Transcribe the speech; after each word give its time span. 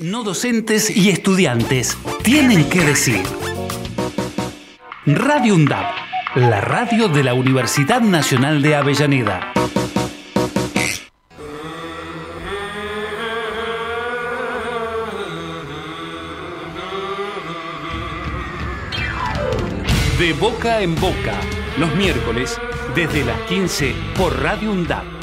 No 0.00 0.22
docentes 0.22 0.96
y 0.96 1.10
estudiantes 1.10 1.96
tienen 2.22 2.68
que 2.68 2.80
decir. 2.80 3.22
Radio 5.04 5.54
UNDAP, 5.54 5.94
la 6.36 6.60
radio 6.60 7.08
de 7.08 7.24
la 7.24 7.34
Universidad 7.34 8.00
Nacional 8.00 8.62
de 8.62 8.76
Avellaneda. 8.76 9.52
De 20.18 20.32
boca 20.34 20.80
en 20.82 20.94
boca, 20.94 21.34
los 21.78 21.94
miércoles, 21.96 22.58
desde 22.94 23.24
las 23.24 23.40
15 23.42 23.94
por 24.16 24.40
Radio 24.40 24.70
UNDAP 24.70 25.13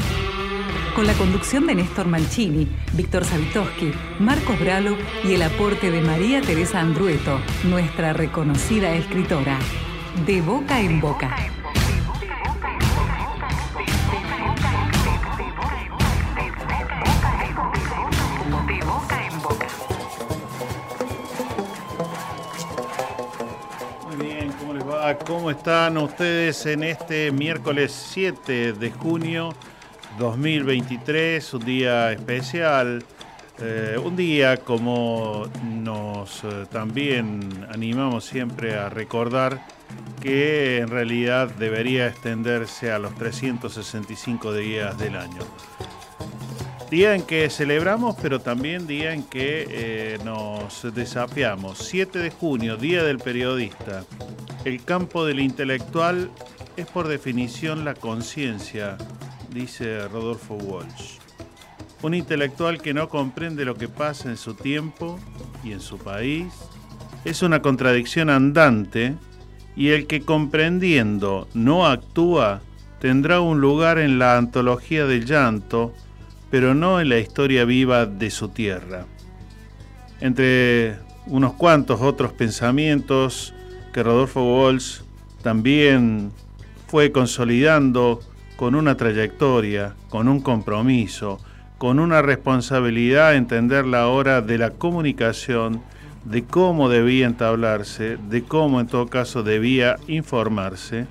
con 0.95 1.07
la 1.07 1.13
conducción 1.13 1.67
de 1.67 1.75
Néstor 1.75 2.07
Mancini, 2.07 2.67
Víctor 2.93 3.23
Savitoski, 3.23 3.91
Marcos 4.19 4.59
Bralo 4.59 4.97
y 5.23 5.33
el 5.33 5.41
aporte 5.43 5.91
de 5.91 6.01
María 6.01 6.41
Teresa 6.41 6.79
Andrueto, 6.79 7.39
nuestra 7.63 8.13
reconocida 8.13 8.93
escritora. 8.95 9.57
De 10.25 10.41
boca 10.41 10.79
en 10.81 10.99
boca. 10.99 11.35
Muy 24.07 24.27
bien, 24.27 24.53
¿cómo 25.25 25.51
están 25.51 25.97
ustedes 25.97 26.65
en 26.65 26.83
este 26.83 27.31
miércoles 27.31 27.91
7 28.11 28.73
de 28.73 28.91
junio? 28.91 29.53
2023, 30.17 31.53
un 31.53 31.65
día 31.65 32.11
especial, 32.11 33.03
eh, 33.59 33.95
un 34.03 34.15
día 34.15 34.57
como 34.57 35.45
nos 35.63 36.43
eh, 36.43 36.65
también 36.71 37.67
animamos 37.71 38.25
siempre 38.25 38.75
a 38.75 38.89
recordar 38.89 39.61
que 40.19 40.77
en 40.77 40.87
realidad 40.87 41.49
debería 41.59 42.07
extenderse 42.07 42.91
a 42.91 42.99
los 42.99 43.13
365 43.15 44.53
días 44.53 44.97
del 44.97 45.15
año. 45.15 45.41
Día 46.89 47.15
en 47.15 47.21
que 47.21 47.49
celebramos, 47.49 48.17
pero 48.21 48.41
también 48.41 48.85
día 48.85 49.13
en 49.13 49.23
que 49.23 49.65
eh, 49.69 50.19
nos 50.25 50.93
desafiamos. 50.93 51.77
7 51.77 52.19
de 52.19 52.31
junio, 52.31 52.75
Día 52.77 53.03
del 53.03 53.17
Periodista. 53.17 54.03
El 54.65 54.83
campo 54.83 55.25
del 55.25 55.39
intelectual 55.39 56.29
es 56.75 56.87
por 56.87 57.07
definición 57.07 57.85
la 57.85 57.93
conciencia 57.93 58.97
dice 59.53 60.07
Rodolfo 60.07 60.55
Walsh. 60.55 61.19
Un 62.01 62.13
intelectual 62.13 62.81
que 62.81 62.93
no 62.93 63.09
comprende 63.09 63.65
lo 63.65 63.75
que 63.75 63.87
pasa 63.87 64.29
en 64.29 64.37
su 64.37 64.55
tiempo 64.55 65.19
y 65.63 65.71
en 65.71 65.81
su 65.81 65.97
país 65.97 66.47
es 67.25 67.43
una 67.43 67.61
contradicción 67.61 68.29
andante 68.29 69.15
y 69.75 69.89
el 69.89 70.07
que 70.07 70.21
comprendiendo 70.21 71.47
no 71.53 71.85
actúa 71.85 72.61
tendrá 72.99 73.41
un 73.41 73.61
lugar 73.61 73.99
en 73.99 74.19
la 74.19 74.37
antología 74.37 75.05
del 75.05 75.25
llanto, 75.25 75.93
pero 76.49 76.73
no 76.73 76.99
en 76.99 77.09
la 77.09 77.19
historia 77.19 77.65
viva 77.65 78.05
de 78.05 78.31
su 78.31 78.49
tierra. 78.49 79.05
Entre 80.19 80.97
unos 81.27 81.53
cuantos 81.53 82.01
otros 82.01 82.33
pensamientos 82.33 83.53
que 83.93 84.03
Rodolfo 84.03 84.43
Walsh 84.43 85.01
también 85.41 86.31
fue 86.87 87.11
consolidando 87.11 88.21
con 88.61 88.75
una 88.75 88.95
trayectoria, 88.95 89.95
con 90.11 90.27
un 90.27 90.39
compromiso, 90.39 91.39
con 91.79 91.97
una 91.97 92.21
responsabilidad 92.21 93.33
entender 93.33 93.87
la 93.87 94.07
hora 94.07 94.43
de 94.43 94.59
la 94.59 94.69
comunicación, 94.69 95.81
de 96.25 96.43
cómo 96.43 96.87
debía 96.87 97.25
entablarse, 97.25 98.17
de 98.29 98.43
cómo 98.43 98.79
en 98.79 98.85
todo 98.85 99.07
caso 99.07 99.41
debía 99.41 99.95
informarse, 100.07 101.07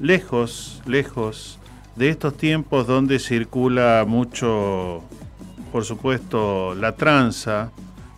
lejos, 0.00 0.82
lejos 0.86 1.60
de 1.94 2.08
estos 2.08 2.36
tiempos 2.36 2.88
donde 2.88 3.20
circula 3.20 4.04
mucho, 4.04 5.04
por 5.70 5.84
supuesto, 5.84 6.74
la 6.74 6.96
tranza 6.96 7.70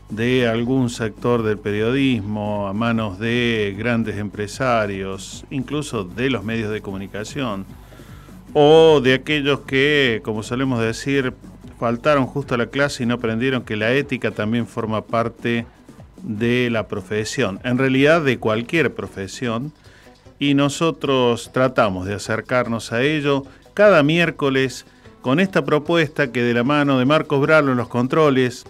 de 0.08 0.48
algún 0.48 0.88
sector 0.88 1.42
del 1.42 1.58
periodismo 1.58 2.66
a 2.66 2.72
manos 2.72 3.18
de 3.18 3.74
grandes 3.76 4.16
empresarios, 4.16 5.44
incluso 5.50 6.04
de 6.04 6.30
los 6.30 6.44
medios 6.44 6.72
de 6.72 6.80
comunicación 6.80 7.66
o 8.52 9.00
de 9.00 9.14
aquellos 9.14 9.60
que, 9.60 10.20
como 10.24 10.42
solemos 10.42 10.80
decir, 10.80 11.34
faltaron 11.78 12.26
justo 12.26 12.54
a 12.54 12.58
la 12.58 12.66
clase 12.66 13.02
y 13.02 13.06
no 13.06 13.14
aprendieron 13.14 13.62
que 13.62 13.76
la 13.76 13.92
ética 13.92 14.30
también 14.30 14.66
forma 14.66 15.02
parte 15.02 15.66
de 16.22 16.68
la 16.70 16.88
profesión, 16.88 17.60
en 17.62 17.78
realidad 17.78 18.22
de 18.22 18.38
cualquier 18.38 18.94
profesión, 18.94 19.72
y 20.38 20.54
nosotros 20.54 21.50
tratamos 21.52 22.06
de 22.06 22.14
acercarnos 22.14 22.92
a 22.92 23.02
ello 23.02 23.44
cada 23.74 24.02
miércoles 24.02 24.86
con 25.20 25.40
esta 25.40 25.64
propuesta 25.64 26.32
que 26.32 26.42
de 26.42 26.54
la 26.54 26.64
mano 26.64 26.98
de 26.98 27.04
Marcos 27.04 27.40
Bralo 27.40 27.72
en 27.72 27.78
los 27.78 27.88
controles, 27.88 28.64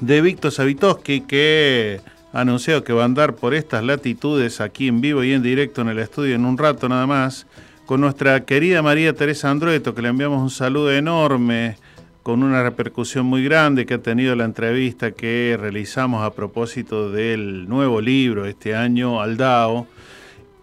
de 0.00 0.20
Víctor 0.20 0.52
Savitoski 0.52 1.20
que 1.20 2.00
ha 2.32 2.40
anunciado 2.40 2.84
que 2.84 2.92
va 2.92 3.02
a 3.02 3.06
andar 3.06 3.34
por 3.34 3.54
estas 3.54 3.84
latitudes 3.84 4.60
aquí 4.60 4.88
en 4.88 5.00
vivo 5.00 5.24
y 5.24 5.32
en 5.32 5.42
directo 5.42 5.82
en 5.82 5.88
el 5.88 5.98
estudio 5.98 6.34
en 6.34 6.44
un 6.44 6.58
rato 6.58 6.88
nada 6.88 7.06
más, 7.06 7.46
con 7.90 8.02
nuestra 8.02 8.44
querida 8.44 8.82
María 8.82 9.14
Teresa 9.14 9.50
Andrueto, 9.50 9.96
que 9.96 10.02
le 10.02 10.10
enviamos 10.10 10.40
un 10.40 10.50
saludo 10.50 10.92
enorme, 10.92 11.76
con 12.22 12.44
una 12.44 12.62
repercusión 12.62 13.26
muy 13.26 13.42
grande 13.42 13.84
que 13.84 13.94
ha 13.94 13.98
tenido 13.98 14.36
la 14.36 14.44
entrevista 14.44 15.10
que 15.10 15.58
realizamos 15.60 16.24
a 16.24 16.32
propósito 16.32 17.10
del 17.10 17.68
nuevo 17.68 18.00
libro 18.00 18.46
este 18.46 18.76
año, 18.76 19.20
Aldao, 19.20 19.88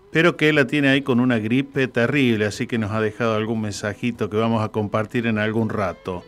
pero 0.10 0.38
que 0.38 0.54
la 0.54 0.68
tiene 0.68 0.88
ahí 0.88 1.02
con 1.02 1.20
una 1.20 1.38
gripe 1.38 1.90
terrible, 1.90 2.46
así 2.46 2.66
que 2.66 2.78
nos 2.78 2.92
ha 2.92 3.02
dejado 3.02 3.36
algún 3.36 3.60
mensajito 3.60 4.30
que 4.30 4.38
vamos 4.38 4.64
a 4.64 4.70
compartir 4.70 5.28
en 5.28 5.38
algún 5.38 5.68
rato. 5.68 6.24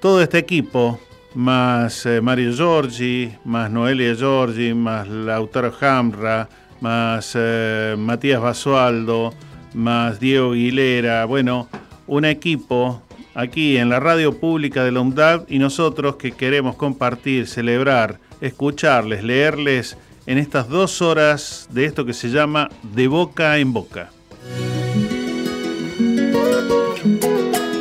Todo 0.00 0.22
este 0.22 0.38
equipo, 0.38 0.98
más 1.34 2.06
eh, 2.06 2.22
Mario 2.22 2.54
Giorgi, 2.54 3.30
más 3.44 3.70
Noelia 3.70 4.14
Giorgi, 4.14 4.72
más 4.72 5.06
Lautaro 5.06 5.70
Hamra, 5.82 6.48
más 6.80 7.32
eh, 7.34 7.94
Matías 7.98 8.40
Basualdo, 8.40 9.34
más 9.74 10.20
Diego 10.20 10.52
Aguilera, 10.52 11.24
bueno, 11.24 11.68
un 12.06 12.24
equipo 12.24 13.02
aquí 13.34 13.76
en 13.76 13.88
la 13.88 14.00
radio 14.00 14.38
pública 14.38 14.84
de 14.84 14.92
la 14.92 15.44
y 15.48 15.58
nosotros 15.58 16.16
que 16.16 16.32
queremos 16.32 16.76
compartir, 16.76 17.46
celebrar, 17.46 18.18
escucharles, 18.40 19.22
leerles 19.22 19.96
en 20.26 20.38
estas 20.38 20.68
dos 20.68 21.02
horas 21.02 21.68
de 21.70 21.84
esto 21.84 22.06
que 22.06 22.14
se 22.14 22.28
llama 22.28 22.70
De 22.94 23.08
Boca 23.08 23.58
en 23.58 23.72
Boca. 23.72 24.10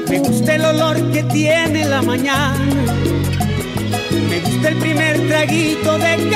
Me 0.10 0.20
gusta 0.20 0.56
el 0.56 0.66
olor 0.66 1.12
que 1.12 1.24
tiene 1.24 1.86
la 1.86 2.02
mañana, 2.02 2.60
me 4.30 4.40
gusta 4.42 4.70
el 4.70 4.78
primer 4.78 5.28
traguito 5.28 5.98
de 5.98 6.30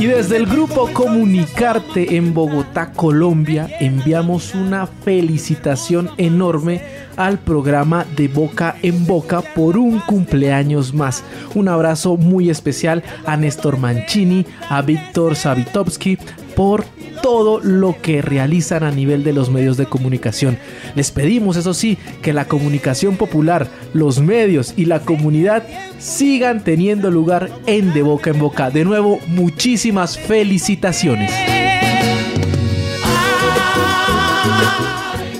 y 0.00 0.06
desde 0.06 0.38
el 0.38 0.46
grupo 0.46 0.88
Comunicarte 0.94 2.16
en 2.16 2.32
Bogotá, 2.32 2.90
Colombia, 2.90 3.68
enviamos 3.80 4.54
una 4.54 4.86
felicitación 4.86 6.08
enorme 6.16 6.80
al 7.18 7.38
programa 7.38 8.06
de 8.16 8.28
Boca 8.28 8.76
en 8.82 9.06
Boca 9.06 9.42
por 9.42 9.76
un 9.76 10.00
cumpleaños 10.00 10.94
más. 10.94 11.22
Un 11.54 11.68
abrazo 11.68 12.16
muy 12.16 12.48
especial 12.48 13.04
a 13.26 13.36
Néstor 13.36 13.76
Mancini, 13.76 14.46
a 14.70 14.80
Víctor 14.80 15.36
Savitovsky 15.36 16.16
por 16.60 16.84
todo 17.22 17.58
lo 17.58 17.96
que 18.02 18.20
realizan 18.20 18.82
a 18.84 18.90
nivel 18.90 19.24
de 19.24 19.32
los 19.32 19.48
medios 19.48 19.78
de 19.78 19.86
comunicación. 19.86 20.58
Les 20.94 21.10
pedimos, 21.10 21.56
eso 21.56 21.72
sí, 21.72 21.96
que 22.20 22.34
la 22.34 22.48
comunicación 22.48 23.16
popular, 23.16 23.66
los 23.94 24.20
medios 24.20 24.74
y 24.76 24.84
la 24.84 25.00
comunidad 25.00 25.66
sigan 25.98 26.62
teniendo 26.62 27.10
lugar 27.10 27.48
en 27.64 27.94
De 27.94 28.02
Boca 28.02 28.28
en 28.28 28.40
Boca. 28.40 28.68
De 28.68 28.84
nuevo, 28.84 29.20
muchísimas 29.26 30.18
felicitaciones. 30.18 31.59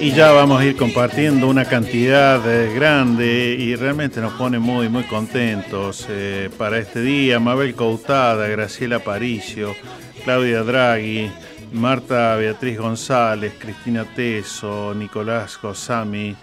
Y 0.00 0.12
ya 0.12 0.32
vamos 0.32 0.62
a 0.62 0.64
ir 0.64 0.76
compartiendo 0.76 1.46
una 1.46 1.66
cantidad 1.66 2.40
eh, 2.50 2.72
grande 2.72 3.54
y 3.58 3.76
realmente 3.76 4.22
nos 4.22 4.32
pone 4.32 4.58
muy, 4.58 4.88
muy 4.88 5.02
contentos 5.02 6.06
eh, 6.08 6.48
para 6.56 6.78
este 6.78 7.02
día. 7.02 7.38
Mabel 7.38 7.74
Coutada, 7.74 8.48
Graciela 8.48 9.00
Paricio, 9.00 9.74
Claudia 10.24 10.62
Draghi, 10.62 11.30
Marta 11.74 12.34
Beatriz 12.36 12.78
González, 12.78 13.52
Cristina 13.58 14.06
Teso, 14.06 14.94
Nicolás 14.94 15.58
Gosami, 15.60 16.34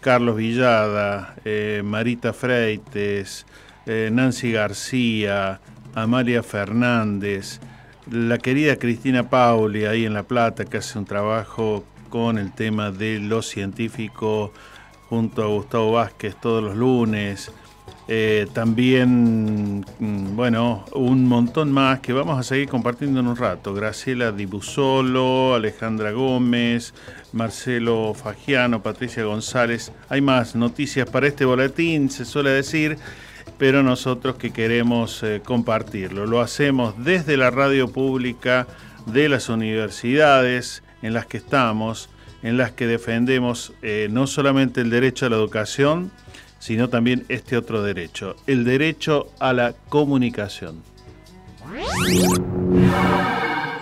Carlos 0.00 0.36
Villada, 0.36 1.36
eh, 1.42 1.80
Marita 1.82 2.34
Freites, 2.34 3.46
Nancy 3.86 4.52
García, 4.52 5.58
Amalia 5.94 6.42
Fernández, 6.42 7.60
la 8.10 8.36
querida 8.36 8.76
Cristina 8.76 9.30
Pauli 9.30 9.86
ahí 9.86 10.04
en 10.04 10.12
La 10.12 10.24
Plata 10.24 10.66
que 10.66 10.76
hace 10.76 10.98
un 10.98 11.06
trabajo 11.06 11.84
con 12.16 12.38
el 12.38 12.50
tema 12.50 12.90
de 12.90 13.18
lo 13.18 13.42
científico 13.42 14.50
junto 15.10 15.42
a 15.42 15.48
Gustavo 15.48 15.92
Vázquez 15.92 16.34
todos 16.40 16.64
los 16.64 16.74
lunes. 16.74 17.52
Eh, 18.08 18.46
también, 18.54 19.84
mm, 19.98 20.34
bueno, 20.34 20.86
un 20.94 21.28
montón 21.28 21.70
más 21.70 22.00
que 22.00 22.14
vamos 22.14 22.38
a 22.38 22.42
seguir 22.42 22.70
compartiendo 22.70 23.20
en 23.20 23.26
un 23.26 23.36
rato. 23.36 23.74
Graciela 23.74 24.32
Dibusolo, 24.32 25.54
Alejandra 25.54 26.12
Gómez, 26.12 26.94
Marcelo 27.34 28.14
Fagiano, 28.14 28.82
Patricia 28.82 29.24
González. 29.24 29.92
Hay 30.08 30.22
más 30.22 30.56
noticias 30.56 31.10
para 31.10 31.26
este 31.26 31.44
boletín, 31.44 32.08
se 32.08 32.24
suele 32.24 32.48
decir, 32.48 32.96
pero 33.58 33.82
nosotros 33.82 34.36
que 34.36 34.54
queremos 34.54 35.22
eh, 35.22 35.42
compartirlo. 35.44 36.24
Lo 36.24 36.40
hacemos 36.40 36.94
desde 36.96 37.36
la 37.36 37.50
radio 37.50 37.92
pública 37.92 38.66
de 39.04 39.28
las 39.28 39.50
universidades 39.50 40.82
en 41.06 41.14
las 41.14 41.26
que 41.26 41.36
estamos, 41.36 42.08
en 42.42 42.56
las 42.56 42.72
que 42.72 42.86
defendemos 42.86 43.72
eh, 43.82 44.08
no 44.10 44.26
solamente 44.26 44.80
el 44.80 44.90
derecho 44.90 45.26
a 45.26 45.30
la 45.30 45.36
educación, 45.36 46.10
sino 46.58 46.88
también 46.88 47.24
este 47.28 47.56
otro 47.56 47.82
derecho, 47.82 48.34
el 48.46 48.64
derecho 48.64 49.28
a 49.38 49.52
la 49.52 49.74
comunicación. 49.88 50.82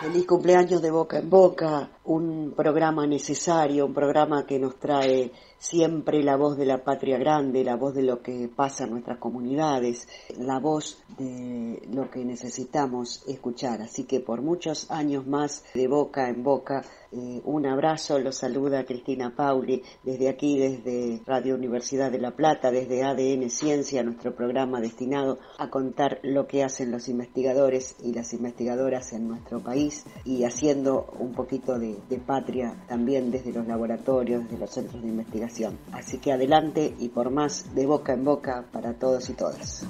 Feliz 0.03 0.27
cumpleaños 0.27 0.83
de 0.83 0.91
Boca 0.91 1.19
en 1.19 1.31
Boca, 1.31 1.89
un 2.05 2.53
programa 2.55 3.07
necesario, 3.07 3.87
un 3.87 3.95
programa 3.95 4.45
que 4.47 4.59
nos 4.59 4.79
trae 4.79 5.33
siempre 5.59 6.23
la 6.23 6.37
voz 6.37 6.59
de 6.59 6.67
la 6.67 6.85
patria 6.85 7.17
grande, 7.17 7.65
la 7.65 7.77
voz 7.77 7.95
de 7.95 8.03
lo 8.03 8.21
que 8.21 8.51
pasa 8.55 8.85
en 8.85 8.91
nuestras 8.91 9.19
comunidades, 9.19 10.07
la 10.39 10.59
voz 10.59 11.03
de 11.17 11.83
lo 11.91 12.11
que 12.11 12.23
necesitamos 12.25 13.25
escuchar. 13.27 13.81
Así 13.81 14.05
que 14.05 14.21
por 14.21 14.43
muchos 14.43 14.91
años 14.91 15.27
más 15.27 15.65
de 15.73 15.89
boca 15.89 16.29
en 16.29 16.43
boca, 16.43 16.85
eh, 17.15 17.41
un 17.45 17.67
abrazo, 17.67 18.19
los 18.19 18.37
saluda 18.37 18.85
Cristina 18.85 19.35
Pauli 19.35 19.83
desde 20.03 20.29
aquí, 20.29 20.59
desde 20.59 21.23
Radio 21.27 21.55
Universidad 21.55 22.11
de 22.11 22.19
La 22.19 22.33
Plata, 22.33 22.71
desde 22.71 23.05
ADN 23.05 23.51
Ciencia, 23.51 24.03
nuestro 24.03 24.35
programa 24.35 24.81
destinado 24.81 25.39
a 25.59 25.71
contar 25.71 26.19
lo 26.23 26.47
que 26.47 26.65
hacen 26.65 26.91
los 26.91 27.09
investigadores 27.09 27.97
y 28.03 28.13
las 28.13 28.33
investigadoras 28.33 29.13
en 29.13 29.29
nuestro 29.29 29.63
país 29.63 30.05
y 30.25 30.45
haciendo 30.45 31.07
un 31.19 31.33
poquito 31.33 31.79
de 31.79 31.95
patria 32.27 32.85
también 32.89 33.31
desde 33.31 33.53
los 33.53 33.67
laboratorios, 33.67 34.45
desde 34.45 34.59
los 34.59 34.71
centros 34.71 35.03
de 35.03 35.09
investigación 35.09 35.45
Así 35.93 36.19
que 36.19 36.33
adelante 36.33 36.95
y 36.99 37.09
por 37.09 37.31
más 37.31 37.75
de 37.75 37.87
boca 37.87 38.13
en 38.13 38.25
boca 38.25 38.65
para 38.73 38.95
todos 38.95 39.29
y 39.31 39.35
todas. 39.35 39.87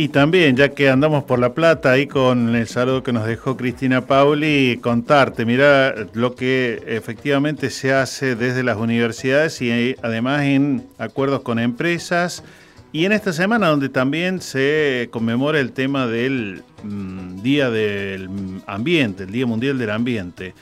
Y 0.00 0.10
también, 0.10 0.54
ya 0.54 0.68
que 0.68 0.88
andamos 0.90 1.24
por 1.24 1.40
La 1.40 1.54
Plata, 1.54 1.90
ahí 1.90 2.06
con 2.06 2.54
el 2.54 2.68
saludo 2.68 3.02
que 3.02 3.12
nos 3.12 3.26
dejó 3.26 3.56
Cristina 3.56 4.06
Pauli, 4.06 4.78
contarte, 4.80 5.44
mira 5.44 5.92
lo 6.12 6.36
que 6.36 6.80
efectivamente 6.86 7.68
se 7.68 7.92
hace 7.92 8.36
desde 8.36 8.62
las 8.62 8.76
universidades 8.76 9.60
y 9.60 9.96
además 10.00 10.42
en 10.42 10.86
acuerdos 10.98 11.40
con 11.40 11.58
empresas. 11.58 12.44
Y 12.92 13.06
en 13.06 13.10
esta 13.10 13.32
semana 13.32 13.66
donde 13.70 13.88
también 13.88 14.40
se 14.40 15.08
conmemora 15.10 15.58
el 15.58 15.72
tema 15.72 16.06
del 16.06 16.62
mm, 16.84 17.42
Día 17.42 17.68
del 17.68 18.30
Ambiente, 18.68 19.24
el 19.24 19.32
Día 19.32 19.46
Mundial 19.46 19.78
del 19.78 19.90
Ambiente. 19.90 20.54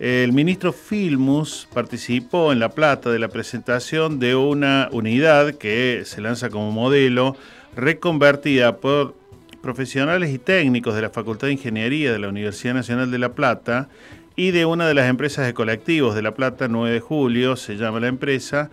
El 0.00 0.34
ministro 0.34 0.70
Filmus 0.70 1.66
participó 1.72 2.52
en 2.52 2.58
La 2.58 2.68
Plata 2.68 3.08
de 3.08 3.18
la 3.18 3.28
presentación 3.28 4.18
de 4.18 4.34
una 4.34 4.90
unidad 4.92 5.54
que 5.54 6.02
se 6.04 6.20
lanza 6.20 6.50
como 6.50 6.72
modelo, 6.72 7.38
reconvertida 7.74 8.76
por 8.76 9.14
profesionales 9.62 10.30
y 10.30 10.38
técnicos 10.38 10.94
de 10.94 11.02
la 11.02 11.10
Facultad 11.10 11.46
de 11.46 11.54
Ingeniería 11.54 12.12
de 12.12 12.18
la 12.18 12.28
Universidad 12.28 12.74
Nacional 12.74 13.10
de 13.10 13.18
La 13.18 13.32
Plata 13.32 13.88
y 14.36 14.50
de 14.50 14.64
una 14.66 14.86
de 14.86 14.94
las 14.94 15.08
empresas 15.08 15.46
de 15.46 15.54
colectivos 15.54 16.14
de 16.14 16.22
La 16.22 16.34
Plata, 16.34 16.68
9 16.68 16.94
de 16.94 17.00
julio, 17.00 17.56
se 17.56 17.76
llama 17.76 18.00
la 18.00 18.08
empresa, 18.08 18.70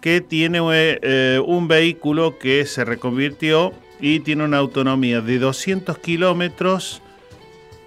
que 0.00 0.20
tiene 0.20 0.58
eh, 0.64 1.40
un 1.44 1.68
vehículo 1.68 2.38
que 2.38 2.66
se 2.66 2.84
reconvirtió 2.84 3.72
y 4.00 4.20
tiene 4.20 4.44
una 4.44 4.58
autonomía 4.58 5.20
de 5.20 5.38
200 5.38 5.96
kilómetros 5.98 7.02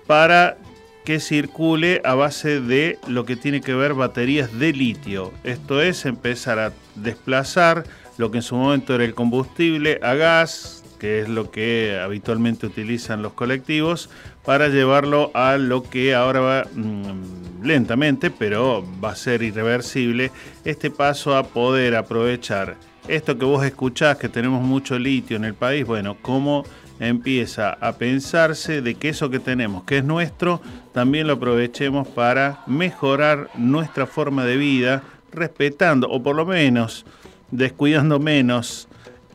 para 0.08 0.58
que 1.04 1.20
circule 1.20 2.02
a 2.04 2.16
base 2.16 2.62
de 2.62 2.98
lo 3.08 3.26
que 3.26 3.36
tiene 3.36 3.62
que 3.62 3.74
ver 3.74 3.94
baterías 3.94 4.58
de 4.58 4.74
litio. 4.74 5.34
Esto 5.44 5.82
es 5.82 6.06
empezar 6.06 6.58
a 6.58 6.74
desplazar 6.96 7.84
lo 8.18 8.32
que 8.32 8.38
en 8.38 8.44
su 8.44 8.56
momento 8.56 8.96
era 8.96 9.04
el 9.04 9.14
combustible 9.14 10.00
a 10.02 10.14
gas, 10.16 10.84
que 11.00 11.22
es 11.22 11.30
lo 11.30 11.52
que 11.52 12.00
habitualmente 12.02 12.66
utilizan 12.66 13.22
los 13.22 13.34
colectivos, 13.34 14.10
para 14.46 14.70
llevarlo 14.70 15.32
a 15.34 15.58
lo 15.58 15.84
que 15.84 16.16
ahora 16.16 16.40
va 16.40 16.64
mm, 16.74 17.64
lentamente, 17.64 18.32
pero 18.32 18.86
va 19.04 19.12
a 19.12 19.16
ser 19.16 19.42
irreversible, 19.42 20.32
este 20.64 20.92
paso 20.92 21.36
a 21.36 21.44
poder 21.44 21.96
aprovechar. 21.96 22.76
Esto 23.08 23.38
que 23.38 23.46
vos 23.46 23.66
escuchás, 23.66 24.18
que 24.18 24.30
tenemos 24.30 24.64
mucho 24.64 24.98
litio 24.98 25.38
en 25.38 25.46
el 25.46 25.54
país, 25.54 25.86
bueno, 25.86 26.18
cómo 26.22 26.64
empieza 27.00 27.72
a 27.74 27.94
pensarse 27.98 28.82
de 28.82 28.96
que 28.96 29.10
eso 29.10 29.30
que 29.30 29.40
tenemos, 29.40 29.84
que 29.84 29.98
es 29.98 30.04
nuestro, 30.04 30.62
también 30.94 31.28
lo 31.28 31.34
aprovechemos 31.34 32.08
para 32.08 32.64
mejorar 32.68 33.50
nuestra 33.56 34.06
forma 34.06 34.46
de 34.46 34.58
vida, 34.58 35.04
respetando 35.32 36.08
o 36.10 36.24
por 36.24 36.36
lo 36.36 36.46
menos 36.46 37.06
descuidando 37.52 38.20
menos 38.20 38.88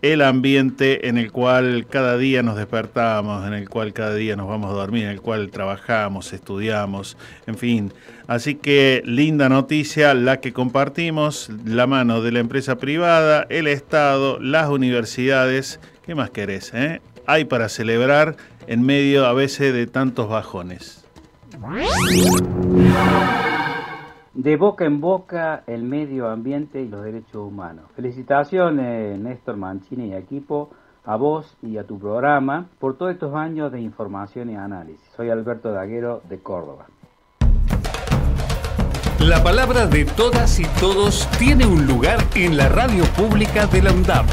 el 0.02 0.22
ambiente 0.22 1.08
en 1.08 1.18
el 1.18 1.30
cual 1.30 1.86
cada 1.88 2.16
día 2.16 2.42
nos 2.42 2.56
despertamos, 2.56 3.46
en 3.46 3.52
el 3.52 3.68
cual 3.68 3.92
cada 3.92 4.14
día 4.14 4.34
nos 4.34 4.48
vamos 4.48 4.70
a 4.70 4.74
dormir, 4.74 5.04
en 5.04 5.10
el 5.10 5.20
cual 5.20 5.50
trabajamos, 5.50 6.32
estudiamos, 6.32 7.18
en 7.46 7.56
fin. 7.58 7.92
Así 8.26 8.54
que 8.54 9.02
linda 9.04 9.48
noticia 9.50 10.14
la 10.14 10.40
que 10.40 10.54
compartimos, 10.54 11.50
la 11.66 11.86
mano 11.86 12.22
de 12.22 12.32
la 12.32 12.38
empresa 12.38 12.76
privada, 12.76 13.46
el 13.50 13.66
Estado, 13.66 14.38
las 14.40 14.70
universidades. 14.70 15.80
¿Qué 16.06 16.14
más 16.14 16.30
querés? 16.30 16.72
Eh? 16.72 17.02
hay 17.30 17.44
para 17.44 17.68
celebrar 17.68 18.36
en 18.66 18.82
medio 18.82 19.26
a 19.26 19.32
veces 19.32 19.72
de 19.72 19.86
tantos 19.86 20.28
bajones. 20.28 21.04
De 24.42 24.56
boca 24.56 24.86
en 24.86 25.02
boca, 25.02 25.64
el 25.66 25.82
medio 25.82 26.26
ambiente 26.30 26.80
y 26.80 26.88
los 26.88 27.04
derechos 27.04 27.46
humanos. 27.46 27.84
Felicitaciones, 27.94 29.20
Néstor 29.20 29.58
Mancini 29.58 30.06
y 30.06 30.14
equipo, 30.14 30.70
a 31.04 31.16
vos 31.16 31.58
y 31.60 31.76
a 31.76 31.86
tu 31.86 31.98
programa 31.98 32.64
por 32.78 32.96
todos 32.96 33.12
estos 33.12 33.34
años 33.34 33.70
de 33.70 33.82
información 33.82 34.48
y 34.48 34.56
análisis. 34.56 35.06
Soy 35.14 35.28
Alberto 35.28 35.72
Daguero 35.72 36.22
de 36.26 36.38
Córdoba. 36.38 36.86
La 39.18 39.42
palabra 39.42 39.86
de 39.86 40.06
todas 40.06 40.58
y 40.58 40.64
todos 40.80 41.28
tiene 41.38 41.66
un 41.66 41.86
lugar 41.86 42.20
en 42.34 42.56
la 42.56 42.70
radio 42.70 43.04
pública 43.18 43.66
de 43.66 43.82
la 43.82 43.92
UNDAP. 43.92 44.24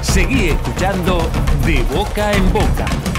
Seguí 0.00 0.48
escuchando 0.48 1.18
De 1.64 1.84
Boca 1.96 2.32
en 2.32 2.52
Boca. 2.52 3.11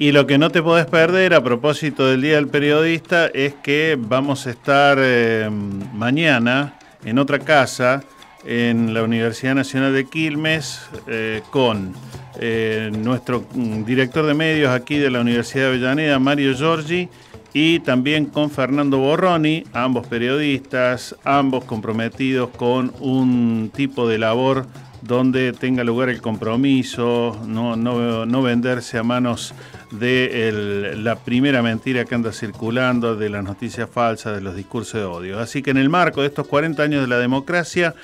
Y 0.00 0.12
lo 0.12 0.26
que 0.26 0.38
no 0.38 0.48
te 0.48 0.62
podés 0.62 0.86
perder 0.86 1.34
a 1.34 1.44
propósito 1.44 2.06
del 2.06 2.22
Día 2.22 2.36
del 2.36 2.48
Periodista 2.48 3.26
es 3.26 3.52
que 3.52 3.98
vamos 4.00 4.46
a 4.46 4.50
estar 4.50 4.96
eh, 4.98 5.50
mañana 5.92 6.78
en 7.04 7.18
otra 7.18 7.38
casa 7.38 8.02
en 8.46 8.94
la 8.94 9.02
Universidad 9.02 9.54
Nacional 9.54 9.92
de 9.92 10.06
Quilmes 10.06 10.88
eh, 11.06 11.42
con 11.50 11.92
eh, 12.40 12.90
nuestro 12.96 13.44
mm, 13.52 13.84
director 13.84 14.24
de 14.24 14.32
medios 14.32 14.70
aquí 14.70 14.96
de 14.96 15.10
la 15.10 15.20
Universidad 15.20 15.64
de 15.64 15.68
Avellaneda, 15.68 16.18
Mario 16.18 16.54
Giorgi, 16.54 17.10
y 17.52 17.80
también 17.80 18.24
con 18.24 18.50
Fernando 18.50 18.96
Borroni, 18.96 19.64
ambos 19.74 20.06
periodistas, 20.06 21.14
ambos 21.24 21.64
comprometidos 21.64 22.48
con 22.56 22.90
un 23.00 23.70
tipo 23.74 24.08
de 24.08 24.16
labor 24.16 24.66
donde 25.02 25.52
tenga 25.52 25.84
lugar 25.84 26.08
el 26.08 26.20
compromiso, 26.20 27.38
no, 27.46 27.76
no, 27.76 28.42
venderse 28.42 28.98
a 28.98 29.02
manos 29.02 29.54
de 29.90 30.94
la 30.96 31.16
primera 31.16 31.62
mentira 31.62 32.04
que 32.04 32.14
anda 32.14 32.32
circulando, 32.32 33.16
de 33.16 33.30
las 33.30 33.44
noticias 33.44 33.88
falsas, 33.90 34.34
de 34.34 34.40
los 34.40 34.54
discursos 34.54 35.00
de 35.00 35.04
odio. 35.04 35.38
Así 35.38 35.62
que 35.62 35.70
en 35.70 35.78
el 35.78 35.88
marco 35.88 36.20
de 36.20 36.28
estos 36.28 36.46
40 36.46 36.82
años 36.82 37.02
de 37.02 37.08
la 37.08 37.18
democracia, 37.18 37.94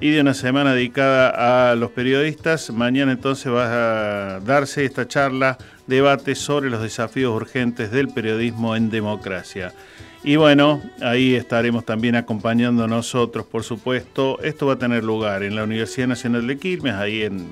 y 0.00 0.10
de 0.10 0.20
una 0.20 0.34
semana 0.34 0.74
dedicada 0.74 1.70
a 1.70 1.74
los 1.74 1.90
periodistas. 1.90 2.70
Mañana 2.70 3.12
entonces 3.12 3.52
va 3.52 4.36
a 4.36 4.40
darse 4.40 4.84
esta 4.84 5.08
charla, 5.08 5.58
debate 5.86 6.34
sobre 6.34 6.70
los 6.70 6.82
desafíos 6.82 7.34
urgentes 7.34 7.90
del 7.90 8.08
periodismo 8.08 8.76
en 8.76 8.90
democracia. 8.90 9.72
Y 10.22 10.36
bueno, 10.36 10.82
ahí 11.02 11.34
estaremos 11.34 11.84
también 11.84 12.16
acompañando 12.16 12.88
nosotros, 12.88 13.46
por 13.46 13.62
supuesto. 13.62 14.40
Esto 14.42 14.66
va 14.66 14.74
a 14.74 14.78
tener 14.78 15.04
lugar 15.04 15.42
en 15.42 15.54
la 15.54 15.64
Universidad 15.64 16.08
Nacional 16.08 16.46
de 16.46 16.58
Quilmes, 16.58 16.94
ahí 16.94 17.22
en, 17.22 17.48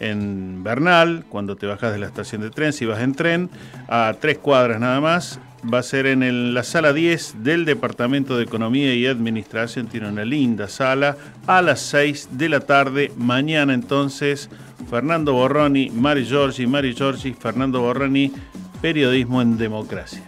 en 0.00 0.62
Bernal, 0.62 1.24
cuando 1.28 1.56
te 1.56 1.66
bajas 1.66 1.92
de 1.92 1.98
la 1.98 2.06
estación 2.06 2.40
de 2.40 2.50
tren, 2.50 2.72
si 2.72 2.86
vas 2.86 3.00
en 3.00 3.14
tren, 3.14 3.50
a 3.88 4.14
tres 4.20 4.38
cuadras 4.38 4.80
nada 4.80 5.00
más 5.00 5.40
va 5.62 5.78
a 5.78 5.82
ser 5.82 6.06
en 6.06 6.54
la 6.54 6.62
sala 6.62 6.92
10 6.92 7.42
del 7.42 7.64
Departamento 7.64 8.36
de 8.36 8.44
Economía 8.44 8.94
y 8.94 9.06
Administración. 9.06 9.86
Tiene 9.86 10.08
una 10.08 10.24
linda 10.24 10.68
sala 10.68 11.16
a 11.46 11.62
las 11.62 11.80
6 11.80 12.30
de 12.32 12.48
la 12.48 12.60
tarde. 12.60 13.12
Mañana 13.16 13.74
entonces, 13.74 14.48
Fernando 14.88 15.32
Borroni, 15.32 15.90
Mari 15.90 16.24
Giorgi, 16.24 16.66
Mari 16.66 16.94
Giorgi, 16.94 17.32
Fernando 17.32 17.80
Borroni, 17.80 18.32
Periodismo 18.80 19.42
en 19.42 19.58
Democracia. 19.58 20.27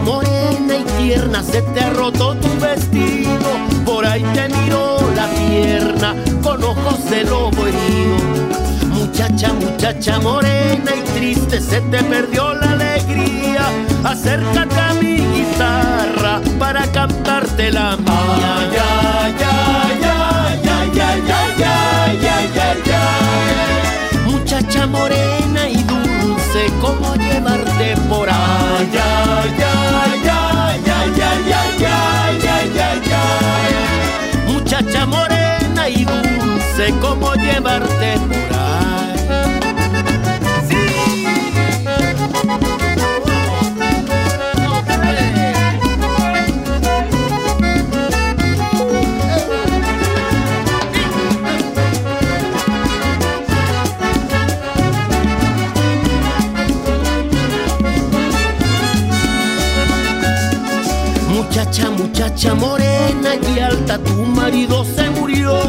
Morena 0.00 0.76
y 0.76 0.84
tierna, 1.02 1.42
se 1.42 1.60
te 1.60 1.80
ha 1.80 1.90
roto 1.90 2.34
tu 2.36 2.48
vestido. 2.58 3.50
Por 3.84 4.06
ahí 4.06 4.22
te 4.34 4.48
miró 4.48 4.98
la 5.14 5.26
pierna 5.26 6.14
con 6.42 6.64
ojos 6.64 7.10
de 7.10 7.24
lobo 7.24 7.66
herido. 7.66 8.16
Muchacha, 8.88 9.52
muchacha 9.52 10.18
morena 10.18 10.92
y 10.96 11.02
triste, 11.12 11.60
se 11.60 11.80
te 11.82 12.02
perdió 12.04 12.54
la 12.54 12.70
alegría. 12.70 13.68
Acércate 14.02 14.80
a 14.80 14.94
mi 14.94 15.18
guitarra 15.18 16.40
para 16.58 16.86
cantarte 16.90 17.70
la 17.70 17.96
mía. 17.96 18.22
Muchacha 24.26 24.86
morena 24.86 25.41
cómo 26.80 27.14
llevarte 27.14 27.96
por 28.08 28.28
allá. 28.28 29.44
ya, 29.58 29.76
ya, 30.24 30.76
ya, 30.86 31.06
ya, 31.16 31.30
ya, 31.48 31.62
ya, 31.78 31.96
ya, 32.42 32.56
ya, 32.74 32.88
ya 33.08 34.52
Muchacha 34.52 35.06
morena 35.06 35.88
y 35.88 36.04
dulce, 36.04 36.94
cómo 37.00 37.34
llevarte 37.34 38.18
por 38.28 38.41
Muchacha, 61.64 61.90
muchacha 61.90 62.54
morena 62.54 63.36
y 63.36 63.60
alta, 63.60 63.96
tu 63.96 64.14
marido 64.14 64.84
se 64.84 65.08
murió. 65.10 65.60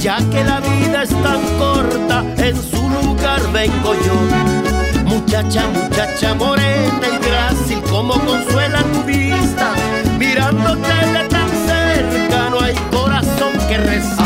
Ya 0.00 0.16
que 0.30 0.42
la 0.42 0.60
vida 0.60 1.02
es 1.02 1.10
tan 1.10 1.42
corta, 1.58 2.24
en 2.38 2.56
su 2.56 2.88
lugar 2.88 3.42
vengo 3.52 3.92
yo. 4.06 5.04
Muchacha, 5.04 5.68
muchacha 5.74 6.32
morena 6.34 7.06
y 7.06 7.22
grácil, 7.22 7.82
como 7.90 8.14
consuela 8.14 8.82
tu 8.94 9.02
vista. 9.02 9.74
Mirándote 10.18 10.88
de 10.88 11.28
tan 11.28 11.50
cerca, 11.68 12.48
no 12.48 12.60
hay 12.62 12.74
corazón 12.90 13.52
que 13.68 13.76
resista. 13.76 14.24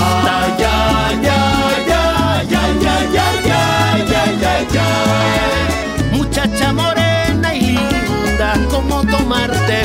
Ya, 0.57 1.11
ya, 1.25 1.43
ya, 1.89 2.45
ya, 2.49 2.63
ya, 2.81 2.95
ya, 3.13 3.27
ya, 3.45 4.05
ya, 4.07 4.25
ya, 4.41 4.69
ya. 4.73 6.17
Muchacha 6.17 6.73
morena 6.73 7.53
y 7.53 7.73
linda, 7.73 8.55
como 8.71 9.03
tomarte 9.03 9.84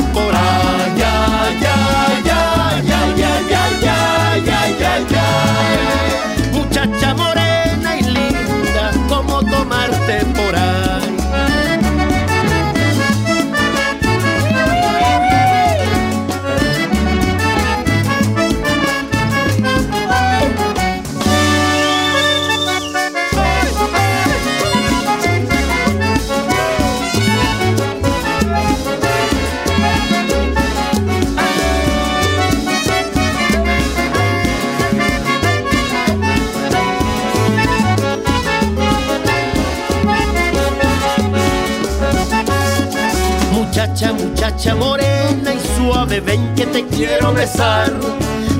Muchacha 6.52 7.14
morena 7.14 7.96
y 7.98 8.02
linda, 8.02 8.92
como 9.08 9.42
tomarte 9.42 10.24
por 10.34 10.54
ahí. 10.56 10.89
Muchacha, 44.60 44.76
morena 44.76 45.54
y 45.54 45.60
suave, 45.74 46.20
ven 46.20 46.54
que 46.54 46.66
te 46.66 46.86
quiero 46.86 47.32
besar. 47.32 47.90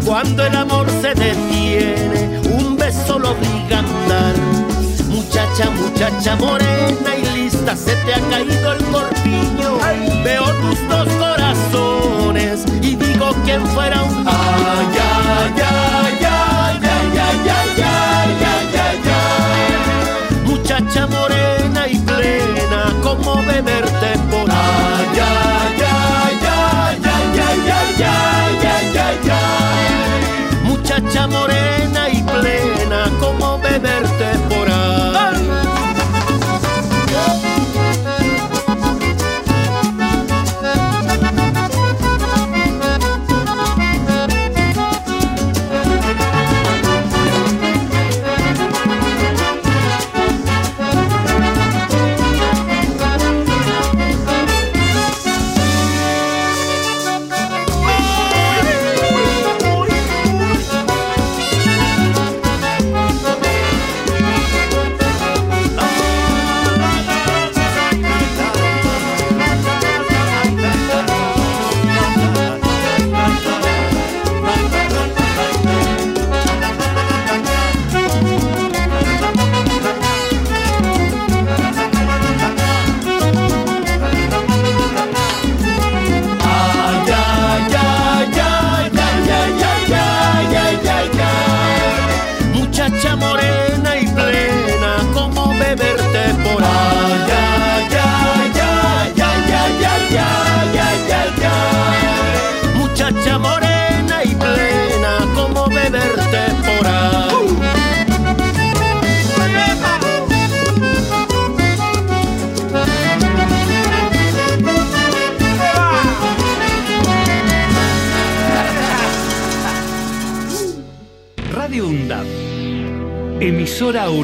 Cuando 0.06 0.46
el 0.46 0.56
amor 0.56 0.86
se 1.02 1.08
detiene, 1.08 2.40
un 2.54 2.74
beso 2.74 3.18
lo 3.18 3.32
obliga 3.32 3.76
a 3.76 3.80
andar. 3.80 4.34
Muchacha, 5.08 5.68
muchacha 5.72 6.36
morena 6.36 7.10
y 7.18 7.42
lista, 7.42 7.76
se 7.76 7.94
te 7.96 8.14
ha 8.14 8.20
caído 8.30 8.72
el 8.72 8.84
corpiño. 8.86 9.76
Veo 10.24 10.44
tus 10.62 10.88
dos 10.88 11.06
corazones 11.18 12.64
y 12.80 12.96
digo 12.96 13.34
quién 13.44 13.66
fuera 13.66 14.02
un 14.02 14.24
ah, 14.26 14.82
ya, 14.96 15.54
ya, 15.54 16.18
ya, 16.18 16.80
ya, 16.80 17.04
ya, 17.12 17.32
ya, 17.44 17.58
ya, 17.76 17.92
ya, 18.40 18.54
ya, 18.72 18.86
ya. 19.04 20.46
Muchacha 20.46 21.06
morena 21.08 21.86
y 21.88 21.98
plena, 21.98 22.90
como 23.02 23.36
beberte 23.44 24.18
por 24.30 24.50
allá, 24.50 25.49
ya, 28.00 28.16
ya, 28.64 28.76
ya, 28.96 29.08
ya. 29.28 29.40
Muchacha 30.64 31.26
morena 31.26 32.02
y 32.08 32.22
plena, 32.22 33.00
como 33.20 33.58
beberte 33.58 34.49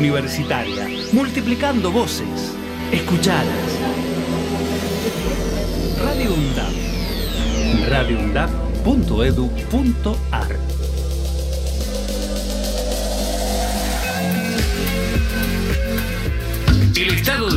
universitaria. 0.06 0.86
Multiplicando 1.12 1.90
voces. 1.90 2.54
Escuchadas. 2.92 3.80
Radio 6.00 6.32
UNDAP. 6.32 6.72
radioundap.edu.ar 7.88 10.35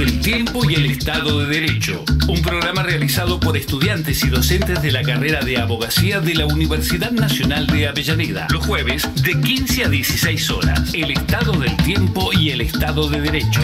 Del 0.09 0.21
Tiempo 0.21 0.67
y 0.67 0.73
el 0.73 0.87
Estado 0.87 1.39
de 1.39 1.45
Derecho. 1.45 2.03
Un 2.27 2.41
programa 2.41 2.81
realizado 2.81 3.39
por 3.39 3.55
estudiantes 3.55 4.23
y 4.23 4.29
docentes 4.29 4.81
de 4.81 4.91
la 4.91 5.03
carrera 5.03 5.41
de 5.41 5.59
abogacía 5.59 6.19
de 6.19 6.33
la 6.33 6.47
Universidad 6.47 7.11
Nacional 7.11 7.67
de 7.67 7.87
Avellaneda. 7.87 8.47
Los 8.49 8.65
jueves 8.65 9.07
de 9.21 9.39
15 9.39 9.83
a 9.83 9.89
16 9.89 10.49
horas. 10.49 10.93
El 10.95 11.11
Estado 11.11 11.51
del 11.51 11.77
Tiempo 11.77 12.31
y 12.33 12.49
el 12.49 12.61
Estado 12.61 13.07
de 13.07 13.21
Derecho. 13.21 13.61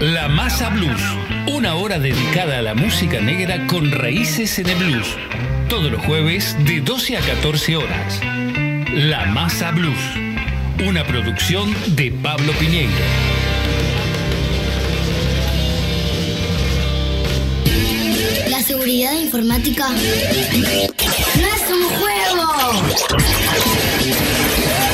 La 0.00 0.28
Masa 0.28 0.70
Blues, 0.70 1.02
una 1.54 1.74
hora 1.74 1.98
dedicada 1.98 2.60
a 2.60 2.62
la 2.62 2.74
música 2.74 3.20
negra 3.20 3.66
con 3.66 3.92
raíces 3.92 4.58
en 4.58 4.70
el 4.70 4.76
blues. 4.78 5.14
Todos 5.68 5.92
los 5.92 6.00
jueves 6.06 6.56
de 6.64 6.80
12 6.80 7.18
a 7.18 7.20
14 7.20 7.76
horas. 7.76 8.20
La 8.94 9.26
Masa 9.26 9.72
Blues, 9.72 10.00
una 10.88 11.04
producción 11.04 11.74
de 11.88 12.12
Pablo 12.12 12.52
Piñeiro. 12.54 13.35
Seguridad 18.86 19.14
informática 19.14 19.88
no 19.88 19.96
es 21.48 21.62
un 21.72 21.82
juego. 21.98 22.46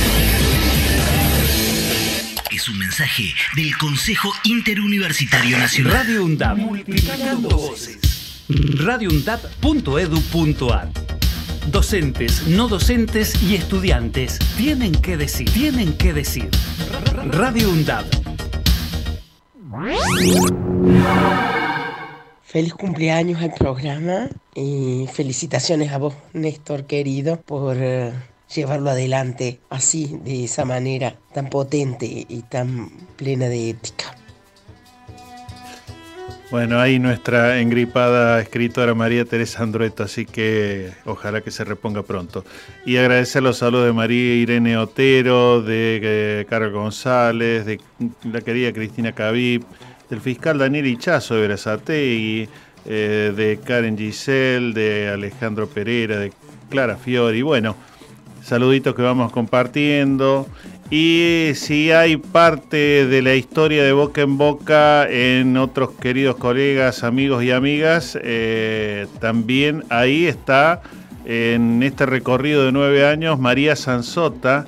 Es 2.51 2.69
un 2.69 2.79
mensaje 2.79 3.33
del 3.55 3.79
Consejo 3.79 4.33
Interuniversitario 4.45 5.57
Nacional. 5.59 5.93
Radio 5.93 6.25
UNDAP. 6.25 6.59
Multiplicando 6.59 7.49
voces. 7.49 8.01
radioundap.edu.ar 8.49 10.91
Docentes, 11.71 12.49
no 12.49 12.69
docentes 12.69 13.41
y 13.43 13.55
estudiantes 13.55 14.39
tienen 14.57 14.93
que 14.93 15.17
decir, 15.17 15.49
tienen 15.51 15.93
que 15.93 16.13
decir. 16.13 16.49
Radio 17.31 17.71
UNDAP. 17.71 18.20
Feliz 22.43 22.75
cumpleaños 22.75 23.41
al 23.41 23.55
programa 23.55 24.29
y 24.55 25.07
felicitaciones 25.13 25.93
a 25.93 25.99
vos, 25.99 26.15
Néstor 26.35 26.85
querido, 26.85 27.41
por 27.41 27.77
eh, 27.79 28.13
llevarlo 28.55 28.91
adelante 28.91 29.61
así, 29.71 30.21
de 30.25 30.45
esa 30.45 30.65
manera 30.65 31.15
tan 31.33 31.49
potente 31.49 32.27
y 32.29 32.43
tan 32.43 32.91
plena 33.17 33.47
de 33.49 33.71
ética. 33.71 34.20
Bueno, 36.51 36.81
ahí 36.81 36.99
nuestra 36.99 37.61
engripada 37.61 38.41
escritora 38.41 38.93
María 38.93 39.25
Teresa 39.25 39.63
Andrueto, 39.63 40.03
así 40.03 40.27
que 40.27 40.91
ojalá 41.05 41.43
que 41.43 41.53
se 41.53 41.63
reponga 41.63 42.03
pronto. 42.03 42.45
Y 42.85 42.97
agradecer 42.97 43.41
los 43.41 43.59
saludos 43.59 43.87
de 43.87 43.93
María 43.93 44.35
Irene 44.35 44.77
Otero, 44.77 45.63
de 45.63 46.01
eh, 46.03 46.47
Carlos 46.51 46.73
González, 46.73 47.67
de 47.67 47.81
la 48.25 48.41
querida 48.41 48.73
Cristina 48.73 49.13
Cavip, 49.13 49.63
del 50.09 50.21
fiscal 50.21 50.59
Daniel 50.59 50.89
Ichazo 50.89 51.37
de 51.37 51.41
Berazategui, 51.43 52.49
eh, 52.85 53.33
de 53.37 53.61
Karen 53.65 53.97
Giselle, 53.97 54.73
de 54.73 55.09
Alejandro 55.09 55.69
Pereira, 55.69 56.19
de 56.19 56.33
Clara 56.69 56.97
Fiori. 56.97 57.43
Bueno, 57.43 57.77
saluditos 58.43 58.97
que 58.97 59.03
vamos 59.03 59.31
compartiendo. 59.31 60.49
Y 60.91 61.53
si 61.55 61.93
hay 61.93 62.17
parte 62.17 63.07
de 63.07 63.23
la 63.23 63.37
historia 63.37 63.85
de 63.85 63.93
boca 63.93 64.23
en 64.23 64.37
boca 64.37 65.09
en 65.09 65.57
otros 65.57 65.91
queridos 65.93 66.35
colegas, 66.35 67.05
amigos 67.05 67.45
y 67.45 67.53
amigas, 67.53 68.19
eh, 68.21 69.07
también 69.21 69.85
ahí 69.89 70.27
está 70.27 70.83
en 71.25 71.85
este 71.85 72.07
recorrido 72.07 72.65
de 72.65 72.73
nueve 72.73 73.07
años 73.07 73.39
María 73.39 73.77
Sansota, 73.77 74.67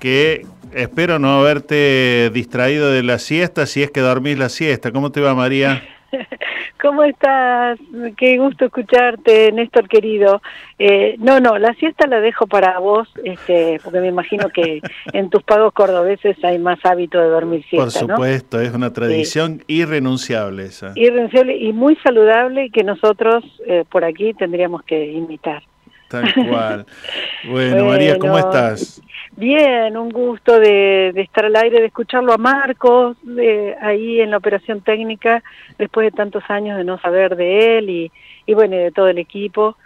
que 0.00 0.46
espero 0.72 1.18
no 1.18 1.38
haberte 1.38 2.30
distraído 2.32 2.90
de 2.90 3.02
la 3.02 3.18
siesta 3.18 3.66
si 3.66 3.82
es 3.82 3.90
que 3.90 4.00
dormís 4.00 4.38
la 4.38 4.48
siesta. 4.48 4.90
¿Cómo 4.90 5.12
te 5.12 5.20
va 5.20 5.34
María? 5.34 5.82
¿Cómo 6.80 7.04
estás? 7.04 7.78
Qué 8.16 8.38
gusto 8.38 8.66
escucharte, 8.66 9.52
Néstor 9.52 9.88
querido. 9.88 10.40
Eh, 10.78 11.16
no, 11.18 11.40
no, 11.40 11.58
la 11.58 11.74
siesta 11.74 12.06
la 12.06 12.20
dejo 12.20 12.46
para 12.46 12.78
vos, 12.78 13.08
este, 13.24 13.80
porque 13.82 14.00
me 14.00 14.08
imagino 14.08 14.48
que 14.50 14.80
en 15.12 15.30
tus 15.30 15.42
pagos 15.42 15.72
cordobeses 15.72 16.42
hay 16.44 16.58
más 16.58 16.78
hábito 16.84 17.18
de 17.20 17.28
dormir 17.28 17.64
siesta. 17.68 18.00
Por 18.00 18.10
supuesto, 18.10 18.60
es 18.60 18.72
una 18.74 18.92
tradición 18.92 19.62
irrenunciable 19.66 20.66
esa. 20.66 20.92
Irrenunciable 20.94 21.56
y 21.56 21.72
muy 21.72 21.96
saludable 21.96 22.70
que 22.70 22.84
nosotros 22.84 23.44
eh, 23.66 23.84
por 23.90 24.04
aquí 24.04 24.34
tendríamos 24.34 24.82
que 24.82 25.12
imitar. 25.12 25.62
Tal 26.08 26.32
cual. 26.34 26.86
bueno, 27.48 27.84
María, 27.84 28.18
¿cómo 28.18 28.38
estás? 28.38 29.02
Bien, 29.38 29.96
un 29.96 30.10
gusto 30.10 30.58
de, 30.58 31.10
estar 31.10 31.44
al 31.44 31.54
aire, 31.54 31.78
de 31.78 31.86
escucharlo 31.86 32.32
a 32.32 32.38
Marcos, 32.38 33.16
de, 33.22 33.76
ahí 33.80 34.20
en 34.20 34.32
la 34.32 34.38
operación 34.38 34.80
técnica, 34.80 35.44
después 35.78 36.06
de 36.06 36.16
tantos 36.16 36.42
años 36.48 36.76
de 36.76 36.82
no 36.82 36.98
saber 36.98 37.36
de 37.36 37.78
él 37.78 37.88
y, 37.88 38.12
y 38.46 38.54
bueno, 38.54 38.74
de 38.74 38.90
todo 38.90 39.06
el 39.06 39.18
equipo, 39.18 39.76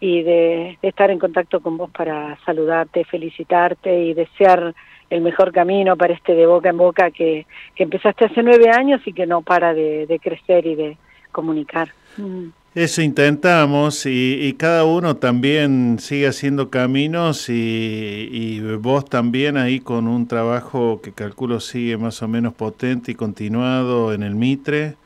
y 0.00 0.22
de, 0.22 0.78
estar 0.80 1.10
en 1.10 1.18
contacto 1.18 1.60
con 1.60 1.76
vos 1.76 1.90
para 1.90 2.38
saludarte, 2.46 3.04
felicitarte 3.04 4.02
y 4.02 4.14
desear 4.14 4.74
el 5.10 5.20
mejor 5.20 5.52
camino 5.52 5.94
para 5.94 6.14
este 6.14 6.34
de 6.34 6.46
boca 6.46 6.70
en 6.70 6.78
boca 6.78 7.10
que, 7.10 7.44
que 7.76 7.82
empezaste 7.82 8.24
hace 8.24 8.42
nueve 8.42 8.70
años 8.70 9.02
y 9.04 9.12
que 9.12 9.26
no 9.26 9.42
para 9.42 9.74
de, 9.74 10.18
crecer 10.22 10.64
y 10.64 10.74
de 10.74 10.96
comunicar. 11.32 11.92
Mm. 12.16 12.48
Eso 12.74 13.02
intentamos 13.02 14.06
y, 14.06 14.54
cada 14.56 14.84
uno 14.84 15.16
también 15.16 15.98
sigue 16.00 16.26
haciendo 16.26 16.70
caminos 16.70 17.50
y, 17.50 18.60
vos 18.80 19.04
también 19.04 19.58
ahí 19.58 19.78
con 19.78 20.08
un 20.08 20.26
trabajo 20.26 21.02
que 21.02 21.12
calculo 21.12 21.60
sigue 21.60 21.98
más 21.98 22.22
o 22.22 22.28
menos 22.28 22.54
potente 22.54 23.12
y 23.12 23.14
continuado 23.14 24.14
en 24.14 24.22
el 24.22 24.34
Mitre, 24.34 24.96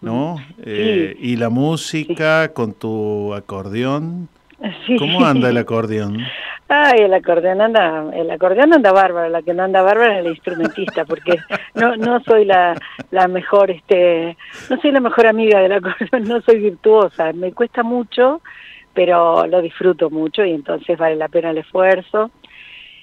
¿no? 0.00 0.36
Eh, 0.62 1.14
y 1.20 1.36
la 1.36 1.50
música 1.50 2.54
con 2.54 2.72
tu 2.72 3.34
acordeón. 3.34 4.30
¿Cómo 4.98 5.24
anda 5.24 5.48
el 5.48 5.56
acordeón? 5.56 6.18
Ay, 6.68 7.00
el 7.00 7.14
acordeón 7.14 7.60
anda, 7.60 8.04
el 8.14 8.30
acordeón 8.30 8.72
anda 8.72 8.92
bárbaro, 8.92 9.28
la 9.28 9.42
que 9.42 9.54
no 9.54 9.64
anda 9.64 9.82
bárbara 9.82 10.18
es 10.18 10.24
la 10.24 10.30
instrumentista, 10.30 11.04
porque 11.04 11.36
no 11.74 11.96
no 11.96 12.20
soy 12.20 12.44
la, 12.44 12.76
la 13.10 13.26
mejor, 13.26 13.72
este, 13.72 14.36
no 14.68 14.80
soy 14.80 14.92
la 14.92 15.00
mejor 15.00 15.26
amiga 15.26 15.60
del 15.60 15.72
acordeón, 15.72 16.28
no 16.28 16.40
soy 16.42 16.60
virtuosa, 16.60 17.32
me 17.32 17.52
cuesta 17.52 17.82
mucho, 17.82 18.40
pero 18.94 19.46
lo 19.46 19.60
disfruto 19.62 20.10
mucho 20.10 20.44
y 20.44 20.52
entonces 20.52 20.96
vale 20.96 21.16
la 21.16 21.28
pena 21.28 21.50
el 21.50 21.58
esfuerzo. 21.58 22.30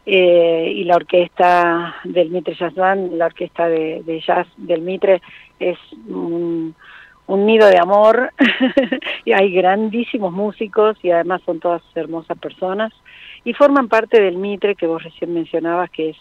Eh, 0.10 0.72
y 0.74 0.86
la 0.86 0.96
orquesta 0.96 1.98
del 2.06 2.30
Mitre 2.30 2.56
Jazz 2.56 2.74
Band, 2.76 3.12
la 3.16 3.26
orquesta 3.26 3.68
de, 3.68 4.04
de 4.06 4.22
jazz 4.22 4.48
del 4.56 4.82
Mitre 4.82 5.22
es 5.60 5.78
un, 6.08 6.74
un 7.28 7.46
nido 7.46 7.68
de 7.68 7.78
amor 7.78 8.32
y 9.26 9.34
hay 9.34 9.52
grandísimos 9.52 10.32
músicos 10.32 10.98
y 11.04 11.12
además 11.12 11.42
son 11.46 11.60
todas 11.60 11.82
hermosas 11.94 12.38
personas 12.40 12.94
y 13.44 13.54
forman 13.54 13.90
parte 13.90 14.22
del 14.22 14.38
Mitre 14.38 14.76
que 14.76 14.88
vos 14.88 15.04
recién 15.04 15.34
mencionabas, 15.34 15.90
que 15.90 16.10
es, 16.10 16.18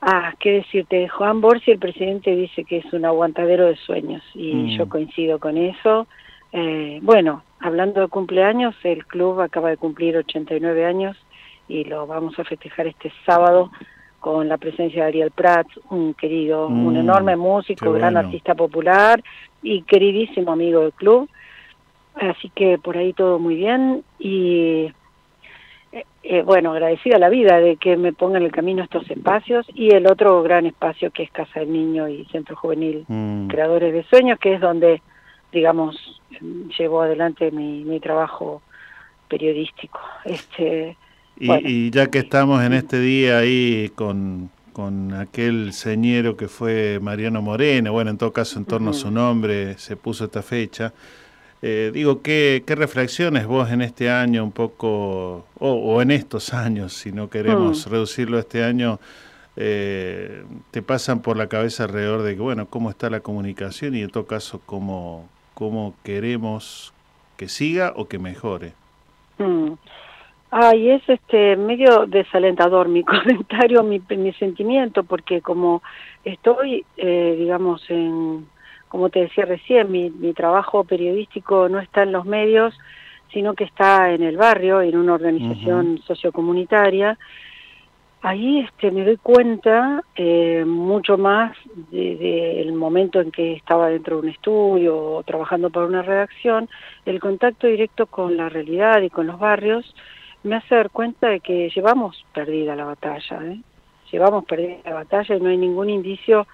ah, 0.00 0.34
qué 0.38 0.52
decirte, 0.52 1.08
Juan 1.08 1.40
Borsi, 1.40 1.72
el 1.72 1.78
presidente, 1.78 2.34
dice 2.36 2.64
que 2.64 2.78
es 2.78 2.92
un 2.92 3.04
aguantadero 3.04 3.66
de 3.66 3.76
sueños 3.76 4.22
y 4.34 4.54
mm. 4.54 4.68
yo 4.78 4.88
coincido 4.88 5.38
con 5.38 5.56
eso. 5.56 6.06
Eh, 6.52 7.00
bueno, 7.02 7.42
hablando 7.60 8.00
de 8.00 8.08
cumpleaños, 8.08 8.74
el 8.84 9.06
club 9.06 9.40
acaba 9.40 9.70
de 9.70 9.76
cumplir 9.76 10.16
89 10.16 10.84
años 10.86 11.16
y 11.66 11.84
lo 11.84 12.06
vamos 12.06 12.38
a 12.38 12.44
festejar 12.44 12.86
este 12.86 13.12
sábado 13.26 13.70
con 14.20 14.48
la 14.48 14.56
presencia 14.56 15.02
de 15.02 15.08
Ariel 15.08 15.30
Prats, 15.30 15.78
un 15.90 16.14
querido, 16.14 16.68
un 16.68 16.94
mm, 16.94 16.96
enorme 16.96 17.36
músico, 17.36 17.92
gran 17.92 18.16
artista 18.16 18.54
popular 18.54 19.22
y 19.64 19.82
queridísimo 19.82 20.52
amigo 20.52 20.82
del 20.82 20.92
club. 20.92 21.28
Así 22.14 22.48
que 22.50 22.78
por 22.78 22.96
ahí 22.96 23.12
todo 23.12 23.40
muy 23.40 23.56
bien 23.56 24.04
y 24.20 24.92
eh, 26.22 26.42
bueno, 26.42 26.72
agradecida 26.72 27.16
a 27.16 27.18
la 27.18 27.28
vida 27.28 27.58
de 27.58 27.76
que 27.76 27.96
me 27.96 28.12
ponga 28.12 28.38
en 28.38 28.44
el 28.44 28.52
camino 28.52 28.82
estos 28.82 29.10
espacios 29.10 29.66
y 29.74 29.92
el 29.92 30.06
otro 30.06 30.42
gran 30.42 30.64
espacio 30.66 31.10
que 31.10 31.24
es 31.24 31.30
Casa 31.30 31.60
del 31.60 31.72
Niño 31.72 32.08
y 32.08 32.24
Centro 32.26 32.56
Juvenil 32.56 33.04
mm. 33.08 33.48
Creadores 33.48 33.92
de 33.92 34.04
Sueños, 34.04 34.38
que 34.38 34.54
es 34.54 34.60
donde, 34.60 35.02
digamos, 35.52 36.20
llevo 36.78 37.02
adelante 37.02 37.50
mi, 37.50 37.84
mi 37.84 38.00
trabajo 38.00 38.62
periodístico. 39.28 40.00
Este, 40.24 40.96
y, 41.36 41.90
ya 41.90 42.06
que 42.06 42.18
estamos 42.18 42.62
en 42.62 42.72
este 42.72 43.00
día 43.00 43.38
ahí 43.38 43.90
con, 43.94 44.50
con 44.74 45.14
aquel 45.14 45.72
señero 45.72 46.36
que 46.36 46.48
fue 46.48 46.98
Mariano 47.00 47.40
Moreno, 47.40 47.92
bueno, 47.92 48.10
en 48.10 48.18
todo 48.18 48.32
caso 48.34 48.58
en 48.58 48.66
torno 48.66 48.90
a 48.90 48.92
su 48.92 49.10
nombre 49.10 49.78
se 49.78 49.96
puso 49.96 50.26
esta 50.26 50.42
fecha, 50.42 50.92
Eh, 51.66 51.90
digo, 51.94 52.20
¿qué, 52.20 52.62
¿qué, 52.66 52.74
reflexiones 52.74 53.46
vos 53.46 53.70
en 53.70 53.80
este 53.80 54.10
año 54.10 54.44
un 54.44 54.52
poco, 54.52 55.46
o, 55.58 56.02
en 56.02 56.10
estos 56.10 56.52
años, 56.52 56.92
si 56.92 57.10
no 57.10 57.30
queremos 57.30 57.86
mm. 57.86 57.90
reducirlo 57.90 58.36
a 58.36 58.40
este 58.40 58.62
año, 58.62 59.00
eh, 59.56 60.44
te 60.70 60.82
pasan 60.82 61.22
por 61.22 61.38
la 61.38 61.46
cabeza 61.46 61.84
alrededor 61.84 62.20
de 62.22 62.34
que, 62.34 62.42
bueno, 62.42 62.66
cómo 62.66 62.90
está 62.90 63.08
la 63.08 63.20
comunicación 63.20 63.94
y 63.94 64.02
en 64.02 64.10
todo 64.10 64.26
caso, 64.26 64.60
cómo, 64.66 65.26
cómo 65.54 65.94
queremos 66.02 66.92
que 67.38 67.48
siga 67.48 67.94
o 67.96 68.08
que 68.08 68.18
mejore? 68.18 68.74
Mm. 69.38 69.72
Ay, 70.56 70.90
es 70.90 71.02
este 71.08 71.56
medio 71.56 72.06
desalentador 72.06 72.88
mi 72.88 73.02
comentario, 73.14 73.82
mi, 73.82 74.00
mi 74.16 74.32
sentimiento, 74.34 75.02
porque 75.02 75.40
como 75.40 75.82
estoy, 76.24 76.86
eh, 76.96 77.34
digamos, 77.36 77.82
en 77.90 78.46
como 78.86 79.10
te 79.10 79.22
decía 79.22 79.46
recién, 79.46 79.90
mi, 79.90 80.32
trabajo 80.32 80.84
periodístico 80.84 81.68
no 81.68 81.80
está 81.80 82.04
en 82.04 82.12
los 82.12 82.24
medios, 82.24 82.72
sino 83.32 83.54
que 83.54 83.64
está 83.64 84.12
en 84.12 84.22
el 84.22 84.36
barrio, 84.36 84.80
en 84.80 84.96
una 84.96 85.14
organización 85.14 86.00
sociocomunitaria. 86.06 87.18
Ahí 88.22 88.60
este, 88.60 88.92
me 88.92 89.04
doy 89.04 89.16
cuenta 89.16 90.04
eh, 90.14 90.64
mucho 90.64 91.18
más 91.18 91.56
del 91.90 92.72
momento 92.74 93.20
en 93.20 93.32
que 93.32 93.54
estaba 93.54 93.88
dentro 93.88 94.20
de 94.20 94.22
un 94.22 94.28
estudio 94.28 94.96
o 94.96 95.22
trabajando 95.24 95.70
para 95.70 95.86
una 95.86 96.02
redacción, 96.02 96.68
el 97.04 97.18
contacto 97.18 97.66
directo 97.66 98.06
con 98.06 98.36
la 98.36 98.48
realidad 98.48 99.02
y 99.02 99.10
con 99.10 99.26
los 99.26 99.40
barrios 99.40 99.92
me 100.44 100.56
hace 100.56 100.74
dar 100.74 100.90
cuenta 100.90 101.28
de 101.28 101.40
que 101.40 101.70
llevamos 101.70 102.24
perdida 102.32 102.76
la 102.76 102.84
batalla, 102.84 103.44
¿eh? 103.44 103.60
llevamos 104.12 104.44
perdida 104.44 104.76
la 104.84 104.94
batalla 104.94 105.34
y 105.34 105.40
no 105.40 105.48
hay 105.48 105.56
ningún 105.56 105.90
indicio 105.90 106.46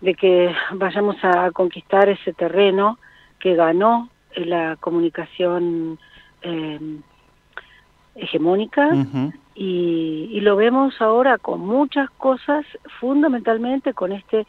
de 0.00 0.14
que 0.14 0.52
vayamos 0.72 1.16
a 1.22 1.50
conquistar 1.52 2.08
ese 2.08 2.32
terreno 2.32 2.98
que 3.38 3.54
ganó 3.54 4.08
la 4.34 4.76
comunicación 4.76 5.98
eh, 6.42 6.80
hegemónica 8.14 8.90
y, 9.54 10.28
y, 10.32 10.40
lo 10.40 10.56
vemos 10.56 11.00
ahora 11.00 11.38
con 11.38 11.60
muchas 11.60 12.10
cosas, 12.10 12.64
fundamentalmente 13.00 13.92
con 13.92 14.12
este 14.12 14.46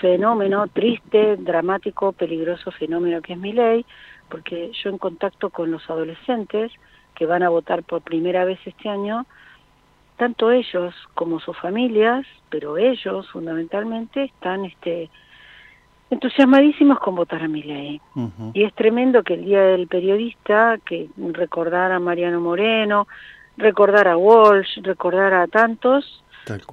fenómeno 0.00 0.68
triste, 0.68 1.36
dramático, 1.36 2.12
peligroso 2.12 2.70
fenómeno 2.70 3.20
que 3.20 3.32
es 3.32 3.38
mi 3.38 3.52
ley, 3.52 3.84
porque 4.28 4.70
yo 4.82 4.90
en 4.90 4.98
contacto 4.98 5.50
con 5.50 5.70
los 5.70 5.88
adolescentes 5.90 6.72
que 7.20 7.26
van 7.26 7.42
a 7.42 7.50
votar 7.50 7.82
por 7.82 8.00
primera 8.00 8.46
vez 8.46 8.58
este 8.64 8.88
año, 8.88 9.26
tanto 10.16 10.50
ellos 10.50 10.94
como 11.12 11.38
sus 11.38 11.54
familias, 11.58 12.24
pero 12.48 12.78
ellos 12.78 13.28
fundamentalmente 13.28 14.24
están 14.24 14.64
este, 14.64 15.10
entusiasmadísimos 16.08 16.98
con 16.98 17.16
votar 17.16 17.42
a 17.42 17.48
mi 17.48 17.62
ley. 17.62 18.00
Y 18.54 18.64
es 18.64 18.72
tremendo 18.72 19.22
que 19.22 19.34
el 19.34 19.44
Día 19.44 19.60
del 19.60 19.86
Periodista, 19.86 20.78
que 20.82 21.10
recordar 21.18 21.92
a 21.92 21.98
Mariano 21.98 22.40
Moreno, 22.40 23.06
recordar 23.58 24.08
a 24.08 24.16
Walsh, 24.16 24.80
recordar 24.80 25.34
a 25.34 25.46
tantos 25.46 26.24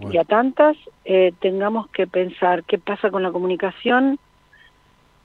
y 0.10 0.18
a 0.18 0.24
tantas, 0.24 0.78
eh, 1.04 1.34
tengamos 1.42 1.90
que 1.90 2.08
pensar 2.08 2.64
qué 2.64 2.78
pasa 2.78 3.12
con 3.12 3.22
la 3.22 3.34
comunicación, 3.34 4.18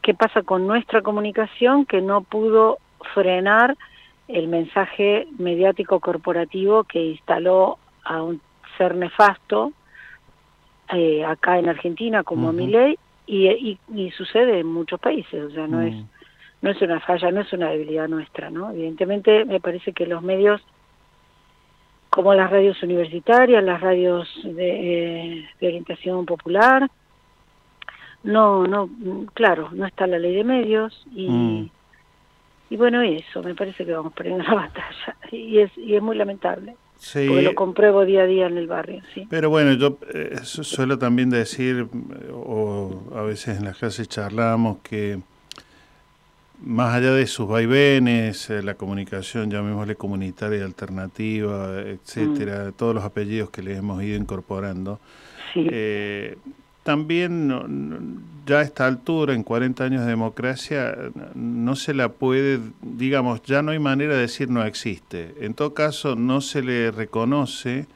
qué 0.02 0.14
pasa 0.14 0.42
con 0.42 0.66
nuestra 0.66 1.00
comunicación 1.00 1.86
que 1.86 2.00
no 2.00 2.22
pudo 2.22 2.78
frenar 3.14 3.76
el 4.32 4.48
mensaje 4.48 5.28
mediático 5.38 6.00
corporativo 6.00 6.84
que 6.84 7.04
instaló 7.04 7.78
a 8.04 8.22
un 8.22 8.40
ser 8.78 8.94
nefasto 8.94 9.72
eh, 10.92 11.24
acá 11.24 11.58
en 11.58 11.68
Argentina 11.68 12.22
como 12.22 12.48
a 12.48 12.52
mi 12.52 12.66
ley 12.66 12.98
y, 13.26 13.78
y, 13.94 14.10
sucede 14.10 14.60
en 14.60 14.66
muchos 14.66 15.00
países, 15.00 15.44
o 15.44 15.50
sea, 15.50 15.66
no 15.66 15.80
es 15.80 15.94
mm. 15.94 16.04
no 16.62 16.70
es 16.70 16.82
una 16.82 17.00
falla, 17.00 17.30
no 17.30 17.40
es 17.40 17.52
una 17.52 17.70
debilidad 17.70 18.08
nuestra, 18.08 18.50
¿no? 18.50 18.70
Evidentemente 18.70 19.44
me 19.44 19.60
parece 19.60 19.92
que 19.92 20.06
los 20.06 20.22
medios 20.22 20.60
como 22.10 22.34
las 22.34 22.50
radios 22.50 22.82
universitarias, 22.82 23.64
las 23.64 23.80
radios 23.80 24.28
de, 24.44 25.38
eh, 25.38 25.48
orientación 25.62 26.26
popular, 26.26 26.90
no, 28.22 28.66
no, 28.66 28.90
claro, 29.32 29.70
no 29.72 29.86
está 29.86 30.06
la 30.06 30.18
ley 30.18 30.34
de 30.34 30.44
medios 30.44 31.06
y, 31.14 31.30
mm. 31.30 31.70
Y 32.72 32.76
bueno, 32.78 33.02
eso, 33.02 33.42
me 33.42 33.54
parece 33.54 33.84
que 33.84 33.92
vamos 33.92 34.14
perdiendo 34.14 34.44
la 34.48 34.54
batalla 34.54 35.16
y 35.30 35.58
es, 35.58 35.70
y 35.76 35.94
es 35.94 36.02
muy 36.02 36.16
lamentable. 36.16 36.74
Porque 37.12 37.42
lo 37.42 37.54
compruebo 37.54 38.04
día 38.04 38.22
a 38.22 38.26
día 38.26 38.46
en 38.46 38.56
el 38.56 38.68
barrio, 38.68 39.02
sí. 39.12 39.26
Pero 39.28 39.50
bueno, 39.50 39.72
yo 39.74 39.98
eh, 40.14 40.38
suelo 40.42 40.98
también 40.98 41.30
decir, 41.30 41.88
o 42.32 43.12
a 43.14 43.22
veces 43.22 43.58
en 43.58 43.64
las 43.64 43.76
clases 43.76 44.08
charlamos, 44.08 44.78
que 44.84 45.18
más 46.64 46.94
allá 46.94 47.12
de 47.12 47.26
sus 47.26 47.46
vaivenes, 47.46 48.48
eh, 48.48 48.62
la 48.62 48.74
comunicación, 48.74 49.50
llamémosle 49.50 49.96
comunitaria, 49.96 50.64
alternativa, 50.64 51.80
etcétera, 51.80 52.68
mm. 52.68 52.72
todos 52.74 52.94
los 52.94 53.04
apellidos 53.04 53.50
que 53.50 53.62
le 53.62 53.76
hemos 53.76 54.02
ido 54.02 54.16
incorporando, 54.16 54.98
eh, 55.56 56.38
también 56.82 58.22
ya 58.46 58.58
a 58.58 58.62
esta 58.62 58.86
altura, 58.86 59.34
en 59.34 59.42
40 59.44 59.84
años 59.84 60.00
de 60.02 60.08
democracia, 60.08 60.96
no 61.34 61.76
se 61.76 61.94
la 61.94 62.08
puede, 62.08 62.60
digamos, 62.82 63.42
ya 63.42 63.62
no 63.62 63.70
hay 63.70 63.78
manera 63.78 64.14
de 64.14 64.22
decir 64.22 64.50
no 64.50 64.64
existe. 64.64 65.34
En 65.40 65.54
todo 65.54 65.74
caso, 65.74 66.16
no 66.16 66.40
se 66.40 66.62
le 66.62 66.90
reconoce, 66.90 67.86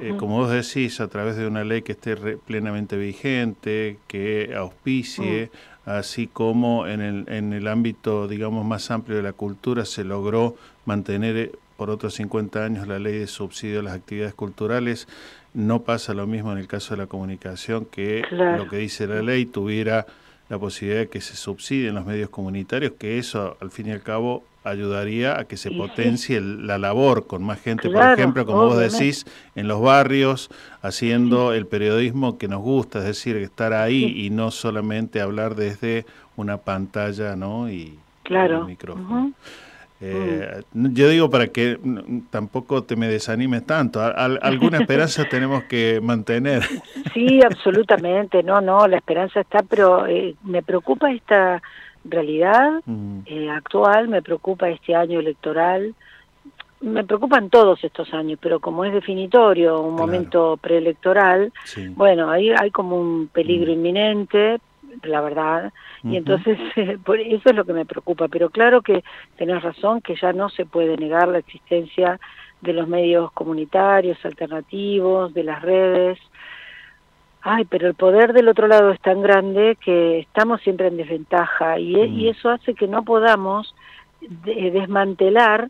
eh, 0.00 0.14
como 0.18 0.38
vos 0.38 0.50
decís, 0.50 1.00
a 1.00 1.08
través 1.08 1.36
de 1.36 1.46
una 1.46 1.64
ley 1.64 1.82
que 1.82 1.92
esté 1.92 2.16
plenamente 2.16 2.96
vigente, 2.96 3.98
que 4.06 4.54
auspicie, 4.56 5.50
mm. 5.84 5.90
así 5.90 6.28
como 6.28 6.86
en 6.86 7.00
el, 7.00 7.24
en 7.28 7.52
el 7.52 7.66
ámbito, 7.66 8.28
digamos, 8.28 8.64
más 8.64 8.90
amplio 8.92 9.16
de 9.16 9.24
la 9.24 9.32
cultura 9.32 9.84
se 9.84 10.04
logró 10.04 10.56
mantener 10.84 11.36
eh, 11.36 11.52
por 11.76 11.90
otros 11.90 12.14
50 12.14 12.64
años 12.64 12.86
la 12.86 13.00
ley 13.00 13.18
de 13.18 13.26
subsidio 13.26 13.80
a 13.80 13.82
las 13.82 13.94
actividades 13.94 14.34
culturales 14.34 15.08
no 15.54 15.82
pasa 15.82 16.14
lo 16.14 16.26
mismo 16.26 16.52
en 16.52 16.58
el 16.58 16.66
caso 16.66 16.94
de 16.94 17.02
la 17.02 17.06
comunicación, 17.06 17.84
que 17.84 18.22
lo 18.30 18.68
que 18.68 18.76
dice 18.78 19.06
la 19.06 19.22
ley 19.22 19.46
tuviera 19.46 20.06
la 20.48 20.58
posibilidad 20.58 21.00
de 21.00 21.08
que 21.08 21.20
se 21.20 21.36
subsidien 21.36 21.94
los 21.94 22.04
medios 22.04 22.30
comunitarios, 22.30 22.92
que 22.98 23.18
eso 23.18 23.56
al 23.60 23.70
fin 23.70 23.88
y 23.88 23.92
al 23.92 24.02
cabo 24.02 24.44
ayudaría 24.64 25.38
a 25.38 25.44
que 25.44 25.56
se 25.56 25.70
potencie 25.70 26.40
la 26.40 26.78
labor 26.78 27.26
con 27.26 27.42
más 27.42 27.60
gente, 27.60 27.90
por 27.90 28.02
ejemplo, 28.02 28.46
como 28.46 28.66
vos 28.66 28.78
decís, 28.78 29.26
en 29.54 29.66
los 29.66 29.80
barrios, 29.80 30.50
haciendo 30.82 31.52
el 31.52 31.66
periodismo 31.66 32.38
que 32.38 32.48
nos 32.48 32.60
gusta, 32.60 33.00
es 33.00 33.06
decir, 33.06 33.36
estar 33.36 33.72
ahí 33.72 34.04
y 34.24 34.30
no 34.30 34.50
solamente 34.50 35.20
hablar 35.20 35.56
desde 35.56 36.06
una 36.36 36.58
pantalla 36.58 37.34
¿no? 37.34 37.70
y, 37.70 37.98
claro. 38.22 38.64
micrófono. 38.64 39.32
Eh, 40.04 40.62
yo 40.72 41.08
digo 41.08 41.30
para 41.30 41.46
que 41.46 41.78
tampoco 42.30 42.82
te 42.82 42.96
me 42.96 43.06
desanimes 43.06 43.64
tanto, 43.64 44.00
alguna 44.02 44.78
esperanza 44.80 45.24
tenemos 45.28 45.62
que 45.64 46.00
mantener. 46.02 46.64
Sí, 47.14 47.40
absolutamente, 47.40 48.42
no, 48.42 48.60
no, 48.60 48.88
la 48.88 48.96
esperanza 48.96 49.40
está, 49.40 49.62
pero 49.62 50.06
eh, 50.08 50.34
me 50.42 50.62
preocupa 50.64 51.12
esta 51.12 51.62
realidad 52.04 52.80
eh, 53.26 53.48
actual, 53.48 54.08
me 54.08 54.22
preocupa 54.22 54.68
este 54.70 54.96
año 54.96 55.20
electoral, 55.20 55.94
me 56.80 57.04
preocupan 57.04 57.48
todos 57.48 57.84
estos 57.84 58.12
años, 58.12 58.40
pero 58.42 58.58
como 58.58 58.84
es 58.84 58.92
definitorio, 58.92 59.80
un 59.80 59.94
momento 59.94 60.58
preelectoral, 60.60 61.52
bueno, 61.90 62.28
ahí 62.28 62.50
hay 62.50 62.72
como 62.72 63.00
un 63.00 63.28
peligro 63.28 63.70
inminente, 63.70 64.58
la 65.04 65.20
verdad, 65.20 65.72
y 66.04 66.16
entonces 66.16 66.58
por 67.04 67.20
eso 67.20 67.50
es 67.50 67.56
lo 67.56 67.64
que 67.64 67.72
me 67.72 67.86
preocupa, 67.86 68.28
pero 68.28 68.50
claro 68.50 68.82
que 68.82 69.04
tenés 69.36 69.62
razón 69.62 70.00
que 70.00 70.16
ya 70.16 70.32
no 70.32 70.48
se 70.48 70.66
puede 70.66 70.96
negar 70.96 71.28
la 71.28 71.38
existencia 71.38 72.18
de 72.60 72.72
los 72.72 72.88
medios 72.88 73.32
comunitarios, 73.32 74.24
alternativos, 74.24 75.34
de 75.34 75.44
las 75.44 75.62
redes. 75.62 76.18
Ay, 77.42 77.64
pero 77.64 77.88
el 77.88 77.94
poder 77.94 78.32
del 78.32 78.48
otro 78.48 78.68
lado 78.68 78.90
es 78.90 79.00
tan 79.00 79.20
grande 79.20 79.76
que 79.84 80.20
estamos 80.20 80.60
siempre 80.62 80.86
en 80.86 80.96
desventaja 80.96 81.78
y, 81.78 81.96
e, 81.96 82.06
y 82.06 82.28
eso 82.28 82.50
hace 82.50 82.74
que 82.74 82.86
no 82.86 83.02
podamos 83.04 83.74
desmantelar 84.20 85.68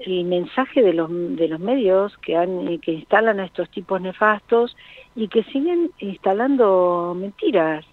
el 0.00 0.24
mensaje 0.24 0.82
de 0.82 0.92
los 0.92 1.08
de 1.10 1.46
los 1.46 1.60
medios 1.60 2.16
que 2.18 2.36
han 2.36 2.78
que 2.80 2.90
instalan 2.90 3.38
a 3.38 3.44
estos 3.44 3.70
tipos 3.70 4.00
nefastos 4.00 4.76
y 5.14 5.28
que 5.28 5.44
siguen 5.44 5.92
instalando 6.00 7.14
mentiras 7.16 7.86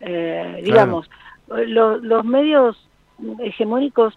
eh, 0.00 0.60
digamos, 0.64 1.10
los 1.48 2.24
medios 2.24 2.76
hegemónicos 3.40 4.16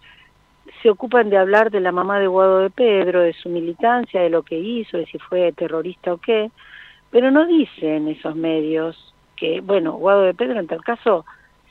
se 0.81 0.89
ocupan 0.89 1.29
de 1.29 1.37
hablar 1.37 1.71
de 1.71 1.79
la 1.79 1.91
mamá 1.91 2.19
de 2.19 2.27
Guado 2.27 2.59
de 2.59 2.69
Pedro, 2.69 3.21
de 3.21 3.33
su 3.33 3.49
militancia, 3.49 4.21
de 4.21 4.29
lo 4.29 4.43
que 4.43 4.57
hizo, 4.57 4.97
de 4.97 5.05
si 5.05 5.17
fue 5.17 5.51
terrorista 5.53 6.13
o 6.13 6.17
qué, 6.17 6.51
pero 7.09 7.31
no 7.31 7.45
dicen 7.45 8.07
esos 8.07 8.35
medios 8.35 9.13
que, 9.35 9.61
bueno, 9.61 9.93
Guado 9.93 10.23
de 10.23 10.33
Pedro 10.33 10.59
en 10.59 10.67
tal 10.67 10.83
caso, 10.83 11.25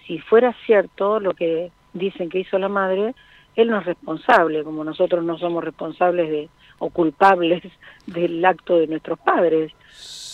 si 0.06 0.18
fuera 0.18 0.54
cierto 0.66 1.20
lo 1.20 1.34
que 1.34 1.70
dicen 1.92 2.28
que 2.28 2.40
hizo 2.40 2.58
la 2.58 2.68
madre, 2.68 3.14
él 3.62 3.68
no 3.68 3.78
es 3.78 3.86
responsable, 3.86 4.64
como 4.64 4.84
nosotros 4.84 5.24
no 5.24 5.38
somos 5.38 5.64
responsables 5.64 6.30
de 6.30 6.48
o 6.78 6.90
culpables 6.90 7.62
del 8.06 8.44
acto 8.44 8.78
de 8.78 8.86
nuestros 8.86 9.18
padres. 9.18 9.72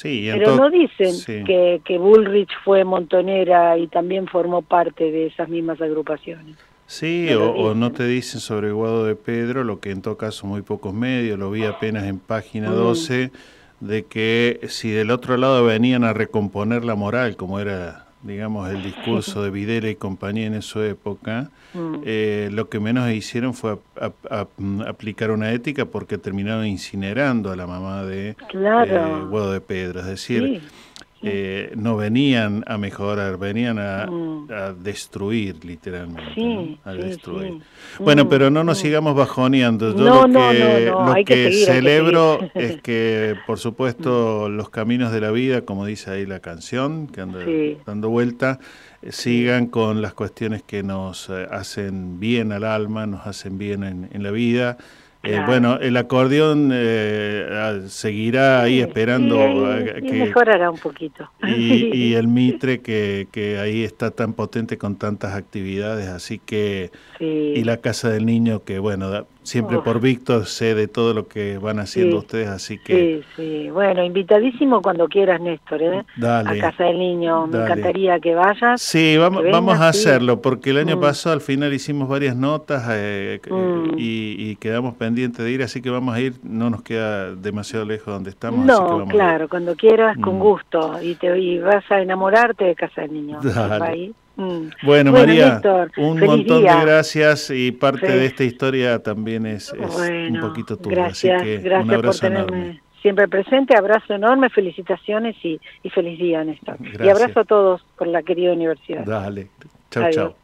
Pero 0.03 0.57
no 0.57 0.71
dicen 0.71 1.45
que, 1.45 1.81
que 1.85 1.99
Bullrich 1.99 2.51
fue 2.65 2.85
montonera 2.85 3.77
y 3.79 3.89
también 3.89 4.27
formó 4.29 4.63
parte 4.63 5.11
de 5.11 5.27
esas 5.27 5.49
mismas 5.49 5.81
agrupaciones. 5.81 6.57
Sí, 6.87 7.29
o, 7.35 7.75
no 7.75 7.91
te 7.91 8.07
dicen 8.07 8.41
sobre 8.41 8.71
Guado 8.71 9.05
de 9.05 9.17
Pedro, 9.17 9.65
lo 9.65 9.81
que 9.81 9.91
en 9.91 10.03
todo 10.03 10.17
caso 10.17 10.47
muy 10.47 10.63
pocos 10.63 10.95
medios, 10.95 11.39
lo 11.39 11.51
vi 11.51 11.65
apenas 11.65 12.05
en 12.05 12.21
página 12.21 12.71
12, 12.71 13.33
mm. 13.81 13.87
de 13.87 14.05
que 14.05 14.61
si 14.69 14.91
del 14.91 15.11
otro 15.11 15.37
lado 15.37 15.65
venían 15.65 16.05
a 16.05 16.13
recomponer 16.13 16.85
la 16.85 16.95
moral, 16.95 17.37
como 17.37 17.59
era 17.59 18.06
digamos, 18.23 18.71
el 18.71 18.83
discurso 18.83 19.43
de 19.43 19.51
Videla 19.51 19.89
y 19.89 19.95
compañía 19.95 20.47
en 20.47 20.63
su 20.63 20.81
época, 20.83 21.51
mm. 21.75 22.03
eh, 22.05 22.49
lo 22.53 22.69
que 22.69 22.81
menos 22.81 23.11
hicieron 23.11 23.55
fue 23.55 23.79
aplicar 24.87 25.31
una 25.31 25.53
ética 25.53 25.85
porque 25.85 26.19
terminaron 26.19 26.67
incinerando 26.67 27.51
a 27.51 27.57
la 27.57 27.67
mamá 27.67 28.05
de 28.05 28.37
claro. 28.49 29.49
eh, 29.49 29.53
de 29.53 29.61
Pedro. 29.61 30.01
Es 30.01 30.07
decir, 30.07 30.63
eh, 31.23 31.73
no 31.77 31.97
venían 31.97 32.63
a 32.67 32.77
mejorar, 32.77 33.39
venían 33.39 33.79
a, 33.79 34.07
mm. 34.07 34.83
destruir 34.83 35.65
literalmente. 35.65 36.79
A 36.85 36.93
destruir. 36.93 37.63
Bueno, 37.99 38.27
mm, 38.27 38.29
pero 38.29 38.51
no 38.51 38.63
nos 38.65 38.79
mm. 38.79 38.83
sigamos 38.83 39.17
bajoneando. 39.17 39.97
Yo 39.97 40.27
lo 40.27 40.33
que, 40.33 40.87
lo 40.91 41.15
que, 41.25 41.53
celebro 41.53 42.41
es 42.55 42.81
que, 42.83 43.35
por 43.47 43.59
supuesto, 43.59 44.49
los 44.51 44.69
caminos 44.69 45.11
de 45.11 45.21
la 45.21 45.31
vida, 45.31 45.63
como 45.63 45.87
dice 45.87 46.11
ahí 46.11 46.27
la 46.27 46.41
canción, 46.41 47.07
que 47.07 47.23
anda 47.23 47.41
dando 47.87 48.11
vuelta, 48.11 48.61
eh, 49.01 49.11
sigan 49.11 49.69
con 49.69 50.03
las 50.03 50.13
cuestiones 50.13 50.63
que 50.63 50.83
nos 50.83 51.31
eh, 51.31 51.47
hacen 51.51 52.21
bien 52.21 52.53
al 52.53 52.65
alma, 52.65 53.07
nos 53.07 53.27
hacen 53.27 53.57
bien 53.57 53.85
en, 53.85 54.11
en 54.13 54.23
la 54.23 54.31
vida 54.31 54.77
eh, 55.27 55.43
bueno, 55.47 55.79
el 55.81 55.97
acordeón 55.97 56.71
eh, 56.73 57.83
seguirá 57.89 58.63
ahí 58.63 58.81
esperando 58.81 59.37
que 59.37 60.13
mejorará 60.13 60.71
un 60.71 60.79
poquito. 60.79 61.31
Y, 61.47 62.15
el 62.15 62.29
mitre 62.29 62.81
que, 62.81 63.29
que, 63.33 63.59
ahí 63.59 63.83
está 63.83 64.11
tan 64.11 64.33
potente 64.33 64.79
con 64.79 64.97
tantas 64.97 65.35
actividades, 65.35 66.09
así 66.09 66.39
que 66.39 66.91
y 67.21 67.63
la 67.65 67.79
casa 67.79 68.11
del 68.11 68.27
niño 68.27 68.65
que 68.65 68.79
bueno 68.79 69.27
siempre 69.47 69.79
por 69.79 70.01
Víctor 70.01 70.47
sé 70.47 70.75
de 70.75 70.89
todo 70.89 71.15
lo 71.15 71.29
que 71.29 71.59
van 71.59 71.79
haciendo 71.79 72.19
ustedes, 72.19 72.49
así 72.49 72.79
que... 72.79 72.95
Sí, 72.97 73.25
sí, 73.37 73.71
bueno, 73.71 74.05
invitadísimo 74.05 74.83
cuando 74.83 75.09
quieras, 75.09 75.41
Néstor, 75.41 75.83
¿eh? 75.83 76.05
Dale, 76.17 76.51
a 76.51 76.71
Casa 76.71 76.85
del 76.85 76.99
Niño, 76.99 77.47
me 77.47 77.63
encantaría 77.63 78.19
que 78.19 78.35
vayas. 78.35 78.83
Sí, 78.83 79.17
vamos, 79.17 79.45
vamos 79.51 79.79
a 79.79 79.89
hacerlo, 79.89 80.43
porque 80.43 80.71
el 80.71 80.79
año 80.79 80.97
mm. 80.97 81.01
pasado 81.01 81.35
al 81.35 81.41
final 81.41 81.73
hicimos 81.73 82.09
varias 82.09 82.37
notas 82.37 82.85
eh, 82.91 83.41
mm. 83.49 83.95
y, 83.97 84.57
quedamos 84.57 84.95
pendientes 84.95 85.45
de 85.45 85.51
ir, 85.51 85.63
así 85.63 85.81
que 85.81 85.91
vamos 85.91 86.15
a 86.15 86.21
ir, 86.21 86.35
no 86.43 86.71
nos 86.71 86.83
queda 86.83 87.35
demasiado 87.35 87.85
lejos 87.85 88.13
donde 88.13 88.31
estamos. 88.31 88.65
No, 88.65 89.07
claro, 89.07 89.49
cuando 89.49 89.77
quieras, 89.77 90.17
con 90.19 90.37
mm. 90.37 90.41
gusto, 90.41 91.03
y, 91.03 91.15
te, 91.15 91.39
y 91.39 91.59
vas 91.59 91.85
a 91.91 92.01
enamorarte 92.01 92.65
de 92.65 92.75
Casa 92.75 93.03
del 93.03 93.13
Niño. 93.13 93.41
Dale. 93.43 94.13
Mm. 94.37 94.69
Bueno, 94.83 95.13
María, 95.13 95.61
un 95.97 96.21
montón 96.21 96.63
de 96.63 96.81
gracias 96.81 97.51
y 97.51 97.73
parte 97.73 98.07
de 98.07 98.27
esta 98.27 98.45
historia 98.45 99.03
también 99.03 99.47
es, 99.47 99.73
un 99.73 100.41
poquito 100.41 100.77
tuya. 100.77 100.97
Gracias, 100.97 101.63
gracias 101.63 102.03
por 102.03 102.19
tenerme 102.19 102.81
siempre 103.01 103.29
presente. 103.29 103.77
Abrazo 103.77 104.15
enorme, 104.15 104.51
felicitaciones 104.51 105.37
y, 105.45 105.59
feliz 105.91 106.19
día, 106.19 106.45
Néstor. 106.45 106.77
Y 106.83 107.09
abrazo 107.09 107.41
a 107.41 107.45
todos 107.45 107.85
por 107.97 108.09
la 108.09 108.23
querida 108.23 108.53
universidad. 108.53 109.05
Dale, 109.05 109.49
chao, 109.91 110.11
chao. 110.11 110.35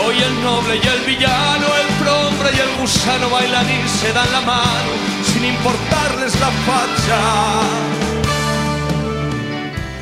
Hoy 0.04 0.16
el 0.22 0.42
noble 0.42 0.80
y 0.82 0.86
el 0.86 1.00
villano, 1.04 1.66
el 1.82 1.88
prombre 2.02 2.50
y 2.56 2.60
el 2.60 2.80
gusano 2.80 3.28
bailan 3.30 3.66
y 3.68 3.88
se 3.88 4.12
dan 4.12 4.30
la 4.32 4.40
mano 4.40 4.90
sin 5.24 5.44
importarles 5.44 6.38
la 6.40 6.50
facha. 6.66 7.20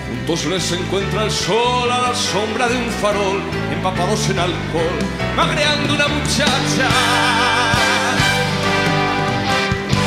Juntos 0.08 0.44
les 0.46 0.72
encuentra 0.72 1.24
el 1.24 1.30
sol 1.30 1.90
a 1.90 1.98
la 2.08 2.14
sombra 2.14 2.68
de 2.68 2.76
un 2.76 2.90
farol, 3.00 3.40
empapados 3.72 4.28
en 4.30 4.38
alcohol, 4.38 4.98
magreando 5.36 5.94
una 5.94 6.08
muchacha. 6.08 6.88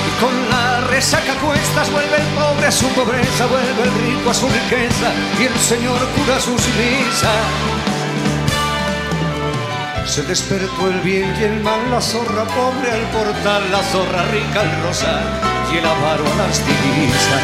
Y 0.08 0.22
con 0.22 0.50
la 0.50 0.82
resaca 0.88 1.34
cuestas 1.36 1.92
vuelve 1.92 2.16
el 2.18 2.28
pobre 2.40 2.68
a 2.68 2.72
su 2.72 2.88
pobreza, 2.90 3.46
vuelve 3.48 3.84
el 3.84 3.94
rico 4.06 4.30
a 4.30 4.34
su 4.34 4.48
riqueza 4.48 5.12
y 5.40 5.44
el 5.44 5.60
señor 5.60 6.00
cura 6.16 6.40
sus 6.40 6.62
misas. 6.78 7.81
Se 10.12 10.24
despertó 10.24 10.90
el 10.90 11.00
bien 11.00 11.34
y 11.40 11.44
el 11.46 11.64
mal, 11.64 11.90
la 11.90 12.02
zorra 12.02 12.44
pobre 12.44 12.92
al 12.92 13.02
portal, 13.16 13.72
la 13.72 13.82
zorra 13.82 14.24
rica 14.26 14.60
al 14.60 14.84
rosal 14.84 15.24
y 15.72 15.78
el 15.78 15.86
avaro 15.86 16.26
a 16.26 16.36
las 16.36 16.60
divisas. 16.68 17.42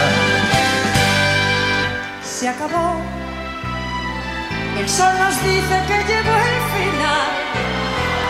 Se 2.21 2.49
acabó, 2.49 2.99
el 4.77 4.89
sol 4.89 5.13
nos 5.17 5.41
dice 5.45 5.81
que 5.87 5.97
llegó 6.11 6.35
el 6.35 6.59
final. 6.75 7.29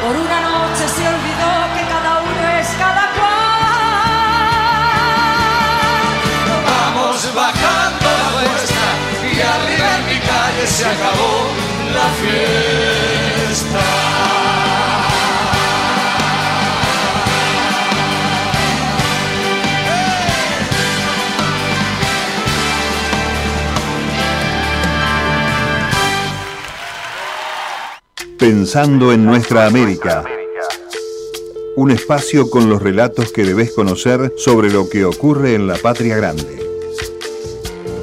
Por 0.04 0.16
una 0.16 0.40
noche 0.40 0.86
se 0.86 1.08
olvidó 1.08 1.52
que 1.74 1.82
cada 1.90 2.22
uno 2.22 2.48
es 2.62 2.68
cada 2.78 3.06
cual. 3.18 3.58
Vamos 6.70 7.34
bajando 7.34 8.08
la 8.22 8.30
cuesta 8.38 8.86
y 9.24 9.42
arriba 9.42 9.88
en 9.98 10.04
mi 10.06 10.20
calle 10.20 10.68
se 10.68 10.86
acabó 10.86 11.50
la 11.92 12.08
fiesta. 12.22 13.27
Pensando 28.38 29.12
en 29.14 29.26
nuestra 29.26 29.66
América. 29.66 30.24
Un 31.76 31.92
espacio 31.92 32.50
con 32.50 32.70
los 32.70 32.82
relatos 32.82 33.32
que 33.32 33.44
debes 33.44 33.72
conocer 33.72 34.34
sobre 34.38 34.72
lo 34.72 34.90
que 34.90 35.06
ocurre 35.06 35.56
en 35.56 35.68
la 35.68 35.76
patria 35.76 36.16
grande. 36.18 36.64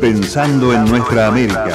Pensando 0.00 0.74
en 0.74 0.84
nuestra 0.86 1.28
América. 1.28 1.70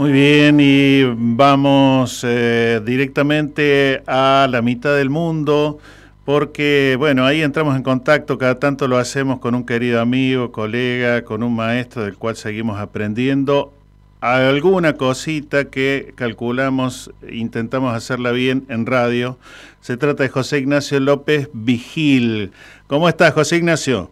Muy 0.00 0.12
bien, 0.12 0.56
y 0.60 1.02
vamos 1.14 2.24
eh, 2.26 2.80
directamente 2.82 4.02
a 4.06 4.48
la 4.50 4.62
mitad 4.62 4.96
del 4.96 5.10
mundo, 5.10 5.76
porque, 6.24 6.96
bueno, 6.98 7.26
ahí 7.26 7.42
entramos 7.42 7.76
en 7.76 7.82
contacto, 7.82 8.38
cada 8.38 8.58
tanto 8.58 8.88
lo 8.88 8.96
hacemos 8.96 9.40
con 9.40 9.54
un 9.54 9.66
querido 9.66 10.00
amigo, 10.00 10.52
colega, 10.52 11.22
con 11.22 11.42
un 11.42 11.54
maestro 11.54 12.02
del 12.02 12.16
cual 12.16 12.36
seguimos 12.36 12.80
aprendiendo 12.80 13.74
alguna 14.22 14.94
cosita 14.94 15.66
que 15.66 16.14
calculamos, 16.14 17.12
intentamos 17.30 17.94
hacerla 17.94 18.32
bien 18.32 18.64
en 18.70 18.86
radio. 18.86 19.36
Se 19.80 19.98
trata 19.98 20.22
de 20.22 20.30
José 20.30 20.60
Ignacio 20.60 20.98
López 20.98 21.50
Vigil. 21.52 22.52
¿Cómo 22.86 23.06
estás, 23.06 23.34
José 23.34 23.58
Ignacio? 23.58 24.10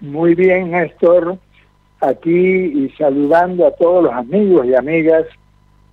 Muy 0.00 0.34
bien, 0.34 0.72
Néstor. 0.72 1.38
Aquí 2.02 2.30
y 2.30 2.92
saludando 2.98 3.66
a 3.66 3.70
todos 3.70 4.04
los 4.04 4.12
amigos 4.12 4.66
y 4.66 4.74
amigas 4.74 5.24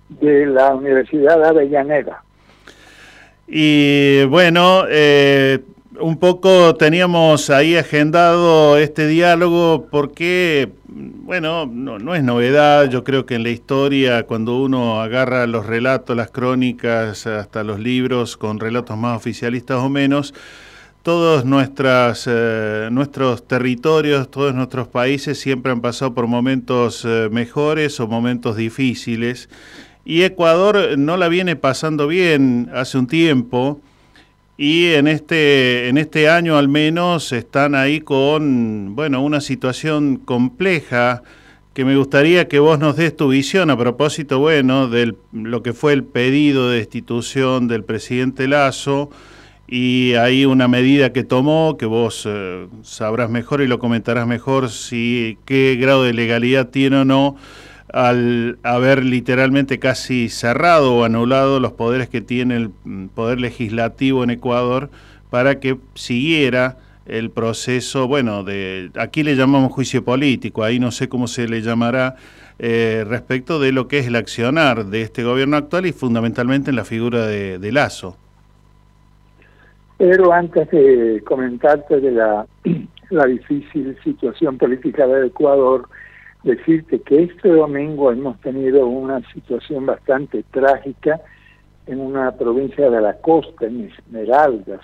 de 0.08 0.46
la 0.46 0.74
Universidad 0.74 1.38
de 1.38 1.48
Avellaneda. 1.48 2.22
Y 3.46 4.24
bueno, 4.26 4.84
eh, 4.88 5.60
un 6.00 6.18
poco 6.18 6.74
teníamos 6.76 7.50
ahí 7.50 7.76
agendado 7.76 8.78
este 8.78 9.06
diálogo 9.06 9.86
porque, 9.90 10.70
bueno, 10.88 11.66
no, 11.66 12.14
es 12.14 12.22
novedad, 12.22 12.88
yo 12.88 13.04
creo 13.04 13.26
que 13.26 13.34
en 13.34 13.42
la 13.42 13.50
historia, 13.50 14.24
cuando 14.24 14.60
uno 14.60 15.00
agarra 15.00 15.46
los 15.46 15.66
relatos, 15.66 16.16
las 16.16 16.30
crónicas, 16.30 17.26
hasta 17.26 17.64
los 17.64 17.80
libros 17.80 18.36
con 18.36 18.60
relatos 18.60 18.96
más 18.96 19.16
oficialistas 19.16 19.78
o 19.78 19.88
menos, 19.88 20.34
todos 21.02 21.44
eh, 22.26 22.88
nuestros 22.90 23.46
territorios, 23.46 24.30
todos 24.30 24.54
nuestros 24.54 24.88
países 24.88 25.38
siempre 25.38 25.72
han 25.72 25.80
pasado 25.80 26.14
por 26.14 26.26
momentos 26.26 27.04
eh, 27.04 27.28
mejores 27.30 28.00
o 28.00 28.06
momentos 28.06 28.56
difíciles. 28.56 29.48
Y 30.04 30.22
Ecuador 30.22 30.98
no 30.98 31.16
la 31.16 31.28
viene 31.28 31.56
pasando 31.56 32.06
bien 32.06 32.70
hace 32.74 32.98
un 32.98 33.06
tiempo 33.06 33.80
y 34.56 34.88
en 34.88 35.08
este, 35.08 35.88
en 35.88 35.96
este 35.96 36.28
año 36.28 36.58
al 36.58 36.68
menos 36.68 37.32
están 37.32 37.74
ahí 37.74 38.00
con, 38.00 38.94
bueno, 38.94 39.22
una 39.22 39.40
situación 39.40 40.16
compleja 40.16 41.22
que 41.72 41.84
me 41.84 41.96
gustaría 41.96 42.48
que 42.48 42.58
vos 42.58 42.78
nos 42.78 42.96
des 42.96 43.16
tu 43.16 43.28
visión 43.28 43.70
a 43.70 43.78
propósito, 43.78 44.38
bueno, 44.38 44.88
de 44.88 45.14
lo 45.32 45.62
que 45.62 45.72
fue 45.72 45.92
el 45.94 46.04
pedido 46.04 46.68
de 46.68 46.78
destitución 46.78 47.68
del 47.68 47.84
presidente 47.84 48.48
Lazo 48.48 49.10
y 49.72 50.14
hay 50.14 50.46
una 50.46 50.66
medida 50.66 51.12
que 51.12 51.22
tomó 51.22 51.76
que 51.78 51.86
vos 51.86 52.26
eh, 52.28 52.66
sabrás 52.82 53.30
mejor 53.30 53.62
y 53.62 53.68
lo 53.68 53.78
comentarás 53.78 54.26
mejor 54.26 54.68
si 54.68 55.38
qué 55.44 55.78
grado 55.80 56.02
de 56.02 56.12
legalidad 56.12 56.70
tiene 56.70 56.96
o 56.96 57.04
no 57.04 57.36
al 57.92 58.58
haber 58.64 59.04
literalmente 59.04 59.78
casi 59.78 60.28
cerrado 60.28 60.96
o 60.96 61.04
anulado 61.04 61.60
los 61.60 61.70
poderes 61.70 62.08
que 62.08 62.20
tiene 62.20 62.56
el 62.56 62.70
mm, 62.82 63.06
poder 63.14 63.40
legislativo 63.40 64.24
en 64.24 64.30
Ecuador 64.30 64.90
para 65.30 65.60
que 65.60 65.78
siguiera 65.94 66.78
el 67.06 67.30
proceso, 67.30 68.08
bueno, 68.08 68.42
de 68.42 68.90
aquí 68.96 69.22
le 69.22 69.36
llamamos 69.36 69.72
juicio 69.72 70.04
político, 70.04 70.64
ahí 70.64 70.80
no 70.80 70.90
sé 70.90 71.08
cómo 71.08 71.28
se 71.28 71.46
le 71.46 71.62
llamará 71.62 72.16
eh, 72.58 73.04
respecto 73.08 73.60
de 73.60 73.70
lo 73.70 73.86
que 73.86 74.00
es 74.00 74.08
el 74.08 74.16
accionar 74.16 74.86
de 74.86 75.02
este 75.02 75.22
gobierno 75.22 75.56
actual 75.56 75.86
y 75.86 75.92
fundamentalmente 75.92 76.70
en 76.70 76.76
la 76.76 76.84
figura 76.84 77.26
de, 77.26 77.60
de 77.60 77.72
Lazo. 77.72 78.16
Pero 80.00 80.32
antes 80.32 80.66
de 80.70 81.22
comentarte 81.26 82.00
de 82.00 82.10
la, 83.10 83.26
difícil 83.26 83.98
situación 84.02 84.56
política 84.56 85.06
de 85.06 85.26
Ecuador, 85.26 85.90
decirte 86.42 87.02
que 87.02 87.24
este 87.24 87.50
domingo 87.50 88.10
hemos 88.10 88.40
tenido 88.40 88.86
una 88.86 89.20
situación 89.34 89.84
bastante 89.84 90.42
trágica 90.52 91.20
en 91.86 92.00
una 92.00 92.32
provincia 92.32 92.88
de 92.88 92.98
la 92.98 93.12
costa, 93.18 93.66
en 93.66 93.90
Esmeraldas, 93.90 94.80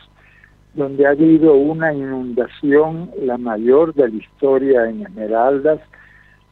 donde 0.75 1.07
ha 1.07 1.13
habido 1.13 1.55
una 1.55 1.95
inundación, 1.95 3.11
la 3.19 3.39
mayor 3.39 3.95
de 3.95 4.11
la 4.11 4.17
historia 4.17 4.87
en 4.87 5.01
Esmeraldas. 5.01 5.81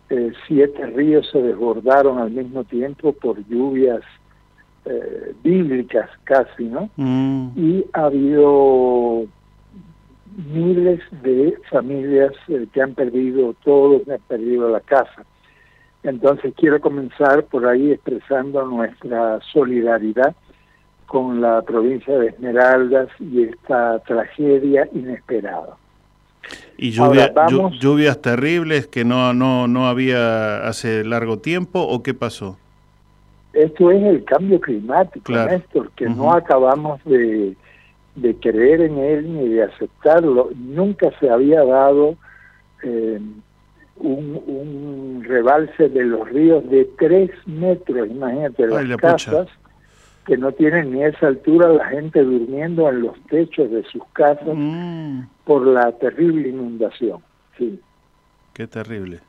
Eh, 0.09 0.33
siete 0.48 0.87
ríos 0.87 1.29
se 1.31 1.42
desbordaron 1.42 2.18
al 2.18 2.31
mismo 2.31 2.64
tiempo 2.64 3.12
por 3.12 3.46
lluvias 3.46 4.00
eh, 4.87 5.35
bíblicas 5.42 6.11
casi, 6.25 6.64
¿no? 6.64 6.90
Mm. 6.97 7.49
Y 7.57 7.85
ha 7.92 8.05
habido 8.05 9.27
miles 10.37 11.01
de 11.23 11.57
familias 11.70 12.33
eh, 12.49 12.66
que 12.73 12.83
han 12.83 12.94
perdido 12.94 13.55
todo, 13.64 14.03
que 14.05 14.12
han 14.12 14.20
perdido 14.29 14.68
la 14.68 14.81
casa. 14.81 15.25
Entonces 16.03 16.53
quiero 16.57 16.81
comenzar 16.81 17.44
por 17.44 17.66
ahí 17.66 17.92
expresando 17.92 18.66
nuestra 18.66 19.40
solidaridad 19.53 20.35
con 21.07 21.40
la 21.40 21.62
provincia 21.62 22.18
de 22.18 22.29
Esmeraldas 22.29 23.09
y 23.20 23.44
esta 23.44 24.01
tragedia 24.01 24.88
inesperada. 24.92 25.77
¿Y 26.77 26.90
lluvias 26.90 28.20
terribles 28.20 28.87
que 28.87 29.05
no, 29.05 29.33
no, 29.33 29.66
no 29.66 29.87
había 29.88 30.66
hace 30.66 31.05
largo 31.05 31.38
tiempo 31.38 31.81
o 31.81 32.03
qué 32.03 32.12
pasó? 32.12 32.59
Esto 33.55 33.90
es 33.90 34.03
el 34.03 34.25
cambio 34.25 34.61
climático, 34.61 35.33
Néstor, 35.33 35.90
que 35.93 36.09
no 36.09 36.33
acabamos 36.33 37.01
de, 37.05 37.55
de 38.17 38.35
creer 38.37 38.81
en 38.83 38.99
él 38.99 39.33
ni 39.33 39.49
de 39.49 39.62
aceptarlo. 39.62 40.51
Nunca 40.57 41.11
se 41.21 41.31
había 41.31 41.64
dado 41.64 42.17
eh, 42.83 43.21
un, 43.97 44.43
un, 44.47 45.25
rebalse 45.25 45.88
de 45.88 46.05
los 46.05 46.29
ríos 46.29 46.69
de 46.69 46.85
tres 46.99 47.31
metros, 47.47 48.09
imagínate, 48.09 48.67
las 48.67 48.97
casas 48.97 49.49
que 50.27 50.37
no 50.37 50.53
tienen 50.53 50.93
ni 50.93 51.05
esa 51.05 51.29
altura, 51.29 51.69
la 51.69 51.87
gente 51.87 52.23
durmiendo 52.23 52.88
en 52.88 53.03
los 53.03 53.21
techos 53.27 53.71
de 53.71 53.85
sus 53.85 54.03
casas 54.12 54.55
mm. 54.55 55.21
por 55.45 55.67
la 55.67 55.93
terrible 55.93 56.49
inundación. 56.49 57.21
Sí. 57.59 57.79
Qué 58.55 58.67
terrible. 58.67 59.21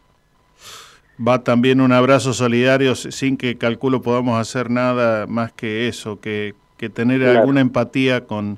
Va 1.17 1.43
también 1.43 1.81
un 1.81 1.91
abrazo 1.91 2.33
solidario 2.33 2.95
sin 2.95 3.37
que 3.37 3.57
calculo 3.57 4.01
podamos 4.01 4.39
hacer 4.39 4.69
nada 4.69 5.27
más 5.27 5.51
que 5.53 5.87
eso, 5.87 6.19
que 6.19 6.55
que 6.77 6.89
tener 6.89 7.23
alguna 7.23 7.61
empatía 7.61 8.25
con, 8.25 8.57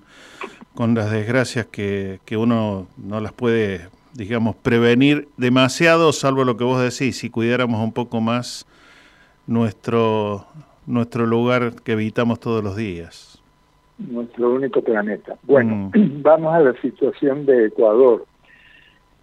con 0.74 0.96
las 0.96 1.12
desgracias 1.12 1.66
que, 1.68 2.20
que 2.26 2.38
uno 2.38 2.88
no 2.98 3.22
las 3.22 3.34
puede, 3.34 3.90
digamos, 4.14 4.56
prevenir 4.56 5.28
demasiado, 5.38 6.12
salvo 6.14 6.44
lo 6.44 6.58
que 6.58 6.64
vos 6.64 6.82
decís, 6.82 7.18
si 7.18 7.30
cuidáramos 7.30 7.84
un 7.84 7.94
poco 7.94 8.22
más 8.22 8.66
nuestro, 9.46 10.46
nuestro 10.86 11.26
lugar 11.26 11.74
que 11.84 11.94
habitamos 11.94 12.40
todos 12.40 12.64
los 12.64 12.76
días. 12.76 13.42
Nuestro 14.00 14.54
único 14.54 14.82
planeta. 14.84 15.36
Bueno, 15.44 15.92
mm. 15.94 16.22
vamos 16.22 16.54
a 16.54 16.60
la 16.60 16.82
situación 16.82 17.46
de 17.46 17.68
Ecuador. 17.68 18.26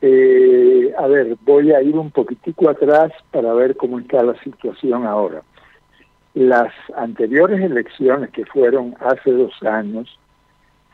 Eh, 0.06 0.92
a 0.98 1.06
ver, 1.06 1.34
voy 1.46 1.72
a 1.72 1.80
ir 1.80 1.96
un 1.96 2.10
poquitico 2.10 2.68
atrás 2.68 3.10
para 3.30 3.54
ver 3.54 3.74
cómo 3.74 3.98
está 3.98 4.22
la 4.22 4.38
situación 4.42 5.06
ahora. 5.06 5.40
Las 6.34 6.74
anteriores 6.94 7.58
elecciones 7.62 8.28
que 8.28 8.44
fueron 8.44 8.94
hace 9.00 9.32
dos 9.32 9.54
años 9.62 10.18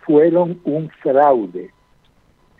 fueron 0.07 0.61
un 0.63 0.91
fraude. 1.03 1.73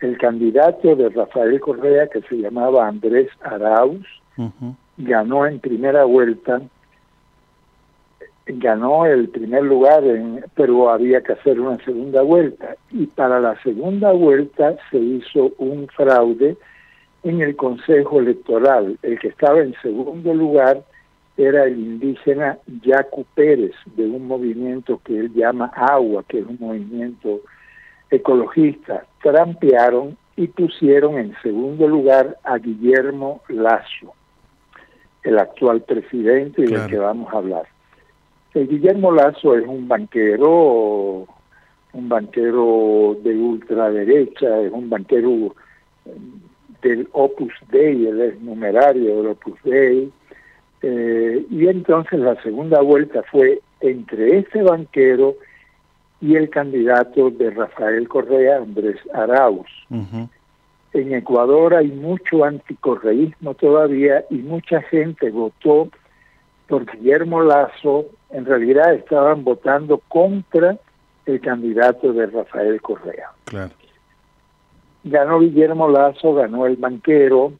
El 0.01 0.17
candidato 0.17 0.93
de 0.93 1.07
Rafael 1.07 1.57
Correa, 1.61 2.07
que 2.07 2.21
se 2.23 2.35
llamaba 2.35 2.85
Andrés 2.85 3.29
Arauz, 3.39 4.05
ganó 4.97 5.45
en 5.45 5.57
primera 5.61 6.03
vuelta, 6.03 6.61
ganó 8.57 9.05
el 9.05 9.29
primer 9.29 9.63
lugar, 9.63 10.03
en, 10.03 10.43
pero 10.55 10.89
había 10.89 11.21
que 11.21 11.33
hacer 11.33 11.59
una 11.59 11.77
segunda 11.83 12.21
vuelta. 12.21 12.75
Y 12.91 13.07
para 13.07 13.39
la 13.39 13.61
segunda 13.61 14.11
vuelta 14.11 14.75
se 14.89 14.97
hizo 14.97 15.51
un 15.57 15.87
fraude 15.87 16.57
en 17.23 17.41
el 17.41 17.55
Consejo 17.55 18.19
Electoral. 18.19 18.97
El 19.01 19.19
que 19.19 19.29
estaba 19.29 19.59
en 19.59 19.75
segundo 19.81 20.33
lugar 20.33 20.83
era 21.37 21.65
el 21.65 21.79
indígena 21.79 22.57
Yacu 22.83 23.25
Pérez, 23.35 23.73
de 23.95 24.05
un 24.05 24.27
movimiento 24.27 24.99
que 25.03 25.19
él 25.19 25.33
llama 25.33 25.71
Agua, 25.75 26.23
que 26.27 26.39
es 26.39 26.45
un 26.45 26.57
movimiento 26.59 27.41
ecologista. 28.09 29.05
Trampearon 29.23 30.17
y 30.35 30.47
pusieron 30.47 31.17
en 31.17 31.35
segundo 31.41 31.87
lugar 31.87 32.37
a 32.43 32.57
Guillermo 32.57 33.41
Lazo, 33.47 34.13
el 35.23 35.39
actual 35.39 35.81
presidente 35.81 36.63
y 36.63 36.65
del 36.65 36.87
que 36.87 36.97
vamos 36.97 37.33
a 37.33 37.37
hablar. 37.37 37.67
El 38.53 38.67
Guillermo 38.67 39.11
Lazo 39.11 39.55
es 39.55 39.65
un 39.65 39.87
banquero, 39.87 41.25
un 41.93 42.09
banquero 42.09 43.17
de 43.23 43.35
ultraderecha, 43.35 44.61
es 44.61 44.71
un 44.71 44.89
banquero 44.89 45.55
eh, 46.05 46.11
del 46.81 47.07
Opus 47.13 47.53
Dei, 47.69 48.07
él 48.07 48.21
es 48.21 48.41
numerario 48.41 49.17
del 49.17 49.27
Opus 49.27 49.57
Dei, 49.63 50.11
eh, 50.81 51.45
y 51.49 51.67
entonces 51.67 52.19
la 52.19 52.41
segunda 52.41 52.81
vuelta 52.81 53.23
fue 53.31 53.61
entre 53.79 54.39
ese 54.39 54.63
banquero 54.63 55.35
y 56.19 56.35
el 56.35 56.49
candidato 56.49 57.29
de 57.29 57.51
Rafael 57.51 58.07
Correa, 58.07 58.57
Andrés 58.57 58.97
Arauz. 59.13 59.67
En 60.93 61.13
Ecuador 61.13 61.73
hay 61.73 61.87
mucho 61.87 62.43
anticorreísmo 62.43 63.53
todavía 63.53 64.25
y 64.29 64.35
mucha 64.35 64.81
gente 64.83 65.31
votó 65.31 65.89
por 66.67 66.85
Guillermo 66.85 67.41
Lazo, 67.41 68.05
en 68.31 68.45
realidad 68.45 68.93
estaban 68.93 69.43
votando 69.43 69.99
contra 70.07 70.77
el 71.25 71.41
candidato 71.41 72.13
de 72.13 72.27
Rafael 72.27 72.81
Correa. 72.81 73.29
Claro. 73.45 73.71
Ganó 75.03 75.39
Guillermo 75.39 75.89
Lazo, 75.89 76.33
ganó 76.33 76.65
el 76.65 76.77
banquero. 76.77 77.53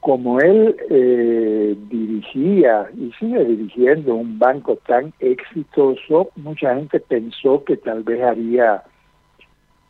Como 0.00 0.38
él 0.38 0.76
eh, 0.90 1.74
dirigía 1.88 2.90
y 2.94 3.10
sigue 3.12 3.42
dirigiendo 3.44 4.14
un 4.14 4.38
banco 4.38 4.76
tan 4.86 5.14
exitoso, 5.18 6.28
mucha 6.36 6.74
gente 6.74 7.00
pensó 7.00 7.64
que 7.64 7.78
tal 7.78 8.02
vez 8.02 8.22
haría 8.22 8.82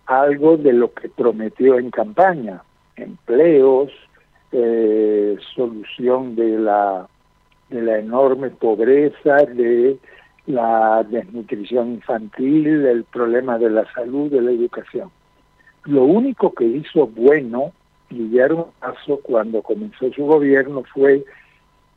algo 0.07 0.57
de 0.57 0.73
lo 0.73 0.93
que 0.93 1.09
prometió 1.09 1.79
en 1.79 1.91
campaña, 1.91 2.63
empleos, 2.95 3.91
eh, 4.53 5.37
solución 5.57 6.37
de 6.37 6.59
la, 6.59 7.09
de 7.75 7.83
la 7.83 7.99
enorme 7.99 8.51
pobreza, 8.51 9.37
de 9.47 9.99
la 10.47 11.05
desnutrición 11.11 11.95
infantil, 11.95 12.87
el 12.87 13.05
problema 13.05 13.59
de 13.59 13.71
la 13.71 13.85
salud, 13.93 14.31
de 14.31 14.41
la 14.41 14.53
educación. 14.53 15.11
Lo 15.85 16.05
único 16.05 16.55
que 16.55 16.65
hizo 16.65 17.07
bueno 17.09 17.73
Guillermo 18.11 18.73
Lazo 18.81 19.21
cuando 19.23 19.61
comenzó 19.63 20.13
su 20.13 20.25
gobierno 20.25 20.85
fue 20.95 21.25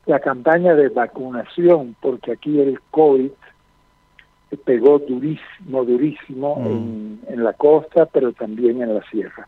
la 0.07 0.19
campaña 0.19 0.73
de 0.73 0.89
vacunación, 0.89 1.95
porque 2.01 2.31
aquí 2.31 2.59
el 2.59 2.79
COVID 2.91 3.29
pegó 4.65 4.99
durísimo, 4.99 5.83
durísimo 5.83 6.55
Mm. 6.55 6.65
en, 6.65 7.19
en 7.27 7.43
la 7.43 7.53
costa, 7.53 8.05
pero 8.05 8.31
también 8.31 8.81
en 8.81 8.95
la 8.95 9.03
sierra. 9.11 9.47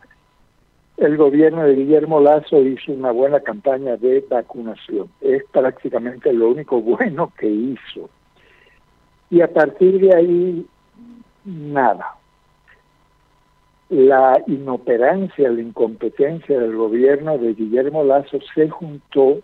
El 1.00 1.16
gobierno 1.16 1.64
de 1.64 1.76
Guillermo 1.76 2.20
Lazo 2.20 2.62
hizo 2.62 2.92
una 2.92 3.12
buena 3.12 3.40
campaña 3.40 3.96
de 3.96 4.20
vacunación. 4.30 5.08
Es 5.22 5.46
prácticamente 5.46 6.34
lo 6.34 6.50
único 6.50 6.82
bueno 6.82 7.32
que 7.40 7.48
hizo. 7.48 8.10
Y 9.30 9.40
a 9.40 9.48
partir 9.48 10.02
de 10.02 10.14
ahí, 10.14 10.66
nada. 11.46 12.16
La 13.90 14.44
inoperancia, 14.48 15.50
la 15.50 15.62
incompetencia 15.62 16.60
del 16.60 16.76
gobierno 16.76 17.38
de 17.38 17.54
Guillermo 17.54 18.04
Lazo 18.04 18.40
se 18.54 18.70
juntó 18.70 19.40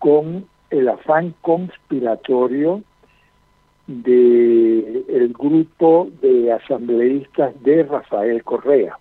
con 0.00 0.46
el 0.70 0.88
afán 0.88 1.32
conspiratorio 1.42 2.82
de 3.86 5.04
el 5.08 5.32
grupo 5.32 6.08
de 6.20 6.52
asambleístas 6.52 7.54
de 7.62 7.84
Rafael 7.84 8.42
Correa. 8.42 8.98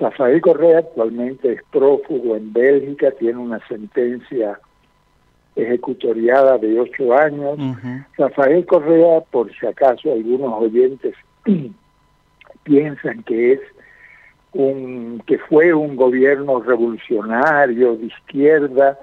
Rafael 0.00 0.40
Correa 0.40 0.78
actualmente 0.78 1.52
es 1.52 1.62
prófugo 1.70 2.34
en 2.34 2.52
Bélgica, 2.52 3.10
tiene 3.12 3.38
una 3.38 3.60
sentencia 3.68 4.58
ejecutoriada 5.54 6.56
de 6.56 6.80
ocho 6.80 7.14
años. 7.14 7.58
Rafael 8.16 8.64
Correa, 8.64 9.20
por 9.30 9.52
si 9.52 9.66
acaso 9.66 10.12
algunos 10.12 10.62
oyentes 10.62 11.14
piensan 12.62 13.22
que 13.24 13.52
es 13.52 13.60
un 14.52 15.22
que 15.26 15.38
fue 15.38 15.74
un 15.74 15.96
gobierno 15.96 16.60
revolucionario 16.60 17.94
de 17.96 18.06
izquierda, 18.06 18.98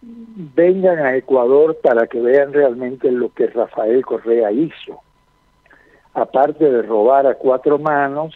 vengan 0.00 1.00
a 1.00 1.16
Ecuador 1.16 1.76
para 1.82 2.06
que 2.06 2.18
vean 2.18 2.54
realmente 2.54 3.12
lo 3.12 3.32
que 3.34 3.46
Rafael 3.48 4.04
Correa 4.06 4.50
hizo. 4.50 5.00
Aparte 6.14 6.64
de 6.64 6.82
robar 6.82 7.26
a 7.26 7.34
cuatro 7.34 7.78
manos, 7.78 8.34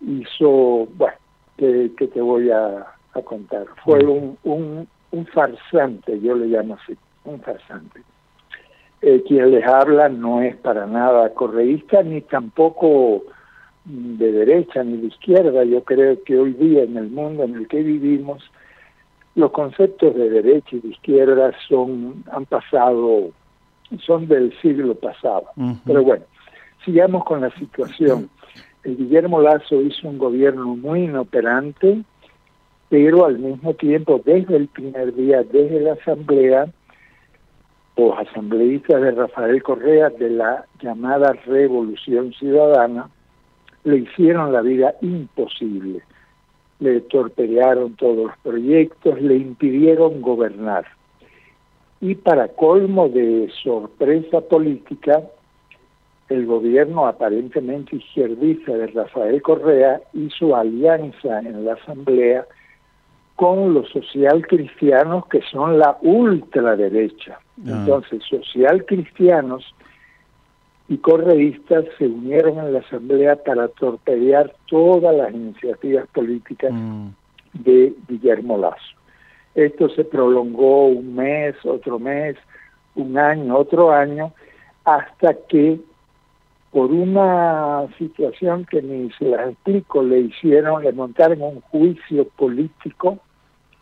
hizo, 0.00 0.86
bueno, 0.96 1.16
que, 1.56 1.90
que 1.96 2.06
te 2.08 2.20
voy 2.20 2.50
a, 2.50 2.86
a 3.14 3.22
contar. 3.22 3.66
Fue 3.84 4.04
un, 4.04 4.38
un, 4.44 4.88
un 5.10 5.26
farsante, 5.26 6.20
yo 6.20 6.34
le 6.34 6.46
llamo 6.46 6.74
así, 6.74 6.96
un 7.24 7.40
farsante. 7.40 8.02
Eh, 9.00 9.22
quien 9.26 9.52
les 9.52 9.64
habla 9.64 10.08
no 10.08 10.42
es 10.42 10.56
para 10.56 10.86
nada 10.86 11.32
correísta 11.32 12.02
ni 12.02 12.20
tampoco 12.20 13.22
de 13.84 14.32
derecha 14.32 14.82
ni 14.82 14.96
de 14.96 15.06
izquierda. 15.06 15.62
Yo 15.64 15.84
creo 15.84 16.22
que 16.24 16.36
hoy 16.36 16.52
día 16.52 16.82
en 16.82 16.96
el 16.96 17.08
mundo 17.08 17.44
en 17.44 17.54
el 17.54 17.68
que 17.68 17.82
vivimos, 17.82 18.42
los 19.36 19.52
conceptos 19.52 20.16
de 20.16 20.28
derecha 20.28 20.76
y 20.76 20.80
de 20.80 20.88
izquierda 20.88 21.52
son 21.68 22.24
han 22.32 22.44
pasado, 22.46 23.30
son 24.04 24.26
del 24.26 24.52
siglo 24.60 24.96
pasado. 24.96 25.44
Pero 25.86 26.02
bueno, 26.02 26.24
sigamos 26.84 27.24
con 27.24 27.40
la 27.40 27.50
situación. 27.50 28.28
Guillermo 28.84 29.40
Lazo 29.40 29.80
hizo 29.82 30.08
un 30.08 30.18
gobierno 30.18 30.76
muy 30.76 31.04
inoperante, 31.04 32.02
pero 32.88 33.26
al 33.26 33.38
mismo 33.38 33.74
tiempo, 33.74 34.20
desde 34.24 34.56
el 34.56 34.68
primer 34.68 35.14
día, 35.14 35.42
desde 35.42 35.80
la 35.80 35.94
asamblea, 35.94 36.66
los 37.96 38.16
asambleístas 38.16 39.02
de 39.02 39.10
Rafael 39.10 39.62
Correa 39.62 40.08
de 40.10 40.30
la 40.30 40.64
llamada 40.80 41.32
Revolución 41.46 42.32
Ciudadana 42.32 43.10
le 43.84 43.98
hicieron 43.98 44.52
la 44.52 44.60
vida 44.60 44.94
imposible. 45.00 46.02
Le 46.78 47.00
torpedearon 47.00 47.96
todos 47.96 48.28
los 48.28 48.38
proyectos, 48.38 49.20
le 49.20 49.36
impidieron 49.36 50.22
gobernar. 50.22 50.86
Y 52.00 52.14
para 52.14 52.46
colmo 52.48 53.08
de 53.08 53.50
sorpresa 53.62 54.40
política, 54.42 55.24
el 56.28 56.46
gobierno 56.46 57.06
aparentemente 57.06 57.96
izquierdista 57.96 58.72
de 58.72 58.88
Rafael 58.88 59.40
Correa 59.42 60.00
hizo 60.12 60.54
alianza 60.54 61.40
en 61.40 61.64
la 61.64 61.74
asamblea 61.74 62.46
con 63.36 63.72
los 63.72 63.88
social 63.90 64.46
cristianos 64.46 65.26
que 65.26 65.40
son 65.50 65.78
la 65.78 65.96
ultraderecha. 66.02 67.38
Ah. 67.38 67.80
Entonces, 67.80 68.22
social 68.28 68.84
cristianos 68.84 69.74
y 70.88 70.98
correístas 70.98 71.84
se 71.98 72.06
unieron 72.06 72.58
en 72.58 72.72
la 72.72 72.80
asamblea 72.80 73.36
para 73.36 73.68
torpedear 73.68 74.54
todas 74.66 75.14
las 75.14 75.32
iniciativas 75.32 76.06
políticas 76.08 76.72
de 77.52 77.94
Guillermo 78.08 78.58
Lazo. 78.58 78.96
Esto 79.54 79.88
se 79.90 80.04
prolongó 80.04 80.86
un 80.86 81.14
mes, 81.14 81.54
otro 81.64 81.98
mes, 81.98 82.36
un 82.94 83.18
año, 83.18 83.56
otro 83.56 83.92
año, 83.92 84.32
hasta 84.84 85.34
que 85.48 85.78
por 86.70 86.90
una 86.92 87.86
situación 87.96 88.66
que 88.66 88.82
ni 88.82 89.10
se 89.12 89.26
las 89.26 89.50
explico, 89.50 90.02
le 90.02 90.20
hicieron, 90.20 90.82
le 90.82 90.92
montaron 90.92 91.40
un 91.42 91.60
juicio 91.62 92.28
político 92.28 93.18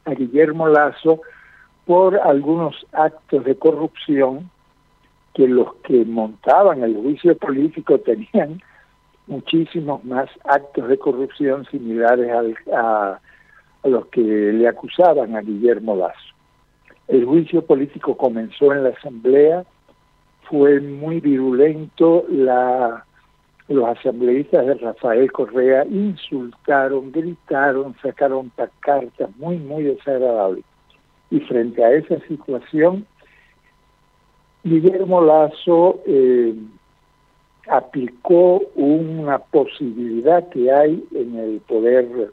a 0.05 0.13
Guillermo 0.13 0.69
Lazo 0.69 1.21
por 1.85 2.19
algunos 2.19 2.75
actos 2.93 3.45
de 3.45 3.57
corrupción 3.57 4.51
que 5.35 5.49
los 5.49 5.75
que 5.85 6.05
montaban 6.05 6.83
el 6.83 6.97
juicio 6.97 7.37
político 7.37 7.99
tenían 7.99 8.63
muchísimos 9.27 10.05
más 10.05 10.31
actos 10.45 10.89
de 10.89 10.99
corrupción 10.99 11.67
similares 11.71 12.57
a, 12.73 13.21
a 13.83 13.89
los 13.89 14.07
que 14.07 14.23
le 14.23 14.69
acusaban 14.69 15.37
a 15.37 15.41
Guillermo 15.41 15.97
Lazo. 15.97 16.35
El 17.09 17.25
juicio 17.25 17.65
político 17.65 18.17
comenzó 18.17 18.73
en 18.73 18.85
la 18.85 18.91
Asamblea, 18.91 19.65
fue 20.49 20.81
muy 20.81 21.21
virulento, 21.21 22.25
la, 22.29 23.05
los 23.69 23.89
asambleístas 23.89 24.67
de 24.67 24.75
Rafael 24.75 25.31
Correa 25.33 25.85
insultaron, 25.87 27.13
gritaron, 27.13 27.95
sacaron 28.03 28.51
cartas 28.81 29.31
muy, 29.37 29.59
muy 29.59 29.85
desagradables. 29.85 30.65
Y 31.31 31.41
frente 31.41 31.85
a 31.85 31.93
esa 31.93 32.21
situación, 32.29 33.07
Guillermo 34.63 35.21
Lazo 35.21 36.01
eh, 36.07 36.55
aplicó 37.69 38.63
una 38.77 39.39
posibilidad 39.39 40.49
que 40.49 40.71
hay 40.71 41.05
en 41.13 41.37
el 41.37 41.61
poder 41.61 42.31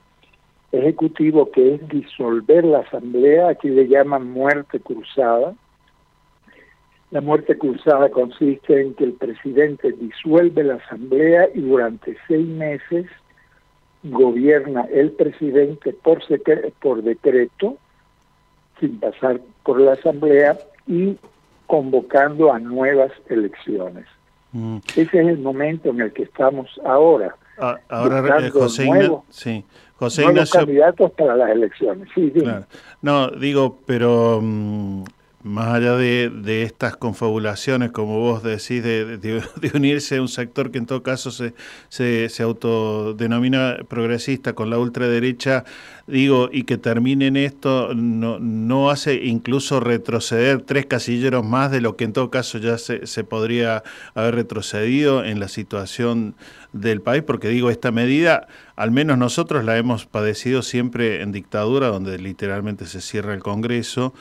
ejecutivo 0.71 1.49
que 1.51 1.75
es 1.75 1.87
disolver 1.87 2.65
la 2.65 2.79
asamblea, 2.79 3.49
aquí 3.49 3.69
le 3.69 3.87
llaman 3.87 4.31
muerte 4.31 4.79
cruzada. 4.79 5.53
La 7.13 7.21
muerte 7.21 7.55
cruzada 7.59 8.09
consiste 8.09 8.81
en 8.81 8.95
que 8.95 9.03
el 9.03 9.13
presidente 9.13 9.91
disuelve 9.91 10.63
la 10.63 10.75
asamblea 10.83 11.47
y 11.53 11.61
durante 11.61 12.17
seis 12.27 12.47
meses 12.47 13.05
gobierna 14.01 14.87
el 14.91 15.11
presidente 15.11 15.93
por, 15.93 16.23
por 16.81 17.03
decreto, 17.03 17.77
sin 18.79 18.99
pasar 18.99 19.39
por 19.61 19.79
la 19.79 19.93
asamblea 19.93 20.57
y 20.87 21.15
convocando 21.67 22.51
a 22.51 22.57
nuevas 22.57 23.11
elecciones. 23.29 24.07
Mm. 24.51 24.77
Ese 24.95 25.01
es 25.03 25.27
el 25.27 25.37
momento 25.37 25.91
en 25.91 26.01
el 26.01 26.13
que 26.13 26.23
estamos 26.23 26.81
ahora. 26.83 27.35
Ah, 27.59 27.77
ahora, 27.89 28.39
eh, 28.39 28.49
José, 28.49 28.87
nuevos, 28.87 29.21
sí. 29.29 29.63
José 29.97 30.23
nuevos 30.23 30.37
Ignacio. 30.37 30.59
candidatos 30.61 31.11
para 31.11 31.35
las 31.35 31.51
elecciones. 31.51 32.09
Sí, 32.15 32.31
claro. 32.31 32.65
No, 33.03 33.27
digo, 33.27 33.77
pero. 33.85 34.39
Um, 34.39 35.05
más 35.43 35.75
allá 35.75 35.97
de, 35.97 36.29
de, 36.29 36.63
estas 36.63 36.95
confabulaciones, 36.95 37.91
como 37.91 38.19
vos 38.19 38.43
decís, 38.43 38.81
de, 38.81 39.43
unirse 39.73 40.17
a 40.17 40.21
un 40.21 40.29
sector 40.29 40.71
que 40.71 40.77
en 40.77 40.85
todo 40.85 41.03
caso 41.03 41.31
se, 41.31 41.53
se, 41.89 42.29
se, 42.29 42.43
autodenomina 42.43 43.77
progresista 43.89 44.53
con 44.53 44.69
la 44.69 44.79
ultraderecha, 44.79 45.65
digo, 46.07 46.49
y 46.51 46.63
que 46.63 46.77
termine 46.77 47.27
en 47.27 47.37
esto, 47.37 47.93
no, 47.93 48.39
no 48.39 48.89
hace 48.89 49.15
incluso 49.25 49.81
retroceder 49.81 50.61
tres 50.61 50.85
casilleros 50.85 51.45
más 51.45 51.71
de 51.71 51.81
lo 51.81 51.97
que 51.97 52.05
en 52.05 52.13
todo 52.13 52.31
caso 52.31 52.57
ya 52.57 52.77
se, 52.77 53.05
se 53.05 53.25
podría 53.25 53.83
haber 54.15 54.35
retrocedido 54.35 55.25
en 55.25 55.41
la 55.41 55.49
situación 55.49 56.35
del 56.71 57.01
país, 57.01 57.21
porque 57.21 57.49
digo, 57.49 57.69
esta 57.69 57.91
medida, 57.91 58.47
al 58.77 58.91
menos 58.91 59.17
nosotros 59.17 59.65
la 59.65 59.77
hemos 59.77 60.05
padecido 60.05 60.61
siempre 60.61 61.21
en 61.21 61.33
dictadura, 61.33 61.87
donde 61.87 62.17
literalmente 62.17 62.85
se 62.85 63.01
cierra 63.01 63.33
el 63.33 63.43
Congreso, 63.43 64.13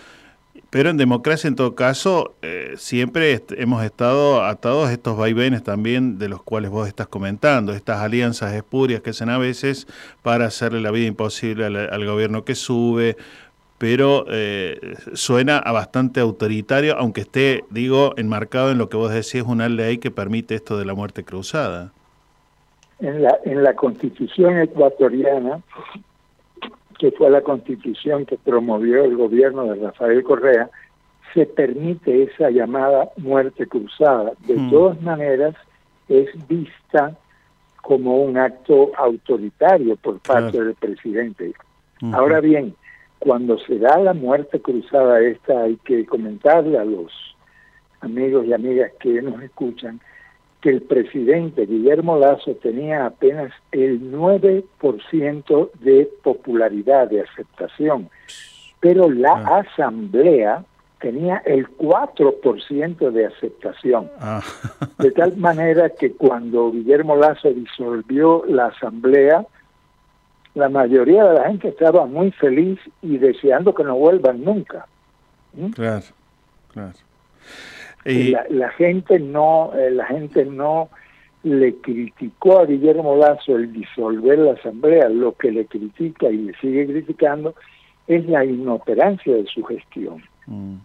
pero 0.73 0.89
en 0.89 0.97
democracia, 0.97 1.49
en 1.49 1.55
todo 1.55 1.75
caso, 1.75 2.33
eh, 2.41 2.73
siempre 2.77 3.43
hemos 3.59 3.85
estado 3.85 4.43
atados 4.43 4.89
a 4.89 4.93
estos 4.93 5.19
vaivenes 5.19 5.63
también 5.63 6.19
de 6.19 6.31
los 6.31 6.43
cuales 6.43 6.71
vos 6.71 6.89
estás 6.89 7.09
comentando, 7.09 7.75
estas 7.75 8.01
alianzas 8.01 8.55
espurias 8.55 9.03
que 9.03 9.11
hacen 9.11 9.29
a 9.29 9.37
veces 9.37 9.87
para 10.23 10.47
hacerle 10.47 10.81
la 10.81 10.91
vida 10.91 11.07
imposible 11.07 11.67
al, 11.67 12.07
gobierno 12.07 12.47
que 12.47 12.55
sube, 12.55 13.19
pero 13.77 14.25
eh, 14.31 14.95
suena 15.13 15.59
a 15.59 15.73
bastante 15.73 16.21
autoritario, 16.21 16.97
aunque 16.97 17.21
esté, 17.21 17.65
digo, 17.69 18.15
enmarcado 18.17 18.71
en 18.71 18.79
lo 18.79 18.89
que 18.89 18.97
vos 18.97 19.13
decís, 19.13 19.43
una 19.47 19.69
ley 19.69 19.99
que 19.99 20.11
permite 20.11 20.55
esto 20.55 20.79
de 20.79 20.87
la 20.87 20.95
muerte 20.95 21.23
cruzada. 21.23 21.93
En 22.99 23.23
la, 23.23 23.37
en 23.45 23.63
la 23.63 23.75
constitución 23.75 24.57
ecuatoriana 24.57 25.61
que 27.03 27.11
fue 27.11 27.31
la 27.31 27.41
constitución 27.41 28.25
que 28.25 28.39
promovió 28.39 29.03
el 29.03 29.17
gobierno 29.17 29.65
de 29.65 29.75
Rafael 29.75 30.23
Correa, 30.23 30.71
se 31.35 31.47
permite 31.47 32.23
esa 32.23 32.49
llamada 32.49 33.09
muerte 33.17 33.67
cruzada. 33.67 34.35
De 34.47 34.55
mm. 34.55 34.71
todas 34.71 35.03
maneras, 35.03 35.57
es 36.09 36.29
vista 36.47 37.19
como 37.83 38.23
un 38.23 38.39
acto 38.39 38.93
autoritario 38.97 39.97
por 39.97 40.21
parte 40.21 40.63
del 40.63 40.77
presidente. 40.77 41.53
Ahora 42.13 42.41
bien, 42.41 42.77
cuando 43.19 43.59
se 43.59 43.81
da 43.81 43.99
la 43.99 44.15
muerte 44.15 44.61
cruzada 44.61 45.21
esta, 45.23 45.63
hay 45.63 45.79
que 45.79 46.07
comentarle 46.07 46.79
a 46.79 46.85
los 46.85 47.11
amigos 48.01 48.47
y 48.47 48.53
amigas 48.53 48.93
que 49.01 49.21
nos 49.23 49.43
escuchan 49.43 50.01
que 50.63 50.71
el 50.71 50.83
presidente 50.83 51.67
Guillermo 51.67 52.17
Lazo 52.19 52.55
tenía 52.55 53.05
apenas 53.07 53.53
el 53.73 54.01
9% 54.13 55.71
de 55.81 56.09
popularidad, 56.23 57.09
de 57.09 57.21
aceptación, 57.21 58.09
pero 58.81 59.11
la 59.11 59.33
ah. 59.33 59.59
asamblea 59.59 60.65
tenía 61.01 61.43
el 61.45 61.67
4% 61.77 63.11
de 63.11 63.27
aceptación. 63.27 64.09
Ah. 64.21 64.41
De 64.99 65.11
tal 65.11 65.37
manera 65.37 65.91
que 65.91 66.13
cuando 66.13 66.71
Guillermo 66.71 67.17
Lazo 67.17 67.53
disolvió 67.53 68.45
la 68.47 68.67
asamblea, 68.67 69.45
la 70.55 70.69
mayoría 70.69 71.25
de 71.25 71.35
la 71.35 71.49
gente 71.49 71.69
estaba 71.69 72.07
muy 72.07 72.31
feliz 72.31 72.79
y 73.03 73.19
deseando 73.19 73.75
que 73.75 73.83
no 73.83 73.97
vuelvan 73.97 74.45
nunca. 74.45 74.87
¿Mm? 75.55 75.71
Claro, 75.71 76.05
claro. 76.73 76.93
Y... 78.05 78.35
La, 78.51 78.71
gente 78.71 79.19
no, 79.19 79.73
eh, 79.75 79.91
la 79.91 80.07
gente 80.07 80.45
no 80.45 80.91
le 81.45 81.77
criticó 81.77 82.61
a 82.61 82.67
Guillermo 82.67 83.17
Lazo 83.17 83.57
el 83.57 83.73
disolver 83.73 84.39
la 84.39 84.53
asamblea, 84.53 85.09
lo 85.09 85.37
que 85.37 85.51
le 85.51 85.67
critica 85.67 86.29
y 86.29 86.39
le 86.39 86.55
sigue 86.61 86.87
criticando 86.87 87.55
es 88.07 88.27
la 88.27 88.45
inoperancia 88.45 89.35
de 89.35 89.47
su 89.47 89.63
gestión. 89.65 90.23
Mm. 90.47 90.77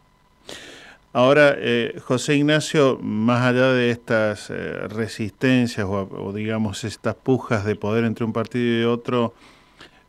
Ahora, 1.13 1.55
eh, 1.57 1.99
José 2.03 2.35
Ignacio, 2.35 2.99
más 3.01 3.41
allá 3.41 3.71
de 3.71 3.89
estas 3.89 4.51
eh, 4.51 4.87
resistencias 4.87 5.87
o, 5.89 6.31
digamos 6.33 6.83
estas 6.83 7.15
pujas 7.15 7.65
de 7.65 7.75
poder 7.75 8.03
entre 8.03 8.23
un 8.25 8.33
partido 8.33 8.81
y 8.81 8.85
otro, 8.85 9.33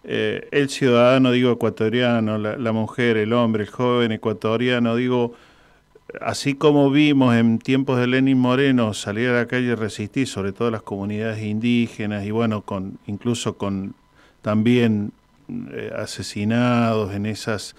el 0.04 0.70
ciudadano, 0.70 1.32
digo, 1.32 1.52
ecuatoriano, 1.52 2.38
la, 2.38 2.56
la, 2.56 2.72
mujer, 2.72 3.18
el 3.18 3.34
hombre, 3.34 3.64
el 3.64 3.68
joven 3.68 4.12
ecuatoriano, 4.12 4.96
digo, 4.96 5.34
así 6.20 6.54
como 6.54 6.90
vimos 6.90 7.34
en 7.34 7.58
tiempos 7.58 7.98
de 7.98 8.06
Lenin 8.06 8.38
Moreno 8.38 8.94
salir 8.94 9.28
a 9.28 9.34
la 9.34 9.46
calle 9.46 9.68
y 9.68 9.74
resistir, 9.74 10.26
sobre 10.26 10.52
todo 10.52 10.70
las 10.70 10.82
comunidades 10.82 11.42
indígenas 11.42 12.24
y 12.24 12.30
bueno, 12.30 12.62
con 12.62 12.98
incluso 13.06 13.56
con 13.56 13.94
también 14.42 15.12
eh, 15.48 15.92
asesinados 15.96 17.14
en 17.14 17.26
esas 17.26 17.74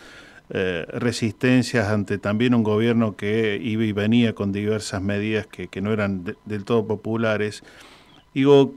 eh, 0.51 0.85
resistencias 0.89 1.87
ante 1.89 2.17
también 2.17 2.55
un 2.55 2.63
gobierno 2.63 3.15
que 3.15 3.59
iba 3.61 3.83
y 3.83 3.91
venía 3.91 4.33
con 4.33 4.51
diversas 4.51 5.01
medidas 5.01 5.47
que, 5.47 5.67
que 5.67 5.81
no 5.81 5.93
eran 5.93 6.35
del 6.45 6.65
todo 6.65 6.85
populares. 6.87 7.63
Digo, 8.33 8.73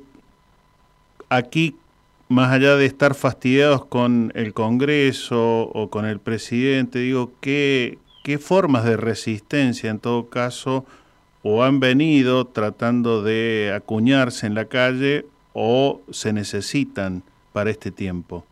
aquí 1.28 1.76
más 2.28 2.50
allá 2.52 2.76
de 2.76 2.86
estar 2.86 3.14
fastidiados 3.14 3.84
con 3.84 4.32
el 4.34 4.54
Congreso 4.54 5.62
o 5.62 5.90
con 5.90 6.06
el 6.06 6.18
presidente, 6.18 6.98
digo, 6.98 7.32
¿qué, 7.40 7.98
qué 8.22 8.38
formas 8.38 8.84
de 8.84 8.96
resistencia 8.96 9.90
en 9.90 9.98
todo 9.98 10.28
caso 10.28 10.84
o 11.42 11.64
han 11.64 11.80
venido 11.80 12.46
tratando 12.46 13.22
de 13.22 13.72
acuñarse 13.74 14.46
en 14.46 14.54
la 14.54 14.66
calle 14.66 15.26
o 15.52 16.00
se 16.10 16.32
necesitan 16.32 17.22
para 17.52 17.70
este 17.70 17.90
tiempo? 17.90 18.44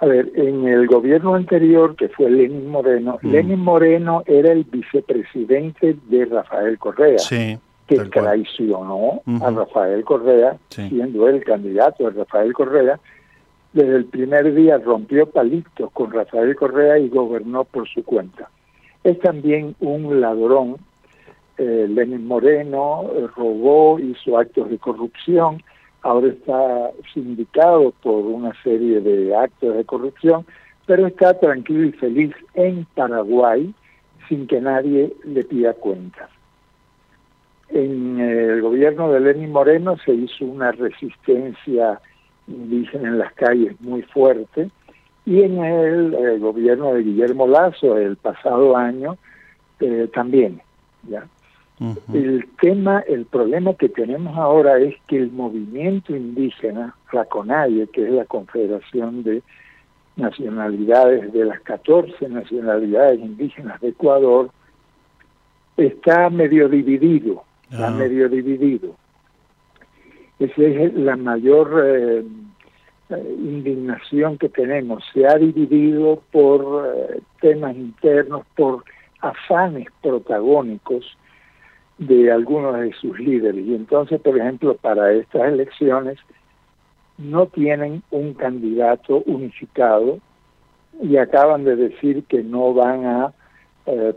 A 0.00 0.06
ver, 0.06 0.30
en 0.34 0.66
el 0.68 0.86
gobierno 0.86 1.34
anterior, 1.34 1.96
que 1.96 2.08
fue 2.08 2.30
Lenin 2.30 2.70
Moreno, 2.70 3.18
mm. 3.20 3.30
Lenin 3.30 3.58
Moreno 3.58 4.22
era 4.26 4.52
el 4.52 4.64
vicepresidente 4.64 5.96
de 6.08 6.24
Rafael 6.24 6.78
Correa, 6.78 7.16
que 7.28 7.98
traicionó 8.12 9.22
a 9.42 9.50
Rafael 9.50 10.04
Correa, 10.04 10.56
siendo 10.68 11.28
él 11.28 11.42
candidato 11.42 12.04
de 12.04 12.10
Rafael 12.10 12.52
Correa, 12.52 13.00
desde 13.72 13.96
el 13.96 14.04
primer 14.06 14.54
día 14.54 14.78
rompió 14.78 15.26
palitos 15.26 15.90
con 15.92 16.10
Rafael 16.10 16.56
Correa 16.56 16.98
y 16.98 17.08
gobernó 17.08 17.64
por 17.64 17.88
su 17.88 18.02
cuenta. 18.02 18.48
Es 19.04 19.18
también 19.20 19.74
un 19.80 20.20
ladrón. 20.20 20.76
Eh, 21.58 21.86
Lenin 21.88 22.26
Moreno 22.26 23.10
eh, 23.14 23.26
robó, 23.36 23.98
hizo 23.98 24.38
actos 24.38 24.70
de 24.70 24.78
corrupción, 24.78 25.62
ahora 26.02 26.28
está 26.28 26.90
sindicado 27.12 27.92
por 28.02 28.24
una 28.24 28.52
serie 28.62 29.00
de 29.00 29.34
actos 29.34 29.76
de 29.76 29.84
corrupción, 29.84 30.46
pero 30.86 31.06
está 31.06 31.38
tranquilo 31.38 31.84
y 31.84 31.92
feliz 31.92 32.32
en 32.54 32.86
Paraguay 32.94 33.74
sin 34.28 34.46
que 34.46 34.60
nadie 34.60 35.12
le 35.24 35.44
pida 35.44 35.74
cuentas. 35.74 36.30
En 37.70 38.20
el 38.20 38.62
gobierno 38.62 39.10
de 39.10 39.20
Lenin 39.20 39.52
Moreno 39.52 39.96
se 40.04 40.14
hizo 40.14 40.44
una 40.44 40.72
resistencia 40.72 42.00
dicen 42.48 43.06
en 43.06 43.18
las 43.18 43.32
calles 43.34 43.80
muy 43.80 44.02
fuerte, 44.02 44.70
y 45.24 45.42
en 45.42 45.62
el, 45.62 46.40
gobierno 46.40 46.94
de 46.94 47.02
Guillermo 47.02 47.46
Lazo 47.46 47.98
el 47.98 48.16
pasado 48.16 48.76
año 48.76 49.18
eh, 49.78 50.08
también. 50.12 50.62
¿ya? 51.06 51.26
El 52.12 52.48
tema, 52.60 53.00
el 53.06 53.26
problema 53.26 53.74
que 53.74 53.88
tenemos 53.88 54.36
ahora 54.36 54.78
es 54.78 54.96
que 55.06 55.16
el 55.16 55.30
movimiento 55.30 56.16
indígena, 56.16 56.96
la 57.12 57.24
CONAIE, 57.26 57.86
que 57.88 58.04
es 58.04 58.10
la 58.10 58.24
Confederación 58.24 59.22
de 59.22 59.42
Nacionalidades 60.16 61.32
de 61.32 61.44
las 61.44 61.60
14 61.60 62.28
nacionalidades 62.28 63.20
indígenas 63.20 63.80
de 63.80 63.90
Ecuador, 63.90 64.50
está 65.76 66.28
medio 66.30 66.68
dividido, 66.68 67.44
está 67.70 67.88
ah. 67.88 67.92
medio 67.92 68.28
dividido. 68.28 68.96
Esa 70.38 70.62
es 70.62 70.94
la 70.94 71.16
mayor 71.16 71.82
eh, 71.84 72.24
eh, 73.10 73.36
indignación 73.38 74.38
que 74.38 74.48
tenemos. 74.48 75.02
Se 75.12 75.26
ha 75.26 75.34
dividido 75.34 76.22
por 76.30 76.86
eh, 76.94 77.20
temas 77.40 77.74
internos, 77.74 78.42
por 78.54 78.84
afanes 79.20 79.88
protagónicos 80.00 81.16
de 81.98 82.30
algunos 82.30 82.78
de 82.78 82.92
sus 82.92 83.18
líderes. 83.18 83.66
Y 83.66 83.74
entonces, 83.74 84.20
por 84.20 84.38
ejemplo, 84.38 84.76
para 84.76 85.12
estas 85.12 85.48
elecciones 85.48 86.18
no 87.16 87.46
tienen 87.46 88.04
un 88.12 88.34
candidato 88.34 89.24
unificado 89.26 90.20
y 91.02 91.16
acaban 91.16 91.64
de 91.64 91.74
decir 91.74 92.22
que 92.24 92.44
no 92.44 92.74
van 92.74 93.06
a 93.06 93.32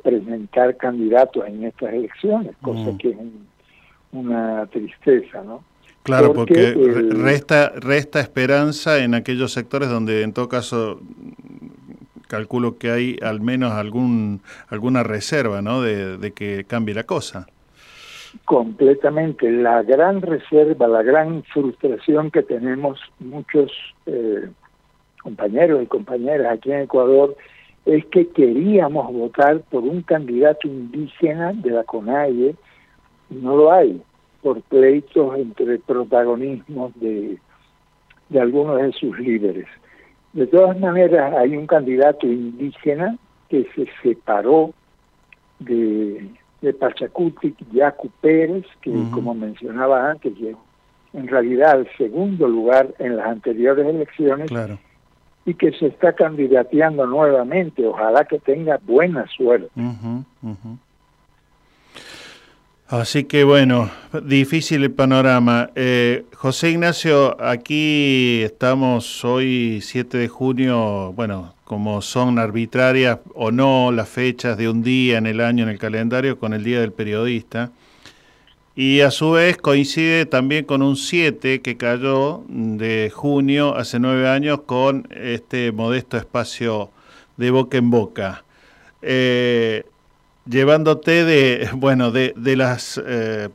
presentar 0.04 0.76
candidatos 0.76 1.48
en 1.48 1.64
estas 1.64 1.94
elecciones, 1.94 2.54
cosa 2.62 2.92
mm. 2.92 2.98
que 2.98 3.10
es 3.12 3.18
una 4.12 4.66
tristeza, 4.66 5.42
¿no? 5.46 5.64
Claro, 6.04 6.34
porque, 6.34 6.74
resta, 7.12 7.74
resta 7.76 8.20
esperanza 8.20 9.04
en 9.04 9.14
aquellos 9.14 9.52
sectores 9.52 9.90
donde 9.90 10.24
en 10.24 10.34
todo 10.34 10.50
caso 10.50 11.00
calculo 12.28 12.78
que 12.78 12.90
hay 12.90 13.18
al 13.22 13.42
menos 13.42 13.74
algún 13.74 14.42
alguna 14.70 15.04
reserva 15.04 15.62
¿no? 15.62 15.82
de, 15.82 16.32
que 16.32 16.66
cambie 16.68 16.96
la 16.96 17.04
cosa. 17.04 17.48
Completamente. 18.46 19.52
La 19.52 19.84
gran 19.84 20.22
reserva, 20.22 20.88
la 20.88 21.04
gran 21.04 21.44
frustración 21.44 22.32
que 22.32 22.42
tenemos 22.42 23.00
muchos 23.20 23.72
eh, 24.06 24.50
compañeros 25.22 25.84
y 25.84 25.86
compañeras 25.88 26.54
aquí 26.54 26.72
en 26.72 26.82
Ecuador 26.82 27.36
es 27.86 28.06
que 28.06 28.30
queríamos 28.30 29.12
votar 29.12 29.60
por 29.70 29.84
un 29.84 30.02
candidato 30.02 30.68
indígena 30.68 31.52
de 31.54 31.72
la 31.72 31.84
CONAIE 31.84 32.56
y 33.30 33.36
no 33.36 33.56
lo 33.56 33.72
hay 33.72 34.02
por 34.42 34.62
pleitos 34.62 35.38
entre 35.38 35.80
protagonismos 35.80 36.92
de, 37.00 37.38
de 38.30 38.40
algunos 38.40 38.82
de 38.82 38.92
sus 38.94 39.18
líderes. 39.20 39.68
De 40.34 40.48
todas 40.48 40.80
maneras, 40.80 41.34
hay 41.36 41.58
un 41.58 41.68
candidato 41.68 42.26
indígena 42.26 43.18
que 43.50 43.68
se 43.76 43.88
separó 44.02 44.74
de, 45.60 46.30
de 46.62 46.74
Pachacutic, 46.74 47.56
Yacu 47.72 48.10
Pérez, 48.22 48.66
que 48.82 48.92
como 49.12 49.34
mencionaba 49.34 50.12
antes, 50.12 50.36
llegó 50.38 50.64
en 51.14 51.28
realidad 51.28 51.72
al 51.72 51.88
segundo 51.98 52.48
lugar 52.48 52.94
en 53.00 53.18
las 53.18 53.28
anteriores 53.28 53.86
elecciones 53.86 54.50
y 55.46 55.54
que 55.56 55.72
se 55.74 55.88
está 55.88 56.14
candidateando 56.14 57.06
nuevamente. 57.06 57.86
Ojalá 57.86 58.26
que 58.26 58.40
tenga 58.40 58.80
buena 58.84 59.28
suerte. 59.28 59.70
Así 62.92 63.24
que 63.24 63.46
bueno, 63.46 63.90
difícil 64.26 64.84
el 64.84 64.92
panorama. 64.92 65.70
Eh, 65.76 66.26
José 66.36 66.72
Ignacio, 66.72 67.42
aquí 67.42 68.42
estamos 68.44 69.24
hoy 69.24 69.80
7 69.82 70.18
de 70.18 70.28
junio, 70.28 71.14
bueno, 71.14 71.56
como 71.64 72.02
son 72.02 72.38
arbitrarias 72.38 73.20
o 73.34 73.50
no 73.50 73.94
las 73.94 74.10
fechas 74.10 74.58
de 74.58 74.68
un 74.68 74.84
día 74.84 75.18
en 75.20 75.26
el 75.26 75.40
año 75.40 75.64
en 75.64 75.70
el 75.70 75.80
calendario 75.80 76.38
con 76.38 76.52
el 76.54 76.66
Día 76.66 76.82
del 76.82 76.92
Periodista. 76.92 77.72
Y 78.76 79.00
a 79.00 79.10
su 79.10 79.32
vez 79.32 79.56
coincide 79.56 80.26
también 80.26 80.66
con 80.66 80.82
un 80.82 80.98
7 80.98 81.62
que 81.62 81.78
cayó 81.78 82.44
de 82.50 83.10
junio 83.16 83.74
hace 83.74 84.00
nueve 84.00 84.28
años 84.28 84.64
con 84.66 85.08
este 85.12 85.72
modesto 85.72 86.18
espacio 86.18 86.92
de 87.38 87.52
boca 87.52 87.78
en 87.78 87.90
boca. 87.90 88.44
Eh, 89.02 89.86
llevándote 90.46 91.24
de, 91.26 91.70
bueno, 91.74 92.12
de, 92.12 92.34
de 92.36 92.56
las, 92.56 93.02
eh, 93.06 93.50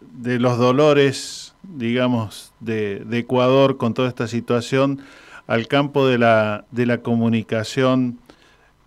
de 0.00 0.38
los 0.38 0.58
dolores, 0.58 1.54
digamos, 1.62 2.52
de, 2.60 3.00
de, 3.00 3.18
Ecuador 3.18 3.76
con 3.76 3.94
toda 3.94 4.08
esta 4.08 4.26
situación 4.26 5.00
al 5.46 5.66
campo 5.68 6.06
de 6.06 6.18
la, 6.18 6.64
de 6.70 6.86
la 6.86 6.98
comunicación 6.98 8.18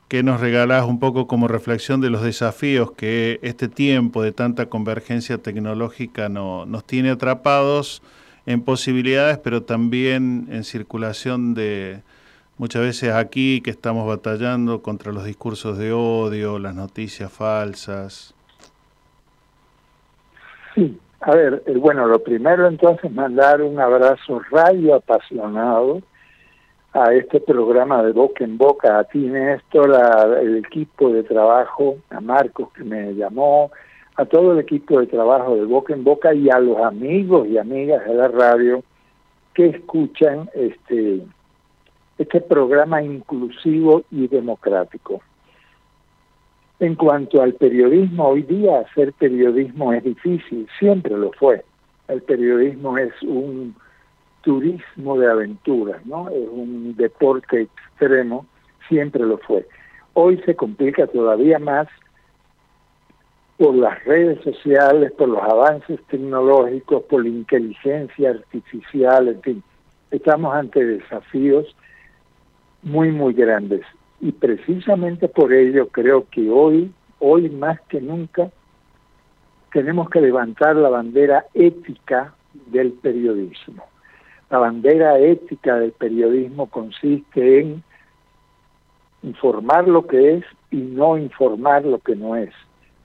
que 0.08 0.24
nos 0.24 0.40
regalás 0.40 0.86
un 0.86 1.00
poco 1.00 1.28
como 1.28 1.48
reflexión 1.48 2.00
de 2.00 2.10
los 2.10 2.22
desafíos 2.22 2.92
que 2.92 3.40
este 3.42 3.68
tiempo 3.68 4.22
de 4.22 4.32
tanta 4.32 4.68
convergencia 4.68 5.40
tecnológica 5.40 6.30
no, 6.30 6.66
nos 6.66 6.86
tiene 6.86 7.10
atrapados 7.10 8.02
en 8.46 8.62
posibilidades, 8.62 9.40
pero 9.40 9.64
también 9.64 10.48
en 10.52 10.64
circulación 10.64 11.56
de, 11.56 12.02
muchas 12.58 12.82
veces 12.82 13.14
aquí 13.14 13.62
que 13.62 13.72
estamos 13.72 14.08
batallando 14.08 14.82
contra 14.82 15.12
los 15.12 15.26
discursos 15.26 15.78
de 15.78 15.92
odio, 15.92 16.60
las 16.60 16.76
noticias 16.76 17.32
falsas. 17.32 18.34
Sí, 20.74 20.98
a 21.22 21.36
ver, 21.36 21.64
eh, 21.66 21.78
bueno, 21.78 22.08
lo 22.08 22.20
primero 22.20 22.68
entonces 22.68 23.12
mandar 23.12 23.62
un 23.62 23.80
abrazo 23.80 24.42
radio 24.52 24.96
apasionado 24.96 26.02
a 26.94 27.14
este 27.14 27.42
programa 27.42 28.04
de 28.04 28.14
boca 28.14 28.44
en 28.46 28.58
boca, 28.58 29.00
a 29.00 29.04
ti 29.04 29.20
Néstor, 29.20 29.94
al 29.94 30.58
equipo 30.58 31.12
de 31.12 31.24
trabajo, 31.24 31.98
a 32.10 32.22
Marcos 32.22 32.70
que 32.74 32.84
me 32.84 33.14
llamó, 33.14 33.72
a 34.16 34.26
todo 34.26 34.54
el 34.54 34.60
equipo 34.60 35.02
de 35.02 35.08
trabajo 35.08 35.56
de 35.56 35.66
boca 35.66 35.94
en 35.94 36.06
boca 36.06 36.34
y 36.34 36.50
a 36.50 36.60
los 36.60 36.78
amigos 36.78 37.48
y 37.48 37.58
amigas 37.58 38.06
de 38.06 38.14
la 38.14 38.30
radio 38.30 38.82
que 39.54 39.68
escuchan 39.68 40.50
este 40.54 41.22
este 42.18 42.42
programa 42.42 43.02
inclusivo 43.02 44.04
y 44.12 44.28
democrático. 44.28 45.22
En 46.80 46.96
cuanto 46.96 47.42
al 47.42 47.54
periodismo, 47.54 48.30
hoy 48.30 48.44
día 48.44 48.80
hacer 48.80 49.14
periodismo 49.14 49.94
es 49.94 50.04
difícil, 50.04 50.68
siempre 50.78 51.16
lo 51.18 51.32
fue. 51.34 51.64
El 52.08 52.22
periodismo 52.22 52.98
es 52.98 53.14
un 53.24 53.76
turismo 54.42 55.18
de 55.18 55.32
aventuras, 55.32 56.06
¿no? 56.06 56.30
Es 56.30 56.48
un 56.50 56.96
deporte 56.96 57.62
extremo, 57.62 58.46
siempre 58.88 59.24
lo 59.24 59.38
fue. 59.40 59.66
Hoy 60.14 60.42
se 60.46 60.56
complica 60.56 61.08
todavía 61.08 61.60
más 61.60 61.88
por 63.58 63.74
las 63.74 64.04
redes 64.04 64.42
sociales, 64.44 65.12
por 65.14 65.30
los 65.30 65.42
avances 65.42 66.00
tecnológicos, 66.08 67.04
por 67.04 67.24
la 67.24 67.30
inteligencia 67.30 68.32
artificial, 68.32 69.30
en 69.30 69.42
fin. 69.42 69.64
Estamos 70.12 70.54
ante 70.54 70.86
desafíos 70.86 71.74
muy, 72.86 73.12
muy 73.12 73.34
grandes. 73.34 73.82
Y 74.22 74.32
precisamente 74.32 75.28
por 75.28 75.52
ello 75.52 75.90
creo 75.90 76.30
que 76.30 76.50
hoy, 76.50 76.92
hoy 77.20 77.50
más 77.50 77.82
que 77.90 78.00
nunca, 78.00 78.50
tenemos 79.74 80.10
que 80.10 80.22
levantar 80.22 80.78
la 80.78 80.88
bandera 80.88 81.46
ética 81.54 82.34
del 82.68 82.94
periodismo. 82.94 83.84
La 84.50 84.60
bandera 84.60 85.20
ética 85.20 85.78
del 85.78 85.92
periodismo 85.92 86.68
consiste 86.68 87.60
en 87.60 87.84
informar 89.24 89.88
lo 89.88 90.06
que 90.08 90.36
es 90.36 90.46
y 90.72 90.78
no 90.78 91.18
informar 91.18 91.84
lo 91.84 92.00
que 92.00 92.16
no 92.16 92.36
es, 92.36 92.54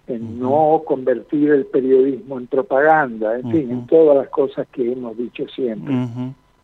en 0.07 0.39
no 0.39 0.83
convertir 0.87 1.51
el 1.51 1.65
periodismo 1.67 2.39
en 2.39 2.47
propaganda, 2.47 3.39
en 3.39 3.51
fin, 3.51 3.71
en 3.71 3.87
todas 3.87 4.19
las 4.19 4.29
cosas 4.29 4.69
que 4.69 4.93
hemos 4.93 5.17
dicho 5.17 5.47
siempre. 5.49 5.95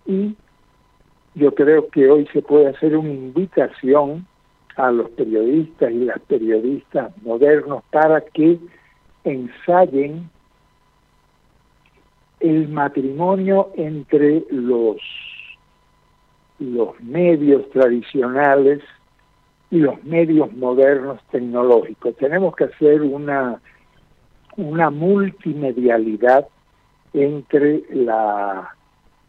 Y 0.06 0.36
yo 1.36 1.54
creo 1.54 1.88
que 1.88 2.10
hoy 2.10 2.26
se 2.32 2.40
puede 2.40 2.68
hacer 2.68 2.96
una 2.96 3.10
invitación 3.10 4.26
a 4.76 4.90
los 4.90 5.10
periodistas 5.10 5.92
y 5.92 6.06
las 6.06 6.18
periodistas 6.20 7.12
modernos 7.22 7.84
para 7.90 8.22
que 8.22 8.58
ensayen 9.22 10.30
el 12.40 12.68
matrimonio 12.68 13.70
entre 13.76 14.44
los 14.50 14.96
los 16.58 16.98
medios 17.02 17.68
tradicionales 17.68 18.80
y 19.70 19.76
los 19.76 20.02
medios 20.04 20.50
modernos 20.54 21.20
tecnológicos. 21.30 22.16
Tenemos 22.16 22.56
que 22.56 22.64
hacer 22.64 23.02
una 23.02 23.60
una 24.56 24.88
multimedialidad 24.88 26.48
entre 27.12 27.82
la 27.90 28.75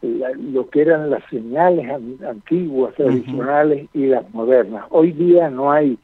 lo 0.01 0.69
que 0.69 0.81
eran 0.81 1.09
las 1.09 1.23
señales 1.29 1.89
antiguas, 2.27 2.93
tradicionales 2.95 3.87
y 3.93 4.05
las 4.07 4.31
modernas. 4.33 4.85
Hoy 4.89 5.11
día 5.11 5.49
no 5.49 5.71
hay 5.71 5.97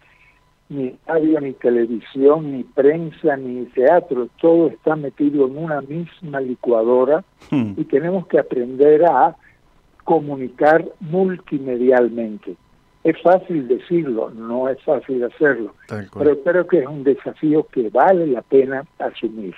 ni 0.70 0.96
radio, 1.06 1.40
ni 1.42 1.54
televisión, 1.54 2.52
ni 2.52 2.64
prensa, 2.64 3.38
ni 3.38 3.66
teatro, 3.66 4.28
todo 4.42 4.68
está 4.68 4.96
metido 4.96 5.46
en 5.46 5.58
una 5.58 5.82
misma 5.82 6.42
licuadora 6.42 7.24
hmm. 7.52 7.74
y 7.78 7.84
tenemos 7.86 8.26
que 8.28 8.40
aprender 8.40 9.06
a 9.06 9.36
comunicar 10.04 10.86
multimedialmente. 11.00 12.56
Es 13.04 13.22
fácil 13.22 13.68
decirlo, 13.68 14.30
no 14.32 14.70
es 14.70 14.82
fácil 14.84 15.24
hacerlo, 15.24 15.76
pero 16.18 16.42
creo 16.42 16.66
que 16.66 16.80
es 16.80 16.88
un 16.88 17.04
desafío 17.04 17.68
que 17.68 17.90
vale 17.90 18.28
la 18.28 18.42
pena 18.42 18.86
asumir. 18.98 19.54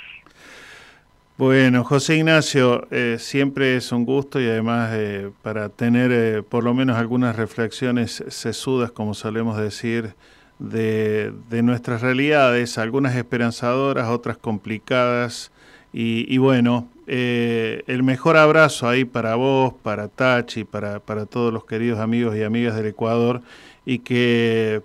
Bueno, 1.38 1.84
José 1.84 2.16
Ignacio, 2.16 2.88
eh, 2.92 3.18
siempre 3.20 3.76
es 3.76 3.92
un 3.92 4.06
gusto 4.06 4.40
y 4.40 4.46
además 4.46 4.92
eh, 4.94 5.32
para 5.42 5.68
tener 5.68 6.10
eh, 6.14 6.44
por 6.44 6.64
lo 6.64 6.74
menos 6.74 6.96
algunas 6.96 7.36
reflexiones 7.36 8.24
sesudas, 8.30 8.90
como 8.92 9.14
solemos 9.14 9.58
decir, 9.58 10.16
de, 10.60 11.34
nuestras 11.62 12.00
realidades, 12.00 12.78
algunas 12.78 13.18
esperanzadoras, 13.18 14.08
otras 14.08 14.38
complicadas. 14.38 15.52
Y, 15.92 16.38
bueno, 16.38 16.90
el 17.08 18.04
mejor 18.04 18.38
abrazo 18.38 18.88
ahí 18.88 19.06
para 19.06 19.36
vos, 19.36 19.74
para 19.82 20.08
Tachi, 20.10 20.64
para, 20.64 21.00
para 21.00 21.26
todos 21.26 21.54
los 21.54 21.66
queridos 21.66 22.00
amigos 22.00 22.36
y 22.36 22.44
amigas 22.44 22.76
del 22.76 22.88
Ecuador 22.88 23.42
y 23.86 24.00
que 24.00 24.82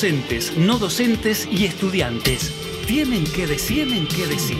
Docentes, 0.00 0.56
no 0.56 0.78
docentes 0.78 1.46
y 1.52 1.66
estudiantes 1.66 2.50
tienen 2.86 3.22
que 3.22 3.46
decir, 3.46 3.86
tienen 3.86 4.08
que 4.08 4.26
decir. 4.26 4.56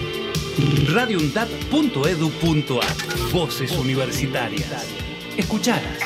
radioundab.edu.ar 0.92 3.32
Voces 3.32 3.72
universitarias. 3.72 4.84
Escuchalas. 5.38 5.98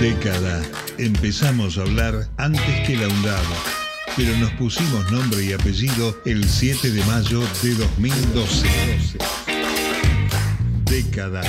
Década. 0.00 0.64
Empezamos 0.98 1.78
a 1.78 1.82
hablar 1.82 2.28
antes 2.38 2.84
que 2.84 2.96
la 2.96 3.06
UNDAB, 3.06 3.44
pero 4.16 4.36
nos 4.38 4.50
pusimos 4.54 5.08
nombre 5.12 5.44
y 5.44 5.52
apellido 5.52 6.20
el 6.24 6.44
7 6.44 6.90
de 6.90 7.04
mayo 7.04 7.40
de 7.62 7.74
2012. 7.76 8.66
Década. 10.86 11.42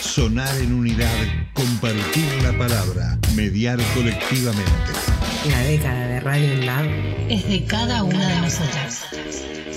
Sonar 0.00 0.56
en 0.56 0.72
unidad, 0.72 1.14
compartir 1.54 2.26
la 2.42 2.58
palabra, 2.58 3.16
mediar 3.36 3.78
colectivamente. 3.94 5.09
La 5.48 5.62
década 5.62 6.06
de 6.06 6.20
Radio 6.20 6.52
UNDAB 6.52 6.86
Es 7.30 7.48
de 7.48 7.64
cada 7.64 8.02
una 8.02 8.28
de 8.28 8.40
nosotras. 8.42 9.06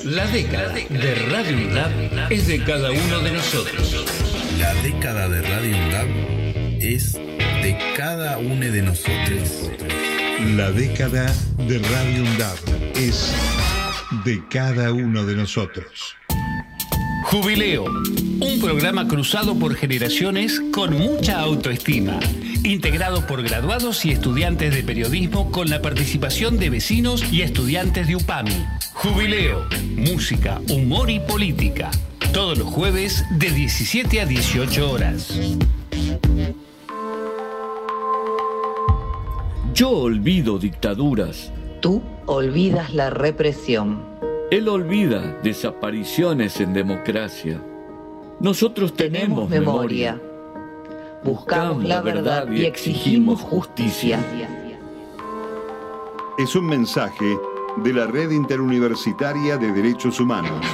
La 0.03 0.25
década 0.27 0.73
de 0.73 1.15
Radio 1.31 1.57
UNDAB 1.57 2.31
es 2.31 2.47
de 2.47 2.63
cada 2.65 2.91
uno 2.91 3.19
de 3.19 3.31
nosotros. 3.31 4.05
La 4.59 4.73
década 4.83 5.29
de 5.29 5.41
Radio 5.41 5.77
UNDAB 5.77 6.07
es 6.81 7.13
de 7.13 7.77
cada 7.95 8.39
uno 8.39 8.65
de 8.65 8.81
nosotros. 8.81 9.71
La 10.57 10.69
década 10.71 11.33
de 11.57 11.79
Radio 11.79 12.23
UNDAB 12.23 12.57
es 12.97 13.33
de 14.25 14.43
cada 14.49 14.91
uno 14.91 15.25
de 15.25 15.35
nosotros. 15.35 16.17
Jubileo, 17.23 17.85
un 17.85 18.59
programa 18.59 19.07
cruzado 19.07 19.57
por 19.57 19.75
generaciones 19.75 20.61
con 20.73 20.93
mucha 20.93 21.39
autoestima, 21.39 22.19
integrado 22.63 23.25
por 23.27 23.43
graduados 23.43 24.05
y 24.05 24.11
estudiantes 24.11 24.73
de 24.73 24.83
periodismo 24.83 25.51
con 25.51 25.69
la 25.69 25.81
participación 25.81 26.57
de 26.57 26.69
vecinos 26.69 27.31
y 27.31 27.41
estudiantes 27.41 28.07
de 28.07 28.15
UPAMI. 28.15 28.65
Jubileo, 28.93 29.65
música, 29.95 30.61
humor 30.69 31.09
y 31.09 31.19
política. 31.19 31.91
Todos 32.33 32.57
los 32.57 32.67
jueves 32.67 33.25
de 33.31 33.49
17 33.49 34.21
a 34.21 34.25
18 34.25 34.91
horas. 34.91 35.39
Yo 39.73 39.89
olvido 39.89 40.57
dictaduras. 40.59 41.51
Tú 41.81 42.01
olvidas 42.25 42.93
la 42.93 43.09
represión. 43.09 44.03
Él 44.51 44.69
olvida 44.69 45.39
desapariciones 45.43 46.59
en 46.61 46.73
democracia. 46.73 47.61
Nosotros 48.39 48.93
tenemos, 48.93 49.49
memoria. 49.49 50.19
Buscamos 51.23 51.83
la 51.85 52.01
verdad 52.01 52.51
y 52.51 52.65
exigimos 52.65 53.39
justicia. 53.39 54.19
Es 56.37 56.53
un 56.55 56.65
mensaje 56.65 57.37
de 57.77 57.93
la 57.93 58.07
Red 58.07 58.31
Interuniversitaria 58.31 59.57
de 59.57 59.71
Derechos 59.71 60.19
Humanos. 60.19 60.65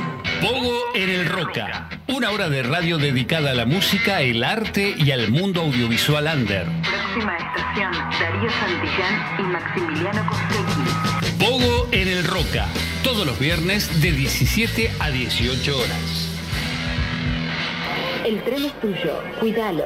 Pogo 0.41 0.73
en 0.95 1.09
el 1.09 1.29
Roca, 1.29 1.89
una 2.07 2.31
hora 2.31 2.49
de 2.49 2.63
radio 2.63 2.97
dedicada 2.97 3.51
a 3.51 3.53
la 3.53 3.67
música, 3.67 4.21
el 4.21 4.43
arte 4.43 4.95
y 4.97 5.11
al 5.11 5.29
mundo 5.29 5.61
audiovisual 5.61 6.27
under. 6.33 6.65
Próxima 6.81 7.37
estación, 7.37 7.91
Darío 8.19 8.49
Santillán 8.49 9.39
y 9.39 9.43
Maximiliano 9.43 10.27
Costecchi. 10.29 11.45
Pogo 11.45 11.87
en 11.91 12.07
el 12.07 12.23
Roca, 12.23 12.65
todos 13.03 13.25
los 13.27 13.37
viernes 13.37 14.01
de 14.01 14.11
17 14.13 14.91
a 14.99 15.11
18 15.11 15.77
horas. 15.77 16.29
El 18.25 18.43
tren 18.43 18.65
es 18.65 18.79
tuyo, 18.79 19.23
cuídalo. 19.39 19.85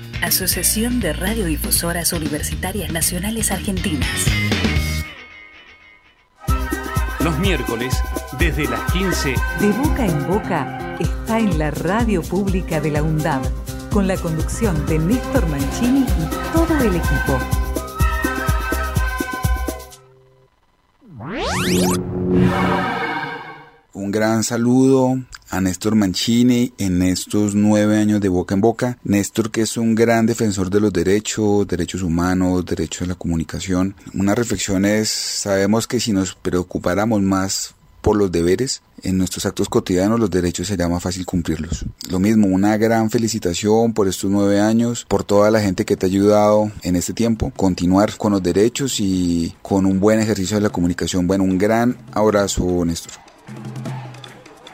Asociación 0.21 0.99
de 0.99 1.13
Radiodifusoras 1.13 2.13
Universitarias 2.13 2.91
Nacionales 2.91 3.51
Argentinas. 3.51 4.07
Los 7.19 7.37
miércoles, 7.39 8.01
desde 8.37 8.67
las 8.67 8.91
15, 8.91 9.33
De 9.59 9.71
boca 9.71 10.05
en 10.05 10.27
boca 10.27 10.95
está 10.99 11.39
en 11.39 11.57
la 11.57 11.71
radio 11.71 12.21
pública 12.21 12.79
de 12.79 12.91
la 12.91 13.01
UNDAB, 13.01 13.41
con 13.89 14.07
la 14.07 14.15
conducción 14.15 14.85
de 14.85 14.99
Néstor 14.99 15.47
Mancini 15.47 16.01
y 16.01 16.53
todo 16.53 16.77
el 16.79 16.95
equipo. 16.95 17.39
Un 24.11 24.19
gran 24.19 24.43
saludo 24.43 25.21
a 25.49 25.61
Néstor 25.61 25.95
Mancini 25.95 26.73
en 26.77 27.01
estos 27.01 27.55
nueve 27.55 27.97
años 27.97 28.19
de 28.19 28.27
boca 28.27 28.53
en 28.53 28.59
boca. 28.59 28.97
Néstor 29.05 29.51
que 29.51 29.61
es 29.61 29.77
un 29.77 29.95
gran 29.95 30.25
defensor 30.25 30.69
de 30.69 30.81
los 30.81 30.91
derechos, 30.91 31.65
derechos 31.65 32.01
humanos, 32.01 32.65
derechos 32.65 33.07
de 33.07 33.07
la 33.07 33.15
comunicación. 33.15 33.95
Una 34.13 34.35
reflexión 34.35 34.83
es, 34.83 35.07
sabemos 35.07 35.87
que 35.87 36.01
si 36.01 36.11
nos 36.11 36.35
preocupáramos 36.35 37.21
más 37.21 37.73
por 38.01 38.17
los 38.17 38.29
deberes, 38.29 38.81
en 39.01 39.17
nuestros 39.17 39.45
actos 39.45 39.69
cotidianos 39.69 40.19
los 40.19 40.29
derechos 40.29 40.67
sería 40.67 40.89
más 40.89 41.01
fácil 41.01 41.25
cumplirlos. 41.25 41.85
Lo 42.09 42.19
mismo, 42.19 42.47
una 42.47 42.75
gran 42.75 43.11
felicitación 43.11 43.93
por 43.93 44.09
estos 44.09 44.29
nueve 44.29 44.59
años, 44.59 45.05
por 45.07 45.23
toda 45.23 45.49
la 45.51 45.61
gente 45.61 45.85
que 45.85 45.95
te 45.95 46.07
ha 46.07 46.09
ayudado 46.09 46.69
en 46.81 46.97
este 46.97 47.13
tiempo, 47.13 47.53
continuar 47.55 48.17
con 48.17 48.33
los 48.33 48.43
derechos 48.43 48.99
y 48.99 49.55
con 49.61 49.85
un 49.85 50.01
buen 50.01 50.19
ejercicio 50.19 50.57
de 50.57 50.63
la 50.63 50.69
comunicación. 50.69 51.27
Bueno, 51.27 51.45
un 51.45 51.57
gran 51.57 51.95
abrazo, 52.11 52.83
Néstor. 52.83 53.30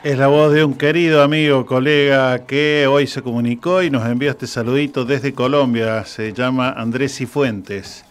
Es 0.04 0.16
la 0.16 0.28
voz 0.28 0.52
de 0.52 0.64
un 0.64 0.74
querido 0.74 1.22
amigo, 1.22 1.66
colega 1.66 2.46
que 2.46 2.86
hoy 2.88 3.06
se 3.06 3.20
comunicó 3.20 3.82
y 3.82 3.90
nos 3.90 4.06
envió 4.06 4.30
este 4.30 4.46
saludito 4.46 5.04
desde 5.04 5.34
Colombia. 5.34 6.04
Se 6.04 6.32
llama 6.32 6.70
Andrés 6.70 7.16
Cifuentes. 7.16 8.04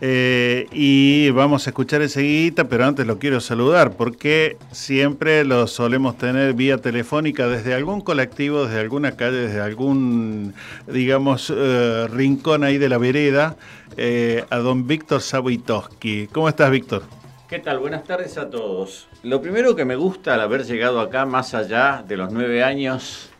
Eh, 0.00 0.66
y 0.70 1.30
vamos 1.30 1.66
a 1.66 1.70
escuchar 1.70 2.02
enseguida, 2.02 2.64
pero 2.64 2.84
antes 2.84 3.06
lo 3.06 3.18
quiero 3.18 3.40
saludar 3.40 3.92
porque 3.92 4.58
siempre 4.70 5.44
lo 5.44 5.66
solemos 5.66 6.18
tener 6.18 6.52
vía 6.52 6.76
telefónica 6.76 7.48
desde 7.48 7.72
algún 7.72 8.02
colectivo, 8.02 8.66
desde 8.66 8.80
alguna 8.80 9.12
calle, 9.12 9.38
desde 9.38 9.60
algún, 9.60 10.52
digamos, 10.86 11.50
eh, 11.56 12.06
rincón 12.12 12.64
ahí 12.64 12.76
de 12.76 12.90
la 12.90 12.98
vereda, 12.98 13.56
eh, 13.96 14.44
a 14.50 14.58
don 14.58 14.86
Víctor 14.86 15.22
Sabuitoski. 15.22 16.28
¿Cómo 16.30 16.50
estás, 16.50 16.70
Víctor? 16.70 17.23
¿Qué 17.54 17.60
tal? 17.60 17.78
Buenas 17.78 18.02
tardes 18.02 18.36
a 18.36 18.50
todos. 18.50 19.06
Lo 19.22 19.40
primero 19.40 19.76
que 19.76 19.84
me 19.84 19.94
gusta 19.94 20.34
al 20.34 20.40
haber 20.40 20.64
llegado 20.64 20.98
acá, 20.98 21.24
más 21.24 21.54
allá 21.54 22.02
de 22.04 22.16
los 22.16 22.32
nueve 22.32 22.64
años 22.64 23.30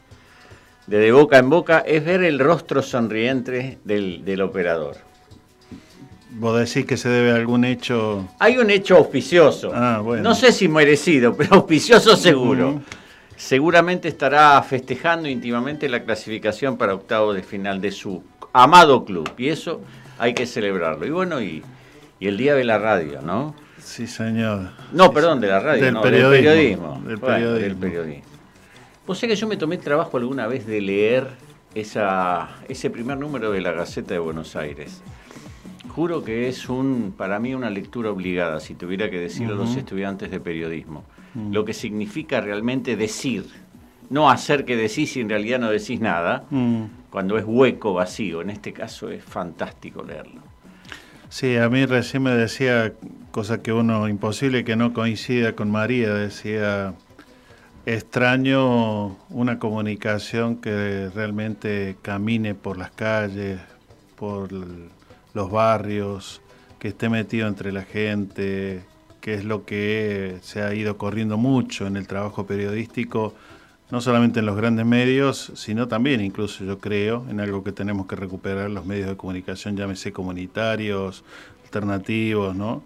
de 0.86 0.98
de 0.98 1.10
boca 1.10 1.36
en 1.38 1.50
boca, 1.50 1.80
es 1.80 2.04
ver 2.04 2.22
el 2.22 2.38
rostro 2.38 2.80
sonriente 2.80 3.80
del, 3.82 4.24
del 4.24 4.42
operador. 4.42 4.98
Vos 6.30 6.56
decís 6.56 6.86
que 6.86 6.96
se 6.96 7.08
debe 7.08 7.32
a 7.32 7.34
algún 7.34 7.64
hecho... 7.64 8.28
Hay 8.38 8.56
un 8.56 8.70
hecho 8.70 8.98
auspicioso. 8.98 9.72
Ah, 9.74 9.98
bueno. 9.98 10.22
No 10.22 10.36
sé 10.36 10.52
si 10.52 10.68
merecido, 10.68 11.36
pero 11.36 11.56
auspicioso 11.56 12.14
seguro. 12.14 12.82
Seguramente 13.34 14.06
estará 14.06 14.62
festejando 14.62 15.28
íntimamente 15.28 15.88
la 15.88 16.04
clasificación 16.04 16.76
para 16.76 16.94
octavo 16.94 17.32
de 17.32 17.42
final 17.42 17.80
de 17.80 17.90
su 17.90 18.22
amado 18.52 19.04
club. 19.04 19.28
Y 19.38 19.48
eso 19.48 19.80
hay 20.18 20.34
que 20.34 20.46
celebrarlo. 20.46 21.04
Y 21.04 21.10
bueno, 21.10 21.42
y, 21.42 21.64
y 22.20 22.28
el 22.28 22.36
día 22.36 22.54
de 22.54 22.62
la 22.62 22.78
radio, 22.78 23.20
¿no? 23.20 23.56
Sí, 23.84 24.06
señor. 24.06 24.70
No, 24.92 25.12
perdón, 25.12 25.40
de 25.40 25.48
la 25.48 25.60
radio, 25.60 25.84
Del 25.84 25.94
no, 25.94 26.00
periodismo. 26.02 26.30
del 26.32 26.42
periodismo. 26.44 27.02
Del 27.06 27.16
Bueno, 27.16 27.34
periodismo. 27.36 27.60
del 27.60 27.76
periodismo. 27.76 28.24
Vos 29.06 29.18
sé 29.18 29.28
que 29.28 29.36
yo 29.36 29.46
me 29.46 29.56
tomé 29.58 29.76
trabajo 29.76 30.16
alguna 30.16 30.46
vez 30.46 30.66
de 30.66 30.80
leer 30.80 31.28
esa, 31.74 32.48
ese 32.68 32.88
primer 32.88 33.18
número 33.18 33.52
de 33.52 33.60
la 33.60 33.72
Gaceta 33.72 34.14
de 34.14 34.20
Buenos 34.20 34.56
Aires. 34.56 35.02
Juro 35.88 36.24
que 36.24 36.48
es 36.48 36.68
un, 36.70 37.14
para 37.16 37.38
mí 37.38 37.54
una 37.54 37.68
lectura 37.70 38.10
obligada, 38.10 38.58
si 38.60 38.74
tuviera 38.74 39.10
que 39.10 39.18
decirlo 39.20 39.54
a 39.54 39.58
los 39.58 39.76
estudiantes 39.76 40.30
de 40.30 40.40
periodismo. 40.40 41.04
Mm. 41.34 41.52
Lo 41.52 41.64
que 41.64 41.74
significa 41.74 42.40
realmente 42.40 42.96
decir, 42.96 43.44
no 44.08 44.30
hacer 44.30 44.64
que 44.64 44.76
decís 44.76 45.14
y 45.16 45.20
en 45.20 45.28
realidad 45.28 45.58
no 45.60 45.70
decís 45.70 46.00
nada, 46.00 46.44
Mm. 46.50 46.84
cuando 47.10 47.36
es 47.36 47.44
hueco, 47.46 47.92
vacío. 47.92 48.40
En 48.40 48.48
este 48.50 48.72
caso 48.72 49.10
es 49.10 49.22
fantástico 49.22 50.02
leerlo. 50.02 50.40
Sí, 51.28 51.56
a 51.56 51.68
mí 51.68 51.84
recién 51.84 52.22
me 52.22 52.30
decía, 52.34 52.92
cosa 53.34 53.62
que 53.62 53.72
uno, 53.72 54.08
imposible 54.08 54.62
que 54.62 54.76
no 54.76 54.92
coincida 54.92 55.56
con 55.56 55.68
María, 55.68 56.14
decía, 56.14 56.94
extraño 57.84 59.16
una 59.28 59.58
comunicación 59.58 60.58
que 60.58 61.10
realmente 61.12 61.96
camine 62.00 62.54
por 62.54 62.78
las 62.78 62.92
calles, 62.92 63.58
por 64.14 64.50
los 64.52 65.50
barrios, 65.50 66.42
que 66.78 66.86
esté 66.88 67.08
metido 67.08 67.48
entre 67.48 67.72
la 67.72 67.82
gente, 67.82 68.84
que 69.20 69.34
es 69.34 69.44
lo 69.44 69.64
que 69.64 70.36
se 70.42 70.62
ha 70.62 70.72
ido 70.72 70.96
corriendo 70.96 71.36
mucho 71.36 71.88
en 71.88 71.96
el 71.96 72.06
trabajo 72.06 72.46
periodístico, 72.46 73.34
no 73.90 74.00
solamente 74.00 74.38
en 74.38 74.46
los 74.46 74.56
grandes 74.56 74.86
medios, 74.86 75.50
sino 75.56 75.88
también 75.88 76.20
incluso 76.20 76.64
yo 76.64 76.78
creo 76.78 77.26
en 77.28 77.40
algo 77.40 77.64
que 77.64 77.72
tenemos 77.72 78.06
que 78.06 78.14
recuperar 78.14 78.70
los 78.70 78.86
medios 78.86 79.08
de 79.08 79.16
comunicación, 79.16 79.76
llámese 79.76 80.12
comunitarios, 80.12 81.24
alternativos, 81.64 82.54
¿no? 82.54 82.84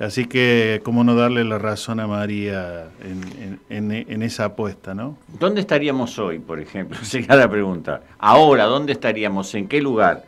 Así 0.00 0.24
que, 0.26 0.80
¿cómo 0.84 1.04
no 1.04 1.14
darle 1.14 1.44
la 1.44 1.58
razón 1.58 2.00
a 2.00 2.06
María 2.08 2.88
en, 3.00 3.60
en- 3.70 3.92
en- 3.92 4.10
en 4.12 4.22
esa 4.22 4.46
apuesta, 4.46 4.92
¿no? 4.94 5.16
¿Dónde 5.38 5.60
estaríamos 5.60 6.18
hoy, 6.18 6.40
por 6.40 6.58
ejemplo? 6.60 6.98
Sería 7.04 7.36
la 7.36 7.48
pregunta. 7.48 8.02
Ahora, 8.18 8.64
¿dónde 8.64 8.92
estaríamos? 8.92 9.54
¿En 9.54 9.68
qué 9.68 9.80
lugar? 9.80 10.24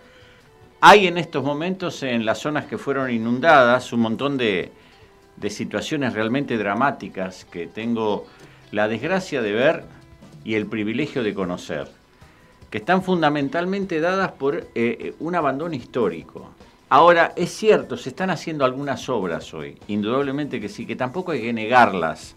Hay 0.81 1.09
en 1.09 1.19
estos 1.19 1.43
momentos 1.43 2.03
en 2.05 2.25
las 2.25 2.39
zonas 2.39 2.67
que 2.67 2.79
fueron 2.79 3.11
inundadas 3.11 3.93
un 3.93 4.01
montón 4.01 4.37
de, 4.37 4.71
de 5.37 5.51
situaciones 5.51 6.13
realmente 6.13 6.57
dramáticas 6.59 7.45
que 7.45 7.67
tengo 7.67 8.27
la 8.71 8.87
desgracia 8.87 9.43
de 9.43 9.53
ver 9.53 9.85
y 10.45 10.55
el 10.55 10.67
privilegio 10.67 11.25
de 11.25 11.35
conocer, 11.35 11.89
que 12.71 12.79
están 12.79 13.03
fundamentalmente 13.03 14.01
dadas 14.01 14.31
por 14.33 14.57
eh, 14.57 14.69
eh, 14.75 15.15
un 15.19 15.35
abandono 15.35 15.75
histórico. 15.75 16.51
Ahora, 16.89 17.33
es 17.35 17.51
cierto, 17.51 17.97
se 17.97 18.11
están 18.11 18.31
haciendo 18.31 18.65
algunas 18.65 19.09
obras 19.09 19.53
hoy, 19.55 19.77
indudablemente 19.89 20.61
que 20.61 20.69
sí, 20.69 20.87
que 20.87 20.95
tampoco 20.95 21.33
hay 21.33 21.41
que 21.41 21.53
negarlas, 21.53 22.37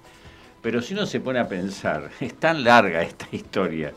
pero 0.62 0.82
si 0.82 0.95
uno 0.95 1.06
se 1.06 1.20
pone 1.20 1.39
a 1.39 1.47
pensar, 1.47 2.10
es 2.20 2.34
tan 2.34 2.64
larga 2.64 3.04
esta 3.04 3.28
historia, 3.32 3.93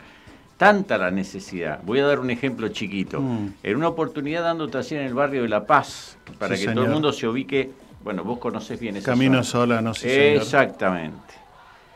tanta 0.59 0.99
la 0.99 1.11
necesidad. 1.11 1.81
Voy 1.85 2.01
a 2.01 2.07
dar 2.07 2.21
un 2.21 2.31
ejemplo 2.31 2.69
chiquito. 2.69 3.21
Mm. 3.21 3.55
En 3.63 3.77
una 3.77 3.89
oportunidad 3.89 4.43
dando 4.43 4.69
taller 4.69 5.01
en 5.01 5.07
el 5.07 5.15
barrio 5.15 5.43
de 5.43 5.49
La 5.49 5.65
Paz, 5.65 6.19
para 6.39 6.55
Sí, 6.55 6.67
que 6.67 6.73
todo 6.73 6.85
el 6.85 6.91
mundo 6.91 7.13
se 7.13 7.27
ubique, 7.27 7.71
bueno, 8.05 8.23
vos 8.23 8.39
conocés 8.39 8.79
bien 8.79 8.97
esa 8.97 9.13
Camino. 9.13 9.43
Solano, 9.43 9.95
sí, 9.95 10.09
señor. 10.09 10.43
Exactamente. 10.43 11.35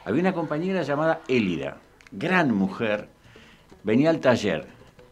Había 0.07 0.21
una 0.23 0.33
compañera 0.33 0.83
llamada 0.83 1.21
Élida, 1.29 1.77
gran 2.11 2.55
mujer, 2.55 3.09
venía 3.85 4.09
al 4.09 4.21
taller 4.21 4.67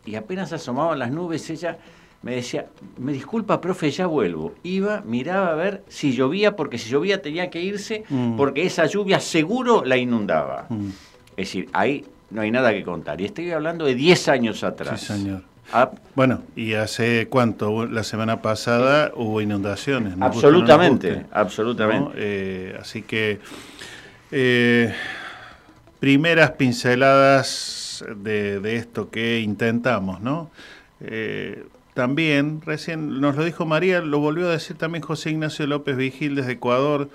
y 0.06 0.14
apenas 0.14 0.52
asomaban 0.52 0.98
las 0.98 1.10
nubes, 1.10 1.50
ella 1.50 1.78
me 2.24 2.34
decía, 2.36 2.66
me 2.96 3.12
disculpa, 3.12 3.60
profe, 3.60 3.90
ya 3.90 4.06
vuelvo. 4.06 4.54
Iba, 4.62 5.02
miraba 5.04 5.50
a 5.52 5.54
ver 5.54 5.84
si 5.88 6.12
llovía, 6.12 6.56
porque 6.56 6.78
si 6.78 6.88
llovía 6.88 7.20
tenía 7.20 7.50
que 7.50 7.60
irse, 7.60 8.04
Mm. 8.08 8.36
porque 8.36 8.64
esa 8.64 8.86
lluvia 8.86 9.20
seguro 9.20 9.84
la 9.84 9.98
inundaba. 9.98 10.64
Mm. 10.70 10.88
Es 11.36 11.48
decir, 11.48 11.68
ahí 11.74 12.06
no 12.30 12.40
hay 12.40 12.50
nada 12.50 12.72
que 12.72 12.82
contar. 12.82 13.20
Y 13.20 13.26
estoy 13.26 13.50
hablando 13.50 13.84
de 13.84 13.94
10 13.94 14.28
años 14.28 14.64
atrás. 14.64 15.00
Sí, 15.00 15.06
señor. 15.08 15.42
Ah, 15.72 15.90
Bueno, 16.14 16.42
¿y 16.56 16.74
hace 16.74 17.26
cuánto? 17.28 17.86
La 17.86 18.02
semana 18.04 18.40
pasada 18.40 19.12
hubo 19.14 19.40
inundaciones. 19.42 20.16
no 20.16 20.24
absolutamente, 20.24 21.08
guste, 21.14 21.26
absolutamente. 21.32 22.04
¿no? 22.08 22.12
Eh, 22.16 22.76
así 22.80 23.02
que, 23.02 23.38
eh, 24.30 24.92
primeras 26.00 26.52
pinceladas 26.52 28.04
de, 28.16 28.60
de 28.60 28.76
esto 28.76 29.10
que 29.10 29.40
intentamos, 29.40 30.20
¿no? 30.20 30.50
Eh, 31.00 31.64
también, 31.94 32.60
recién 32.60 33.20
nos 33.20 33.36
lo 33.36 33.44
dijo 33.44 33.66
María, 33.66 34.00
lo 34.00 34.18
volvió 34.18 34.48
a 34.48 34.50
decir 34.50 34.76
también 34.76 35.02
José 35.02 35.30
Ignacio 35.30 35.66
López 35.66 35.96
Vigil 35.96 36.34
desde 36.34 36.52
Ecuador. 36.52 37.08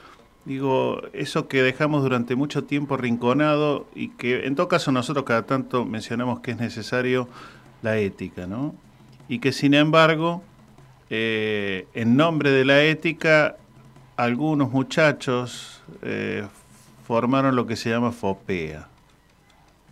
Digo, 0.46 1.02
eso 1.12 1.48
que 1.50 1.62
dejamos 1.62 2.02
durante 2.02 2.36
mucho 2.36 2.64
tiempo 2.64 2.96
rinconado 2.96 3.88
y 3.94 4.10
que 4.10 4.46
en 4.46 4.56
todo 4.56 4.70
caso 4.70 4.92
nosotros 4.94 5.26
cada 5.26 5.46
tanto 5.46 5.86
mencionamos 5.86 6.40
que 6.40 6.52
es 6.52 6.58
necesario 6.58 7.28
la 7.82 7.98
ética, 7.98 8.48
¿no? 8.48 8.74
Y 9.28 9.40
que 9.40 9.52
sin 9.52 9.74
embargo, 9.74 10.42
eh, 11.10 11.86
en 11.94 12.16
nombre 12.16 12.50
de 12.52 12.64
la 12.64 12.82
ética, 12.82 13.58
algunos 14.16 14.72
muchachos 14.72 15.82
eh, 16.02 16.46
formaron 17.06 17.56
lo 17.56 17.68
que 17.68 17.76
se 17.76 17.90
llama 17.90 18.12
FOPEA. 18.12 18.89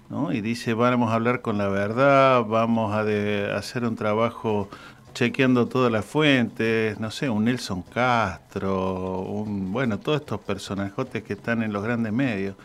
¿No? 0.10 0.32
Y 0.32 0.42
dice, 0.42 0.74
vamos 0.74 1.12
a 1.12 1.16
hablar 1.16 1.42
con 1.42 1.58
la 1.58 1.68
verdad, 1.68 2.44
vamos 2.46 2.94
a 2.96 3.04
de- 3.04 3.52
hacer 3.54 3.84
un 3.84 3.96
trabajo 3.96 4.70
chequeando 5.14 5.68
todas 5.68 5.92
las 5.92 6.06
fuentes, 6.06 7.00
no 7.00 7.10
sé, 7.12 7.30
un 7.30 7.46
Nelson 7.46 7.82
Castro, 7.82 9.22
un, 9.22 9.72
bueno, 9.74 9.98
todos 10.00 10.22
estos 10.22 10.40
personajotes 10.40 11.24
que 11.24 11.34
están 11.34 11.64
en 11.64 11.74
los 11.74 11.84
grandes 11.84 12.14
medios. 12.14 12.56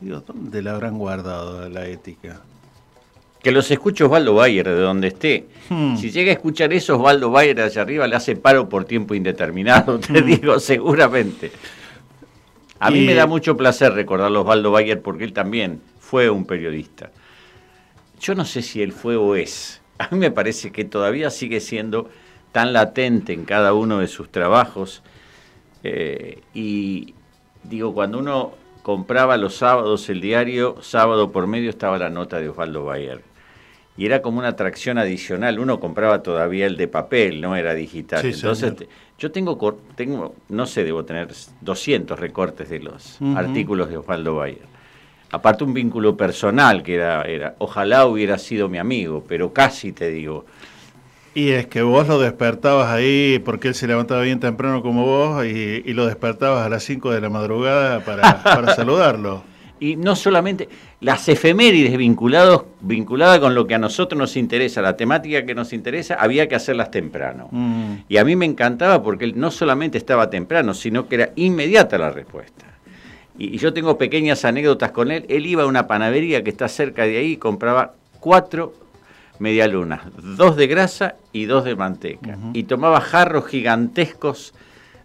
Digo, 0.00 0.22
¿dónde 0.26 0.62
la 0.62 0.72
habrán 0.72 0.96
guardado 0.98 1.68
la 1.68 1.86
ética? 1.86 2.40
Que 3.42 3.50
los 3.50 3.70
escuche 3.70 4.04
Osvaldo 4.04 4.34
Bayer 4.34 4.66
de 4.66 4.80
donde 4.80 5.08
esté. 5.08 5.46
Hmm. 5.68 5.96
Si 5.96 6.10
llega 6.10 6.30
a 6.30 6.34
escuchar 6.34 6.72
eso, 6.72 6.96
Osvaldo 6.96 7.30
Bayer 7.30 7.60
allá 7.60 7.82
arriba 7.82 8.06
le 8.06 8.16
hace 8.16 8.36
paro 8.36 8.68
por 8.68 8.84
tiempo 8.84 9.14
indeterminado, 9.14 9.98
te 9.98 10.22
digo 10.22 10.58
seguramente. 10.60 11.50
A 12.78 12.90
mí 12.90 13.00
Y- 13.00 13.06
me 13.06 13.14
da 13.14 13.26
mucho 13.26 13.56
placer 13.56 13.92
recordarlo 13.92 14.38
a 14.40 14.42
Osvaldo 14.42 14.70
Bayer 14.70 15.00
porque 15.00 15.24
él 15.24 15.32
también 15.32 15.80
fue 16.06 16.30
un 16.30 16.44
periodista. 16.44 17.10
Yo 18.20 18.36
no 18.36 18.44
sé 18.44 18.62
si 18.62 18.80
él 18.80 18.92
fue 18.92 19.16
o 19.16 19.34
es. 19.34 19.82
A 19.98 20.08
mí 20.12 20.18
me 20.18 20.30
parece 20.30 20.70
que 20.70 20.84
todavía 20.84 21.30
sigue 21.30 21.60
siendo 21.60 22.08
tan 22.52 22.72
latente 22.72 23.32
en 23.32 23.44
cada 23.44 23.74
uno 23.74 23.98
de 23.98 24.06
sus 24.06 24.30
trabajos. 24.30 25.02
Eh, 25.82 26.42
y 26.54 27.14
digo, 27.64 27.92
cuando 27.92 28.18
uno 28.18 28.52
compraba 28.82 29.36
los 29.36 29.56
sábados 29.56 30.08
el 30.08 30.20
diario, 30.20 30.76
sábado 30.80 31.32
por 31.32 31.48
medio 31.48 31.70
estaba 31.70 31.98
la 31.98 32.08
nota 32.08 32.38
de 32.38 32.50
Osvaldo 32.50 32.84
Bayer. 32.84 33.22
Y 33.96 34.06
era 34.06 34.22
como 34.22 34.38
una 34.38 34.48
atracción 34.48 34.98
adicional. 34.98 35.58
Uno 35.58 35.80
compraba 35.80 36.22
todavía 36.22 36.66
el 36.66 36.76
de 36.76 36.86
papel, 36.86 37.40
no 37.40 37.56
era 37.56 37.74
digital. 37.74 38.20
Sí, 38.20 38.28
Entonces, 38.28 38.74
señor. 38.74 38.92
yo 39.18 39.32
tengo, 39.32 39.80
tengo, 39.96 40.34
no 40.50 40.66
sé, 40.66 40.84
debo 40.84 41.04
tener 41.04 41.28
200 41.62 42.20
recortes 42.20 42.68
de 42.68 42.78
los 42.78 43.18
artículos 43.34 43.88
de 43.88 43.96
Osvaldo 43.96 44.36
Bayer. 44.36 44.75
Aparte 45.30 45.64
un 45.64 45.74
vínculo 45.74 46.16
personal 46.16 46.82
que 46.82 46.94
era, 46.94 47.22
era, 47.22 47.54
ojalá 47.58 48.06
hubiera 48.06 48.38
sido 48.38 48.68
mi 48.68 48.78
amigo, 48.78 49.24
pero 49.26 49.52
casi 49.52 49.92
te 49.92 50.10
digo. 50.10 50.44
Y 51.34 51.50
es 51.50 51.66
que 51.66 51.82
vos 51.82 52.08
lo 52.08 52.18
despertabas 52.18 52.90
ahí 52.90 53.38
porque 53.44 53.68
él 53.68 53.74
se 53.74 53.86
levantaba 53.86 54.22
bien 54.22 54.40
temprano 54.40 54.82
como 54.82 55.04
vos 55.04 55.44
y, 55.44 55.82
y 55.84 55.92
lo 55.92 56.06
despertabas 56.06 56.64
a 56.64 56.68
las 56.70 56.82
5 56.84 57.10
de 57.10 57.20
la 57.20 57.28
madrugada 57.28 58.00
para, 58.00 58.42
para 58.42 58.74
saludarlo. 58.76 59.42
Y 59.78 59.96
no 59.96 60.16
solamente 60.16 60.68
las 61.00 61.28
efemérides 61.28 61.96
vinculados, 61.98 62.64
vinculadas 62.80 63.38
con 63.40 63.54
lo 63.54 63.66
que 63.66 63.74
a 63.74 63.78
nosotros 63.78 64.18
nos 64.18 64.36
interesa, 64.36 64.80
la 64.80 64.96
temática 64.96 65.44
que 65.44 65.54
nos 65.54 65.74
interesa, 65.74 66.14
había 66.14 66.48
que 66.48 66.54
hacerlas 66.54 66.90
temprano. 66.90 67.48
Mm. 67.50 67.92
Y 68.08 68.16
a 68.16 68.24
mí 68.24 68.34
me 68.36 68.46
encantaba 68.46 69.02
porque 69.02 69.26
él 69.26 69.34
no 69.36 69.50
solamente 69.50 69.98
estaba 69.98 70.30
temprano, 70.30 70.72
sino 70.72 71.06
que 71.06 71.16
era 71.16 71.32
inmediata 71.36 71.98
la 71.98 72.10
respuesta. 72.10 72.65
Y, 73.38 73.54
y 73.54 73.58
yo 73.58 73.72
tengo 73.72 73.98
pequeñas 73.98 74.44
anécdotas 74.44 74.90
con 74.92 75.10
él. 75.10 75.24
Él 75.28 75.46
iba 75.46 75.64
a 75.64 75.66
una 75.66 75.86
panadería 75.86 76.42
que 76.42 76.50
está 76.50 76.68
cerca 76.68 77.04
de 77.04 77.18
ahí 77.18 77.32
y 77.32 77.36
compraba 77.36 77.94
cuatro 78.20 78.74
medialunas, 79.38 80.00
dos 80.36 80.56
de 80.56 80.66
grasa 80.66 81.16
y 81.32 81.44
dos 81.44 81.64
de 81.64 81.76
manteca. 81.76 82.38
Y 82.52 82.64
tomaba 82.64 83.00
jarros 83.00 83.46
gigantescos 83.46 84.54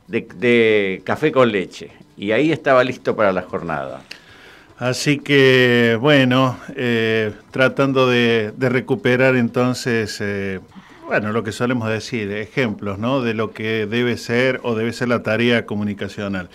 de, 0.07 0.27
de 0.35 1.01
café 1.03 1.31
con 1.31 1.51
leche. 1.51 1.91
Y 2.17 2.31
ahí 2.31 2.51
estaba 2.51 2.83
listo 2.83 3.15
para 3.15 3.31
la 3.31 3.41
jornada. 3.41 4.01
Así 4.77 5.19
que, 5.19 5.97
bueno, 5.99 6.57
eh, 6.75 7.33
tratando 7.51 8.07
de, 8.09 8.51
de 8.57 8.69
recuperar 8.69 9.35
entonces, 9.35 10.17
eh, 10.21 10.59
bueno, 11.05 11.31
lo 11.31 11.43
que 11.43 11.51
solemos 11.51 11.87
decir, 11.89 12.31
ejemplos, 12.31 12.97
¿no? 12.97 13.21
De 13.21 13.33
lo 13.33 13.51
que 13.51 13.85
debe 13.85 14.17
ser 14.17 14.59
o 14.63 14.73
debe 14.73 14.93
ser 14.93 15.09
la 15.09 15.21
tarea 15.21 15.65
comunicacional. 15.65 16.49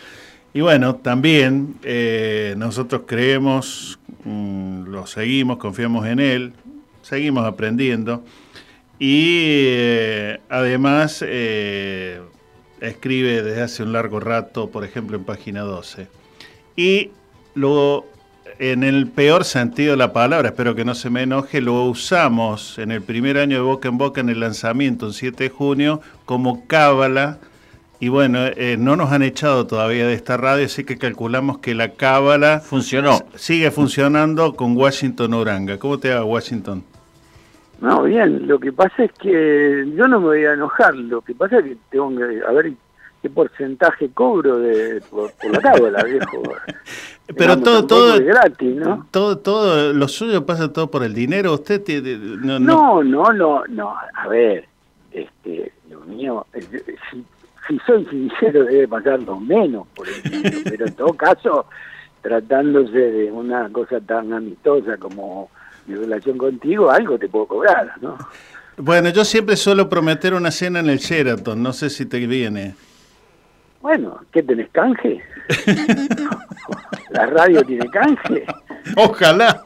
Y 0.57 0.63
bueno, 0.63 0.95
también 0.95 1.75
eh, 1.83 2.55
nosotros 2.57 3.03
creemos, 3.07 3.99
mm, 4.25 4.85
lo 4.85 5.07
seguimos, 5.07 5.59
confiamos 5.59 6.07
en 6.07 6.19
él, 6.19 6.55
seguimos 7.03 7.45
aprendiendo 7.45 8.25
y 8.99 9.65
eh, 9.67 10.41
además 10.49 11.23
eh, 11.29 12.23
escribe 12.81 13.43
desde 13.43 13.61
hace 13.61 13.83
un 13.83 13.93
largo 13.93 14.19
rato, 14.19 14.71
por 14.71 14.83
ejemplo, 14.83 15.19
en 15.19 15.25
página 15.25 15.61
12. 15.61 16.09
Y 16.75 17.11
luego, 17.53 18.07
en 18.59 18.83
el 18.83 19.09
peor 19.09 19.45
sentido 19.45 19.91
de 19.91 19.99
la 19.99 20.15
palabra, 20.15 20.49
espero 20.49 20.75
que 20.75 20.87
no 20.87 20.95
se 20.95 21.11
me 21.11 21.25
enoje, 21.25 21.61
lo 21.61 21.85
usamos 21.85 22.79
en 22.79 22.93
el 22.93 23.03
primer 23.03 23.37
año 23.37 23.59
de 23.59 23.63
Boca 23.63 23.89
en 23.89 23.99
Boca 23.99 24.23
en 24.23 24.31
el 24.31 24.41
lanzamiento, 24.41 25.09
el 25.09 25.13
7 25.13 25.45
de 25.45 25.51
junio, 25.51 26.01
como 26.25 26.67
cábala. 26.67 27.41
Y 27.99 28.09
bueno, 28.09 28.41
eh, 28.45 28.77
no 28.79 28.95
nos 28.97 29.11
han 29.13 29.23
echado 29.23 29.67
todavía 29.67 30.07
de 30.07 30.13
esta 30.15 30.37
radio, 30.37 30.67
así 30.67 30.85
que 30.85 30.99
calculamos 30.99 31.59
que 31.59 31.75
la 31.75 31.93
cábala 31.95 32.61
funcionó. 32.61 33.19
Sigue 33.37 33.71
funcionando 33.71 34.55
con 34.55 34.77
Washington 34.77 35.33
Uranga. 35.33 35.79
¿Cómo 35.79 35.99
te 35.99 36.15
va 36.15 36.23
Washington? 36.25 36.85
No, 37.81 38.03
bien, 38.05 38.47
lo 38.47 38.59
que 38.59 38.73
pasa 38.73 39.05
es 39.05 39.13
que 39.13 39.85
yo 39.97 40.09
no 40.09 40.21
me 40.21 40.27
voy 40.27 40.45
a 40.45 40.55
enojar, 40.55 40.95
lo 40.95 41.21
que 41.23 41.35
pasa 41.35 41.59
es 41.59 41.65
que 41.65 41.77
tengo 41.91 42.11
que 42.17 42.41
a 42.47 42.53
ver 42.53 42.73
qué 43.23 43.29
porcentaje 43.31 44.09
cobro 44.15 44.59
de 44.59 45.01
por, 45.11 45.33
por 45.33 45.51
la 45.53 45.61
cábala, 45.61 46.03
viejo. 46.05 46.43
Pero 47.27 47.57
Digamos, 47.57 47.65
todo, 47.65 47.87
todo, 47.87 48.15
es 48.15 48.25
gratis, 48.25 48.77
¿no? 48.77 49.07
todo, 49.11 49.39
todo, 49.39 49.93
lo 49.93 50.07
suyo 50.09 50.47
pasa 50.47 50.73
todo 50.73 50.91
por 50.91 51.03
el 51.03 51.13
dinero. 51.13 51.53
Usted 51.55 51.83
tiene, 51.83 52.17
no, 52.17 52.59
no- 52.59 53.03
No, 53.03 53.03
no, 53.03 53.33
no, 53.33 53.65
no, 53.69 53.95
a 54.15 54.29
ver, 54.29 54.67
este, 55.11 55.73
lo 55.91 56.01
mío, 56.03 56.47
eh, 56.55 56.63
si, 57.11 57.25
si 57.69 57.79
soy 57.87 58.05
sincero 58.07 58.65
debe 58.65 58.89
pasar 58.89 59.23
lo 59.23 59.39
menos 59.41 59.87
por 59.95 60.07
el 60.09 60.15
pero 60.65 60.87
en 60.87 60.95
todo 60.95 61.15
caso, 61.15 61.67
tratándose 62.23 62.99
de 62.99 63.33
una 63.33 63.69
cosa 63.71 64.01
tan 64.01 64.33
amistosa 64.33 64.97
como 64.97 65.51
mi 65.87 65.95
relación 65.95 66.39
contigo, 66.39 66.91
algo 66.91 67.19
te 67.19 67.29
puedo 67.29 67.47
cobrar, 67.47 67.93
¿no? 68.01 68.19
Bueno, 68.79 69.09
yo 69.09 69.25
siempre 69.25 69.57
suelo 69.57 69.89
prometer 69.89 70.35
una 70.35 70.51
cena 70.51 70.81
en 70.81 70.91
el 70.91 70.99
Sheraton, 70.99 71.63
no 71.63 71.73
sé 71.73 71.89
si 71.89 72.05
te 72.05 72.27
viene. 72.27 72.75
Bueno, 73.81 74.21
¿qué 74.33 74.43
tenés 74.43 74.69
canje? 74.71 75.23
¿La 77.11 77.27
radio 77.27 77.63
tiene 77.63 77.89
canje? 77.89 78.45
Ojalá. 78.97 79.65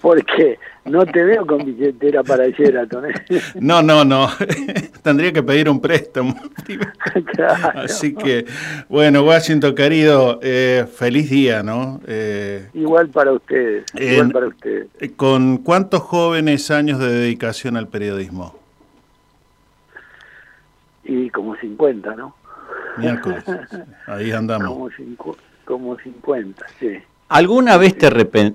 Porque 0.00 0.58
no 0.84 1.04
te 1.06 1.24
veo 1.24 1.46
con 1.46 1.64
billetera 1.64 2.22
para 2.22 2.44
el 2.44 2.52
Sheraton. 2.52 3.06
¿eh? 3.06 3.14
No, 3.60 3.82
no, 3.82 4.04
no. 4.04 4.28
Tendría 5.02 5.32
que 5.32 5.42
pedir 5.42 5.68
un 5.68 5.80
préstamo. 5.80 6.34
Así 7.74 8.14
que, 8.14 8.46
bueno, 8.88 9.22
Washington, 9.22 9.74
querido, 9.74 10.38
eh, 10.42 10.86
feliz 10.92 11.30
día, 11.30 11.62
¿no? 11.62 12.00
Eh, 12.06 12.68
igual 12.74 13.08
para 13.08 13.32
ustedes, 13.32 13.84
igual 13.94 14.30
para 14.30 14.48
ustedes. 14.48 14.88
¿Con 15.16 15.58
cuántos 15.58 16.02
jóvenes 16.02 16.70
años 16.70 16.98
de 16.98 17.10
dedicación 17.10 17.76
al 17.76 17.88
periodismo? 17.88 18.58
Y 21.04 21.30
como 21.30 21.56
50, 21.56 22.14
¿no? 22.16 22.34
Miércoles. 22.98 23.44
Ahí 24.06 24.32
andamos. 24.32 24.68
Como, 24.68 24.90
cinco, 24.90 25.36
como 25.64 25.96
50, 25.98 26.66
sí. 26.78 26.98
¿Alguna 27.28 27.76
vez 27.76 27.98
te 27.98 28.06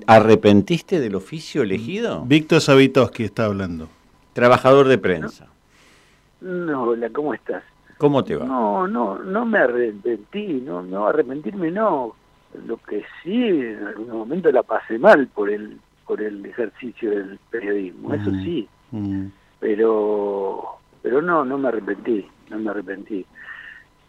arrepentiste 0.07 0.99
del 0.99 1.13
oficio 1.13 1.61
elegido? 1.61 2.24
Víctor 2.26 2.59
Savitoski 2.59 3.24
está 3.24 3.45
hablando. 3.45 3.88
Trabajador 4.34 4.88
de 4.88 4.97
prensa. 4.97 5.47
No, 6.41 6.84
hola, 6.84 7.09
¿cómo 7.11 7.36
estás? 7.36 7.63
¿Cómo 7.99 8.24
te 8.24 8.36
va? 8.36 8.45
No, 8.45 8.88
no, 8.88 9.19
no 9.19 9.45
me 9.45 9.59
arrepentí, 9.59 10.61
no, 10.65 10.82
no, 10.82 11.05
arrepentirme 11.05 11.69
no. 11.69 12.15
Lo 12.65 12.78
que 12.78 13.03
sí, 13.21 13.43
en 13.43 13.86
algún 13.86 14.09
momento 14.09 14.51
la 14.51 14.63
pasé 14.63 14.97
mal 14.97 15.28
por 15.28 15.51
el, 15.51 15.80
por 16.07 16.19
el 16.19 16.43
ejercicio 16.43 17.11
del 17.11 17.39
periodismo, 17.51 18.13
eso 18.15 18.32
mm, 18.32 18.43
sí. 18.43 18.67
Mm. 18.91 19.28
Pero, 19.59 20.80
pero 21.03 21.21
no, 21.21 21.45
no 21.45 21.59
me 21.59 21.67
arrepentí, 21.67 22.28
no 22.49 22.57
me 22.57 22.71
arrepentí. 22.71 23.24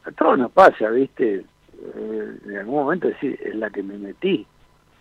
A 0.05 0.11
todos 0.13 0.39
nos 0.39 0.51
pasa, 0.53 0.89
¿viste? 0.89 1.45
Eh, 1.97 2.39
en 2.47 2.57
algún 2.57 2.77
momento 2.77 3.09
decir, 3.09 3.39
es 3.45 3.55
la 3.55 3.69
que 3.69 3.83
me 3.83 3.99
metí. 3.99 4.47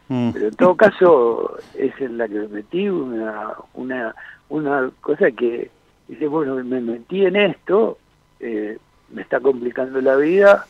Mm. 0.09 0.31
Pero 0.31 0.47
en 0.47 0.55
todo 0.55 0.75
caso, 0.75 1.57
es 1.75 1.99
en 1.99 2.17
la 2.17 2.27
que 2.27 2.35
me 2.35 2.47
metí 2.47 2.89
una, 2.89 3.53
una, 3.73 4.15
una 4.49 4.91
cosa 5.01 5.31
que 5.31 5.71
dice, 6.07 6.27
bueno, 6.27 6.55
me 6.63 6.81
metí 6.81 7.25
en 7.25 7.35
esto, 7.35 7.97
eh, 8.39 8.77
me 9.11 9.21
está 9.21 9.39
complicando 9.39 10.01
la 10.01 10.15
vida, 10.15 10.65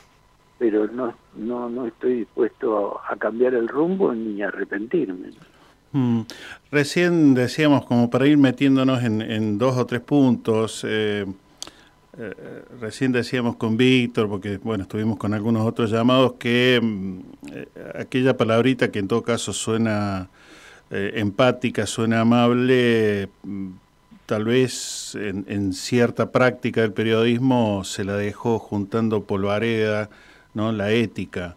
pero 0.60 0.88
no, 0.88 1.14
no, 1.36 1.70
no 1.70 1.88
estoy 1.88 2.20
dispuesto 2.20 3.00
a, 3.10 3.16
cambiar 3.18 3.54
el 3.54 3.68
rumbo 3.68 4.14
ni 4.14 4.42
a 4.42 4.48
arrepentirme. 4.48 5.30
Mm. 5.92 6.22
Recién 6.72 7.34
decíamos, 7.34 7.86
como 7.86 8.10
para 8.10 8.28
ir 8.28 8.38
metiéndonos 8.38 9.04
en, 9.04 9.22
en 9.22 9.58
dos 9.58 9.78
o 9.78 9.86
tres 9.86 10.02
puntos, 10.02 10.86
eh, 10.88 11.26
eh, 12.16 12.64
recién 12.80 13.12
decíamos 13.12 13.56
con 13.56 13.76
Víctor, 13.76 14.30
porque 14.30 14.58
bueno, 14.58 14.84
estuvimos 14.84 15.18
con 15.18 15.34
algunos 15.34 15.66
otros 15.66 15.90
llamados, 15.90 16.34
que 16.34 16.80
mm, 16.82 17.20
eh, 17.52 17.68
aquella 18.00 18.38
palabrita 18.38 18.92
que 18.92 19.00
en 19.00 19.08
todo 19.08 19.24
caso 19.24 19.52
suena 19.52 20.30
eh, 20.92 21.14
empática, 21.16 21.88
suena 21.88 22.22
amable, 22.22 23.30
mm, 23.42 23.70
tal 24.28 24.46
vez 24.46 25.16
en, 25.16 25.74
cierta 25.74 26.32
práctica 26.32 26.82
del 26.82 26.94
periodismo 26.94 27.84
se 27.84 28.04
la 28.04 28.16
dejó 28.16 28.60
juntando 28.60 29.24
polvareda, 29.24 30.10
¿no? 30.54 30.72
la 30.72 30.92
ética. 30.92 31.56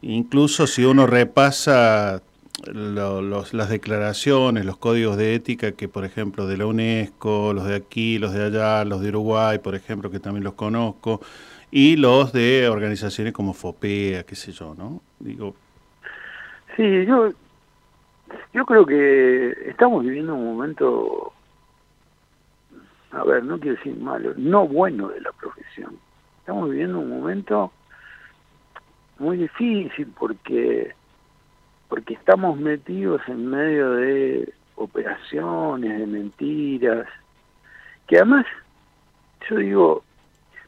Incluso 0.00 0.66
si 0.68 0.84
uno 0.84 1.06
repasa 1.06 2.22
los, 2.64 3.54
las 3.54 3.68
declaraciones, 3.68 4.64
los 4.64 4.76
códigos 4.78 5.16
de 5.16 5.34
ética 5.34 5.72
que, 5.72 5.88
por 5.88 6.04
ejemplo, 6.04 6.46
de 6.46 6.56
la 6.56 6.66
UNESCO, 6.66 7.52
los 7.52 7.66
de 7.66 7.76
aquí, 7.76 8.18
los 8.18 8.32
de 8.32 8.44
allá, 8.44 8.84
los 8.84 9.00
de 9.00 9.10
Uruguay, 9.10 9.58
por 9.58 9.74
ejemplo, 9.74 10.10
que 10.10 10.20
también 10.20 10.44
los 10.44 10.54
conozco, 10.54 11.20
y 11.70 11.96
los 11.96 12.32
de 12.32 12.68
organizaciones 12.68 13.32
como 13.32 13.52
FOPEA, 13.52 14.24
qué 14.24 14.34
sé 14.34 14.52
yo, 14.52 14.74
¿no? 14.74 15.02
Digo. 15.18 15.54
Sí, 16.76 17.04
yo, 17.06 17.32
yo 18.52 18.64
creo 18.64 18.86
que 18.86 19.50
estamos 19.68 20.04
viviendo 20.04 20.34
un 20.34 20.56
momento, 20.56 21.32
a 23.10 23.24
ver, 23.24 23.44
no 23.44 23.58
quiero 23.58 23.76
decir 23.76 23.96
malo, 23.96 24.32
no 24.36 24.66
bueno 24.66 25.08
de 25.08 25.20
la 25.20 25.32
profesión. 25.32 25.96
Estamos 26.40 26.70
viviendo 26.70 27.00
un 27.00 27.10
momento 27.10 27.72
muy 29.18 29.36
difícil 29.36 30.12
porque 30.18 30.94
porque 31.88 32.14
estamos 32.14 32.58
metidos 32.58 33.20
en 33.28 33.46
medio 33.46 33.92
de 33.92 34.52
operaciones, 34.76 35.98
de 35.98 36.06
mentiras, 36.06 37.06
que 38.06 38.16
además, 38.16 38.46
yo 39.48 39.56
digo, 39.56 40.04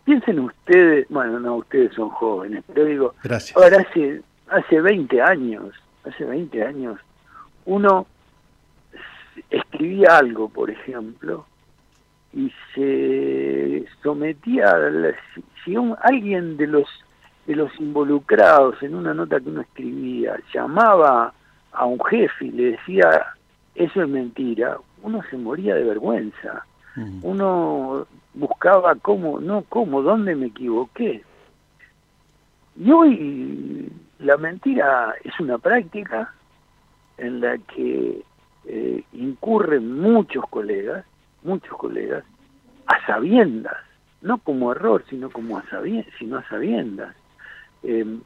piensen 0.04 0.40
ustedes, 0.40 1.06
bueno, 1.08 1.38
no, 1.40 1.56
ustedes 1.56 1.94
son 1.94 2.10
jóvenes, 2.10 2.64
pero 2.66 2.84
digo, 2.84 3.14
ahora 3.56 3.78
hace, 3.88 4.22
hace 4.48 4.80
20 4.80 5.20
años, 5.20 5.74
hace 6.04 6.24
20 6.24 6.62
años, 6.62 6.98
uno 7.66 8.06
escribía 9.50 10.18
algo, 10.18 10.48
por 10.48 10.70
ejemplo, 10.70 11.46
y 12.32 12.52
se 12.74 13.84
sometía 14.02 14.70
a 14.70 14.78
la, 14.78 15.14
si 15.64 15.76
un, 15.76 15.96
alguien 16.02 16.56
de 16.56 16.66
los 16.66 16.88
de 17.48 17.56
los 17.56 17.72
involucrados 17.80 18.80
en 18.82 18.94
una 18.94 19.14
nota 19.14 19.40
que 19.40 19.48
uno 19.48 19.62
escribía 19.62 20.38
llamaba 20.52 21.32
a 21.72 21.86
un 21.86 21.98
jefe 22.04 22.44
y 22.44 22.50
le 22.50 22.70
decía 22.72 23.08
eso 23.74 24.02
es 24.02 24.08
mentira, 24.08 24.76
uno 25.02 25.22
se 25.30 25.38
moría 25.38 25.74
de 25.74 25.84
vergüenza. 25.84 26.64
Uno 27.22 28.08
buscaba 28.34 28.96
cómo, 28.96 29.38
no 29.38 29.62
cómo, 29.68 30.02
dónde 30.02 30.34
me 30.34 30.46
equivoqué. 30.46 31.22
Y 32.76 32.90
hoy 32.90 33.92
la 34.18 34.36
mentira 34.36 35.14
es 35.22 35.38
una 35.38 35.58
práctica 35.58 36.34
en 37.16 37.40
la 37.40 37.56
que 37.56 38.20
eh, 38.66 39.04
incurren 39.12 40.00
muchos 40.00 40.44
colegas, 40.50 41.04
muchos 41.44 41.76
colegas, 41.78 42.24
a 42.86 43.06
sabiendas, 43.06 43.76
no 44.20 44.38
como 44.38 44.72
error, 44.72 45.04
sino 45.08 45.30
como 45.30 45.56
a 45.56 45.62
sabiendas, 45.70 46.12
sino 46.18 46.38
a 46.38 46.48
sabiendas. 46.48 47.14
Eh, 47.82 48.18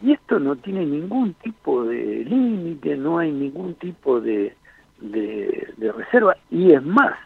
y 0.00 0.12
esto 0.12 0.38
no 0.38 0.56
tiene 0.56 0.84
ningún 0.86 1.34
tipo 1.34 1.84
de 1.84 2.24
límite, 2.24 2.96
no 2.96 3.18
hay 3.18 3.32
ningún 3.32 3.74
tipo 3.74 4.20
de, 4.20 4.54
de, 5.00 5.92
reserva, 5.96 6.36
y 6.50 6.72
es 6.72 6.82
más, 6.82 7.16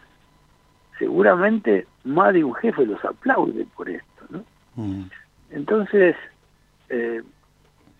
seguramente 0.97 1.87
más 2.03 2.33
de 2.33 2.43
un 2.43 2.55
jefe 2.55 2.85
los 2.85 3.03
aplaude 3.05 3.65
por 3.75 3.89
esto. 3.89 4.25
¿no? 4.29 4.43
Mm. 4.75 5.03
Entonces, 5.51 6.15
eh, 6.89 7.21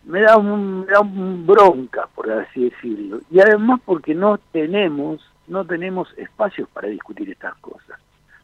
me, 0.05 0.21
da 0.21 0.37
un, 0.37 0.81
me 0.81 0.85
da 0.87 1.01
un 1.01 1.45
bronca, 1.45 2.07
por 2.15 2.31
así 2.31 2.69
decirlo, 2.69 3.21
y 3.29 3.39
además 3.39 3.79
porque 3.85 4.15
no 4.15 4.39
tenemos, 4.51 5.21
no 5.47 5.65
tenemos 5.65 6.11
espacios 6.17 6.67
para 6.69 6.87
discutir 6.87 7.29
estas 7.29 7.55
cosas. 7.55 7.99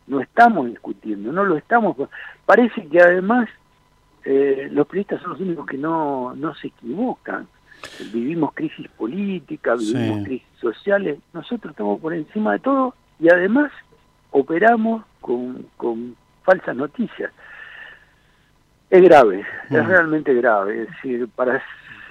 No 0.06 0.20
estamos 0.22 0.68
discutiendo, 0.68 1.32
no 1.32 1.44
lo 1.44 1.56
estamos. 1.56 1.96
Parece 2.46 2.88
que 2.88 3.00
además 3.00 3.48
eh, 4.26 4.70
los 4.72 4.88
periodistas 4.88 5.22
son 5.22 5.32
los 5.32 5.42
únicos 5.42 5.66
que 5.66 5.78
no, 5.78 6.36
no 6.36 6.54
se 6.56 6.68
equivocan. 6.68 7.48
Vivimos 8.12 8.54
crisis 8.54 8.88
políticas, 8.90 9.80
vivimos 9.80 10.26
crisis 10.26 10.48
sociales, 10.60 11.20
nosotros 11.34 11.72
estamos 11.72 12.00
por 12.02 12.14
encima 12.14 12.54
de 12.54 12.60
todo 12.60 12.94
y 13.20 13.30
además 13.30 13.72
operamos 14.32 15.06
con, 15.22 15.66
con 15.78 16.16
falsas 16.44 16.76
noticias. 16.76 17.32
Es 18.90 19.02
grave, 19.04 19.46
es 19.70 19.86
realmente 19.86 20.34
grave. 20.34 20.84
Es 20.84 20.90
decir, 20.90 21.28
para 21.36 21.62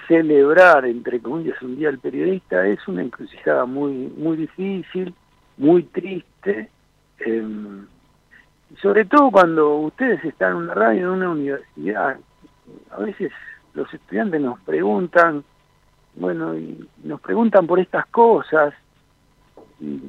celebrar, 0.06 0.86
entre 0.86 1.20
comillas, 1.20 1.60
un 1.60 1.76
día 1.76 1.89
del 1.89 1.98
periodista 1.98 2.66
es 2.66 2.86
una 2.89 3.02
encrucijada 3.02 3.66
muy, 3.66 3.93
muy 4.16 4.36
difícil, 4.36 5.14
muy 5.56 5.82
triste. 5.82 6.70
Eh, 7.18 7.47
sobre 8.77 9.05
todo 9.05 9.31
cuando 9.31 9.77
ustedes 9.77 10.24
están 10.24 10.53
en 10.53 10.57
una 10.59 10.74
radio, 10.74 11.07
en 11.07 11.09
una 11.09 11.31
universidad, 11.31 12.19
a 12.90 12.99
veces 12.99 13.32
los 13.74 13.93
estudiantes 13.93 14.40
nos 14.40 14.61
preguntan, 14.61 15.45
bueno, 16.16 16.57
y 16.57 16.86
nos 17.05 17.20
preguntan 17.20 17.66
por 17.66 17.81
estas 17.81 18.07
cosas. 18.07 18.74
Y 19.81 20.01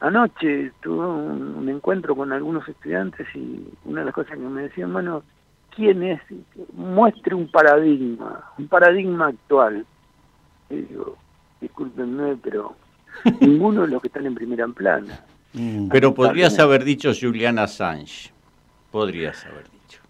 anoche 0.00 0.72
tuve 0.82 1.06
un, 1.06 1.68
encuentro 1.68 2.14
con 2.14 2.32
algunos 2.32 2.68
estudiantes 2.68 3.26
y 3.34 3.66
una 3.84 4.00
de 4.00 4.06
las 4.06 4.14
cosas 4.14 4.32
que 4.32 4.38
me 4.38 4.62
decían, 4.62 4.92
bueno, 4.92 5.22
¿quién 5.74 6.02
es? 6.02 6.20
Muestre 6.74 7.34
un 7.34 7.50
paradigma, 7.50 8.52
un 8.58 8.68
paradigma 8.68 9.28
actual. 9.28 9.86
Digo, 10.68 11.16
discúlpenme, 11.60 12.36
pero 12.42 12.74
ninguno 13.40 13.82
de 13.82 13.88
los 13.88 14.02
que 14.02 14.08
están 14.08 14.26
en 14.26 14.34
primera 14.34 14.66
plana. 14.68 15.20
Mm. 15.56 15.88
Pero 15.88 16.14
podrías 16.14 16.58
haber 16.58 16.84
dicho 16.84 17.10
Julian 17.18 17.58
Assange. 17.58 18.30
Podrías 18.90 19.44
haber 19.46 19.64
dicho. 19.70 20.00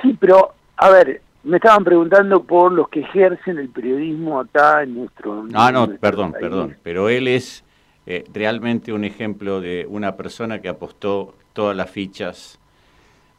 Sí, 0.00 0.16
pero, 0.18 0.54
a 0.76 0.90
ver, 0.90 1.22
me 1.44 1.56
estaban 1.56 1.84
preguntando 1.84 2.42
por 2.44 2.72
los 2.72 2.88
que 2.88 3.00
ejercen 3.00 3.58
el 3.58 3.68
periodismo 3.68 4.40
acá 4.40 4.82
en 4.82 4.94
nuestro... 4.94 5.44
Ah, 5.54 5.70
no, 5.72 5.86
nuestro 5.86 6.00
perdón, 6.00 6.32
país. 6.32 6.42
perdón. 6.42 6.76
Pero 6.82 7.08
él 7.08 7.28
es 7.28 7.64
eh, 8.06 8.24
realmente 8.32 8.92
un 8.92 9.04
ejemplo 9.04 9.60
de 9.60 9.86
una 9.88 10.16
persona 10.16 10.60
que 10.60 10.68
apostó 10.68 11.34
todas 11.52 11.76
las 11.76 11.90
fichas 11.90 12.58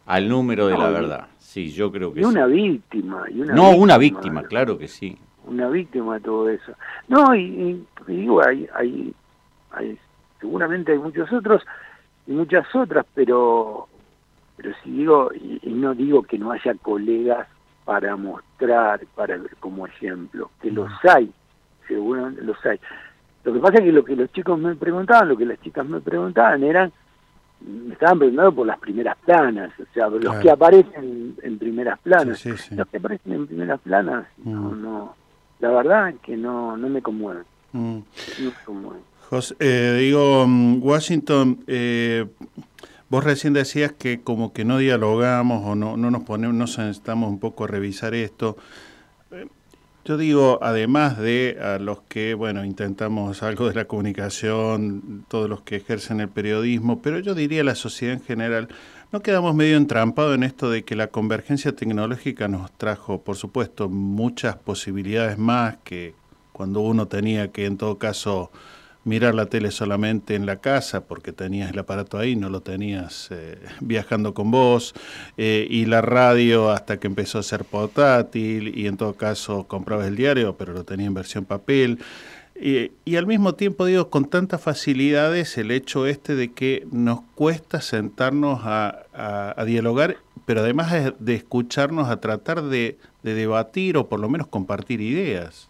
al 0.06 0.28
número 0.30 0.68
de 0.68 0.74
No, 0.74 0.80
la 0.84 0.90
verdad. 0.90 1.28
Sí, 1.38 1.72
yo 1.72 1.92
creo 1.92 2.14
que 2.14 2.22
Y 2.22 2.24
una 2.26 2.46
sí. 2.48 2.52
víctima. 2.54 3.24
Y 3.30 3.42
una 3.42 3.54
no, 3.54 3.72
una 3.72 3.98
víctima, 3.98 4.44
claro 4.44 4.78
que 4.78 4.88
sí. 4.88 5.18
Una 5.46 5.70
víctima 5.70 6.16
de 6.16 6.20
todo 6.22 6.50
eso. 6.50 6.74
No, 7.08 7.34
y- 7.36 7.42
y 8.08 8.12
digo, 8.12 8.46
hay, 8.46 8.68
hay, 8.76 9.14
hay, 9.72 9.98
seguramente 10.40 10.92
hay 10.92 11.00
muchos 11.00 11.32
otros 11.32 11.64
y 12.26 12.32
muchas 12.32 12.66
otras, 12.76 13.06
pero, 13.14 13.88
pero 14.56 14.72
si 14.84 14.92
digo, 14.92 15.32
y, 15.34 15.60
y 15.64 15.74
no 15.74 15.94
digo 15.94 16.24
que 16.24 16.38
no 16.38 16.52
haya 16.52 16.74
colegas 16.76 17.48
para 17.86 18.16
mostrar, 18.16 19.00
para 19.16 19.38
ver 19.38 19.56
como 19.60 19.88
ejemplo, 19.88 20.52
que 20.62 20.72
los 20.72 20.92
hay, 21.06 21.32
seguramente 21.88 22.42
los 22.42 22.64
hay. 22.66 22.80
Lo 23.44 23.54
que 23.54 23.60
pasa 23.60 23.76
es 23.76 23.82
que 23.86 23.92
lo 23.94 24.04
que 24.04 24.16
los 24.16 24.32
chicos 24.34 24.60
me 24.60 24.76
preguntaban, 24.76 25.30
lo 25.30 25.38
que 25.38 25.46
las 25.46 25.62
chicas 25.62 25.86
me 25.86 26.02
preguntaban 26.02 26.64
eran, 26.64 26.92
me 27.62 27.94
estaban 27.94 28.20
preguntando 28.20 28.52
por 28.54 28.68
las 28.68 28.78
primeras 28.80 29.18
planas, 29.20 29.72
o 29.80 29.86
sea, 29.94 30.08
los 30.10 30.20
Claro. 30.20 30.42
que 30.42 30.52
aparecen 30.52 31.36
en 31.42 31.58
primeras 31.58 31.98
planas. 32.00 32.38
Sí, 32.40 32.52
sí, 32.52 32.58
sí. 32.58 32.76
Los 32.76 32.88
que 32.90 32.98
aparecen 32.98 33.34
en 33.34 33.48
primeras 33.48 33.80
planas, 33.80 34.28
no, 34.44 34.72
Mm. 34.72 34.82
no, 34.82 35.16
la 35.60 35.70
verdad 35.72 36.14
que 36.22 36.36
no, 36.36 36.76
no 36.76 36.90
me 36.90 37.02
conmueven. 37.02 37.44
Mm. 37.72 37.98
No 38.00 38.46
me 38.46 38.52
conmueven. 38.66 39.02
José, 39.30 39.56
eh, 39.60 39.98
digo, 40.00 40.46
mm, 40.48 40.82
Washington, 40.82 41.62
eh, 41.68 42.26
vos 43.10 43.24
recién 43.26 43.52
decías 43.54 43.92
que 43.92 44.22
como 44.22 44.54
que 44.54 44.64
no 44.64 44.78
dialogamos 44.78 45.66
o 45.66 45.76
no, 45.76 45.98
no 45.98 46.12
nos 46.12 46.24
ponemos, 46.24 46.56
no 46.56 46.64
necesitamos 46.66 47.30
un 47.30 47.40
poco 47.40 47.68
revisar 47.68 48.14
esto. 48.16 48.56
Eh, 49.32 49.48
Yo 50.06 50.18
digo, 50.18 50.60
además 50.62 51.18
de 51.18 51.58
a 51.62 51.80
los 51.80 52.02
que, 52.04 52.34
bueno, 52.36 52.64
intentamos 52.66 53.44
algo 53.44 53.68
de 53.68 53.76
la 53.76 53.86
comunicación, 53.86 55.26
todos 55.28 55.50
los 55.50 55.62
que 55.64 55.76
ejercen 55.78 56.22
el 56.22 56.30
periodismo, 56.30 57.02
pero 57.02 57.20
yo 57.20 57.36
diría 57.36 57.64
la 57.66 57.76
sociedad 57.76 58.16
en 58.16 58.24
general, 58.24 58.70
no 59.12 59.22
quedamos 59.22 59.56
medio 59.56 59.78
entrampados 59.78 60.36
en 60.36 60.44
esto 60.44 60.70
de 60.72 60.84
que 60.86 60.96
la 60.96 61.08
convergencia 61.08 61.76
tecnológica 61.76 62.48
nos 62.48 62.72
trajo, 62.78 63.22
por 63.24 63.36
supuesto, 63.36 63.90
muchas 63.90 64.56
posibilidades 64.56 65.38
más 65.38 65.78
que 65.84 66.16
cuando 66.54 66.82
uno 66.82 67.08
tenía 67.10 67.52
que, 67.52 67.66
en 67.66 67.78
todo 67.78 67.98
caso, 68.00 68.52
mirar 69.08 69.34
la 69.36 69.48
tele 69.48 69.72
solamente 69.72 70.36
en 70.36 70.46
la 70.46 70.58
casa 70.58 71.06
porque 71.08 71.32
tenías 71.34 71.72
el 71.72 71.80
aparato 71.80 72.18
ahí, 72.20 72.36
no 72.36 72.50
lo 72.50 72.62
tenías 72.62 73.30
eh, 73.32 73.58
viajando 73.82 74.34
con 74.34 74.52
vos, 74.52 74.94
eh, 75.38 75.66
y 75.70 75.86
la 75.86 76.02
radio 76.02 76.70
hasta 76.72 77.00
que 77.00 77.08
empezó 77.08 77.40
a 77.40 77.44
ser 77.44 77.64
portátil 77.66 78.78
y 78.78 78.88
en 78.88 78.98
todo 78.98 79.16
caso 79.16 79.66
comprabas 79.68 80.08
el 80.08 80.16
diario, 80.16 80.58
pero 80.58 80.74
lo 80.74 80.84
tenía 80.84 81.08
en 81.08 81.14
versión 81.14 81.46
papel. 81.46 82.00
Y, 82.60 82.92
y 83.06 83.18
al 83.18 83.28
mismo 83.28 83.54
tiempo 83.54 83.86
digo, 83.86 84.10
con 84.10 84.26
tantas 84.26 84.62
facilidades 84.62 85.58
el 85.60 85.70
hecho 85.72 86.08
este 86.08 86.36
de 86.36 86.52
que 86.54 86.88
nos 86.92 87.22
cuesta 87.36 87.82
sentarnos 87.82 88.62
a, 88.64 89.04
a- 89.14 89.64
dialogar, 89.66 90.18
pero 90.46 90.62
además 90.62 90.92
de, 90.92 91.14
de 91.20 91.36
escucharnos, 91.36 92.10
a 92.10 92.20
tratar 92.20 92.64
de, 92.64 92.98
de 93.24 93.34
debatir 93.36 93.96
o 93.98 94.08
por 94.10 94.20
lo 94.20 94.30
menos 94.30 94.48
compartir 94.48 95.02
ideas. 95.02 95.70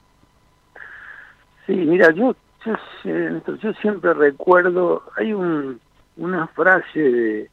Sí, 1.65 1.73
mira, 1.73 2.11
yo, 2.13 2.33
yo, 2.67 3.11
eh, 3.11 3.41
yo 3.61 3.73
siempre 3.73 4.13
recuerdo, 4.13 5.03
hay 5.15 5.33
un, 5.33 5.79
una 6.17 6.47
frase 6.47 6.99
de, 6.99 7.49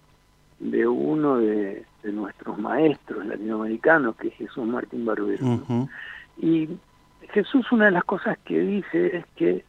de 0.59 0.87
uno 0.87 1.39
de, 1.39 1.85
de 2.03 2.13
nuestros 2.13 2.59
maestros 2.59 3.25
latinoamericanos, 3.27 4.17
que 4.17 4.29
es 4.29 4.35
Jesús 4.35 4.67
Martín 4.67 5.05
Barbero. 5.07 5.61
Y 6.39 6.69
Jesús 7.33 7.71
una 7.73 7.87
de 7.87 7.91
las 7.93 8.05
cosas 8.05 8.39
que 8.45 8.61
dice 8.61 9.17
es 9.17 9.27
que 9.37 9.65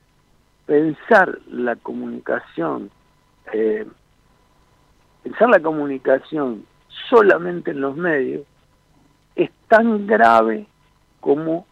pensar 0.66 1.40
la 1.48 1.76
comunicación, 1.76 2.92
eh, 3.54 3.88
pensar 5.24 5.50
la 5.50 5.60
comunicación 5.62 6.66
solamente 7.10 7.72
en 7.72 7.82
los 7.82 7.96
medios 7.96 8.44
es 9.36 9.50
tan 9.68 10.08
grave 10.08 10.68
como 11.20 11.66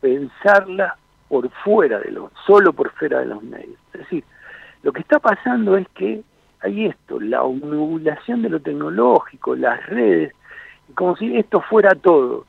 pensarla 0.00 0.96
por 1.30 1.48
fuera 1.64 1.98
de 2.00 2.10
los, 2.10 2.30
solo 2.46 2.74
por 2.74 2.90
fuera 2.90 3.20
de 3.20 3.26
los 3.26 3.42
medios. 3.42 3.78
Es 3.94 4.00
decir, 4.00 4.24
lo 4.82 4.92
que 4.92 5.00
está 5.00 5.18
pasando 5.18 5.78
es 5.78 5.88
que 5.94 6.22
hay 6.60 6.86
esto, 6.86 7.18
la 7.18 7.42
obnubilación 7.42 8.42
de 8.42 8.50
lo 8.50 8.60
tecnológico, 8.60 9.56
las 9.56 9.86
redes, 9.86 10.34
como 10.94 11.16
si 11.16 11.34
esto 11.38 11.62
fuera 11.62 11.94
todo. 11.94 12.44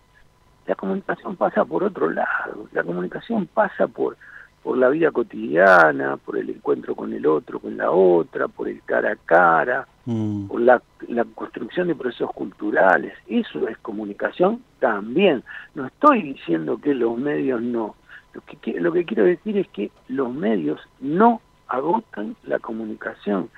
La 0.68 0.76
comunicación 0.76 1.38
pasa 1.38 1.64
por 1.64 1.84
otro 1.84 2.10
lado, 2.10 2.68
la 2.74 2.84
comunicación 2.84 3.48
pasa 3.48 3.88
por, 3.88 4.18
por 4.64 4.78
la 4.78 4.90
vida 4.90 5.12
cotidiana, 5.12 6.18
por 6.18 6.38
el 6.38 6.49
encuentro 6.49 6.95
con 6.95 7.14
el 7.14 7.26
otro, 7.26 7.60
con 7.60 7.78
la 7.78 7.91
otra, 7.91 8.49
por 8.49 8.68
el 8.68 8.82
cara 8.84 9.14
a 9.14 9.16
cara, 9.16 9.88
Mm. 10.06 10.48
por 10.48 10.62
la, 10.62 10.82
la 11.10 11.24
construcción 11.26 11.88
de 11.88 11.95
procesos 11.95 12.32
culturales. 12.32 13.14
Eso 13.28 13.68
es 13.68 13.78
comunicación 13.80 14.64
también. 14.80 15.44
No 15.76 15.86
estoy 15.86 16.24
diciendo 16.24 16.80
que 16.82 16.94
los 16.94 17.18
medios 17.18 17.62
no. 17.62 17.95
Lo 18.34 18.41
que, 18.41 18.80
lo 18.80 18.91
que 18.94 19.06
quiero 19.06 19.24
decir 19.26 19.58
es 19.58 19.68
que 19.70 19.91
los 20.08 20.34
medios 20.34 20.80
no 20.99 21.41
agotan 21.68 22.36
la 22.44 22.60
comunicación. 22.60 23.49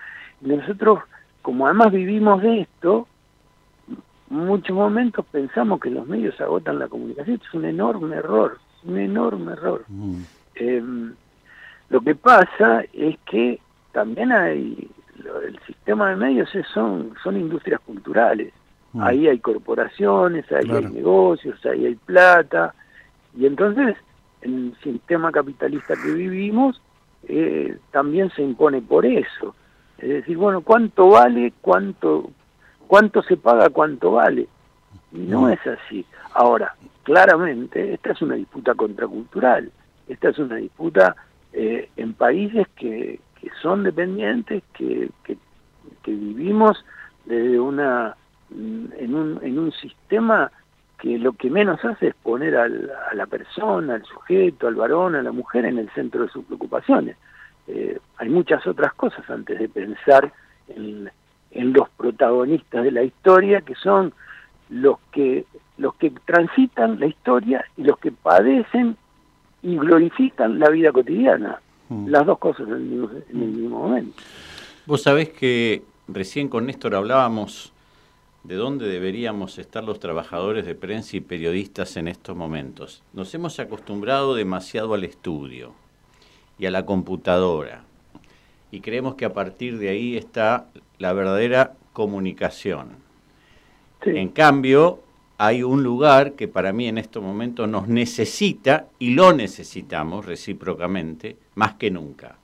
Nosotros, 0.42 1.00
como 1.42 1.66
además 1.68 1.92
vivimos 1.92 2.42
de 2.42 2.62
esto, 2.62 3.08
muchos 4.30 4.76
momentos 4.76 5.26
pensamos 5.32 5.80
que 5.80 5.90
los 5.90 6.08
medios 6.08 6.40
agotan 6.42 6.80
la 6.80 6.88
comunicación. 6.88 7.36
Esto 7.36 7.48
es 7.50 7.54
un 7.54 7.66
enorme 7.66 8.16
error, 8.16 8.58
un 8.84 8.98
enorme 8.98 9.52
error. 9.54 9.86
Mm. 9.88 10.22
Eh, 10.56 10.84
lo 11.90 12.02
que 12.02 12.16
pasa 12.16 12.84
es 12.94 13.18
que 13.30 13.60
también 13.92 14.32
hay, 14.32 14.90
lo- 15.24 15.42
el 15.42 15.60
sistema 15.68 16.10
de 16.10 16.16
medios 16.16 16.54
es- 16.56 16.68
son, 16.74 17.14
son 17.24 17.38
industrias 17.38 17.80
culturales. 17.82 18.52
Mm. 18.94 19.02
Ahí 19.02 19.28
hay 19.28 19.40
corporaciones, 19.40 20.52
ahí 20.52 20.66
Claro. 20.66 20.88
hay 20.88 20.94
negocios, 20.94 21.64
ahí 21.66 21.86
hay 21.86 21.96
plata. 21.96 22.74
Y 23.38 23.46
entonces, 23.46 23.96
en 24.44 24.54
el 24.54 24.76
sistema 24.84 25.32
capitalista 25.32 25.96
que 25.96 26.12
vivimos, 26.12 26.82
eh, 27.28 27.78
también 27.92 28.30
se 28.32 28.42
impone 28.42 28.82
por 28.82 29.06
eso. 29.06 29.56
Es 29.98 30.10
decir, 30.10 30.38
bueno, 30.38 30.62
¿cuánto 30.62 31.10
vale? 31.10 31.54
¿Cuánto, 31.62 32.30
cuánto 32.88 33.24
se 33.24 33.38
paga? 33.38 33.70
¿Cuánto 33.70 34.12
vale? 34.12 34.48
Y 35.12 35.20
no 35.20 35.50
es 35.50 35.60
así. 35.66 36.06
Ahora, 36.34 36.76
claramente, 37.04 37.94
esta 37.94 38.12
es 38.12 38.22
una 38.22 38.36
disputa 38.36 38.74
contracultural. 38.76 39.72
Esta 40.08 40.30
es 40.30 40.40
una 40.40 40.58
disputa 40.58 41.16
eh, 41.54 41.90
en 41.96 42.14
países 42.14 42.68
que, 42.76 43.20
que 43.40 43.50
son 43.62 43.84
dependientes, 43.84 44.64
que, 44.74 45.10
que, 45.24 45.38
que 46.04 46.12
vivimos 46.12 46.84
desde 47.26 47.60
una 47.60 48.16
en 48.54 49.16
un, 49.16 49.40
en 49.42 49.58
un 49.58 49.72
sistema 49.72 50.52
que 51.04 51.18
lo 51.20 51.34
que 51.34 51.50
menos 51.50 51.84
hace 51.84 52.08
es 52.08 52.16
poner 52.16 52.56
al- 52.56 52.90
a 53.12 53.14
la 53.14 53.26
persona, 53.26 53.96
al 53.96 54.06
sujeto, 54.06 54.70
al 54.70 54.76
varón, 54.76 55.16
a 55.16 55.22
la 55.22 55.34
mujer 55.34 55.66
en 55.66 55.78
el 55.78 55.90
centro 55.90 56.24
de 56.24 56.30
sus 56.30 56.46
preocupaciones. 56.46 57.18
Eh, 57.68 58.00
hay 58.20 58.30
muchas 58.30 58.66
otras 58.66 58.94
cosas 58.94 59.30
antes 59.30 59.60
de 59.60 59.68
pensar 59.68 60.32
en, 60.70 61.10
en 61.52 61.74
los 61.74 61.90
protagonistas 61.90 62.86
de 62.86 62.92
la 62.92 63.04
historia, 63.04 63.60
que 63.60 63.76
son 63.76 64.14
los 64.70 64.98
que 65.12 65.44
los 65.78 65.94
que 65.96 66.10
transitan 66.24 67.02
la 67.02 67.08
historia 67.08 67.66
y 67.76 67.84
los 67.84 67.98
que 68.00 68.12
padecen 68.14 68.96
y 69.62 69.76
glorifican 69.76 70.58
la 70.58 70.70
vida 70.70 70.94
cotidiana. 70.94 71.60
Mm. 71.90 72.08
Las 72.08 72.26
dos 72.26 72.38
cosas 72.40 72.66
en 72.70 72.74
el 72.76 72.80
mismo, 72.80 73.10
en 73.30 73.42
el 73.42 73.50
mismo 73.50 73.80
momento. 73.80 74.14
Vos 74.86 75.02
sabés 75.02 75.30
que 75.32 75.82
recién 76.08 76.48
con 76.48 76.66
Néstor 76.68 76.96
hablábamos 76.96 77.73
de 78.44 78.56
dónde 78.56 78.88
deberíamos 78.88 79.58
estar 79.58 79.84
los 79.84 80.00
trabajadores 80.00 80.66
de 80.66 80.76
prensa 80.76 81.18
y 81.18 81.22
periodistas 81.22 81.96
en 81.98 82.08
estos 82.08 82.36
momentos. 82.36 83.04
Nos 83.14 83.34
hemos 83.34 83.60
acostumbrado 83.60 84.36
demasiado 84.36 84.94
al 84.94 85.04
estudio 85.04 85.74
y 86.60 86.66
a 86.66 86.72
la 86.72 86.86
computadora 86.86 87.84
y 88.74 88.82
creemos 88.82 89.14
que 89.14 89.26
a 89.26 89.34
partir 89.34 89.78
de 89.78 89.90
ahí 89.90 90.18
está 90.18 90.66
la 90.98 91.14
verdadera 91.14 91.76
comunicación. 91.94 93.04
En 94.02 94.30
cambio, 94.30 95.00
hay 95.38 95.62
un 95.62 95.84
lugar 95.84 96.34
que 96.34 96.48
para 96.48 96.74
mí 96.74 96.88
en 96.88 96.98
estos 96.98 97.22
momentos 97.22 97.70
nos 97.70 97.88
necesita 97.88 98.88
y 98.98 99.12
lo 99.12 99.32
necesitamos 99.32 100.26
recíprocamente 100.26 101.38
más 101.54 101.76
que 101.76 101.92
nunca. 101.92 102.38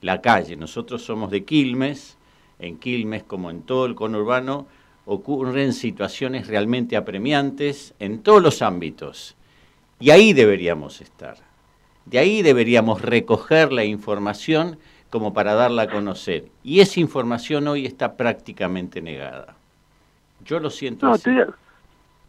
La 0.00 0.20
calle. 0.20 0.56
Nosotros 0.56 1.04
somos 1.04 1.30
de 1.30 1.44
Quilmes. 1.44 2.18
En 2.58 2.78
Quilmes, 2.78 3.22
como 3.22 3.48
en 3.48 3.62
todo 3.62 3.86
el 3.86 3.94
conurbano, 3.94 4.66
ocurren 5.04 5.72
situaciones 5.72 6.46
realmente 6.46 6.96
apremiantes 6.96 7.94
en 7.98 8.22
todos 8.22 8.42
los 8.42 8.62
ámbitos. 8.62 9.36
Y 9.98 10.10
ahí 10.10 10.32
deberíamos 10.32 11.00
estar. 11.00 11.36
De 12.06 12.18
ahí 12.18 12.42
deberíamos 12.42 13.02
recoger 13.02 13.72
la 13.72 13.84
información 13.84 14.78
como 15.10 15.32
para 15.34 15.54
darla 15.54 15.82
a 15.82 15.90
conocer. 15.90 16.46
Y 16.64 16.80
esa 16.80 17.00
información 17.00 17.68
hoy 17.68 17.86
está 17.86 18.16
prácticamente 18.16 19.00
negada. 19.02 19.54
Yo 20.44 20.58
lo 20.58 20.70
siento. 20.70 21.06
No, 21.06 21.12
así. 21.12 21.30
estoy 21.30 21.34
de, 21.36 21.52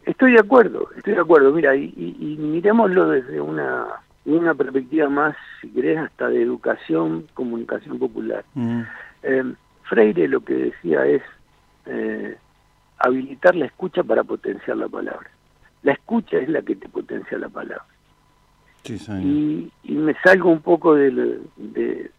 estoy 0.04 0.32
de 0.32 0.40
acuerdo, 0.40 0.88
estoy 0.96 1.14
de 1.14 1.20
acuerdo. 1.20 1.52
Mira, 1.52 1.74
y, 1.74 1.92
y, 1.96 2.16
y 2.20 2.36
miremoslo 2.36 3.08
desde 3.08 3.40
una, 3.40 3.86
una 4.24 4.54
perspectiva 4.54 5.08
más, 5.08 5.36
si 5.60 5.68
querés, 5.68 5.98
hasta 5.98 6.28
de 6.28 6.42
educación, 6.42 7.26
comunicación 7.34 7.98
popular. 7.98 8.44
Mm. 8.54 8.82
Eh, 9.22 9.54
Freire 9.84 10.28
lo 10.28 10.40
que 10.40 10.54
decía 10.54 11.06
es 11.06 11.22
eh, 11.86 12.36
habilitar 13.04 13.54
la 13.54 13.66
escucha 13.66 14.02
para 14.02 14.24
potenciar 14.24 14.76
la 14.76 14.88
palabra. 14.88 15.30
La 15.82 15.92
escucha 15.92 16.38
es 16.38 16.48
la 16.48 16.62
que 16.62 16.76
te 16.76 16.88
potencia 16.88 17.36
la 17.38 17.48
palabra. 17.48 17.84
Sí, 18.84 18.98
señor. 18.98 19.22
Y, 19.24 19.72
y 19.84 19.92
me 19.94 20.14
salgo 20.22 20.50
un 20.50 20.60
poco 20.60 20.94
de, 20.94 21.10
lo- 21.10 21.40
de, 21.56 22.10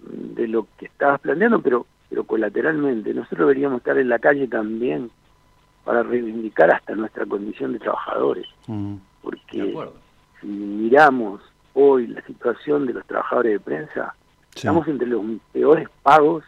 de 0.00 0.48
lo 0.48 0.66
que 0.78 0.86
estabas 0.86 1.20
planteando, 1.20 1.60
pero, 1.60 1.86
pero 2.08 2.24
colateralmente. 2.24 3.12
Nosotros 3.14 3.40
deberíamos 3.40 3.78
estar 3.78 3.98
en 3.98 4.08
la 4.08 4.18
calle 4.18 4.46
también 4.48 5.10
para 5.84 6.02
reivindicar 6.02 6.70
hasta 6.70 6.94
nuestra 6.94 7.26
condición 7.26 7.72
de 7.72 7.78
trabajadores. 7.78 8.46
Mm. 8.66 8.94
Porque 9.22 9.74
si 10.40 10.46
miramos 10.46 11.40
hoy 11.74 12.06
la 12.08 12.22
situación 12.22 12.86
de 12.86 12.94
los 12.94 13.06
trabajadores 13.06 13.52
de 13.52 13.60
prensa, 13.60 14.14
Sí. 14.54 14.66
estamos 14.66 14.88
entre 14.88 15.06
los 15.06 15.22
peores 15.52 15.88
pagos 16.02 16.42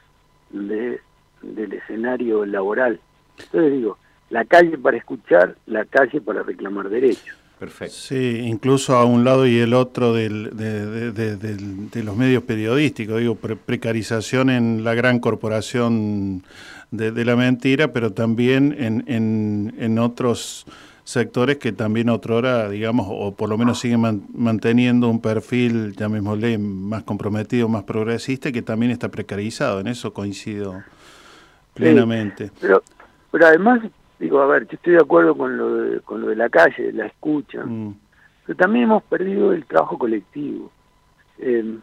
de, 0.50 1.00
del 1.42 1.72
escenario 1.74 2.44
laboral. 2.44 2.98
Entonces 3.44 3.72
digo, 3.72 3.98
la 4.30 4.44
calle 4.44 4.78
para 4.78 4.96
escuchar, 4.96 5.56
la 5.66 5.84
calle 5.84 6.20
para 6.20 6.42
reclamar 6.42 6.88
derechos. 6.88 7.36
Perfecto. 7.58 7.94
Sí, 7.94 8.38
incluso 8.44 8.96
a 8.96 9.04
un 9.04 9.22
lado 9.22 9.46
y 9.46 9.58
el 9.58 9.74
otro 9.74 10.14
del- 10.14 10.56
de, 10.56 11.12
de- 11.12 11.36
de- 11.36 11.56
de 11.56 12.02
los 12.02 12.16
medios 12.16 12.42
periodísticos, 12.44 13.18
digo, 13.20 13.34
pre- 13.34 13.56
precarización 13.56 14.48
en 14.48 14.82
la 14.82 14.94
gran 14.94 15.18
corporación 15.18 16.42
de, 16.90 17.12
de 17.12 17.24
la 17.26 17.36
mentira, 17.36 17.92
pero 17.92 18.12
también 18.12 18.74
en, 18.78 19.04
en, 19.08 19.74
en 19.78 19.98
otros 19.98 20.64
sectores 21.04 21.58
que 21.58 21.72
también 21.72 22.08
otrora, 22.08 22.70
digamos, 22.70 23.06
o 23.10 23.34
por 23.34 23.50
lo 23.50 23.58
menos 23.58 23.78
siguen 23.80 24.00
man- 24.00 24.22
manteniendo 24.32 25.08
un 25.08 25.20
perfil, 25.20 25.94
llamémosle, 25.96 26.56
más 26.56 27.02
comprometido, 27.02 27.68
más 27.68 27.82
progresista, 27.82 28.52
que 28.52 28.62
también 28.62 28.90
está 28.90 29.10
precarizado. 29.10 29.80
En 29.80 29.88
eso 29.88 30.14
coincido 30.14 30.82
plenamente. 31.74 32.50
Pero, 32.60 32.82
pero 33.30 33.46
además, 33.46 33.80
digo, 34.18 34.40
a 34.40 34.46
ver, 34.46 34.64
yo 34.66 34.74
estoy 34.74 34.94
de 34.94 35.00
acuerdo 35.00 35.36
con 35.36 35.56
lo 35.56 35.74
de, 35.76 36.00
con 36.00 36.20
lo 36.20 36.28
de 36.28 36.36
la 36.36 36.48
calle, 36.48 36.84
de 36.84 36.92
la 36.92 37.06
escucha, 37.06 37.64
Mm. 37.64 37.94
pero 38.46 38.56
también 38.56 38.84
hemos 38.84 39.02
perdido 39.04 39.52
el 39.52 39.64
trabajo 39.66 39.98
colectivo. 39.98 40.70
Eh, 41.38 41.78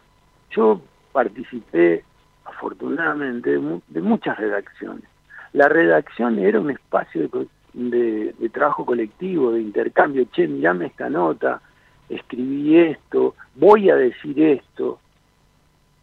yo 0.50 0.80
participé, 1.12 2.04
afortunadamente, 2.44 3.50
de, 3.50 3.58
mu- 3.58 3.80
de 3.88 4.00
muchas 4.02 4.36
redacciones. 4.38 5.04
La 5.52 5.68
redacción 5.68 6.38
era 6.38 6.60
un 6.60 6.70
espacio 6.70 7.22
de, 7.22 7.28
co- 7.28 7.46
de- 7.72 8.34
de 8.38 8.48
trabajo 8.50 8.84
colectivo, 8.84 9.52
de 9.52 9.60
intercambio. 9.62 10.26
Che, 10.32 10.46
mirame 10.46 10.86
esta 10.86 11.08
nota, 11.08 11.60
escribí 12.08 12.76
esto, 12.78 13.34
voy 13.54 13.90
a 13.90 13.96
decir 13.96 14.40
esto. 14.42 14.98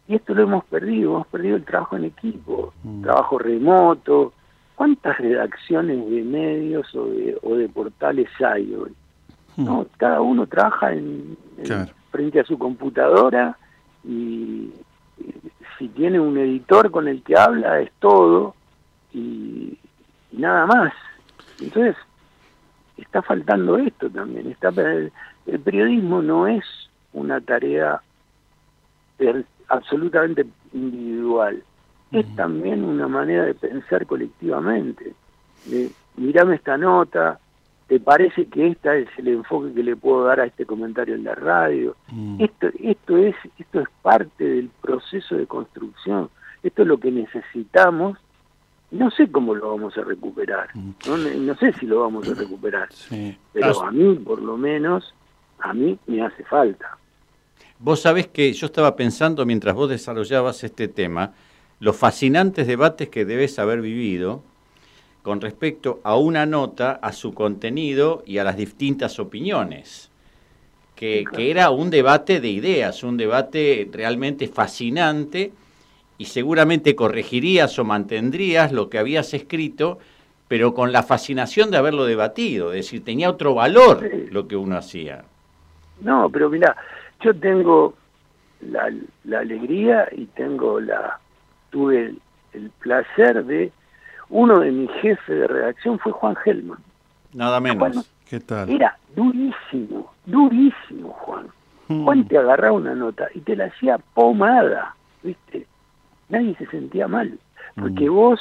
Y 0.08 0.14
esto 0.16 0.34
lo 0.34 0.42
hemos 0.42 0.64
perdido, 0.64 1.14
hemos 1.14 1.26
perdido 1.28 1.56
el 1.56 1.64
trabajo 1.64 1.96
en 1.96 2.04
equipo, 2.04 2.72
trabajo 3.02 3.38
remoto. 3.38 4.32
¿Cuántas 4.76 5.18
redacciones 5.18 6.08
de 6.08 6.22
medios 6.22 6.94
o 6.94 7.06
de, 7.06 7.36
o 7.42 7.56
de 7.56 7.68
portales 7.68 8.28
hay 8.40 8.72
hoy? 8.74 8.92
¿No? 9.56 9.86
Cada 9.96 10.20
uno 10.20 10.46
trabaja 10.46 10.92
en, 10.92 11.36
en- 11.58 11.64
Claro. 11.64 11.92
frente 12.12 12.40
a 12.40 12.44
su 12.44 12.58
computadora 12.58 13.56
y, 14.04 14.70
y 15.18 15.34
si 15.78 15.88
tiene 15.88 16.20
un 16.20 16.36
editor 16.38 16.90
con 16.90 17.08
el 17.08 17.22
que 17.22 17.36
habla 17.38 17.80
es 17.80 17.90
todo 17.98 18.54
y, 19.14 19.78
y 20.30 20.36
nada 20.36 20.66
más. 20.66 20.92
Entonces, 21.58 21.96
está 22.98 23.22
faltando 23.22 23.78
esto 23.78 24.10
también. 24.10 24.50
Está, 24.50 24.68
el, 24.68 25.10
el 25.46 25.60
periodismo 25.60 26.20
no 26.20 26.46
es 26.46 26.64
una 27.14 27.40
tarea 27.40 28.02
absolutamente 29.68 30.44
individual. 30.74 31.62
Es 32.12 32.26
también 32.36 32.84
una 32.84 33.08
manera 33.08 33.44
de 33.44 33.54
pensar 33.54 34.06
colectivamente. 34.06 35.14
De, 35.64 35.90
mirame 36.16 36.54
esta 36.54 36.76
nota, 36.76 37.38
¿te 37.88 38.00
parece 38.00 38.46
que 38.46 38.68
esta 38.68 38.96
es 38.96 39.08
el 39.18 39.28
enfoque 39.28 39.72
que 39.72 39.82
le 39.82 39.96
puedo 39.96 40.24
dar 40.24 40.40
a 40.40 40.46
este 40.46 40.66
comentario 40.66 41.14
en 41.14 41.24
la 41.24 41.34
radio? 41.34 41.96
Esto, 42.38 42.68
esto, 42.80 43.16
es, 43.16 43.34
esto 43.58 43.80
es 43.80 43.88
parte 44.02 44.44
del 44.44 44.70
proceso 44.80 45.36
de 45.36 45.46
construcción. 45.46 46.30
Esto 46.62 46.82
es 46.82 46.88
lo 46.88 46.98
que 46.98 47.10
necesitamos. 47.10 48.18
No 48.90 49.10
sé 49.10 49.30
cómo 49.30 49.54
lo 49.54 49.70
vamos 49.70 49.96
a 49.98 50.02
recuperar. 50.02 50.68
No, 50.74 51.16
no 51.16 51.54
sé 51.56 51.72
si 51.74 51.86
lo 51.86 52.00
vamos 52.00 52.28
a 52.28 52.34
recuperar. 52.34 52.88
Pero 53.52 53.82
a 53.82 53.90
mí, 53.90 54.14
por 54.14 54.40
lo 54.40 54.56
menos, 54.56 55.12
a 55.58 55.72
mí 55.72 55.98
me 56.06 56.22
hace 56.22 56.44
falta. 56.44 56.96
Vos 57.78 58.00
sabés 58.00 58.28
que 58.28 58.52
yo 58.52 58.66
estaba 58.66 58.96
pensando 58.96 59.44
mientras 59.44 59.74
vos 59.74 59.90
desarrollabas 59.90 60.64
este 60.64 60.88
tema, 60.88 61.34
los 61.80 61.96
fascinantes 61.96 62.66
debates 62.66 63.08
que 63.08 63.24
debes 63.24 63.58
haber 63.58 63.80
vivido 63.80 64.42
con 65.22 65.40
respecto 65.40 66.00
a 66.04 66.16
una 66.16 66.46
nota, 66.46 66.92
a 67.02 67.12
su 67.12 67.34
contenido 67.34 68.22
y 68.26 68.38
a 68.38 68.44
las 68.44 68.56
distintas 68.56 69.18
opiniones. 69.18 70.10
Que, 70.94 71.24
que 71.34 71.50
era 71.50 71.70
un 71.70 71.90
debate 71.90 72.40
de 72.40 72.48
ideas, 72.48 73.02
un 73.02 73.18
debate 73.18 73.86
realmente 73.92 74.48
fascinante 74.48 75.52
y 76.16 76.26
seguramente 76.26 76.96
corregirías 76.96 77.78
o 77.78 77.84
mantendrías 77.84 78.72
lo 78.72 78.88
que 78.88 78.98
habías 78.98 79.34
escrito, 79.34 79.98
pero 80.48 80.72
con 80.72 80.92
la 80.92 81.02
fascinación 81.02 81.70
de 81.70 81.76
haberlo 81.76 82.06
debatido, 82.06 82.72
es 82.72 82.86
decir, 82.86 83.04
tenía 83.04 83.28
otro 83.28 83.52
valor 83.52 84.08
lo 84.30 84.48
que 84.48 84.56
uno 84.56 84.78
hacía. 84.78 85.24
No, 86.00 86.30
pero 86.30 86.48
mira, 86.48 86.76
yo 87.20 87.34
tengo 87.34 87.94
la, 88.60 88.90
la 89.24 89.40
alegría 89.40 90.08
y 90.12 90.26
tengo 90.26 90.80
la 90.80 91.20
tuve 91.70 92.06
el, 92.06 92.18
el 92.52 92.70
placer 92.80 93.44
de 93.44 93.72
uno 94.28 94.60
de 94.60 94.70
mis 94.72 94.90
jefes 95.00 95.28
de 95.40 95.46
redacción 95.46 95.98
fue 95.98 96.12
Juan 96.12 96.34
Gelman. 96.36 96.78
Nada 97.32 97.60
menos. 97.60 97.78
Bueno, 97.78 98.02
¿Qué 98.28 98.40
tal? 98.40 98.68
Era 98.70 98.96
durísimo, 99.14 100.12
durísimo, 100.24 101.10
Juan. 101.10 101.46
Juan 101.88 102.26
te 102.26 102.36
agarraba 102.36 102.72
una 102.76 102.94
nota 102.96 103.28
y 103.34 103.40
te 103.40 103.54
la 103.54 103.66
hacía 103.66 103.98
pomada, 104.14 104.96
¿viste? 105.22 105.66
Nadie 106.28 106.56
se 106.56 106.66
sentía 106.66 107.06
mal, 107.06 107.38
porque 107.76 108.08
vos, 108.08 108.40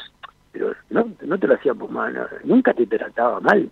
pero 0.52 0.73
no, 0.89 1.07
no 1.22 1.38
te 1.38 1.45
lo 1.47 1.53
hacía 1.53 1.76
pomada, 1.76 2.27
nunca 2.43 2.73
te 2.73 2.88
trataba 2.88 3.39
mal, 3.41 3.69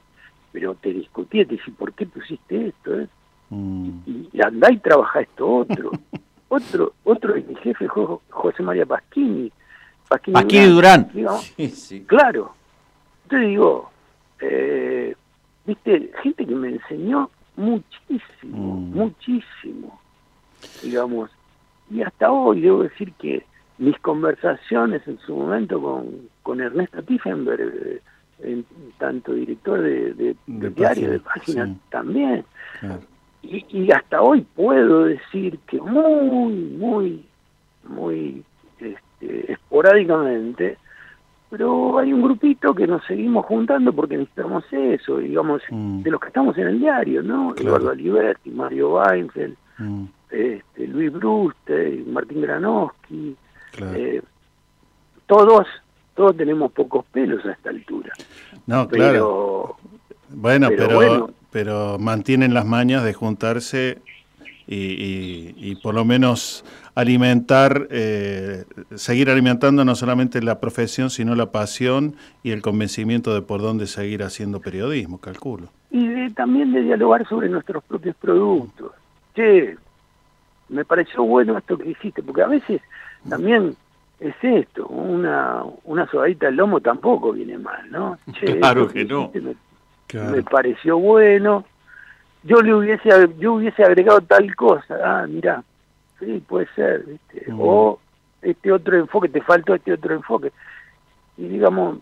pero 0.52 0.76
te 0.76 0.94
discutía, 0.94 1.46
te 1.46 1.56
decía, 1.56 1.74
¿por 1.76 1.92
qué 1.94 2.06
pusiste 2.06 2.68
esto? 2.68 3.00
eh? 3.00 3.08
Y, 3.50 4.30
y 4.32 4.42
andá 4.44 4.72
y 4.72 4.78
trabaja 4.78 5.22
esto 5.22 5.48
otro. 5.50 5.90
otro 6.54 6.94
otro 7.04 7.34
de 7.34 7.42
mi 7.44 7.56
jefe, 7.56 7.88
Jo- 7.88 8.22
José 8.30 8.64
María 8.64 8.86
Pasquini. 8.86 9.52
Pasquini, 10.08 10.34
Pasquini 10.34 10.66
Durán. 10.68 11.10
Sí, 11.40 11.70
sí. 11.70 12.02
Claro. 12.06 12.54
Entonces 13.24 13.50
digo, 13.50 13.90
eh, 14.42 15.16
viste, 15.66 16.12
gente 16.22 16.46
que 16.46 16.56
me 16.56 16.70
enseñó 16.70 17.30
muchísimo, 17.56 18.76
muchísimo, 18.76 20.00
digamos. 20.82 21.30
Y 21.90 22.02
hasta 22.02 22.32
hoy 22.32 22.62
debo 22.62 22.84
decir 22.84 23.14
que 23.14 23.46
mis 23.78 23.98
conversaciones 24.00 25.08
en 25.08 25.18
su 25.20 25.36
momento 25.36 25.82
con, 25.82 26.30
con 26.44 26.62
Ernesto 26.62 27.02
Tiffenberg, 27.04 27.62
eh, 27.62 28.02
en- 28.44 28.66
tanto 28.98 29.34
director 29.34 29.82
de, 29.82 30.14
de- 30.14 30.36
de 30.48 30.70
diario, 30.72 31.12
de 31.12 31.20
página, 31.20 31.66
sí. 31.68 31.78
también. 31.90 32.46
Y, 33.44 33.66
y 33.70 33.92
hasta 33.92 34.22
hoy 34.22 34.42
puedo 34.56 35.04
decir 35.06 35.60
que 35.68 35.80
muy, 35.80 36.54
muy, 36.78 37.26
muy 37.88 38.44
este, 38.80 39.52
esporádicamente, 39.52 40.78
pero 41.50 42.00
hay 42.00 42.12
un 42.12 42.24
grupito 42.24 42.74
que 42.74 42.88
nos 42.88 43.06
seguimos 43.06 43.46
juntando 43.46 43.94
porque 43.94 44.18
necesitamos 44.18 44.64
eso, 44.72 45.18
digamos, 45.18 45.62
de 45.70 46.10
los 46.10 46.20
que 46.20 46.28
estamos 46.28 46.58
en 46.58 46.68
el 46.68 46.80
diario, 46.80 47.22
¿no? 47.22 47.54
Claro. 47.54 47.70
Eduardo 47.78 47.92
Aliberti, 47.92 48.50
Mario 48.50 48.96
Weinfeld, 48.96 49.56
Mm, 49.78 50.06
este, 50.30 50.88
Luis 50.88 51.12
Bruste, 51.12 52.04
Martín 52.08 52.42
Granowski, 52.42 53.36
claro. 53.72 53.94
eh, 53.96 54.22
todos, 55.26 55.68
todos 56.16 56.38
tenemos 56.38 56.72
pocos 56.72 57.06
pelos 57.06 57.44
a 57.46 57.52
esta 57.52 57.70
altura. 57.70 58.12
No, 58.68 58.88
pero, 58.88 59.04
claro. 59.04 59.76
Bueno, 60.30 60.68
pero 60.70 60.88
pero, 60.88 60.96
bueno. 60.96 61.30
Pero 61.54 61.98
mantienen 62.00 62.54
las 62.56 62.66
mañas 62.66 63.04
de 63.04 63.14
juntarse 63.14 64.00
y, 64.68 64.76
y- 64.76 65.56
y 65.58 65.76
por 65.76 65.94
lo 65.94 66.04
menos 66.04 66.66
alimentar, 66.96 67.88
eh, 67.92 68.64
seguir 68.96 69.30
alimentando 69.30 69.86
no 69.86 69.94
solamente 69.96 70.42
la 70.42 70.60
profesión, 70.60 71.10
sino 71.10 71.36
la 71.36 71.52
pasión 71.52 72.16
y 72.44 72.52
el 72.52 72.62
convencimiento 72.62 73.34
de 73.34 73.42
por 73.42 73.62
dónde 73.62 73.88
seguir 73.88 74.24
haciendo 74.24 74.60
periodismo, 74.60 75.20
calculo. 75.20 75.68
y 75.92 76.08
de- 76.08 76.32
también 76.32 76.72
de 76.74 76.82
dialogar 76.82 77.28
sobre 77.30 77.50
nuestros 77.50 77.84
propios 77.84 78.16
productos. 78.16 78.92
Che, 79.36 79.78
me 80.70 80.84
pareció 80.86 81.24
bueno 81.24 81.56
esto 81.58 81.78
que 81.78 81.92
hiciste, 81.92 82.24
porque 82.24 82.42
a 82.42 82.48
veces 82.48 82.82
también 83.30 83.76
es 84.20 84.34
esto, 84.42 84.88
una, 84.88 85.62
una 85.84 86.08
sobadita 86.10 86.48
del 86.48 86.56
lomo 86.56 86.80
tampoco 86.82 87.32
viene 87.34 87.60
mal, 87.60 87.92
¿no? 87.92 88.18
claro 88.40 88.88
que 88.88 89.06
no. 89.06 89.30
Me, 89.36 89.54
me, 90.14 90.44
pareció 90.44 90.98
bueno, 90.98 91.66
yo 92.44 92.62
le 92.62 92.74
hubiese, 92.74 93.10
yo 93.40 93.54
hubiese 93.54 93.84
agregado 93.84 94.22
tal 94.22 94.56
cosa, 94.56 94.98
ah, 95.04 95.26
mira, 95.28 95.64
sí, 96.20 96.44
puede 96.48 96.68
ser, 96.76 97.04
¿viste? 97.06 97.52
Mm. 97.52 97.60
o 97.60 98.00
este 98.42 98.72
otro 98.72 98.98
enfoque, 98.98 99.30
te 99.30 99.42
faltó 99.42 99.74
este 99.76 99.94
otro 99.94 100.14
enfoque. 100.14 100.52
Y 101.38 101.48
digamos, 101.48 102.00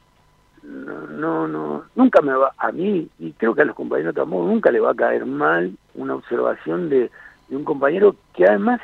no, 0.63 1.07
no, 1.07 1.47
no, 1.47 1.83
nunca 1.95 2.21
me 2.21 2.33
va, 2.33 2.53
a 2.57 2.71
mí, 2.71 3.07
y 3.19 3.31
creo 3.33 3.53
que 3.55 3.61
a 3.61 3.65
los 3.65 3.75
compañeros 3.75 4.15
tampoco, 4.15 4.47
nunca 4.47 4.71
le 4.71 4.79
va 4.79 4.91
a 4.91 4.95
caer 4.95 5.25
mal 5.25 5.71
una 5.95 6.15
observación 6.15 6.89
de, 6.89 7.09
de 7.49 7.55
un 7.55 7.63
compañero 7.63 8.15
que 8.33 8.45
además 8.45 8.81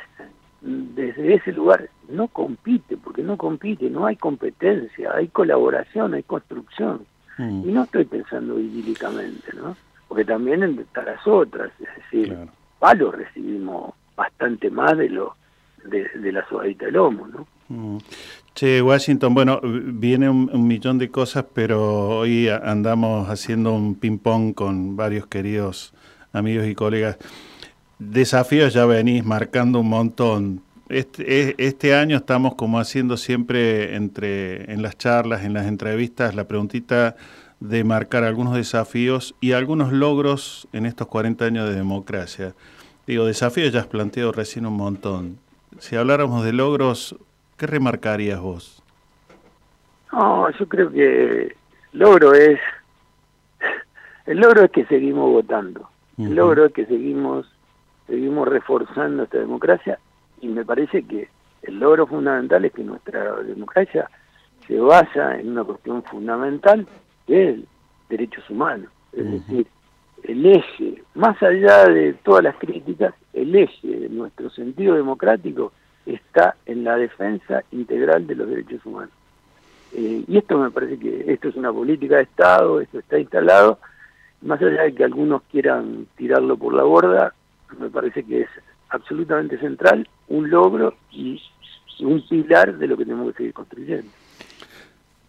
desde 0.60 1.34
ese 1.34 1.52
lugar 1.52 1.88
no 2.08 2.28
compite, 2.28 2.96
porque 2.96 3.22
no 3.22 3.36
compite, 3.36 3.90
no 3.90 4.06
hay 4.06 4.16
competencia, 4.16 5.12
hay 5.14 5.28
colaboración, 5.28 6.14
hay 6.14 6.22
construcción. 6.22 7.06
Mm. 7.38 7.68
Y 7.68 7.72
no 7.72 7.84
estoy 7.84 8.04
pensando 8.04 8.58
idílicamente, 8.58 9.52
¿no? 9.54 9.76
Porque 10.08 10.24
también 10.24 10.62
están 10.62 11.06
las 11.06 11.26
otras, 11.26 11.70
es 11.80 11.88
decir, 11.96 12.36
palos 12.78 13.14
recibimos 13.14 13.94
bastante 14.16 14.70
más 14.70 14.96
de 14.98 15.08
lo 15.08 15.36
de, 15.84 16.08
de 16.08 16.32
la 16.32 16.46
sobadita 16.48 16.86
del 16.86 16.94
lomo, 16.94 17.28
¿no? 17.28 17.46
Mm. 17.68 17.98
Che, 18.54 18.82
Washington, 18.82 19.34
bueno, 19.34 19.60
viene 19.62 20.28
un, 20.28 20.50
un, 20.52 20.66
millón 20.66 20.98
de 20.98 21.10
cosas, 21.10 21.44
pero 21.54 22.08
hoy 22.08 22.48
andamos 22.48 23.28
haciendo 23.28 23.72
un 23.72 23.94
ping-pong 23.94 24.52
con 24.54 24.96
varios 24.96 25.26
queridos 25.26 25.94
amigos 26.32 26.66
y 26.66 26.74
colegas. 26.74 27.18
Desafíos 27.98 28.72
ya 28.72 28.84
venís 28.86 29.24
marcando 29.24 29.80
un 29.80 29.88
montón. 29.88 30.62
Este, 30.88 31.54
este 31.58 31.94
año 31.94 32.16
estamos 32.16 32.54
como 32.54 32.78
haciendo 32.78 33.18
siempre 33.18 33.94
entre 33.94 34.72
en 34.72 34.80
las 34.80 34.96
charlas, 34.96 35.44
en 35.44 35.52
las 35.52 35.66
entrevistas, 35.66 36.34
la 36.34 36.48
preguntita 36.48 37.16
de 37.60 37.84
marcar 37.84 38.24
algunos 38.24 38.54
desafíos 38.54 39.34
y 39.40 39.52
algunos 39.52 39.92
logros 39.92 40.66
en 40.72 40.86
estos 40.86 41.06
40 41.08 41.44
años 41.44 41.68
de 41.68 41.74
democracia. 41.74 42.54
Digo, 43.06 43.26
desafíos 43.26 43.72
ya 43.72 43.80
has 43.80 43.86
planteado 43.86 44.32
recién 44.32 44.64
un 44.64 44.76
montón. 44.76 45.38
Si 45.78 45.94
habláramos 45.96 46.42
de 46.44 46.54
logros, 46.54 47.16
¿qué 47.58 47.66
remarcarías 47.66 48.40
vos? 48.40 48.82
No, 50.12 50.50
yo 50.50 50.68
creo 50.68 50.90
que 50.90 51.54
logro 51.92 52.32
es 52.32 52.58
el 54.24 54.38
logro 54.38 54.64
es 54.64 54.70
que 54.70 54.84
seguimos 54.86 55.30
votando. 55.30 55.88
Uh 56.16 56.22
-huh. 56.22 56.26
El 56.28 56.34
logro 56.34 56.66
es 56.66 56.72
que 56.72 56.86
seguimos 56.86 57.46
seguimos 58.06 58.48
reforzando 58.48 59.24
esta 59.24 59.38
democracia 59.38 59.98
y 60.40 60.48
me 60.48 60.64
parece 60.64 61.02
que 61.02 61.28
el 61.62 61.78
logro 61.78 62.06
fundamental 62.06 62.64
es 62.64 62.72
que 62.72 62.84
nuestra 62.84 63.36
democracia 63.42 64.08
se 64.66 64.78
basa 64.78 65.38
en 65.38 65.50
una 65.50 65.64
cuestión 65.64 66.02
fundamental 66.04 66.86
que 67.26 67.50
es 67.50 67.58
derechos 68.08 68.48
humanos, 68.48 68.90
es 69.12 69.24
uh 69.24 69.26
-huh. 69.26 69.30
decir, 69.32 69.66
el 70.24 70.46
eje, 70.46 71.02
más 71.14 71.40
allá 71.42 71.88
de 71.88 72.14
todas 72.14 72.44
las 72.44 72.56
críticas, 72.56 73.14
el 73.32 73.54
eje 73.54 73.88
de 73.88 74.08
nuestro 74.08 74.50
sentido 74.50 74.94
democrático 74.94 75.72
está 76.06 76.56
en 76.66 76.84
la 76.84 76.96
defensa 76.96 77.62
integral 77.70 78.26
de 78.26 78.34
los 78.34 78.48
derechos 78.48 78.84
humanos. 78.84 79.12
Eh, 79.92 80.24
y 80.26 80.36
esto 80.36 80.58
me 80.58 80.70
parece 80.70 80.98
que 80.98 81.32
esto 81.32 81.48
es 81.48 81.56
una 81.56 81.72
política 81.72 82.16
de 82.16 82.22
Estado, 82.22 82.80
esto 82.80 82.98
está 82.98 83.18
instalado, 83.18 83.78
más 84.42 84.60
allá 84.60 84.82
de 84.82 84.94
que 84.94 85.04
algunos 85.04 85.42
quieran 85.50 86.06
tirarlo 86.16 86.56
por 86.56 86.74
la 86.74 86.82
borda, 86.82 87.34
me 87.78 87.90
parece 87.90 88.22
que 88.24 88.42
es 88.42 88.48
absolutamente 88.90 89.58
central, 89.58 90.08
un 90.28 90.50
logro 90.50 90.94
y 91.10 91.40
un 92.00 92.26
pilar 92.28 92.76
de 92.76 92.86
lo 92.86 92.96
que 92.96 93.04
tenemos 93.04 93.32
que 93.32 93.38
seguir 93.38 93.52
construyendo. 93.52 94.08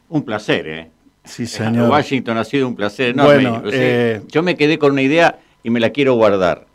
Un 0.10 0.24
placer, 0.24 0.68
¿eh? 0.68 0.92
Sí, 1.24 1.46
señor. 1.46 1.90
Washington 1.90 2.38
ha 2.38 2.44
sido 2.44 2.68
un 2.68 2.76
placer 2.76 3.10
enorme. 3.10 3.34
Bueno, 3.34 3.62
o 3.66 3.70
sea, 3.70 4.16
eh... 4.16 4.22
Yo 4.28 4.42
me 4.42 4.56
quedé 4.56 4.80
con 4.80 4.94
una 4.94 5.02
idea 5.02 5.40
y 5.64 5.70
me 5.70 5.80
la 5.80 5.92
quiero 5.92 6.16
guardar. 6.16 6.66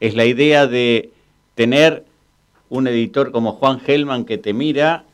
Es 0.00 0.14
la 0.14 0.24
idea 0.24 0.66
de 0.66 1.10
tener 1.54 2.04
un 2.68 2.86
editor 2.86 3.30
como 3.30 3.52
Juan 3.52 3.80
Gelman 3.80 4.24
que 4.24 4.38
te 4.38 4.52
mira 4.52 5.04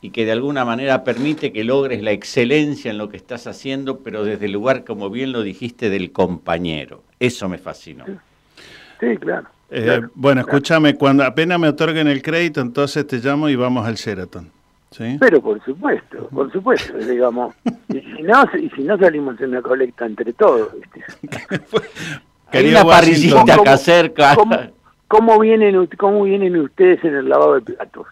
y 0.00 0.10
que 0.10 0.24
de 0.24 0.32
alguna 0.32 0.64
manera 0.64 1.02
permite 1.02 1.52
que 1.52 1.64
logres 1.64 2.02
la 2.02 2.12
excelencia 2.12 2.90
en 2.90 2.98
lo 2.98 3.08
que 3.08 3.16
estás 3.16 3.48
haciendo, 3.48 3.98
pero 4.00 4.22
desde 4.22 4.46
el 4.46 4.52
lugar, 4.52 4.84
como 4.84 5.10
bien 5.10 5.32
lo 5.32 5.42
dijiste, 5.42 5.90
del 5.90 6.12
compañero. 6.12 7.02
Eso 7.18 7.48
me 7.48 7.58
fascinó. 7.58 8.04
Sí, 9.00 9.16
claro. 9.16 9.48
Eh, 9.70 9.82
claro 9.84 10.10
bueno, 10.14 10.42
claro. 10.42 10.56
escúchame, 10.56 10.94
cuando 10.94 11.24
apenas 11.24 11.58
me 11.58 11.68
otorguen 11.68 12.08
el 12.08 12.22
crédito, 12.22 12.60
entonces 12.60 13.06
te 13.06 13.18
llamo 13.18 13.48
y 13.48 13.56
vamos 13.56 13.86
al 13.86 13.94
Sheraton. 13.96 14.50
¿sí? 14.90 15.16
Pero 15.20 15.40
por 15.40 15.62
supuesto, 15.64 16.28
por 16.28 16.50
supuesto, 16.52 16.96
digamos. 16.98 17.54
Y 17.88 18.00
si 18.00 18.22
no, 18.22 18.44
y 18.58 18.70
si 18.70 18.82
no 18.82 18.98
salimos 18.98 19.40
en 19.40 19.50
una 19.50 19.62
colecta 19.62 20.06
entre 20.06 20.32
todos. 20.32 20.70
¿viste? 20.74 21.04
Hay 22.50 22.68
una 22.68 22.84
parrillita 22.84 23.54
acá 23.54 23.76
cerca. 23.76 24.34
¿cómo, 24.34 24.56
cómo, 25.06 25.38
vienen, 25.38 25.86
¿Cómo 25.98 26.22
vienen 26.24 26.56
ustedes 26.56 27.04
en 27.04 27.14
el 27.14 27.28
lavado 27.28 27.56
de 27.56 27.60
platos? 27.60 28.06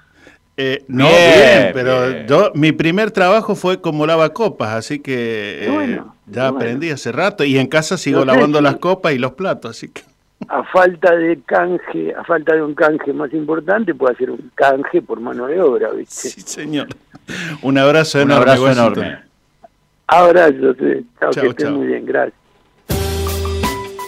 Eh, 0.59 0.85
no, 0.89 1.07
bien, 1.07 1.19
bien 1.19 1.71
pero 1.75 2.09
bien. 2.09 2.27
yo 2.27 2.51
mi 2.55 2.73
primer 2.73 3.11
trabajo 3.11 3.55
fue 3.55 3.83
como 3.83 4.07
lavacopas, 4.07 4.71
así 4.71 5.01
que 5.01 5.67
eh, 5.67 5.71
bueno, 5.71 6.15
ya 6.27 6.51
bueno. 6.51 6.57
aprendí 6.57 6.89
hace 6.89 7.13
rato 7.13 7.45
y 7.45 7.59
en 7.59 7.67
casa 7.67 7.99
sigo 7.99 8.21
no 8.21 8.33
lavando 8.33 8.63
las 8.63 8.77
copas 8.77 9.13
y 9.13 9.19
los 9.19 9.33
platos, 9.33 9.73
así 9.73 9.89
que 9.89 10.01
a 10.49 10.63
falta 10.65 11.15
de 11.15 11.39
canje, 11.45 12.15
a 12.15 12.25
falta 12.25 12.55
de 12.55 12.63
un 12.63 12.75
canje 12.75 13.13
más 13.13 13.31
importante, 13.33 13.95
puede 13.95 14.15
hacer 14.15 14.31
un 14.31 14.51
canje 14.55 15.03
por 15.03 15.21
mano 15.21 15.47
de 15.47 15.61
obra, 15.61 15.91
¿viste? 15.91 16.31
Sí, 16.31 16.41
señor. 16.41 16.89
Un 17.63 17.79
abrazo 17.79 18.19
un 18.19 18.31
enorme. 18.31 18.53
abrazo 18.53 18.71
enorme. 18.71 19.19
Abrazo, 20.07 20.75
sí. 20.79 21.07
Chao, 21.21 21.31
que 21.31 21.47
estén 21.49 21.75
muy 21.75 21.87
bien, 21.89 22.07
gracias. 22.07 22.39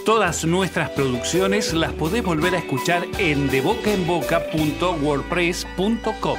Todas 0.04 0.44
nuestras 0.46 0.90
producciones 0.90 1.74
las 1.74 1.92
podés 1.92 2.22
volver 2.24 2.54
a 2.54 2.58
escuchar 2.58 3.02
en 3.18 3.48
debocaenboca.wordpress.com. 3.48 6.38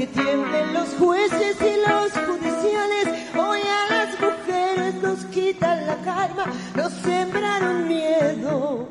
que 0.00 0.06
tiemblen 0.06 0.72
los 0.72 0.88
jueces 0.98 1.56
y 1.60 1.76
los 1.86 2.10
judiciales. 2.26 3.06
Hoy 3.36 3.60
a 3.60 3.94
las 3.94 4.18
mujeres 4.18 4.94
nos 5.02 5.24
quitan 5.26 5.86
la 5.86 5.96
calma, 5.96 6.46
nos 6.74 6.92
sembraron 6.92 7.86
miedo 7.86 8.88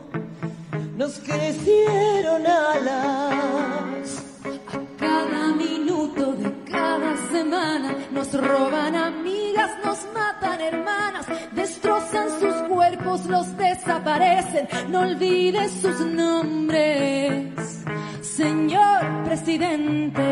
nos 1.00 1.18
crecieron 1.20 2.46
alas. 2.46 4.24
A 4.68 4.80
cada 5.00 5.56
minuto 5.56 6.34
de 6.34 6.54
cada 6.70 7.16
semana 7.32 7.96
nos 8.12 8.34
roban 8.34 8.96
amigas, 8.96 9.72
nos 9.86 10.00
matan 10.14 10.60
hermanas, 10.60 11.26
destrozan 11.54 12.28
sus 12.42 12.54
cuerpos, 12.68 13.26
los 13.28 13.56
desaparecen. 13.56 14.68
No 14.90 15.00
olvides 15.00 15.72
sus 15.82 16.02
nombres, 16.02 17.54
señor 18.40 19.02
presidente. 19.26 20.24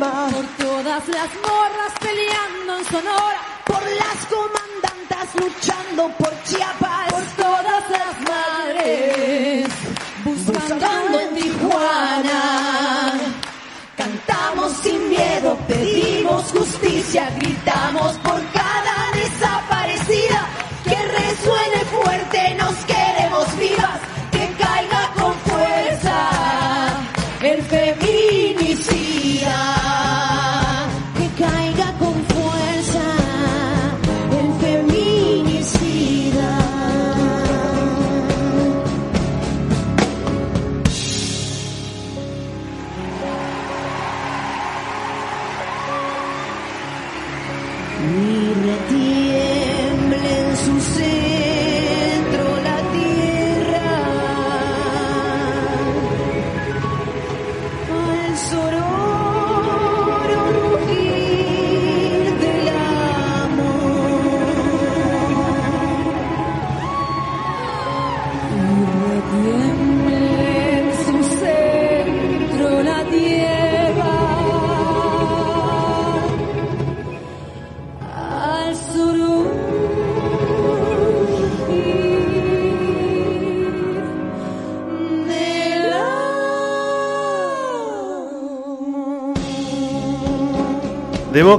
Por 0.00 0.46
todas 0.56 1.06
las 1.08 1.28
morras 1.46 1.92
peleando 2.00 2.78
en 2.78 2.84
Sonora. 2.86 3.40
Por 3.66 3.82
las 3.82 4.26
comandantas 4.30 5.34
luchando 5.34 6.08
por 6.16 6.42
Chiapas. 6.44 6.79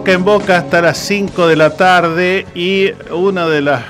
Boca 0.02 0.14
en 0.14 0.24
boca 0.24 0.58
hasta 0.58 0.82
las 0.82 0.98
5 0.98 1.46
de 1.46 1.56
la 1.56 1.78
tarde 1.78 2.48
y 2.56 2.90
una 3.12 3.48
de 3.48 3.62
las 3.62 3.84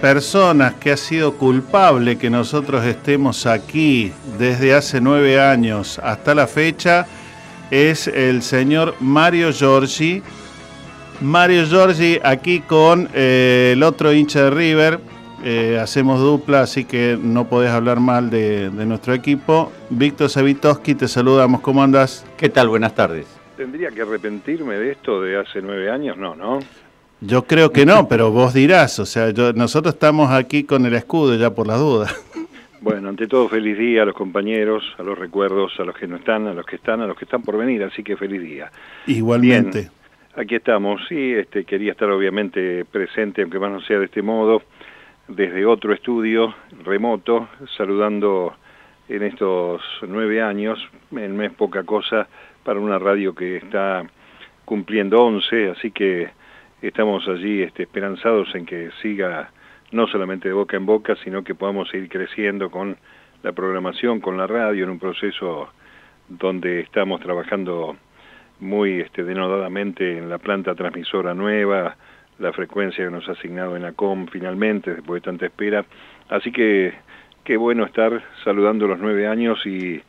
personas 0.00 0.72
que 0.76 0.92
ha 0.92 0.96
sido 0.96 1.34
culpable 1.34 2.16
que 2.16 2.30
nosotros 2.30 2.86
estemos 2.86 3.44
aquí 3.44 4.14
desde 4.38 4.72
hace 4.72 4.98
nueve 4.98 5.38
años 5.38 6.00
hasta 6.02 6.34
la 6.34 6.46
fecha 6.46 7.06
es 7.70 8.06
el 8.06 8.40
señor 8.40 8.94
Mario 8.98 9.52
Giorgi. 9.52 10.22
Mario 11.20 11.66
Giorgi 11.66 12.18
aquí 12.24 12.60
con 12.60 13.10
eh, 13.12 13.72
el 13.74 13.82
otro 13.82 14.14
hincha 14.14 14.44
de 14.44 14.50
River. 14.50 15.00
Eh, 15.44 15.78
hacemos 15.78 16.18
dupla, 16.18 16.62
así 16.62 16.86
que 16.86 17.18
no 17.20 17.46
podés 17.46 17.72
hablar 17.72 18.00
mal 18.00 18.30
de, 18.30 18.70
nuestro 18.70 19.12
equipo. 19.12 19.70
Víctor 19.90 20.30
Savitoski, 20.30 20.94
te 20.94 21.08
saludamos. 21.08 21.60
¿Cómo 21.60 21.82
andas? 21.82 22.24
¿Qué 22.38 22.48
tal? 22.48 22.70
Buenas 22.70 22.94
tardes. 22.94 23.39
¿Tendría 23.60 23.90
que 23.90 24.00
arrepentirme 24.00 24.76
de 24.76 24.92
esto 24.92 25.20
de 25.20 25.36
hace 25.38 25.60
nueve 25.60 25.90
años? 25.90 26.16
No, 26.16 26.34
¿no? 26.34 26.60
Yo 27.20 27.42
creo 27.44 27.70
que 27.70 27.84
no, 27.84 28.08
pero 28.08 28.30
vos 28.30 28.54
dirás, 28.54 28.98
o 28.98 29.04
sea, 29.04 29.28
yo- 29.32 29.52
nosotros 29.52 29.92
estamos 29.92 30.30
aquí 30.30 30.64
con 30.64 30.86
el 30.86 30.94
escudo 30.94 31.34
ya 31.36 31.50
por 31.54 31.66
las 31.66 31.78
dudas. 31.78 32.10
Bueno, 32.82 33.10
ante 33.10 33.26
todo 33.26 33.46
feliz 33.50 33.76
día 33.76 34.04
a 34.04 34.06
los 34.06 34.14
compañeros, 34.14 34.82
a 34.96 35.02
los 35.02 35.18
recuerdos, 35.18 35.78
a 35.78 35.84
los 35.84 35.94
que 35.94 36.06
no 36.06 36.16
están, 36.16 36.46
a 36.46 36.54
los 36.54 36.64
que 36.64 36.76
están, 36.76 37.02
a 37.02 37.06
los 37.06 37.14
que 37.18 37.26
están 37.26 37.42
por 37.42 37.58
venir, 37.58 37.82
así 37.84 38.02
que 38.02 38.16
feliz 38.16 38.40
día. 38.40 38.72
Igualmente. 39.06 39.80
Bien, 39.80 39.90
aquí 40.36 40.54
estamos, 40.54 41.02
sí, 41.06 41.34
este, 41.34 41.66
quería 41.66 41.92
estar 41.92 42.08
obviamente 42.10 42.86
presente, 42.86 43.42
aunque 43.42 43.58
más 43.58 43.70
no 43.70 43.82
sea 43.82 43.98
de 43.98 44.06
este 44.06 44.22
modo, 44.22 44.62
desde 45.28 45.66
otro 45.66 45.92
estudio 45.92 46.54
remoto, 46.82 47.50
saludando 47.76 48.54
en 49.10 49.24
estos 49.24 49.82
nueve 50.08 50.40
años, 50.40 50.78
en 51.14 51.36
mes 51.36 51.52
poca 51.52 51.82
cosa, 51.82 52.28
para 52.70 52.78
una 52.78 53.00
radio 53.00 53.34
que 53.34 53.56
está 53.56 54.04
cumpliendo 54.64 55.20
11, 55.24 55.70
así 55.70 55.90
que 55.90 56.30
estamos 56.80 57.26
allí 57.26 57.62
este, 57.62 57.82
esperanzados 57.82 58.54
en 58.54 58.64
que 58.64 58.90
siga 59.02 59.50
no 59.90 60.06
solamente 60.06 60.46
de 60.46 60.54
boca 60.54 60.76
en 60.76 60.86
boca, 60.86 61.16
sino 61.24 61.42
que 61.42 61.56
podamos 61.56 61.88
seguir 61.88 62.08
creciendo 62.08 62.70
con 62.70 62.96
la 63.42 63.50
programación, 63.50 64.20
con 64.20 64.36
la 64.36 64.46
radio, 64.46 64.84
en 64.84 64.90
un 64.90 65.00
proceso 65.00 65.68
donde 66.28 66.78
estamos 66.78 67.20
trabajando 67.20 67.96
muy 68.60 69.00
este, 69.00 69.24
denodadamente 69.24 70.18
en 70.18 70.30
la 70.30 70.38
planta 70.38 70.76
transmisora 70.76 71.34
nueva, 71.34 71.96
la 72.38 72.52
frecuencia 72.52 73.04
que 73.04 73.10
nos 73.10 73.28
ha 73.28 73.32
asignado 73.32 73.74
en 73.74 73.82
la 73.82 73.94
COM 73.94 74.28
finalmente, 74.28 74.94
después 74.94 75.22
de 75.22 75.28
tanta 75.28 75.46
espera. 75.46 75.84
Así 76.28 76.52
que 76.52 76.94
qué 77.42 77.56
bueno 77.56 77.84
estar 77.84 78.22
saludando 78.44 78.86
los 78.86 79.00
nueve 79.00 79.26
años 79.26 79.58
y, 79.66 80.00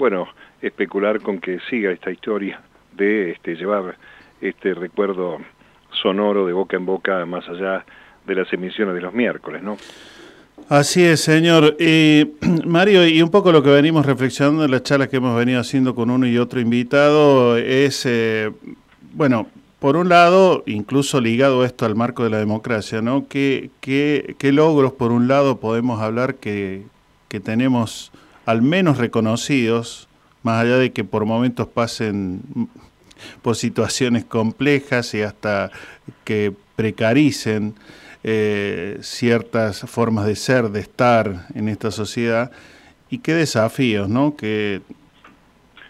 bueno, 0.00 0.26
especular 0.62 1.20
con 1.20 1.40
que 1.40 1.58
siga 1.70 1.90
esta 1.90 2.10
historia 2.10 2.60
de 2.96 3.30
este, 3.30 3.54
llevar 3.54 3.96
este 4.40 4.74
recuerdo 4.74 5.38
sonoro 6.02 6.46
de 6.46 6.52
boca 6.52 6.76
en 6.76 6.86
boca 6.86 7.24
más 7.26 7.48
allá 7.48 7.84
de 8.26 8.34
las 8.34 8.52
emisiones 8.52 8.94
de 8.94 9.00
los 9.00 9.14
miércoles, 9.14 9.62
¿no? 9.62 9.76
Así 10.68 11.02
es, 11.02 11.20
señor. 11.20 11.76
Mario, 12.66 13.06
y 13.06 13.22
un 13.22 13.30
poco 13.30 13.52
lo 13.52 13.62
que 13.62 13.70
venimos 13.70 14.04
reflexionando 14.04 14.64
en 14.64 14.70
las 14.70 14.82
charlas 14.82 15.08
que 15.08 15.16
hemos 15.16 15.36
venido 15.36 15.60
haciendo 15.60 15.94
con 15.94 16.10
uno 16.10 16.26
y 16.26 16.36
otro 16.36 16.60
invitado 16.60 17.56
es, 17.56 18.04
eh, 18.06 18.50
bueno, 19.14 19.46
por 19.78 19.96
un 19.96 20.08
lado, 20.08 20.64
incluso 20.66 21.20
ligado 21.20 21.64
esto 21.64 21.86
al 21.86 21.94
marco 21.94 22.24
de 22.24 22.30
la 22.30 22.38
democracia, 22.38 23.00
¿no? 23.00 23.26
¿Qué, 23.28 23.70
qué, 23.80 24.34
qué 24.38 24.52
logros, 24.52 24.92
por 24.92 25.12
un 25.12 25.28
lado, 25.28 25.58
podemos 25.58 26.00
hablar 26.00 26.34
que, 26.34 26.82
que 27.28 27.40
tenemos 27.40 28.10
al 28.44 28.60
menos 28.60 28.98
reconocidos, 28.98 30.07
más 30.48 30.64
allá 30.64 30.78
de 30.78 30.92
que 30.92 31.04
por 31.04 31.26
momentos 31.26 31.68
pasen 31.68 32.40
por 33.42 33.54
situaciones 33.54 34.24
complejas 34.24 35.12
y 35.12 35.20
hasta 35.20 35.70
que 36.24 36.54
precaricen 36.74 37.74
eh, 38.24 38.96
ciertas 39.02 39.80
formas 39.80 40.24
de 40.24 40.36
ser, 40.36 40.70
de 40.70 40.80
estar 40.80 41.46
en 41.54 41.68
esta 41.68 41.90
sociedad 41.90 42.50
y 43.10 43.18
qué 43.18 43.34
desafíos, 43.34 44.08
¿no? 44.08 44.36
Que 44.36 44.80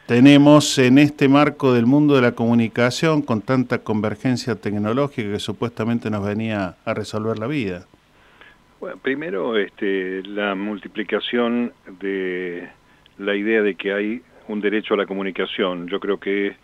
tenemos 0.07 0.77
en 0.79 0.99
este 0.99 1.29
marco 1.29 1.73
del 1.73 1.87
mundo 1.87 2.17
de 2.17 2.23
la 2.23 2.33
comunicación 2.33 3.23
con 3.23 3.41
tanta 3.41 3.79
convergencia 3.79 4.57
tecnológica 4.57 5.31
que 5.31 5.39
supuestamente 5.39 6.11
nos 6.11 6.27
venía 6.27 6.75
a 6.85 6.95
resolver 6.95 7.39
la 7.39 7.47
vida. 7.47 7.87
Bueno, 8.81 8.97
primero, 9.01 9.57
este, 9.57 10.25
la 10.25 10.57
multiplicación 10.57 11.73
de 12.01 12.69
la 13.19 13.35
idea 13.35 13.63
de 13.63 13.75
que 13.75 13.93
hay 13.93 14.23
un 14.49 14.61
derecho 14.61 14.95
a 14.95 14.97
la 14.97 15.07
comunicación. 15.07 15.89
Yo 15.89 16.01
creo 16.01 16.19
que 16.19 16.57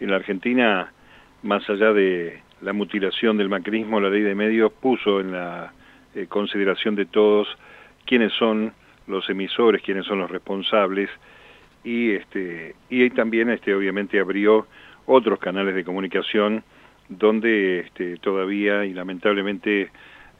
en 0.00 0.10
la 0.10 0.16
Argentina, 0.16 0.92
más 1.42 1.68
allá 1.68 1.92
de 1.92 2.40
la 2.60 2.72
mutilación 2.72 3.36
del 3.36 3.48
macrismo, 3.48 4.00
la 4.00 4.10
ley 4.10 4.22
de 4.22 4.34
medios 4.34 4.72
puso 4.72 5.20
en 5.20 5.32
la 5.32 5.72
eh, 6.14 6.26
consideración 6.28 6.94
de 6.94 7.06
todos 7.06 7.48
quiénes 8.04 8.32
son 8.34 8.72
los 9.06 9.28
emisores, 9.28 9.82
quiénes 9.82 10.06
son 10.06 10.18
los 10.18 10.30
responsables 10.30 11.10
y 11.82 12.12
este 12.12 12.74
y 12.90 13.08
también 13.10 13.48
este 13.50 13.74
obviamente 13.74 14.20
abrió 14.20 14.66
otros 15.06 15.38
canales 15.38 15.74
de 15.74 15.84
comunicación 15.84 16.62
donde 17.08 17.80
este, 17.80 18.16
todavía 18.18 18.84
y 18.84 18.92
lamentablemente 18.92 19.90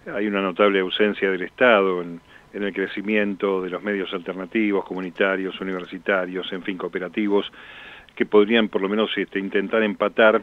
hay 0.07 0.27
una 0.27 0.43
notable 0.43 0.81
ausencia 0.81 1.31
del 1.31 1.43
Estado 1.43 2.03
en, 2.03 2.21
en 2.53 2.65
el 2.65 2.73
crecimiento 2.73 3.63
de 3.63 3.71
los 3.71 3.83
medios 3.83 4.13
alternativos, 4.13 4.85
comunitarios, 4.85 5.61
universitarios, 5.61 6.53
en 6.53 6.63
fin, 6.63 6.77
cooperativos, 6.77 7.51
que 8.15 8.27
podrían 8.27 8.69
por 8.69 8.83
lo 8.83 8.89
menos 8.89 9.11
este, 9.17 9.39
intentar 9.39 9.83
empatar 9.83 10.43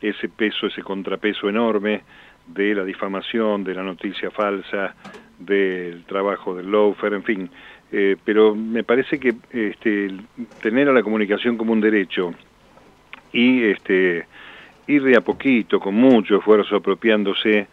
ese 0.00 0.28
peso, 0.28 0.66
ese 0.66 0.82
contrapeso 0.82 1.48
enorme 1.48 2.02
de 2.46 2.74
la 2.74 2.84
difamación, 2.84 3.64
de 3.64 3.74
la 3.74 3.82
noticia 3.82 4.30
falsa, 4.30 4.94
del 5.38 6.04
trabajo 6.04 6.54
del 6.54 6.70
loafer, 6.70 7.14
en 7.14 7.22
fin. 7.22 7.50
Eh, 7.92 8.16
pero 8.24 8.54
me 8.54 8.82
parece 8.82 9.18
que 9.18 9.34
este, 9.50 10.12
tener 10.60 10.88
a 10.88 10.92
la 10.92 11.02
comunicación 11.02 11.56
como 11.56 11.72
un 11.72 11.80
derecho 11.80 12.34
y 13.32 13.62
este, 13.64 14.26
ir 14.86 15.02
de 15.02 15.16
a 15.16 15.20
poquito, 15.20 15.80
con 15.80 15.94
mucho 15.94 16.36
esfuerzo, 16.36 16.76
apropiándose 16.76 17.68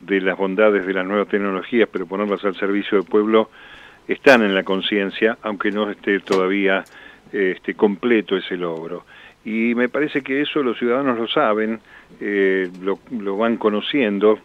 de 0.00 0.20
las 0.20 0.36
bondades 0.36 0.86
de 0.86 0.92
las 0.92 1.06
nuevas 1.06 1.28
tecnologías, 1.28 1.88
pero 1.90 2.06
ponerlas 2.06 2.44
al 2.44 2.56
servicio 2.56 2.98
del 2.98 3.06
pueblo, 3.06 3.50
están 4.08 4.42
en 4.42 4.54
la 4.54 4.62
conciencia, 4.62 5.38
aunque 5.42 5.70
no 5.70 5.90
esté 5.90 6.20
todavía 6.20 6.84
este, 7.32 7.74
completo 7.74 8.36
ese 8.36 8.56
logro. 8.56 9.04
Y 9.44 9.74
me 9.74 9.88
parece 9.88 10.22
que 10.22 10.40
eso 10.40 10.62
los 10.62 10.78
ciudadanos 10.78 11.18
lo 11.18 11.28
saben, 11.28 11.80
eh, 12.20 12.68
lo, 12.82 13.36
van 13.36 13.56
conociendo, 13.56 14.38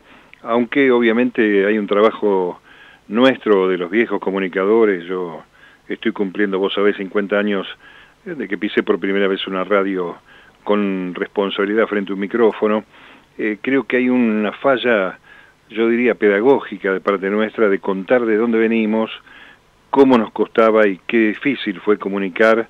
aunque 0.44 0.92
obviamente 0.92 1.66
hay 1.66 1.78
un 1.78 1.88
trabajo 1.88 2.62
nuestro 3.08 3.68
de 3.68 3.78
los 3.78 3.90
viejos 3.90 4.20
comunicadores, 4.20 5.04
yo 5.06 5.44
estoy 5.88 6.12
cumpliendo, 6.12 6.60
vos 6.60 6.74
sabés, 6.74 6.98
50 6.98 7.38
años 7.38 7.68
de 8.26 8.48
que 8.48 8.58
pisé 8.58 8.84
por 8.84 9.00
primera 9.00 9.28
vez 9.28 9.46
una 9.48 9.64
radio 9.64 10.18
con 10.64 11.16
responsabilidad 11.16 11.88
frente 11.88 12.12
a 12.12 12.16
un 12.16 12.22
micrófono, 12.22 12.84
eh, 13.38 13.58
creo 13.62 13.86
que 13.86 13.98
hay 13.98 14.10
una 14.10 14.52
falla, 14.52 15.18
yo 15.72 15.88
diría, 15.88 16.16
pedagógica 16.16 16.94
de 16.94 17.00
parte 17.00 17.30
nuestra 17.30 17.70
de 17.70 17.80
contar 17.80 18.26
de 18.26 18.38
dónde 18.38 18.58
venimos, 18.60 19.10
cómo 19.90 20.18
nos 20.18 20.32
costaba 20.32 20.88
y 20.88 21.00
qué 21.08 21.30
difícil 21.30 21.80
fue 21.80 21.98
comunicar, 21.98 22.68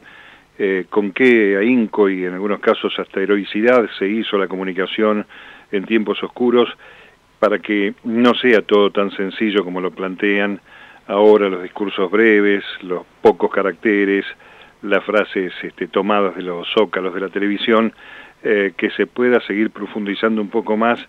eh, 0.58 0.86
con 0.90 1.12
qué 1.12 1.58
ahínco 1.58 2.10
y 2.10 2.26
en 2.26 2.34
algunos 2.34 2.60
casos 2.60 2.94
hasta 3.00 3.20
heroicidad 3.20 3.90
se 3.98 4.08
hizo 4.08 4.38
la 4.38 4.48
comunicación 4.48 5.26
en 5.72 5.86
tiempos 5.86 6.22
oscuros 6.24 6.70
para 7.40 7.60
que 7.60 7.96
no 8.04 8.36
sea 8.36 8.62
todo 8.62 8.92
tan 8.92 9.10
sencillo 9.12 9.64
como 9.64 9.82
lo 9.82 9.92
plantean 9.92 10.62
ahora 11.08 11.50
los 11.50 11.64
discursos 11.64 12.12
breves, 12.12 12.64
los 12.84 13.04
pocos 13.22 13.50
caracteres, 13.50 14.26
las 14.84 15.04
frases 15.04 15.52
este, 15.64 15.88
tomadas 15.88 16.36
de 16.36 16.44
los 16.44 16.68
zócalos 16.74 17.14
de 17.16 17.22
la 17.22 17.30
televisión, 17.30 17.94
eh, 18.44 18.74
que 18.78 18.92
se 18.92 19.08
pueda 19.08 19.40
seguir 19.42 19.72
profundizando 19.72 20.42
un 20.42 20.50
poco 20.50 20.78
más 20.78 21.00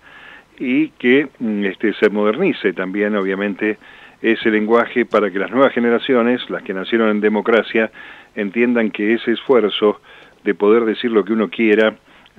y 0.62 0.90
que 0.90 1.28
mm, 1.40 1.64
este, 1.64 1.92
se 1.94 2.08
modernice 2.08 2.72
también, 2.72 3.16
obviamente, 3.16 3.78
ese 4.22 4.48
lenguaje 4.48 5.04
para 5.04 5.28
que 5.28 5.40
las 5.40 5.50
nuevas 5.50 5.72
generaciones, 5.72 6.48
las 6.50 6.62
que 6.62 6.72
nacieron 6.72 7.10
en 7.10 7.20
democracia, 7.20 7.90
entiendan 8.36 8.92
que 8.92 9.14
ese 9.14 9.32
esfuerzo 9.32 10.00
de 10.44 10.54
poder 10.54 10.84
decir 10.84 11.10
lo 11.10 11.24
que 11.24 11.32
uno 11.32 11.50
quiera, 11.50 11.96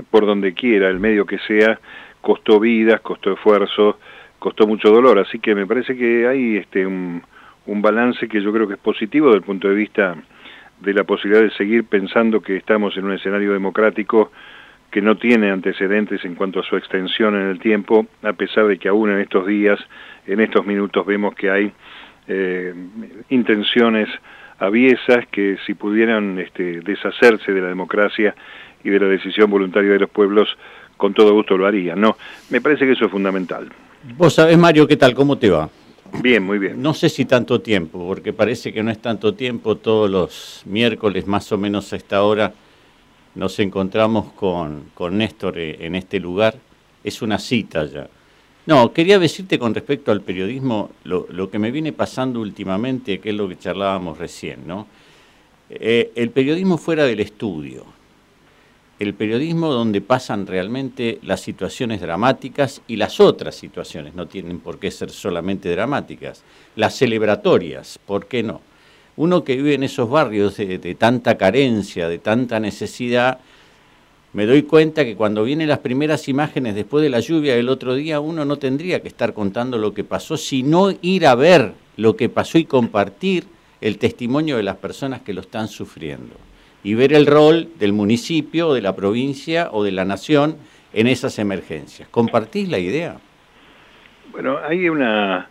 por 0.09 0.25
donde 0.25 0.53
quiera, 0.53 0.87
el 0.87 1.01
medio 1.01 1.25
que 1.25 1.37
sea, 1.39 1.81
costó 2.21 2.61
vidas, 2.61 3.01
costó 3.01 3.33
esfuerzo, 3.33 3.99
costó 4.39 4.67
mucho 4.67 4.89
dolor. 4.89 5.19
Así 5.19 5.39
que 5.39 5.53
me 5.53 5.67
parece 5.67 5.97
que 5.97 6.25
hay 6.25 6.55
este, 6.55 6.87
un, 6.87 7.21
un 7.65 7.81
balance 7.81 8.29
que 8.29 8.41
yo 8.41 8.53
creo 8.53 8.69
que 8.69 8.75
es 8.75 8.79
positivo 8.79 9.27
desde 9.27 9.39
el 9.39 9.43
punto 9.43 9.67
de 9.67 9.75
vista 9.75 10.15
de 10.79 10.93
la 10.93 11.03
posibilidad 11.03 11.43
de 11.43 11.51
seguir 11.51 11.83
pensando 11.83 12.39
que 12.41 12.55
estamos 12.55 12.95
en 12.95 13.03
un 13.03 13.11
escenario 13.11 13.51
democrático 13.51 14.31
que 14.93 15.01
no 15.01 15.17
tiene 15.17 15.49
antecedentes 15.49 16.23
en 16.23 16.35
cuanto 16.35 16.59
a 16.59 16.63
su 16.63 16.77
extensión 16.77 17.33
en 17.35 17.47
el 17.47 17.59
tiempo, 17.59 18.05
a 18.21 18.33
pesar 18.33 18.67
de 18.67 18.77
que 18.77 18.89
aún 18.89 19.09
en 19.09 19.21
estos 19.21 19.47
días, 19.47 19.79
en 20.27 20.39
estos 20.39 20.67
minutos, 20.67 21.03
vemos 21.03 21.33
que 21.33 21.49
hay 21.49 21.73
eh, 22.27 22.75
intenciones 23.29 24.07
aviesas 24.59 25.25
que 25.31 25.57
si 25.65 25.73
pudieran 25.73 26.37
este, 26.37 26.81
deshacerse 26.81 27.51
de 27.51 27.61
la 27.61 27.69
democracia 27.69 28.35
y 28.83 28.91
de 28.91 28.99
la 28.99 29.07
decisión 29.07 29.49
voluntaria 29.49 29.89
de 29.93 29.99
los 29.99 30.11
pueblos, 30.11 30.47
con 30.95 31.15
todo 31.15 31.33
gusto 31.33 31.57
lo 31.57 31.65
harían. 31.65 31.99
No, 31.99 32.15
me 32.51 32.61
parece 32.61 32.85
que 32.85 32.91
eso 32.91 33.05
es 33.05 33.11
fundamental. 33.11 33.69
Vos 34.15 34.35
sabés, 34.35 34.59
Mario, 34.59 34.87
¿qué 34.87 34.95
tal? 34.95 35.15
¿Cómo 35.15 35.39
te 35.39 35.49
va? 35.49 35.67
Bien, 36.21 36.43
muy 36.43 36.59
bien. 36.59 36.79
No 36.79 36.93
sé 36.93 37.09
si 37.09 37.25
tanto 37.25 37.61
tiempo, 37.61 38.05
porque 38.05 38.31
parece 38.31 38.71
que 38.71 38.83
no 38.83 38.91
es 38.91 38.99
tanto 38.99 39.33
tiempo. 39.33 39.75
Todos 39.75 40.07
los 40.07 40.61
miércoles, 40.67 41.25
más 41.25 41.51
o 41.51 41.57
menos 41.57 41.91
a 41.93 41.95
esta 41.95 42.21
hora, 42.21 42.53
nos 43.35 43.59
encontramos 43.59 44.31
con, 44.33 44.91
con 44.93 45.17
Néstor 45.17 45.57
eh, 45.57 45.85
en 45.85 45.95
este 45.95 46.19
lugar. 46.19 46.55
Es 47.03 47.21
una 47.21 47.39
cita 47.39 47.85
ya. 47.85 48.07
No, 48.65 48.93
quería 48.93 49.19
decirte 49.19 49.59
con 49.59 49.73
respecto 49.73 50.11
al 50.11 50.21
periodismo 50.21 50.91
lo, 51.03 51.27
lo, 51.29 51.49
que 51.49 51.59
me 51.59 51.71
viene 51.71 51.91
pasando 51.91 52.39
últimamente, 52.39 53.19
que 53.19 53.31
es 53.31 53.35
lo 53.35 53.49
que 53.49 53.57
charlábamos 53.57 54.17
recién, 54.17 54.65
¿no? 54.65 54.87
Eh, 55.69 56.11
el 56.15 56.29
periodismo 56.29 56.77
fuera 56.77 57.03
del 57.05 57.19
estudio 57.19 57.85
el 58.99 59.13
periodismo 59.13 59.71
donde 59.71 60.01
pasan 60.01 60.47
realmente 60.47 61.19
las 61.23 61.41
situaciones 61.41 62.01
dramáticas 62.01 62.81
y 62.87 62.95
las 62.95 63.19
otras 63.19 63.55
situaciones, 63.55 64.15
no 64.15 64.27
tienen 64.27 64.59
por 64.59 64.79
qué 64.79 64.91
ser 64.91 65.09
solamente 65.09 65.69
dramáticas, 65.69 66.43
las 66.75 66.95
celebratorias, 66.95 67.99
¿por 68.05 68.27
qué 68.27 68.43
no? 68.43 68.61
Uno 69.15 69.43
que 69.43 69.55
vive 69.55 69.75
en 69.75 69.83
esos 69.83 70.09
barrios 70.09 70.57
de, 70.57 70.95
tanta 70.95 71.37
carencia, 71.37 72.09
de 72.09 72.17
tanta 72.17 72.59
necesidad, 72.59 73.39
me 74.33 74.47
doy 74.47 74.63
cuenta 74.63 75.05
que 75.05 75.15
cuando 75.15 75.43
vienen 75.43 75.67
las 75.67 75.79
primeras 75.79 76.27
imágenes 76.27 76.73
después 76.73 77.03
de 77.03 77.09
la 77.09 77.19
lluvia 77.19 77.55
del 77.55 77.69
otro 77.69 77.93
día, 77.93 78.19
uno 78.19 78.45
no 78.45 78.57
tendría 78.57 79.01
que 79.01 79.07
estar 79.07 79.33
contando 79.33 79.77
lo 79.77 79.93
que 79.93 80.03
pasó, 80.03 80.37
sino 80.37 80.91
ir 81.01 81.27
a 81.27 81.35
ver 81.35 81.73
lo 81.97 82.15
que 82.15 82.29
pasó 82.29 82.57
y 82.57 82.65
compartir 82.65 83.45
el 83.81 83.99
testimonio 83.99 84.57
de 84.57 84.63
las 84.63 84.77
personas 84.77 85.21
que 85.21 85.33
lo 85.33 85.41
están 85.41 85.67
sufriendo 85.67 86.35
y 86.83 86.95
ver 86.95 87.13
el 87.13 87.27
rol 87.27 87.69
del 87.77 87.93
municipio, 87.93 88.73
de 88.73 88.81
la 88.81 88.95
provincia 88.95 89.69
o 89.71 89.83
de 89.83 89.91
la 89.91 90.05
nación 90.05 90.57
en 90.93 91.07
esas 91.07 91.37
emergencias. 91.37 92.07
¿Compartís 92.09 92.69
la 92.69 92.79
idea? 92.79 93.17
Bueno, 94.31 94.57
hay 94.57 94.89
una 94.89 95.47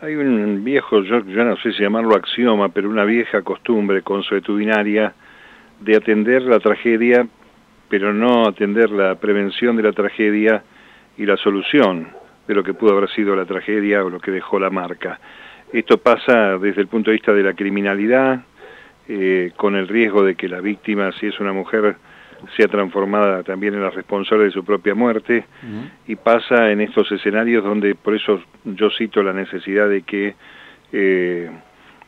hay 0.00 0.14
un 0.14 0.62
viejo, 0.62 1.02
yo, 1.02 1.20
no 1.22 1.56
sé 1.56 1.72
si 1.72 1.82
llamarlo 1.82 2.14
axioma, 2.14 2.68
pero 2.68 2.88
una 2.88 3.04
vieja 3.04 3.42
costumbre 3.42 4.02
consuetudinaria 4.02 5.12
de 5.80 5.96
atender 5.96 6.42
la 6.42 6.60
tragedia, 6.60 7.26
pero 7.88 8.12
no 8.12 8.46
atender 8.46 8.90
la 8.90 9.16
prevención 9.16 9.76
de 9.76 9.82
la 9.82 9.92
tragedia 9.92 10.62
y 11.16 11.26
la 11.26 11.36
solución 11.36 12.08
de 12.46 12.54
lo 12.54 12.62
que 12.62 12.74
pudo 12.74 12.96
haber 12.96 13.10
sido 13.10 13.34
la 13.34 13.44
tragedia 13.44 14.04
o 14.04 14.10
lo 14.10 14.20
que 14.20 14.30
dejó 14.30 14.60
la 14.60 14.70
marca. 14.70 15.18
Esto 15.72 15.98
pasa 15.98 16.58
desde 16.58 16.80
el 16.80 16.86
punto 16.86 17.10
de 17.10 17.16
vista 17.16 17.32
de 17.32 17.42
la 17.42 17.54
criminalidad, 17.54 18.40
eh, 19.08 19.52
con 19.56 19.74
el 19.74 19.88
riesgo 19.88 20.22
de 20.22 20.34
que 20.34 20.48
la 20.48 20.60
víctima, 20.60 21.10
si 21.12 21.26
es 21.26 21.40
una 21.40 21.52
mujer, 21.52 21.96
sea 22.56 22.68
transformada 22.68 23.42
también 23.42 23.74
en 23.74 23.82
la 23.82 23.90
responsable 23.90 24.44
de 24.44 24.50
su 24.50 24.64
propia 24.64 24.94
muerte, 24.94 25.44
y 26.06 26.16
pasa 26.16 26.70
en 26.70 26.80
estos 26.80 27.10
escenarios 27.12 27.64
donde, 27.64 27.94
por 27.94 28.14
eso 28.14 28.40
yo 28.64 28.90
cito 28.90 29.22
la 29.22 29.32
necesidad 29.32 29.88
de 29.88 30.02
que 30.02 30.34
eh, 30.92 31.50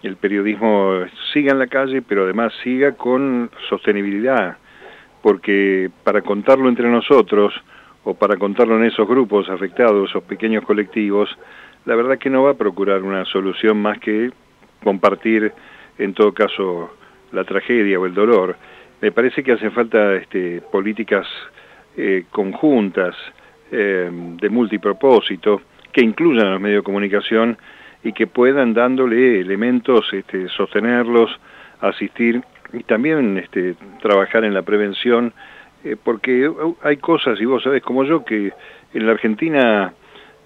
el 0.03 0.17
periodismo 0.17 1.05
siga 1.33 1.53
en 1.53 1.59
la 1.59 1.67
calle, 1.67 2.03
pero 2.03 2.25
además 2.25 2.53
siga 2.63 2.93
con 2.93 3.51
sostenibilidad, 3.69 4.57
porque 5.23 5.91
para 6.05 6.23
contarlo 6.23 6.69
entre 6.69 6.89
nosotros, 6.89 7.53
o 8.05 8.15
para 8.15 8.37
contarlo 8.37 8.77
en 8.77 8.85
esos 8.85 9.07
grupos 9.07 9.49
afectados, 9.49 10.09
esos 10.09 10.23
pequeños 10.25 10.65
colectivos, 10.65 11.29
la 11.85 11.95
verdad 11.95 12.19
que 12.19 12.31
no 12.31 12.43
va 12.43 12.53
a 12.53 12.55
procurar 12.55 13.03
una 13.03 13.25
solución 13.27 13.81
más 13.81 13.99
que 13.99 14.31
compartir 14.83 15.53
en 15.99 16.15
todo 16.15 16.33
caso 16.33 16.95
la 17.33 17.45
tragedia 17.45 17.99
o 17.99 18.07
el 18.07 18.15
dolor. 18.15 18.57
Me 19.01 19.13
parece 19.13 19.43
que 19.43 19.53
hacen 19.53 19.73
falta 19.73 20.15
este, 20.15 20.61
políticas 20.61 21.27
eh, 21.97 22.25
conjuntas 22.31 23.17
eh, 23.73 24.11
de 24.13 24.49
multipropósito 24.51 25.63
que 25.93 26.03
incluyan 26.03 26.47
a 26.47 26.51
los 26.53 26.61
medios 26.61 26.81
de 26.81 26.85
comunicación 26.85 27.57
y 28.03 28.13
que 28.13 28.27
puedan 28.27 28.75
dándole 28.75 29.41
elementos, 29.41 30.07
este, 30.13 30.49
sostenerlos, 30.49 31.31
asistir 31.81 32.43
y 32.73 32.85
también 32.85 33.39
este, 33.39 33.75
trabajar 34.01 34.45
en 34.45 34.55
la 34.55 34.63
prevención, 34.63 35.33
eh, 35.85 35.97
porque 36.03 36.51
hay 36.83 36.97
cosas, 36.99 37.41
y 37.41 37.45
vos 37.45 37.63
sabés 37.63 37.83
como 37.83 38.05
yo, 38.05 38.25
que 38.25 38.53
en 38.95 39.07
la 39.07 39.13
Argentina 39.13 39.93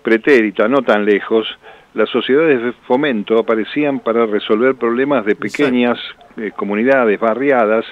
pretérita, 0.03 0.69
no 0.69 0.83
tan 0.83 1.05
lejos, 1.05 1.47
las 1.95 2.09
sociedades 2.11 2.63
de 2.63 2.73
fomento 2.87 3.39
aparecían 3.39 4.01
para 4.01 4.27
resolver 4.27 4.75
problemas 4.75 5.25
de 5.25 5.37
pequeñas 5.37 5.99
eh, 6.37 6.51
comunidades 6.57 7.21
barriadas 7.21 7.85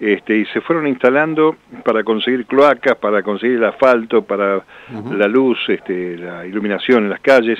este, 0.00 0.36
y 0.36 0.44
se 0.46 0.60
fueron 0.60 0.86
instalando 0.86 1.56
para 1.84 2.04
conseguir 2.04 2.46
cloacas, 2.46 2.96
para 2.96 3.22
conseguir 3.22 3.56
el 3.56 3.64
asfalto, 3.64 4.22
para 4.22 4.62
la 5.10 5.28
luz, 5.28 5.58
este, 5.68 6.16
la 6.16 6.46
iluminación 6.46 7.04
en 7.04 7.10
las 7.10 7.20
calles. 7.20 7.58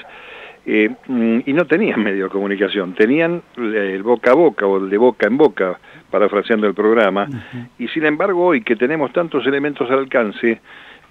Eh, 0.71 0.91
mm, 1.07 1.39
y 1.47 1.53
no 1.55 1.67
tenían 1.67 2.03
medio 2.05 2.25
de 2.25 2.31
comunicación, 2.31 2.95
tenían 2.95 3.41
el 3.57 4.03
boca 4.03 4.33
a 4.33 4.35
boca 4.35 4.67
o 4.67 4.77
el 4.77 4.91
de 4.91 4.99
boca 4.99 5.27
en 5.27 5.39
boca, 5.39 5.79
parafraseando 6.11 6.67
el 6.67 6.75
programa, 6.75 7.27
y 7.79 7.89
sin 7.89 8.05
embargo 8.05 8.45
hoy 8.47 8.61
que 8.61 8.77
tenemos 8.77 9.11
tantos 9.13 9.47
elementos 9.47 9.91
al 9.91 10.01
alcance, 10.01 10.61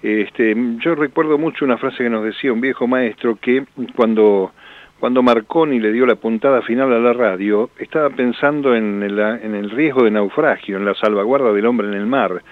este, 0.02 0.54
yo 0.78 0.94
recuerdo 0.94 1.38
mucho 1.38 1.64
una 1.64 1.76
frase 1.76 2.04
que 2.04 2.10
nos 2.10 2.24
decía 2.24 2.52
un 2.52 2.60
viejo 2.60 2.86
maestro 2.86 3.36
que 3.40 3.64
cuando, 3.96 4.52
cuando 5.00 5.22
Marconi 5.22 5.78
le 5.78 5.92
dio 5.92 6.06
la 6.06 6.16
puntada 6.16 6.62
final 6.62 6.92
a 6.92 6.98
la 6.98 7.12
radio, 7.12 7.70
estaba 7.78 8.10
pensando 8.10 8.74
en 8.74 9.02
el, 9.02 9.18
en 9.18 9.54
el 9.54 9.70
riesgo 9.70 10.02
de 10.02 10.10
naufragio, 10.10 10.76
en 10.76 10.84
la 10.84 10.94
salvaguarda 10.94 11.52
del 11.52 11.66
hombre 11.66 11.86
en 11.86 11.94
el 11.94 12.06
mar. 12.06 12.42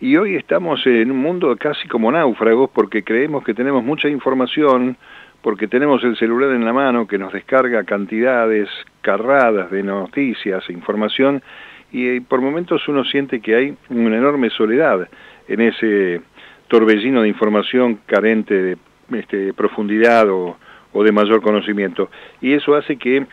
Y 0.00 0.16
hoy 0.16 0.36
estamos 0.36 0.86
en 0.86 1.10
un 1.10 1.18
mundo 1.18 1.56
casi 1.56 1.88
como 1.88 2.12
náufragos 2.12 2.70
porque 2.70 3.02
creemos 3.02 3.42
que 3.42 3.54
tenemos 3.54 3.82
mucha 3.82 4.08
información, 4.08 4.96
porque 5.40 5.66
tenemos 5.66 6.04
el 6.04 6.16
celular 6.16 6.50
en 6.50 6.64
la 6.64 6.74
mano 6.74 7.06
que 7.06 7.16
nos 7.16 7.32
descarga 7.32 7.84
cantidades 7.84 8.68
carradas 9.00 9.70
de 9.70 9.82
noticias, 9.82 10.68
e 10.68 10.72
información, 10.72 11.42
y 11.90 12.20
por 12.20 12.42
momentos 12.42 12.86
uno 12.86 13.02
siente 13.04 13.40
que 13.40 13.54
hay 13.54 13.76
una 13.88 14.18
enorme 14.18 14.50
soledad 14.50 15.08
en 15.48 15.60
ese 15.62 16.20
torbellino 16.68 17.22
de 17.22 17.28
información 17.28 18.00
carente 18.04 18.54
de 18.54 18.76
este, 19.14 19.54
profundidad 19.54 20.28
o, 20.28 20.58
o 20.92 21.04
de 21.04 21.12
mayor 21.12 21.40
conocimiento. 21.42 22.10
Y 22.40 22.52
eso 22.52 22.74
hace 22.74 22.96
que 22.96 23.26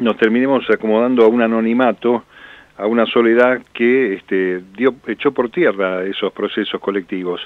nos 0.00 0.16
terminemos 0.16 0.68
acomodando 0.70 1.24
a 1.24 1.28
un 1.28 1.42
anonimato 1.42 2.24
a 2.78 2.86
una 2.86 3.06
soledad 3.06 3.62
que 3.72 4.14
este, 4.14 4.62
echó 5.06 5.32
por 5.32 5.50
tierra 5.50 6.04
esos 6.04 6.32
procesos 6.32 6.80
colectivos. 6.80 7.40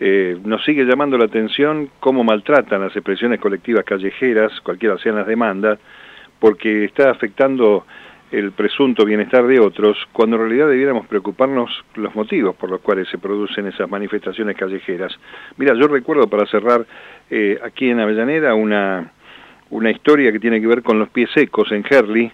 Eh, 0.00 0.36
nos 0.44 0.64
sigue 0.64 0.84
llamando 0.84 1.16
la 1.16 1.26
atención 1.26 1.90
cómo 2.00 2.24
maltratan 2.24 2.80
las 2.80 2.96
expresiones 2.96 3.38
colectivas 3.40 3.84
callejeras, 3.84 4.60
cualquiera 4.62 4.98
sean 4.98 5.16
las 5.16 5.26
demandas, 5.26 5.78
porque 6.40 6.84
está 6.84 7.10
afectando 7.10 7.86
el 8.32 8.50
presunto 8.52 9.04
bienestar 9.04 9.46
de 9.46 9.60
otros, 9.60 9.96
cuando 10.12 10.36
en 10.36 10.42
realidad 10.42 10.68
debiéramos 10.68 11.06
preocuparnos 11.06 11.70
los 11.94 12.14
motivos 12.14 12.56
por 12.56 12.70
los 12.70 12.80
cuales 12.80 13.06
se 13.08 13.18
producen 13.18 13.66
esas 13.66 13.88
manifestaciones 13.88 14.56
callejeras. 14.56 15.12
Mira, 15.58 15.74
yo 15.74 15.86
recuerdo 15.86 16.26
para 16.26 16.46
cerrar 16.46 16.86
eh, 17.34 17.58
aquí 17.64 17.88
en 17.88 17.98
Avellaneda 17.98 18.54
una, 18.54 19.10
una 19.70 19.90
historia 19.90 20.30
que 20.30 20.38
tiene 20.38 20.60
que 20.60 20.66
ver 20.66 20.82
con 20.82 20.98
los 20.98 21.08
pies 21.08 21.30
secos 21.32 21.72
en 21.72 21.82
Herley, 21.88 22.30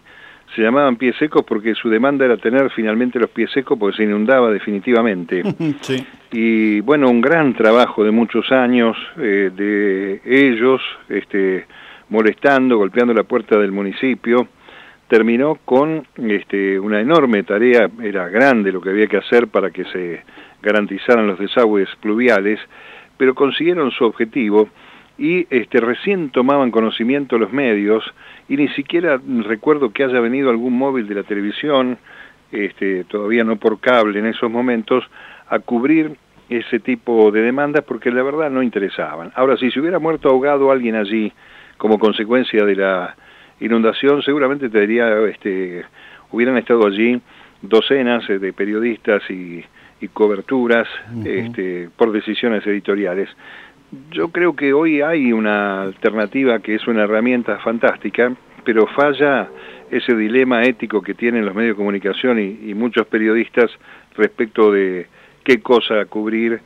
se 0.56 0.62
llamaban 0.62 0.96
pies 0.96 1.14
secos 1.20 1.44
porque 1.46 1.76
su 1.76 1.88
demanda 1.88 2.24
era 2.24 2.36
tener 2.36 2.68
finalmente 2.70 3.20
los 3.20 3.30
pies 3.30 3.48
secos 3.52 3.78
porque 3.78 3.98
se 3.98 4.02
inundaba 4.02 4.50
definitivamente. 4.50 5.42
Sí. 5.82 6.04
Y 6.32 6.80
bueno, 6.80 7.08
un 7.08 7.20
gran 7.20 7.54
trabajo 7.54 8.02
de 8.02 8.10
muchos 8.10 8.50
años 8.50 8.96
eh, 9.18 9.52
de 9.54 10.20
ellos, 10.24 10.82
este, 11.08 11.66
molestando, 12.08 12.76
golpeando 12.76 13.14
la 13.14 13.22
puerta 13.22 13.56
del 13.56 13.70
municipio, 13.70 14.48
terminó 15.06 15.60
con 15.64 16.08
este, 16.16 16.80
una 16.80 17.00
enorme 17.00 17.44
tarea, 17.44 17.88
era 18.02 18.28
grande 18.28 18.72
lo 18.72 18.80
que 18.80 18.90
había 18.90 19.06
que 19.06 19.18
hacer 19.18 19.46
para 19.46 19.70
que 19.70 19.84
se 19.84 20.24
garantizaran 20.60 21.28
los 21.28 21.38
desagües 21.38 21.88
pluviales, 22.00 22.58
pero 23.16 23.34
consiguieron 23.36 23.92
su 23.92 24.04
objetivo 24.04 24.68
y 25.18 25.46
este, 25.50 25.80
recién 25.80 26.30
tomaban 26.30 26.70
conocimiento 26.70 27.38
los 27.38 27.52
medios 27.52 28.04
y 28.48 28.56
ni 28.56 28.68
siquiera 28.68 29.20
recuerdo 29.44 29.90
que 29.90 30.04
haya 30.04 30.20
venido 30.20 30.48
algún 30.48 30.78
móvil 30.78 31.08
de 31.08 31.16
la 31.16 31.24
televisión, 31.24 31.98
este, 32.52 33.04
todavía 33.04 33.44
no 33.44 33.56
por 33.56 33.80
cable 33.80 34.20
en 34.20 34.26
esos 34.26 34.50
momentos, 34.50 35.04
a 35.48 35.58
cubrir 35.58 36.16
ese 36.48 36.78
tipo 36.78 37.30
de 37.30 37.42
demandas 37.42 37.84
porque 37.84 38.10
la 38.10 38.22
verdad 38.22 38.50
no 38.50 38.62
interesaban. 38.62 39.32
Ahora, 39.34 39.56
si 39.56 39.70
se 39.70 39.80
hubiera 39.80 39.98
muerto 39.98 40.30
ahogado 40.30 40.70
alguien 40.70 40.94
allí 40.94 41.32
como 41.76 41.98
consecuencia 41.98 42.64
de 42.64 42.76
la 42.76 43.16
inundación, 43.60 44.22
seguramente 44.22 44.68
te 44.68 44.80
diría, 44.80 45.18
este, 45.26 45.84
hubieran 46.30 46.56
estado 46.56 46.86
allí 46.86 47.20
docenas 47.60 48.28
eh, 48.30 48.38
de 48.38 48.52
periodistas 48.52 49.22
y, 49.30 49.64
coberturas 50.12 50.86
este, 51.24 51.90
por 51.96 52.12
decisiones 52.12 52.64
editoriales. 52.64 53.28
Yo 54.10 54.28
creo 54.28 54.54
que 54.54 54.72
hoy 54.72 55.00
hay 55.00 55.32
una 55.32 55.82
alternativa 55.82 56.58
que 56.60 56.74
es 56.74 56.86
una 56.86 57.04
herramienta 57.04 57.58
fantástica, 57.58 58.34
pero 58.64 58.86
falla 58.86 59.48
ese 59.90 60.14
dilema 60.14 60.64
ético 60.64 61.00
que 61.00 61.14
tienen 61.14 61.46
los 61.46 61.54
medios 61.54 61.74
de 61.74 61.78
comunicación 61.78 62.38
y, 62.38 62.74
muchos 62.74 63.06
periodistas 63.06 63.70
respecto 64.16 64.70
de 64.70 65.06
qué 65.42 65.60
cosa 65.60 66.04
cubrir 66.04 66.60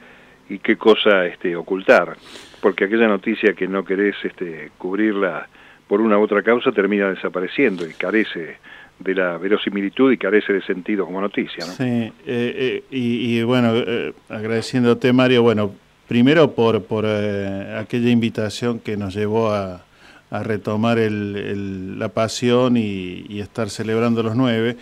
y 0.49 0.59
qué 0.59 0.77
cosa 0.77 1.27
este, 1.27 1.55
ocultar, 1.55 2.17
porque 2.61 2.85
aquella 2.85 3.07
noticia 3.07 3.55
que 3.55 3.69
no 3.69 3.85
querés 3.85 4.17
este, 4.25 4.71
cubrirla 4.79 5.49
por 5.87 6.01
una 6.01 6.19
u 6.19 6.23
otra 6.23 6.43
causa 6.43 6.73
termina 6.73 7.09
desapareciendo 7.09 7.87
y 7.89 7.93
carece 7.93 8.57
de 8.99 9.15
la 9.15 9.39
verosimilitud 9.39 10.13
y 10.13 10.17
carece 10.17 10.53
de 10.53 10.63
sentido 10.63 11.05
como 11.05 11.21
noticia. 11.21 11.67
¿no? 11.67 11.73
Sí, 11.73 11.85
eh, 11.85 12.13
eh, 12.27 12.85
y, 12.91 13.43
bueno, 13.43 13.73
eh, 13.75 14.13
agradeciéndote 14.29 15.13
Mario, 15.13 15.43
bueno, 15.43 15.75
primero 16.13 16.55
por, 16.55 16.83
por 16.83 17.07
eh, 17.09 17.75
aquella 17.81 18.11
invitación 18.11 18.81
que 18.81 18.99
nos 18.99 19.15
llevó 19.15 19.51
a, 19.51 19.83
retomar 20.31 20.99
la 20.99 22.09
pasión 22.09 22.77
y, 22.77 23.41
estar 23.41 23.71
celebrando 23.71 24.23
los 24.23 24.37
nueve. 24.37 24.77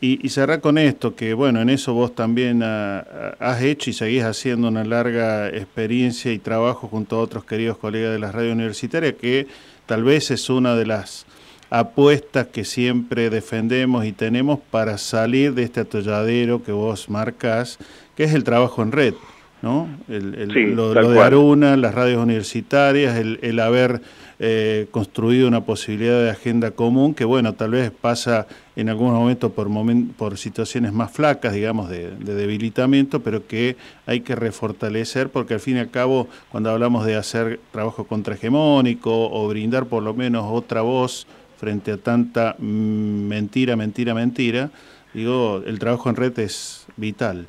Y, 0.00 0.28
cerrar 0.28 0.60
con 0.60 0.78
esto, 0.78 1.14
que 1.14 1.34
bueno, 1.34 1.60
en 1.60 1.70
eso 1.70 1.94
vos 1.94 2.16
también 2.16 2.64
has 2.64 3.62
hecho 3.62 3.90
y 3.90 3.92
seguís 3.92 4.24
haciendo 4.24 4.66
una 4.66 4.82
larga 4.82 5.48
experiencia 5.50 6.32
y 6.32 6.40
trabajo 6.40 6.88
junto 6.88 7.14
a 7.14 7.20
otros 7.20 7.44
queridos 7.44 7.78
colegas 7.78 8.12
de 8.12 8.18
la 8.18 8.32
radio 8.32 8.52
universitaria, 8.52 9.12
que 9.12 9.46
tal 9.86 10.02
vez 10.02 10.32
es 10.32 10.50
una 10.50 10.74
de 10.74 10.86
las 10.86 11.26
apuestas 11.70 12.48
que 12.48 12.64
siempre 12.64 13.30
defendemos 13.30 14.04
y 14.04 14.10
tenemos 14.10 14.58
para 14.70 14.98
salir 14.98 15.54
de 15.54 15.62
este 15.62 15.78
atolladero 15.78 16.64
que 16.64 16.72
vos 16.72 17.08
marcas, 17.08 17.78
que 18.16 18.24
es 18.24 18.34
el 18.34 18.42
trabajo 18.42 18.82
en 18.82 18.90
red. 18.90 19.14
¿No? 19.62 19.88
El, 20.08 20.74
lo, 20.74 20.92
de 20.92 21.20
Aruna, 21.20 21.76
las 21.76 21.94
radios 21.94 22.20
universitarias, 22.20 23.16
el, 23.16 23.60
haber 23.60 24.02
eh, 24.40 24.88
construido 24.90 25.46
una 25.46 25.64
posibilidad 25.64 26.20
de 26.20 26.30
agenda 26.30 26.72
común 26.72 27.14
que, 27.14 27.24
bueno, 27.24 27.54
tal 27.54 27.70
vez 27.70 27.92
pasa 27.92 28.48
en 28.74 28.88
algunos 28.88 29.14
momentos 29.14 29.52
por, 29.52 29.68
por 30.16 30.36
situaciones 30.36 30.92
más 30.92 31.12
flacas, 31.12 31.52
digamos, 31.54 31.88
de, 31.88 32.10
debilitamiento, 32.16 33.22
pero 33.22 33.46
que 33.46 33.76
hay 34.04 34.22
que 34.22 34.34
refortalecer 34.34 35.30
porque 35.30 35.54
al 35.54 35.60
fin 35.60 35.76
y 35.76 35.80
al 35.80 35.90
cabo, 35.90 36.28
cuando 36.50 36.70
hablamos 36.70 37.06
de 37.06 37.14
hacer 37.14 37.60
trabajo 37.70 38.04
contrahegemónico 38.04 39.30
o 39.30 39.46
brindar 39.46 39.86
por 39.86 40.02
lo 40.02 40.12
menos 40.12 40.44
otra 40.50 40.82
voz 40.82 41.28
frente 41.56 41.92
a 41.92 41.96
tanta 41.96 42.56
mentira, 42.58 43.76
mentira, 43.76 44.12
mentira, 44.12 44.70
digo, 45.14 45.62
el 45.64 45.78
trabajo 45.78 46.10
en 46.10 46.16
red 46.16 46.36
es 46.40 46.84
vital. 46.96 47.46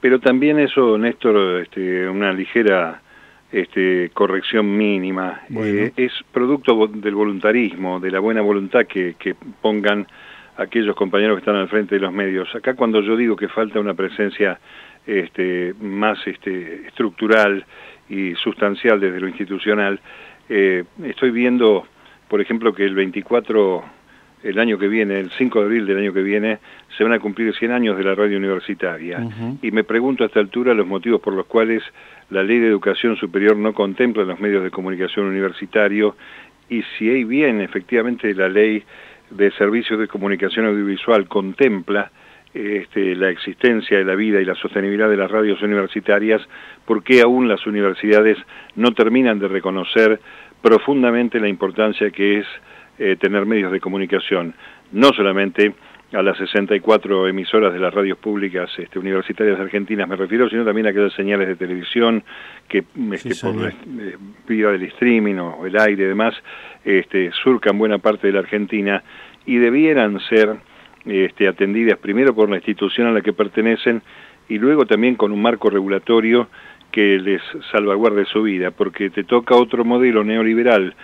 Pero 0.00 0.20
también 0.20 0.58
eso, 0.58 0.96
Néstor, 0.96 1.60
este, 1.62 2.08
una 2.08 2.32
ligera 2.32 3.02
este, 3.50 4.10
corrección 4.14 4.76
mínima, 4.76 5.42
eh, 5.50 5.92
es 5.96 6.12
producto 6.32 6.86
del 6.86 7.14
voluntarismo, 7.14 7.98
de 7.98 8.10
la 8.10 8.20
buena 8.20 8.40
voluntad 8.42 8.86
que, 8.86 9.16
pongan 9.60 10.06
aquellos 10.56 10.94
compañeros 10.94 11.36
que 11.36 11.40
están 11.40 11.56
al 11.56 11.68
frente 11.68 11.96
de 11.96 12.00
los 12.00 12.12
medios. 12.12 12.54
Acá 12.54 12.74
cuando 12.74 13.00
yo 13.00 13.16
digo 13.16 13.36
que 13.36 13.48
falta 13.48 13.80
una 13.80 13.94
presencia 13.94 14.58
este, 15.06 15.74
más 15.80 16.18
este, 16.26 16.86
estructural 16.86 17.64
y 18.08 18.34
sustancial 18.34 19.00
desde 19.00 19.20
lo 19.20 19.28
institucional, 19.28 20.00
eh, 20.48 20.84
estoy 21.04 21.30
viendo, 21.30 21.86
por 22.28 22.40
ejemplo, 22.40 22.74
que 22.74 22.84
el 22.84 22.94
24 22.94 23.97
el 24.42 24.58
año 24.58 24.78
que 24.78 24.88
viene, 24.88 25.18
el 25.18 25.30
5 25.30 25.58
de 25.58 25.64
abril 25.64 25.86
del 25.86 25.98
año 25.98 26.12
que 26.12 26.22
viene, 26.22 26.58
se 26.96 27.04
van 27.04 27.12
a 27.12 27.18
cumplir 27.18 27.54
100 27.54 27.72
años 27.72 27.96
de 27.96 28.04
la 28.04 28.14
radio 28.14 28.38
universitaria. 28.38 29.20
Y 29.62 29.70
me 29.70 29.84
pregunto 29.84 30.24
a 30.24 30.26
esta 30.26 30.40
altura 30.40 30.74
los 30.74 30.86
motivos 30.86 31.20
por 31.20 31.34
los 31.34 31.46
cuales 31.46 31.82
la 32.30 32.42
ley 32.42 32.58
de 32.58 32.68
educación 32.68 33.16
superior 33.16 33.56
no 33.56 33.72
contempla 33.72 34.24
los 34.24 34.38
medios 34.40 34.62
de 34.62 34.70
comunicación 34.70 35.26
universitario 35.26 36.16
y 36.68 36.82
si 36.96 37.08
hay 37.08 37.24
bien 37.24 37.60
efectivamente 37.60 38.32
la 38.34 38.48
ley 38.48 38.82
de 39.30 39.50
servicios 39.52 39.98
de 39.98 40.08
comunicación 40.08 40.66
audiovisual 40.66 41.26
contempla 41.28 42.10
este, 42.54 43.14
la 43.14 43.30
existencia 43.30 43.98
de 43.98 44.04
la 44.04 44.14
vida 44.14 44.40
y 44.40 44.44
la 44.44 44.54
sostenibilidad 44.54 45.08
de 45.08 45.16
las 45.16 45.30
radios 45.30 45.60
universitarias, 45.62 46.40
¿por 46.86 47.02
qué 47.02 47.20
aún 47.20 47.48
las 47.48 47.66
universidades 47.66 48.38
no 48.74 48.92
terminan 48.92 49.38
de 49.38 49.48
reconocer 49.48 50.20
profundamente 50.62 51.40
la 51.40 51.48
importancia 51.48 52.10
que 52.10 52.38
es 52.38 52.46
eh, 52.98 53.16
tener 53.16 53.46
medios 53.46 53.72
de 53.72 53.80
comunicación, 53.80 54.54
no 54.92 55.10
solamente 55.12 55.74
a 56.12 56.22
las 56.22 56.38
64 56.38 57.28
emisoras 57.28 57.72
de 57.72 57.78
las 57.78 57.92
radios 57.92 58.16
públicas 58.16 58.70
este, 58.78 58.98
universitarias 58.98 59.60
argentinas 59.60 60.08
me 60.08 60.16
refiero, 60.16 60.48
sino 60.48 60.64
también 60.64 60.86
a 60.86 60.90
aquellas 60.90 61.12
señales 61.12 61.48
de 61.48 61.56
televisión 61.56 62.24
que 62.66 62.84
este, 63.12 63.34
por 63.34 63.56
la 63.56 63.68
eh, 63.68 64.16
vía 64.46 64.68
del 64.68 64.84
streaming 64.84 65.34
o 65.36 65.66
el 65.66 65.78
aire 65.78 66.04
y 66.04 66.06
demás 66.06 66.34
este, 66.84 67.30
surcan 67.42 67.76
buena 67.76 67.98
parte 67.98 68.28
de 68.28 68.32
la 68.32 68.40
Argentina 68.40 69.02
y 69.44 69.56
debieran 69.56 70.18
ser 70.30 70.56
este, 71.04 71.46
atendidas 71.46 71.98
primero 71.98 72.34
por 72.34 72.48
la 72.48 72.56
institución 72.56 73.06
a 73.06 73.12
la 73.12 73.20
que 73.20 73.34
pertenecen 73.34 74.00
y 74.48 74.58
luego 74.58 74.86
también 74.86 75.14
con 75.14 75.30
un 75.30 75.42
marco 75.42 75.68
regulatorio 75.68 76.48
que 76.90 77.18
les 77.18 77.42
salvaguarde 77.70 78.24
su 78.24 78.42
vida, 78.42 78.70
porque 78.70 79.10
te 79.10 79.24
toca 79.24 79.54
otro 79.54 79.84
modelo 79.84 80.24
neoliberal 80.24 80.94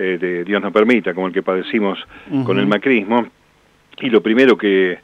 eh, 0.00 0.16
de 0.18 0.44
Dios 0.44 0.62
no 0.62 0.72
permita, 0.72 1.12
como 1.12 1.26
el 1.26 1.32
que 1.32 1.42
padecimos 1.42 1.98
con 2.44 2.58
el 2.58 2.66
macrismo, 2.66 3.26
y 4.00 4.08
lo 4.08 4.22
primero 4.22 4.56
que 4.56 4.98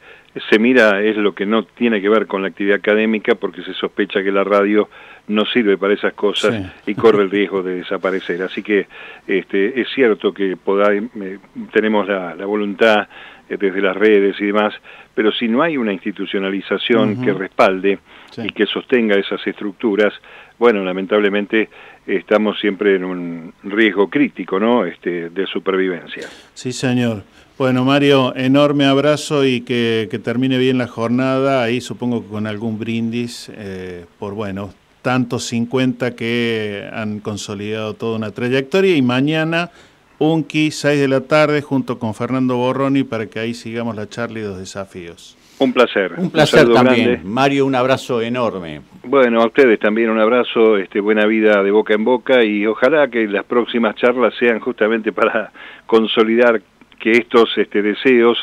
se 0.50 0.58
mira 0.58 1.02
es 1.02 1.16
lo 1.16 1.34
que 1.34 1.44
no 1.44 1.64
tiene 1.64 2.00
que 2.00 2.08
ver 2.08 2.26
con 2.26 2.42
la 2.42 2.48
actividad 2.48 2.78
académica 2.78 3.34
porque 3.34 3.62
se 3.62 3.74
sospecha 3.74 4.22
que 4.22 4.32
la 4.32 4.44
radio 4.44 4.88
no 5.28 5.44
sirve 5.44 5.76
para 5.76 5.94
esas 5.94 6.14
cosas 6.14 6.72
y 6.86 6.94
corre 6.94 7.24
el 7.24 7.30
riesgo 7.30 7.62
de 7.62 7.76
desaparecer. 7.76 8.42
Así 8.42 8.62
que 8.62 8.86
este, 9.26 9.80
es 9.80 9.88
cierto 9.94 10.32
que 10.32 10.52
eh, 10.52 11.38
tenemos 11.72 12.08
la, 12.08 12.34
voluntad 12.46 13.08
eh, 13.48 13.56
desde 13.58 13.80
las 13.80 13.96
redes 13.96 14.40
y 14.40 14.46
demás, 14.46 14.74
pero 15.14 15.32
si 15.32 15.48
no 15.48 15.62
hay 15.62 15.76
una 15.76 15.92
institucionalización 15.92 17.22
que 17.22 17.32
respalde 17.32 17.98
y 18.36 18.48
que 18.50 18.66
sostenga 18.66 19.16
esas 19.16 19.46
estructuras, 19.46 20.12
bueno, 20.58 20.84
lamentablemente 20.84 21.68
estamos 22.06 22.58
siempre 22.60 22.96
en 22.96 23.04
un 23.04 23.52
riesgo 23.62 24.08
crítico, 24.08 24.60
¿no? 24.60 24.84
Este, 24.84 25.30
de 25.30 25.46
supervivencia. 25.46 26.28
Sí, 26.54 26.72
señor. 26.72 27.24
Bueno, 27.58 27.84
Mario, 27.84 28.36
enorme 28.36 28.84
abrazo 28.84 29.44
y 29.46 29.62
que, 29.62 30.08
termine 30.22 30.58
bien 30.58 30.78
la 30.78 30.86
jornada. 30.86 31.62
Ahí 31.62 31.80
supongo 31.80 32.22
que 32.22 32.28
con 32.28 32.46
algún 32.46 32.78
brindis 32.78 33.50
eh, 33.54 34.04
por, 34.18 34.34
bueno, 34.34 34.74
tantos 35.00 35.44
50 35.44 36.14
que 36.14 36.88
han 36.92 37.20
consolidado 37.20 37.94
toda 37.94 38.16
una 38.16 38.30
trayectoria. 38.30 38.94
Y 38.94 39.02
mañana, 39.02 39.70
Unki, 40.18 40.70
6 40.70 41.00
de 41.00 41.08
la 41.08 41.22
tarde, 41.22 41.62
junto 41.62 41.98
con 41.98 42.14
Fernando 42.14 42.56
Borroni, 42.56 43.04
para 43.04 43.26
que 43.26 43.38
ahí 43.38 43.54
sigamos 43.54 43.96
la 43.96 44.08
charla 44.08 44.40
y 44.40 44.42
los 44.42 44.58
desafíos. 44.58 45.35
Un 45.58 45.72
placer. 45.72 46.14
Un 46.18 46.30
placer 46.30 46.68
también. 46.72 47.22
Mario, 47.24 47.66
un 47.66 47.74
abrazo 47.74 48.20
enorme. 48.20 48.82
Bueno, 49.04 49.40
a 49.40 49.46
ustedes 49.46 49.78
también 49.78 50.10
un 50.10 50.18
abrazo, 50.18 50.76
este, 50.76 51.00
buena 51.00 51.26
vida 51.26 51.62
de 51.62 51.70
boca 51.70 51.94
en 51.94 52.04
boca 52.04 52.44
y 52.44 52.66
ojalá 52.66 53.08
que 53.08 53.26
las 53.26 53.44
próximas 53.44 53.94
charlas 53.96 54.34
sean 54.38 54.60
justamente 54.60 55.12
para 55.12 55.52
consolidar 55.86 56.60
que 56.98 57.12
estos 57.12 57.56
este, 57.56 57.82
deseos 57.82 58.36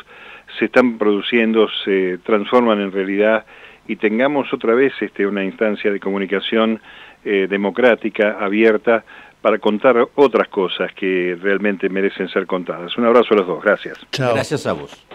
se 0.58 0.66
están 0.66 0.98
produciendo, 0.98 1.68
se 1.84 2.20
transforman 2.20 2.82
en 2.82 2.92
realidad 2.92 3.46
y 3.88 3.98
tengamos 3.98 4.52
otra 4.54 4.74
vez 4.74 4.94
este, 5.02 5.28
una 5.28 5.44
instancia 5.44 5.92
de 5.92 6.00
comunicación 6.00 6.80
eh, 7.26 7.48
democrática, 7.50 8.38
abierta, 8.40 9.04
para 9.42 9.60
contar 9.60 10.08
otras 10.16 10.48
cosas 10.48 10.94
que 10.94 11.38
realmente 11.42 11.90
merecen 11.90 12.30
ser 12.30 12.46
contadas. 12.48 12.98
Un 12.98 13.06
abrazo 13.06 13.34
a 13.34 13.38
los 13.38 13.48
dos, 13.48 13.62
gracias. 13.62 14.00
Gracias 14.12 14.66
a 14.66 14.74
vos. 14.74 15.06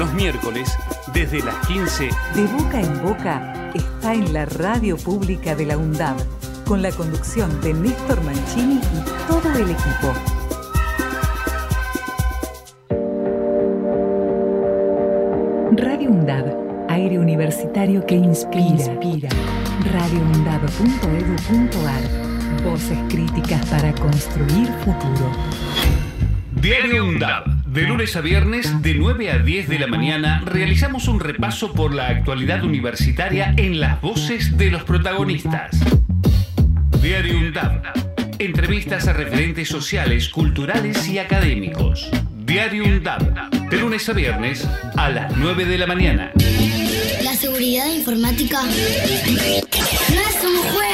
Los 0.00 0.12
miércoles, 0.14 0.74
desde 1.12 1.42
las 1.42 1.54
15. 1.66 2.08
De 2.34 2.46
boca 2.46 2.80
en 2.80 3.02
boca 3.02 3.70
está 3.74 4.14
en 4.14 4.32
la 4.32 4.46
radio 4.46 4.96
pública 4.96 5.54
de 5.54 5.66
la 5.66 5.76
UNDAB, 5.76 6.16
con 6.64 6.80
la 6.80 6.90
conducción 6.90 7.60
de 7.60 7.74
Néstor 7.74 8.24
Mancini 8.24 8.76
y 8.76 9.04
todo 9.28 9.52
el 9.52 9.72
equipo. 9.72 10.14
Radio 15.76 16.12
UNDAB, 16.12 16.46
aire 16.88 17.18
universitario 17.18 18.06
que 18.06 18.14
inspira. 18.14 18.64
inspira. 18.64 19.28
radioundab.edu.ar 19.84 22.30
Voces 22.64 22.98
críticas 23.10 23.66
para 23.66 23.92
construir 23.92 24.72
futuro. 24.82 25.30
Diario 26.60 27.06
UNDAB. 27.06 27.64
De 27.64 27.82
lunes 27.82 28.14
a 28.16 28.20
viernes, 28.20 28.82
de 28.82 28.94
9 28.94 29.30
a 29.30 29.38
10 29.38 29.68
de 29.68 29.78
la 29.78 29.86
mañana, 29.86 30.42
realizamos 30.44 31.08
un 31.08 31.18
repaso 31.18 31.72
por 31.72 31.94
la 31.94 32.08
actualidad 32.08 32.62
universitaria 32.64 33.54
en 33.56 33.80
las 33.80 33.98
voces 34.02 34.58
de 34.58 34.70
los 34.70 34.84
protagonistas. 34.84 35.70
Diario 37.00 37.38
UNDAB. 37.38 37.82
Entrevistas 38.38 39.08
a 39.08 39.14
referentes 39.14 39.68
sociales, 39.68 40.28
culturales 40.28 41.08
y 41.08 41.18
académicos. 41.18 42.10
Diario 42.44 42.84
UNDAB. 42.84 43.70
De 43.70 43.78
lunes 43.78 44.06
a 44.10 44.12
viernes, 44.12 44.68
a 44.96 45.08
las 45.08 45.34
9 45.36 45.64
de 45.64 45.78
la 45.78 45.86
mañana. 45.86 46.30
La 47.22 47.32
seguridad 47.34 47.86
informática 47.86 48.60
no 48.62 48.68
es 48.68 50.44
un 50.44 50.58
juego. 50.72 50.90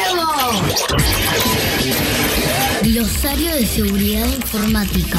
Glosario 2.82 3.52
de 3.52 3.66
seguridad 3.66 4.26
informática. 4.26 5.18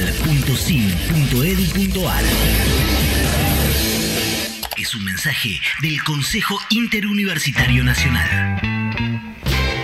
Es 4.75 4.95
un 4.95 5.03
mensaje 5.03 5.61
del 5.81 6.01
Consejo 6.03 6.59
Interuniversitario 6.71 7.83
Nacional. 7.83 8.59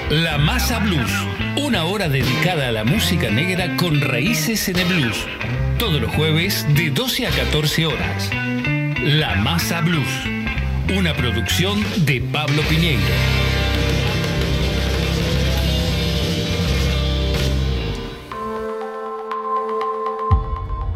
La 0.09 0.39
Masa 0.39 0.79
Blues, 0.79 1.11
una 1.57 1.83
hora 1.83 2.09
dedicada 2.09 2.69
a 2.69 2.71
la 2.71 2.83
música 2.83 3.29
negra 3.29 3.77
con 3.77 4.01
raíces 4.01 4.67
en 4.69 4.77
el 4.77 4.85
blues. 4.85 5.17
Todos 5.77 6.01
los 6.01 6.11
jueves 6.15 6.65
de 6.73 6.89
12 6.89 7.27
a 7.27 7.29
14 7.29 7.85
horas. 7.85 8.31
La 9.03 9.35
Masa 9.35 9.81
Blues, 9.81 10.09
una 10.97 11.13
producción 11.13 11.85
de 12.05 12.21
Pablo 12.21 12.63
Piñeiro. 12.63 13.56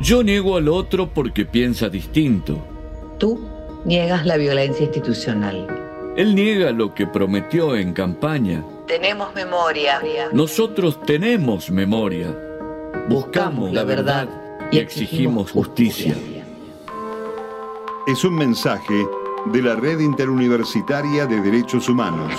Yo 0.01 0.23
niego 0.23 0.57
al 0.57 0.67
otro 0.67 1.13
porque 1.13 1.45
piensa 1.45 1.87
distinto. 1.87 2.57
Tú 3.19 3.47
niegas 3.85 4.25
la 4.25 4.35
violencia 4.35 4.85
institucional. 4.85 5.67
Él 6.17 6.33
niega 6.33 6.71
lo 6.71 6.95
que 6.95 7.05
prometió 7.05 7.75
en 7.75 7.93
campaña. 7.93 8.65
Tenemos 8.87 9.33
memoria. 9.35 10.01
Nosotros 10.33 10.99
tenemos 11.05 11.69
memoria. 11.69 12.35
Buscamos 13.09 13.71
la 13.73 13.83
verdad 13.83 14.27
y 14.71 14.79
exigimos 14.79 15.51
justicia. 15.51 16.15
Es 18.07 18.23
un 18.23 18.33
mensaje 18.33 19.05
de 19.53 19.61
la 19.61 19.75
Red 19.75 19.99
Interuniversitaria 19.99 21.27
de 21.27 21.41
Derechos 21.41 21.87
Humanos. 21.87 22.33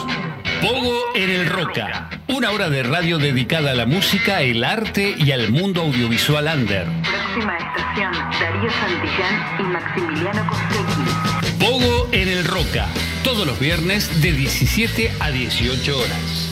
Pogo 0.60 0.94
en 1.14 1.30
el 1.30 1.46
Roca, 1.46 2.10
una 2.28 2.50
hora 2.50 2.68
de 2.68 2.82
radio 2.82 3.18
dedicada 3.18 3.70
a 3.70 3.74
la 3.74 3.86
música, 3.86 4.42
el 4.42 4.64
arte 4.64 5.14
y 5.16 5.30
al 5.30 5.52
mundo 5.52 5.82
audiovisual 5.82 6.48
under. 6.52 7.21
Próxima 7.32 7.56
estación, 7.56 8.12
Darío 8.12 8.70
Santillán 8.70 9.56
y 9.58 9.62
Maximiliano 9.62 10.46
Costecchi. 10.46 11.58
Pogo 11.58 12.08
en 12.12 12.28
el 12.28 12.44
Roca, 12.44 12.88
todos 13.24 13.46
los 13.46 13.58
viernes 13.58 14.20
de 14.20 14.32
17 14.32 15.10
a 15.18 15.30
18 15.30 15.98
horas. 15.98 16.50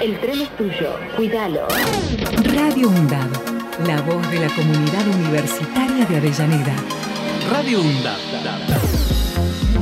El 0.00 0.18
tren 0.20 0.40
es 0.40 0.56
tuyo, 0.56 0.98
cuídalo. 1.16 1.68
Radio 2.44 2.88
UNDAB, 2.88 3.30
la 3.86 4.00
voz 4.00 4.26
de 4.30 4.40
la 4.40 4.48
comunidad 4.54 5.06
universitaria 5.06 6.06
de 6.06 6.16
Avellaneda. 6.16 6.74
Radio 7.50 7.82
UNDAB. 7.82 8.18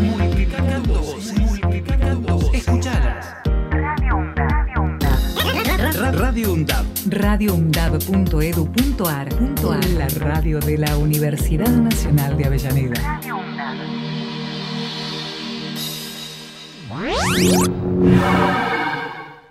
Multiplicando 0.00 0.94
voces, 1.00 1.38
multiplicando 1.38 2.38
voces. 2.38 2.66
Escuchalas. 2.66 3.45
Radio 6.36 6.52
UNDAB. 6.52 6.84
radioundab.edu.ar 7.08 9.28
La 9.96 10.06
radio 10.18 10.60
de 10.60 10.76
la 10.76 10.98
Universidad 10.98 11.70
Nacional 11.70 12.36
de 12.36 12.44
Avellaneda. 12.44 13.22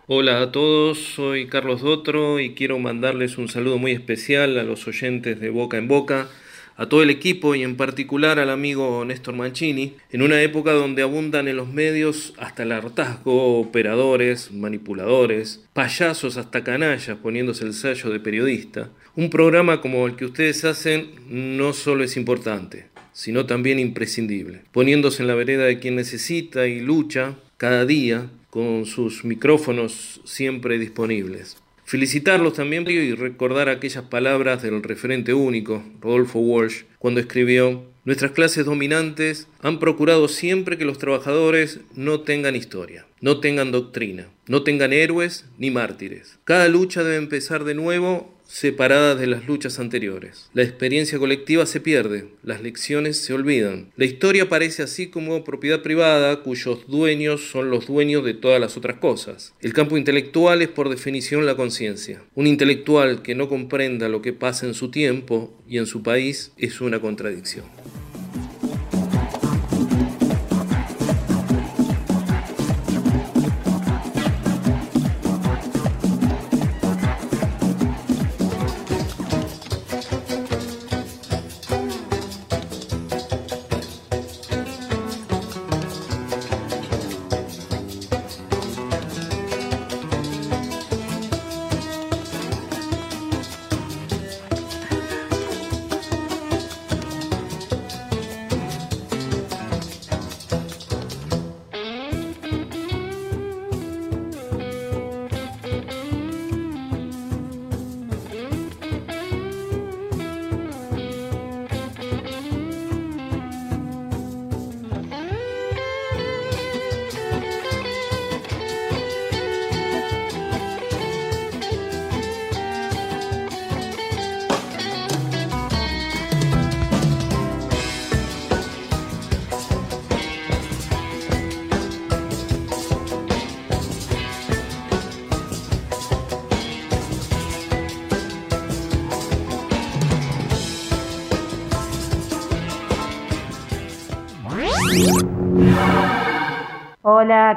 Hola 0.06 0.44
a 0.44 0.52
todos, 0.52 0.99
soy 0.99 1.48
Carlos 1.48 1.82
Dotro 1.82 2.40
y 2.40 2.53
quiero 2.53 2.78
mandarles 2.78 3.40
un 3.40 3.48
saludo 3.48 3.80
muy 3.80 3.91
especial 3.91 4.60
a 4.60 4.64
los 4.64 4.88
oyentes 4.88 5.40
de 5.40 5.49
Boca 5.49 5.78
en 5.78 5.88
Boca, 5.88 6.28
a 6.77 6.88
todo 6.88 7.03
el 7.03 7.10
equipo 7.10 7.56
y 7.56 7.64
en 7.64 7.77
particular 7.77 8.39
al 8.39 8.49
amigo 8.49 9.03
Néstor 9.06 9.35
Mancini, 9.35 9.93
en 10.11 10.22
una 10.22 10.41
época 10.41 10.72
donde 10.73 11.02
abundan 11.02 11.47
en 11.47 11.57
los 11.57 11.69
medios 11.69 12.34
hasta 12.38 12.64
el 12.64 12.72
hartazgo, 12.72 13.60
operadores, 13.60 14.52
manipuladores, 14.52 15.64
payasos 15.73 16.38
hasta 16.38 16.64
canallas 16.64 17.18
poniéndose 17.18 17.65
el 17.65 17.73
sello 17.73 18.10
de 18.10 18.19
periodista. 18.19 18.89
Un 19.15 19.30
programa 19.30 19.81
como 19.81 20.07
el 20.07 20.15
que 20.15 20.26
ustedes 20.26 20.65
hacen 20.65 21.11
no 21.30 21.73
solo 21.73 22.03
es 22.03 22.18
importante, 22.18 22.88
sino 23.14 23.45
también 23.45 23.80
imprescindible, 23.80 24.61
poniéndose 24.73 25.22
en 25.22 25.27
la 25.27 25.35
vereda 25.35 25.64
de 25.65 25.80
quien 25.80 25.95
necesita 25.95 26.68
y 26.68 26.81
lucha 26.81 27.35
cada 27.57 27.85
día 27.85 28.30
con 28.49 28.85
sus 28.85 29.23
micrófonos 29.23 30.22
siempre 30.26 30.77
disponibles. 30.77 31.57
Felicitarlos 31.86 32.53
también 32.53 32.90
y 32.90 33.14
recordar 33.14 33.70
aquellas 33.70 34.06
palabras 34.06 34.64
del 34.64 34.82
referente 34.82 35.34
único, 35.34 35.84
Rodolfo 36.02 36.40
Walsh, 36.40 36.84
cuando 36.99 37.20
escribió, 37.20 37.86
Nuestras 38.06 38.34
clases 38.34 38.66
dominantes 38.66 39.48
han 39.62 39.80
procurado 39.80 40.28
siempre 40.28 40.78
que 40.78 40.86
los 40.86 40.99
trabajadores 40.99 41.80
no 41.95 42.22
tengan 42.22 42.56
historia, 42.56 43.07
no 43.20 43.40
tengan 43.40 43.72
doctrina, 43.72 44.28
no 44.48 44.62
tengan 44.62 44.94
héroes 44.94 45.45
ni 45.57 45.72
mártires. 45.72 46.38
Cada 46.44 46.68
lucha 46.68 47.03
debe 47.03 47.16
empezar 47.16 47.64
de 47.64 47.74
nuevo 47.74 48.35
separadas 48.48 49.20
de 49.20 49.28
las 49.28 49.48
luchas 49.48 49.80
anteriores. 49.80 50.50
La 50.54 50.64
experiencia 50.64 51.20
colectiva 51.20 51.66
se 51.66 51.80
pierde, 51.80 52.30
las 52.44 52.62
lecciones 52.62 53.18
se 53.18 53.34
olvidan. 53.34 53.92
La 53.98 54.06
historia 54.06 54.50
parece 54.50 54.84
así 54.84 55.08
como 55.08 55.44
propiedad 55.44 55.82
privada 55.82 56.42
cuyos 56.42 56.88
dueños 56.88 57.50
son 57.50 57.70
los 57.70 57.88
dueños 57.88 58.24
de 58.24 58.34
todas 58.34 58.60
las 58.62 58.78
otras 58.78 58.98
cosas. 58.98 59.54
El 59.62 59.74
campo 59.74 59.98
intelectual 59.98 60.62
es 60.62 60.70
por 60.70 60.90
definición 60.90 61.46
la 61.46 61.56
conciencia. 61.56 62.24
Un 62.36 62.48
intelectual 62.48 63.22
que 63.22 63.36
no 63.36 63.50
comprenda 63.50 64.10
lo 64.10 64.22
que 64.22 64.34
pasa 64.34 64.66
en 64.66 64.74
su 64.74 64.92
tiempo 64.92 65.54
y 65.68 65.78
en 65.78 65.86
su 65.86 66.04
país 66.04 66.52
es 66.58 66.82
una 66.82 67.00
contradicción. 67.00 67.66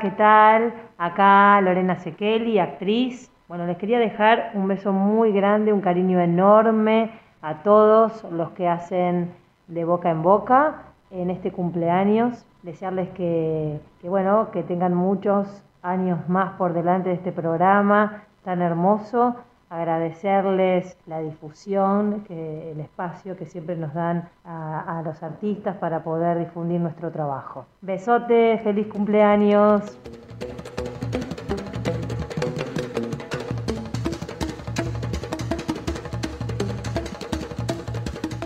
¿Qué 0.08 0.14
tal? 0.16 0.72
Acá 0.96 1.60
Lorena 1.60 1.96
Sekeli, 1.96 2.58
actriz. 2.58 3.30
Bueno, 3.46 3.66
les 3.66 3.76
quería 3.76 3.98
dejar 3.98 4.52
un 4.54 4.66
beso 4.66 4.90
muy 4.90 5.32
grande, 5.32 5.70
un 5.70 5.82
cariño 5.82 6.18
enorme 6.18 7.10
a 7.42 7.62
todos 7.62 8.24
los 8.32 8.50
que 8.52 8.66
hacen 8.66 9.34
de 9.66 9.84
boca 9.84 10.10
en 10.10 10.22
boca 10.22 10.76
en 11.10 11.28
este 11.28 11.52
cumpleaños. 11.52 12.46
Desearles 12.62 13.10
que, 13.10 13.78
que, 14.00 14.08
bueno, 14.08 14.50
que 14.50 14.62
tengan 14.62 14.94
muchos 14.94 15.62
años 15.82 16.26
más 16.26 16.52
por 16.52 16.72
delante 16.72 17.10
de 17.10 17.16
este 17.16 17.30
programa 17.30 18.22
tan 18.44 18.62
hermoso. 18.62 19.36
Agradecerles 19.70 20.96
la 21.06 21.20
difusión, 21.20 22.24
el 22.30 22.80
espacio 22.80 23.36
que 23.36 23.44
siempre 23.44 23.76
nos 23.76 23.92
dan 23.92 24.28
a, 24.42 25.02
los 25.04 25.22
artistas 25.22 25.76
para 25.76 26.02
poder 26.02 26.38
difundir 26.38 26.80
nuestro 26.80 27.10
trabajo. 27.10 27.66
Besote, 27.82 28.58
feliz 28.64 28.86
cumpleaños. 28.86 29.98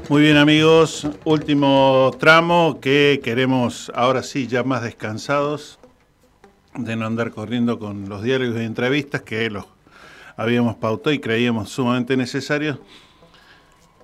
Muy 0.09 0.23
bien 0.23 0.37
amigos, 0.37 1.09
último 1.25 2.11
tramo 2.19 2.81
que 2.81 3.21
queremos 3.23 3.91
ahora 3.95 4.25
sí 4.25 4.49
ya 4.49 4.65
más 4.65 4.83
descansados 4.83 5.79
de 6.75 6.97
no 6.97 7.07
andar 7.07 7.31
corriendo 7.31 7.79
con 7.79 8.09
los 8.09 8.23
diarios 8.23 8.57
y 8.57 8.65
entrevistas 8.65 9.23
que 9.23 9.49
los 9.49 9.67
habíamos 10.37 10.77
pautado 10.77 11.13
y 11.13 11.19
creíamos 11.19 11.71
sumamente 11.71 12.17
necesarios. 12.17 12.79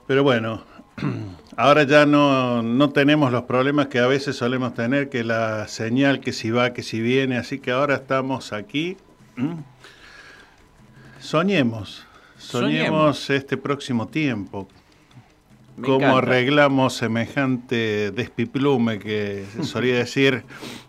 Pero 0.06 0.22
bueno, 0.22 0.62
ahora 1.56 1.82
ya 1.84 2.06
no, 2.06 2.62
no, 2.62 2.90
tenemos 2.90 3.32
los 3.32 3.44
problemas 3.44 3.88
que 3.88 3.98
a 3.98 4.06
veces 4.06 4.36
solemos 4.36 4.74
tener, 4.74 5.08
que 5.08 5.24
la 5.24 5.68
señal 5.68 6.20
que 6.20 6.32
si 6.32 6.50
va, 6.50 6.72
que 6.72 6.82
si 6.82 7.00
viene, 7.00 7.36
así 7.36 7.58
que 7.58 7.70
ahora 7.70 7.96
estamos 7.96 8.52
aquí. 8.52 8.96
Soñemos, 11.20 12.06
soñemos, 12.38 12.38
soñemos. 12.38 13.30
este 13.30 13.56
próximo 13.56 14.08
tiempo. 14.08 14.68
Me 15.76 15.86
¿Cómo 15.86 15.98
encanta. 15.98 16.18
arreglamos 16.18 16.94
semejante 16.94 18.10
despiplume 18.10 18.98
que 18.98 19.44
solía 19.62 19.94
decir 19.94 20.44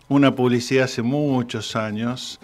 una 0.07 0.33
publicidad 0.33 0.85
hace 0.85 1.03
muchos 1.03 1.75
años? 1.75 2.39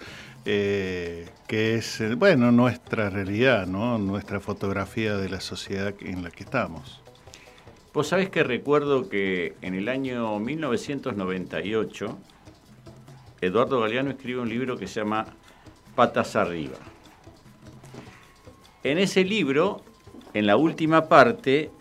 Eh, 0.48 1.28
que 1.48 1.74
es, 1.74 2.00
bueno, 2.16 2.52
nuestra 2.52 3.10
realidad, 3.10 3.66
¿no? 3.66 3.98
nuestra 3.98 4.38
fotografía 4.38 5.16
de 5.16 5.28
la 5.28 5.40
sociedad 5.40 5.92
en 6.00 6.22
la 6.22 6.30
que 6.30 6.44
estamos. 6.44 7.02
Vos 7.92 8.06
sabés 8.06 8.30
que 8.30 8.44
recuerdo 8.44 9.08
que 9.08 9.56
en 9.60 9.74
el 9.74 9.88
año 9.88 10.38
1998, 10.38 12.18
Eduardo 13.40 13.80
Galeano 13.80 14.10
escribe 14.10 14.40
un 14.40 14.48
libro 14.48 14.76
que 14.76 14.86
se 14.86 15.00
llama 15.00 15.26
Patas 15.96 16.36
Arriba. 16.36 16.78
En 18.84 18.98
ese 18.98 19.24
libro, 19.24 19.82
en 20.32 20.46
la 20.46 20.56
última 20.56 21.08
parte, 21.08 21.72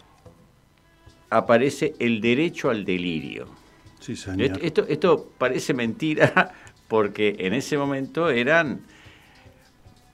aparece 1.30 1.94
el 2.00 2.20
derecho 2.20 2.72
al 2.72 2.84
delirio. 2.84 3.46
Sí, 4.00 4.16
señor. 4.16 4.58
Esto, 4.60 4.86
esto 4.88 5.30
parece 5.38 5.76
mentira 5.76 6.52
porque 6.88 7.36
en 7.40 7.54
ese 7.54 7.78
momento 7.78 8.30
eran 8.30 8.82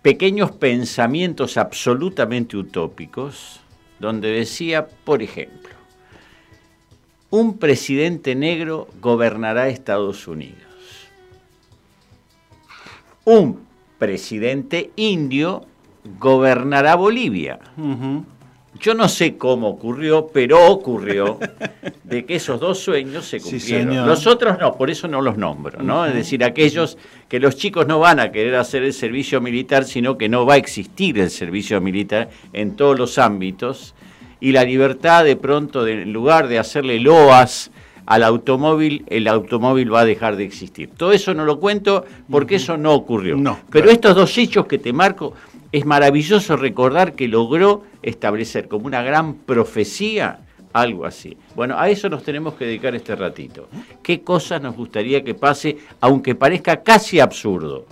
pequeños 0.01 0.51
pensamientos 0.51 1.57
absolutamente 1.57 2.57
utópicos, 2.57 3.59
donde 3.99 4.29
decía, 4.31 4.87
por 4.87 5.21
ejemplo, 5.21 5.75
un 7.29 7.57
presidente 7.57 8.35
negro 8.35 8.87
gobernará 8.99 9.69
Estados 9.69 10.27
Unidos. 10.27 10.57
Un 13.23 13.65
presidente 13.99 14.91
indio 14.95 15.65
gobernará 16.19 16.95
Bolivia. 16.95 17.59
Yo 18.81 18.95
no 18.95 19.07
sé 19.07 19.37
cómo 19.37 19.69
ocurrió, 19.69 20.27
pero 20.33 20.67
ocurrió 20.67 21.37
de 22.03 22.25
que 22.25 22.35
esos 22.35 22.59
dos 22.59 22.79
sueños 22.79 23.25
se 23.25 23.39
cumplieron. 23.39 23.93
Sí, 23.93 23.99
los 24.07 24.25
otros 24.25 24.57
no, 24.59 24.75
por 24.75 24.89
eso 24.89 25.07
no 25.07 25.21
los 25.21 25.37
nombro, 25.37 25.83
¿no? 25.83 26.01
Uh 26.01 26.05
-huh. 26.05 26.09
Es 26.09 26.15
decir, 26.15 26.43
aquellos 26.43 26.97
que 27.29 27.39
los 27.39 27.55
chicos 27.55 27.85
no 27.85 27.99
van 27.99 28.19
a 28.19 28.31
querer 28.31 28.55
hacer 28.55 28.81
el 28.83 28.93
servicio 28.93 29.39
militar, 29.39 29.85
sino 29.85 30.17
que 30.17 30.29
no 30.29 30.47
va 30.47 30.55
a 30.55 30.57
existir 30.57 31.19
el 31.19 31.29
servicio 31.29 31.79
militar 31.79 32.29
en 32.53 32.75
todos 32.75 32.97
los 32.97 33.19
ámbitos. 33.19 33.93
Y 34.39 34.51
la 34.51 34.63
libertad 34.63 35.25
de 35.25 35.35
pronto, 35.35 35.83
de, 35.83 36.01
en 36.01 36.11
lugar 36.11 36.47
de 36.47 36.57
hacerle 36.57 36.99
loas 36.99 37.69
al 38.07 38.23
automóvil, 38.23 39.05
el 39.07 39.27
automóvil 39.27 39.93
va 39.93 39.99
a 40.01 40.05
dejar 40.05 40.37
de 40.37 40.43
existir. 40.43 40.89
Todo 40.97 41.11
eso 41.11 41.35
no 41.35 41.45
lo 41.45 41.59
cuento 41.59 42.03
porque 42.31 42.55
eso 42.55 42.77
no 42.77 42.95
ocurrió. 42.95 43.37
No, 43.37 43.59
pero 43.69 43.83
claro. 43.83 43.91
estos 43.91 44.15
dos 44.15 44.37
hechos 44.39 44.65
que 44.65 44.79
te 44.79 44.91
marco, 44.91 45.35
es 45.71 45.85
maravilloso 45.85 46.57
recordar 46.57 47.13
que 47.13 47.27
logró 47.27 47.83
establecer 48.01 48.67
como 48.67 48.87
una 48.87 49.01
gran 49.01 49.35
profecía 49.35 50.39
algo 50.73 51.05
así. 51.05 51.37
Bueno, 51.55 51.77
a 51.77 51.89
eso 51.89 52.09
nos 52.09 52.23
tenemos 52.23 52.55
que 52.55 52.65
dedicar 52.65 52.95
este 52.95 53.15
ratito. 53.15 53.67
¿Qué 54.01 54.21
cosas 54.21 54.61
nos 54.61 54.75
gustaría 54.75 55.23
que 55.23 55.33
pase, 55.33 55.77
aunque 55.99 56.35
parezca 56.35 56.81
casi 56.81 57.19
absurdo? 57.19 57.85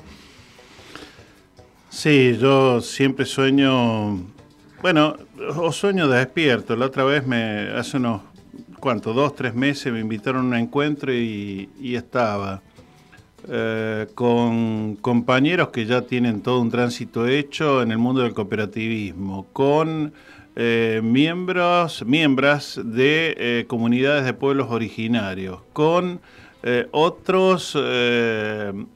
Sí, 1.90 2.38
yo 2.40 2.82
siempre 2.82 3.26
sueño, 3.26 4.20
bueno, 4.82 5.18
o 5.58 5.72
sueño 5.72 6.08
despierto. 6.08 6.76
La 6.76 6.86
otra 6.86 7.04
vez, 7.04 7.26
me 7.26 7.70
hace 7.76 7.98
unos, 7.98 8.22
¿cuánto? 8.80 9.14
Dos, 9.14 9.36
tres 9.36 9.54
meses 9.56 9.92
me 9.92 10.00
invitaron 10.00 10.46
a 10.46 10.48
un 10.48 10.56
encuentro 10.56 11.14
y, 11.14 11.70
y 11.80 11.96
estaba 11.96 12.62
eh, 13.52 14.06
con 14.14 14.96
compañeros 14.98 15.70
que 15.70 15.88
ya 15.88 16.02
tienen 16.04 16.42
todo 16.42 16.62
un 16.62 16.70
tránsito 16.70 17.26
hecho 17.26 17.82
en 17.82 17.92
el 17.92 17.98
mundo 17.98 18.22
del 18.22 18.36
cooperativismo, 18.36 19.48
con 19.54 20.14
eh, 20.56 21.02
miembros, 21.04 22.06
miembros 22.06 22.80
de 22.84 23.36
eh, 23.38 23.66
comunidades 23.68 24.26
de 24.26 24.34
pueblos 24.34 24.68
originarios, 24.70 25.62
con 25.74 26.22
otros 26.92 27.78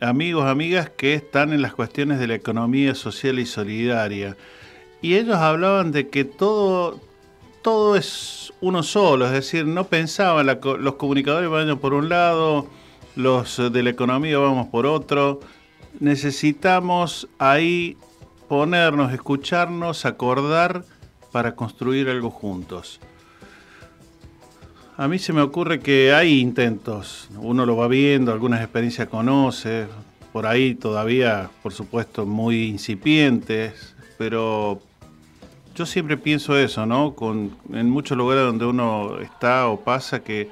amigos, 0.02 0.46
amigas 0.46 0.90
que 0.90 1.14
están 1.14 1.54
en 1.54 1.62
las 1.62 1.74
cuestiones 1.74 2.20
de 2.20 2.28
la 2.28 2.36
economía 2.36 2.94
social 2.94 3.40
y 3.40 3.46
solidaria. 3.46 4.36
Y 5.02 5.16
ellos 5.16 5.38
hablaban 5.38 5.94
de 5.94 6.10
que 6.10 6.26
todo, 6.26 7.00
todo 7.62 7.96
es 7.96 8.52
uno 8.60 8.84
solo, 8.84 9.26
es 9.28 9.32
decir, 9.32 9.66
no 9.66 9.86
pensaban, 9.86 10.46
los 10.46 10.96
comunicadores 10.96 11.50
van 11.50 11.80
por 11.80 11.94
un 11.94 12.10
lado, 12.10 12.68
los 13.16 13.62
de 13.72 13.84
la 13.84 13.90
economía 13.90 14.38
vamos 14.38 14.68
por 14.68 14.86
otro. 14.86 15.40
Necesitamos 16.00 17.28
ahí 17.38 17.98
ponernos, 18.48 19.14
escucharnos, 19.14 20.06
acordar 20.06 20.84
para 21.32 21.56
construir 21.56 22.10
algo 22.10 22.30
juntos. 22.30 23.00
A 24.96 25.08
mí 25.08 25.18
se 25.18 25.34
me 25.34 25.42
ocurre 25.42 25.80
que 25.80 26.14
hay 26.14 26.40
intentos, 26.40 27.28
uno 27.38 27.66
lo 27.66 27.76
va 27.76 27.88
viendo, 27.88 28.32
algunas 28.32 28.62
experiencias 28.62 29.08
conoce, 29.08 29.88
por 30.32 30.46
ahí 30.46 30.76
todavía, 30.76 31.50
por 31.64 31.74
supuesto, 31.74 32.28
muy 32.28 32.66
incipientes, 32.66 33.96
pero 34.20 34.80
yo 35.74 35.88
siempre 35.88 36.18
pienso 36.18 36.56
eso, 36.58 36.86
¿no? 36.86 37.16
Con, 37.16 37.58
en 37.72 37.90
muchos 37.90 38.16
lugares 38.16 38.44
donde 38.44 38.66
uno 38.66 39.20
está 39.20 39.68
o 39.68 39.80
pasa 39.80 40.24
que 40.24 40.50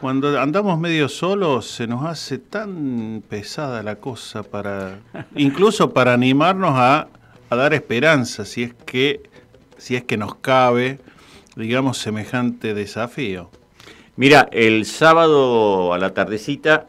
cuando 0.00 0.40
andamos 0.40 0.78
medio 0.78 1.08
solos 1.08 1.66
se 1.66 1.86
nos 1.86 2.04
hace 2.04 2.38
tan 2.38 3.22
pesada 3.28 3.82
la 3.82 3.96
cosa 3.96 4.42
para 4.42 4.98
incluso 5.36 5.92
para 5.92 6.12
animarnos 6.14 6.72
a, 6.74 7.08
a, 7.50 7.56
dar 7.56 7.74
esperanza 7.74 8.44
si 8.44 8.64
es 8.64 8.74
que 8.74 9.22
si 9.78 9.96
es 9.96 10.04
que 10.04 10.16
nos 10.16 10.34
cabe 10.36 10.98
digamos 11.56 11.98
semejante 11.98 12.74
desafío. 12.74 13.50
Mira, 14.16 14.48
el 14.52 14.86
sábado 14.86 15.92
a 15.92 15.98
la 15.98 16.14
tardecita 16.14 16.86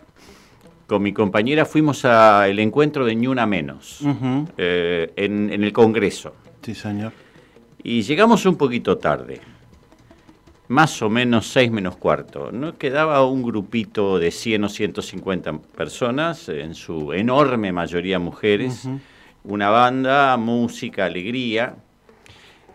con 0.87 1.01
mi 1.01 1.13
compañera 1.13 1.65
fuimos 1.65 2.05
al 2.05 2.57
encuentro 2.59 3.05
de 3.05 3.15
Ni 3.15 3.27
Una 3.27 3.45
Menos 3.45 4.01
uh 4.01 4.07
-huh. 4.07 4.47
eh, 4.57 5.13
en, 5.15 5.51
en 5.51 5.63
el 5.63 5.73
Congreso. 5.73 6.33
Sí, 6.61 6.75
señor. 6.75 7.11
Y 7.83 8.01
llegamos 8.01 8.45
un 8.45 8.55
poquito 8.55 8.97
tarde 8.97 9.41
más 10.67 11.01
o 11.01 11.09
menos 11.09 11.47
6 11.47 11.71
menos 11.71 11.97
cuarto. 11.97 12.51
¿no? 12.51 12.77
Quedaba 12.77 13.25
un 13.25 13.43
grupito 13.43 14.19
de 14.19 14.31
100 14.31 14.63
o 14.63 14.69
150 14.69 15.57
personas, 15.75 16.49
en 16.49 16.75
su 16.75 17.13
enorme 17.13 17.71
mayoría 17.71 18.19
mujeres, 18.19 18.85
uh 18.85 18.89
-huh. 18.89 18.99
una 19.43 19.69
banda, 19.69 20.37
música, 20.37 21.05
alegría. 21.05 21.75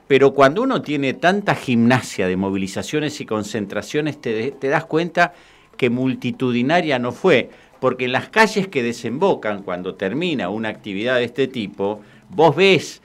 Pero 0.07 0.35
cuando 0.35 0.63
uno 0.63 0.83
tiene 0.83 1.15
tanta 1.15 1.55
gimnasia 1.55 2.27
de 2.27 2.37
movilizaciones 2.37 3.21
y 3.21 3.27
concentraciones, 3.27 4.21
te, 4.21 4.51
te 4.53 4.69
das 4.69 4.85
cuenta 4.85 5.33
que 5.77 5.89
multitudinaria 5.89 6.99
no 6.99 7.13
fue, 7.13 7.51
porque 7.81 8.05
en 8.05 8.13
las 8.13 8.29
calles 8.29 8.69
que 8.69 8.83
desembocan 8.83 9.63
cuando 9.63 9.95
termina 9.95 10.51
una 10.51 10.69
actividad 10.69 11.17
de 11.17 11.25
este 11.25 11.49
tipo, 11.49 12.03
vos 12.29 12.55
ves 12.55 13.03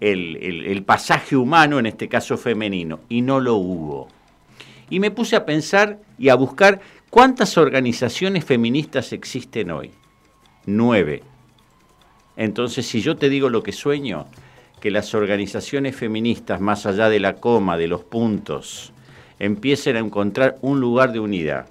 el, 0.00 0.36
el, 0.66 0.82
pasaje 0.82 1.36
humano, 1.36 1.78
en 1.78 1.86
este 1.86 2.08
caso 2.08 2.36
femenino, 2.36 3.00
y 3.08 3.22
no 3.22 3.40
lo 3.40 3.54
hubo. 3.56 4.08
Y 4.90 5.00
me 5.00 5.10
puse 5.10 5.36
a 5.36 5.46
pensar 5.46 5.98
y 6.18 6.28
a 6.28 6.34
buscar 6.34 6.80
¿Cuántas 7.14 7.58
organizaciones 7.58 8.44
feministas 8.44 9.12
existen 9.12 9.70
hoy? 9.70 9.92
Nueve. 10.66 11.22
Entonces, 12.36 12.88
si 12.88 13.02
yo 13.02 13.16
te 13.16 13.28
digo 13.28 13.50
lo 13.50 13.62
que 13.62 13.70
sueño, 13.70 14.26
que 14.80 14.90
las 14.90 15.14
organizaciones 15.14 15.94
feministas, 15.94 16.60
más 16.60 16.86
allá 16.86 17.08
de 17.08 17.20
la 17.20 17.36
coma, 17.36 17.76
de 17.76 17.86
los 17.86 18.02
puntos, 18.02 18.92
empiecen 19.38 19.94
a 19.94 20.00
encontrar 20.00 20.58
un 20.60 20.80
lugar 20.80 21.12
de 21.12 21.20
unidad. 21.20 21.68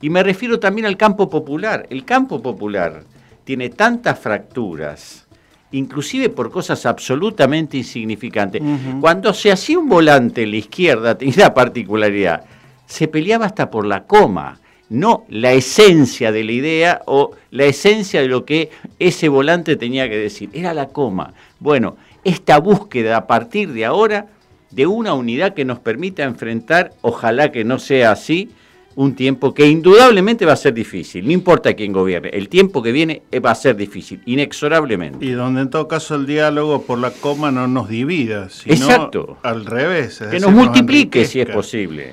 Y 0.00 0.08
me 0.08 0.22
refiero 0.22 0.58
también 0.58 0.86
al 0.86 0.96
campo 0.96 1.28
popular. 1.28 1.86
El 1.90 2.06
campo 2.06 2.40
popular 2.40 3.04
tiene 3.44 3.68
tantas 3.68 4.18
fracturas, 4.18 5.27
inclusive 5.72 6.28
por 6.28 6.50
cosas 6.50 6.86
absolutamente 6.86 7.76
insignificantes. 7.76 8.62
Cuando 9.00 9.32
se 9.34 9.52
hacía 9.52 9.78
un 9.78 9.88
volante 9.88 10.42
en 10.42 10.50
la 10.50 10.56
izquierda, 10.56 11.16
tenía 11.18 11.36
la 11.36 11.54
particularidad, 11.54 12.44
se 12.86 13.08
peleaba 13.08 13.46
hasta 13.46 13.70
por 13.70 13.86
la 13.86 14.04
coma 14.04 14.60
no 14.90 15.24
la 15.28 15.52
esencia 15.52 16.32
de 16.32 16.44
la 16.44 16.52
idea 16.52 17.02
o 17.06 17.32
la 17.50 17.64
esencia 17.64 18.20
de 18.20 18.28
lo 18.28 18.44
que 18.44 18.70
ese 18.98 19.28
volante 19.28 19.76
tenía 19.76 20.08
que 20.08 20.16
decir, 20.16 20.50
era 20.52 20.74
la 20.74 20.88
coma. 20.88 21.34
Bueno, 21.60 21.96
esta 22.24 22.58
búsqueda 22.58 23.16
a 23.16 23.26
partir 23.26 23.72
de 23.72 23.84
ahora 23.84 24.26
de 24.70 24.86
una 24.86 25.14
unidad 25.14 25.54
que 25.54 25.64
nos 25.64 25.78
permita 25.78 26.24
enfrentar, 26.24 26.92
ojalá 27.00 27.52
que 27.52 27.64
no 27.64 27.78
sea 27.78 28.12
así, 28.12 28.50
un 28.98 29.14
tiempo 29.14 29.54
que 29.54 29.68
indudablemente 29.68 30.44
va 30.44 30.54
a 30.54 30.56
ser 30.56 30.74
difícil, 30.74 31.24
no 31.24 31.30
importa 31.30 31.72
quién 31.74 31.92
gobierne, 31.92 32.30
el 32.30 32.48
tiempo 32.48 32.82
que 32.82 32.90
viene 32.90 33.22
va 33.44 33.52
a 33.52 33.54
ser 33.54 33.76
difícil, 33.76 34.20
inexorablemente. 34.26 35.24
Y 35.24 35.30
donde 35.30 35.60
en 35.60 35.70
todo 35.70 35.86
caso 35.86 36.16
el 36.16 36.26
diálogo 36.26 36.82
por 36.82 36.98
la 36.98 37.12
coma 37.12 37.52
no 37.52 37.68
nos 37.68 37.88
divida, 37.88 38.48
sino 38.48 38.74
Exacto. 38.74 39.38
al 39.44 39.66
revés. 39.66 40.18
que 40.28 40.40
nos 40.40 40.50
multiplique 40.50 41.24
si 41.26 41.40
es 41.40 41.48
posible 41.48 42.12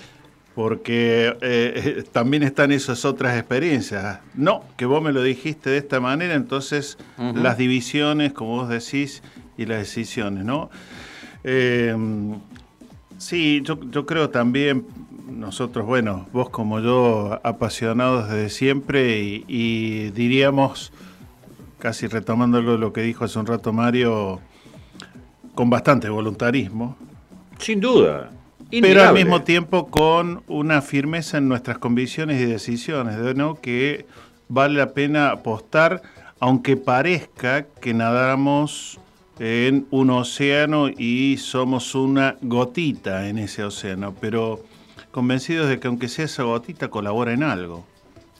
porque 0.53 1.35
eh, 1.41 2.03
también 2.11 2.43
están 2.43 2.71
esas 2.71 3.03
otras 3.03 3.37
experiencias. 3.37 4.19
No, 4.35 4.63
que 4.77 4.85
vos 4.85 5.01
me 5.01 5.11
lo 5.11 5.23
dijiste 5.23 5.71
de 5.71 5.79
esta 5.79 5.99
manera, 5.99 6.35
entonces 6.35 6.97
las 7.17 7.57
divisiones, 7.57 8.31
como 8.31 8.51
vos 8.51 8.69
decís, 8.69 9.21
y 9.57 9.65
las 9.65 9.79
decisiones, 9.79 10.45
¿no? 10.45 10.69
Eh, 11.43 11.93
sí, 13.17 13.61
yo, 13.65 13.79
yo, 13.91 14.05
creo 14.05 14.29
también, 14.29 14.85
nosotros, 15.27 15.85
bueno, 15.85 16.27
vos 16.33 16.49
como 16.49 16.79
yo, 16.79 17.39
apasionados 17.43 18.29
desde 18.29 18.49
siempre, 18.49 19.19
y, 19.47 20.11
diríamos, 20.11 20.91
casi 21.79 22.07
retomando 22.07 22.61
lo 22.61 22.93
que 22.93 23.01
dijo 23.01 23.25
hace 23.25 23.39
un 23.39 23.45
rato 23.45 23.73
Mario, 23.73 24.39
con 25.53 25.69
bastante 25.69 26.09
voluntarismo. 26.09 26.97
Sin 27.57 27.79
duda 27.79 28.31
pero 28.69 29.03
al 29.03 29.13
mismo 29.13 29.41
tiempo 29.41 29.87
con 29.87 30.43
una 30.47 30.81
firmeza 30.81 31.37
en 31.37 31.47
nuestras 31.47 31.77
convicciones 31.77 32.41
y 32.41 32.45
decisiones, 32.45 33.17
¿no? 33.35 33.55
que 33.55 34.05
vale 34.47 34.77
la 34.77 34.93
pena 34.93 35.31
apostar, 35.31 36.01
aunque 36.39 36.77
parezca 36.77 37.65
que 37.81 37.93
nadamos 37.93 38.99
en 39.39 39.85
un 39.91 40.09
océano 40.09 40.89
y 40.89 41.37
somos 41.37 41.95
una 41.95 42.37
gotita 42.41 43.27
en 43.27 43.37
ese 43.37 43.63
océano, 43.63 44.15
pero 44.19 44.63
convencidos 45.15 45.69
de 45.69 45.79
que 45.79 45.87
aunque 45.87 46.09
sea 46.09 46.25
esa 46.25 46.43
gotita 46.43 46.89
colabora 46.89 47.31
en 47.31 47.41
algo. 47.41 47.85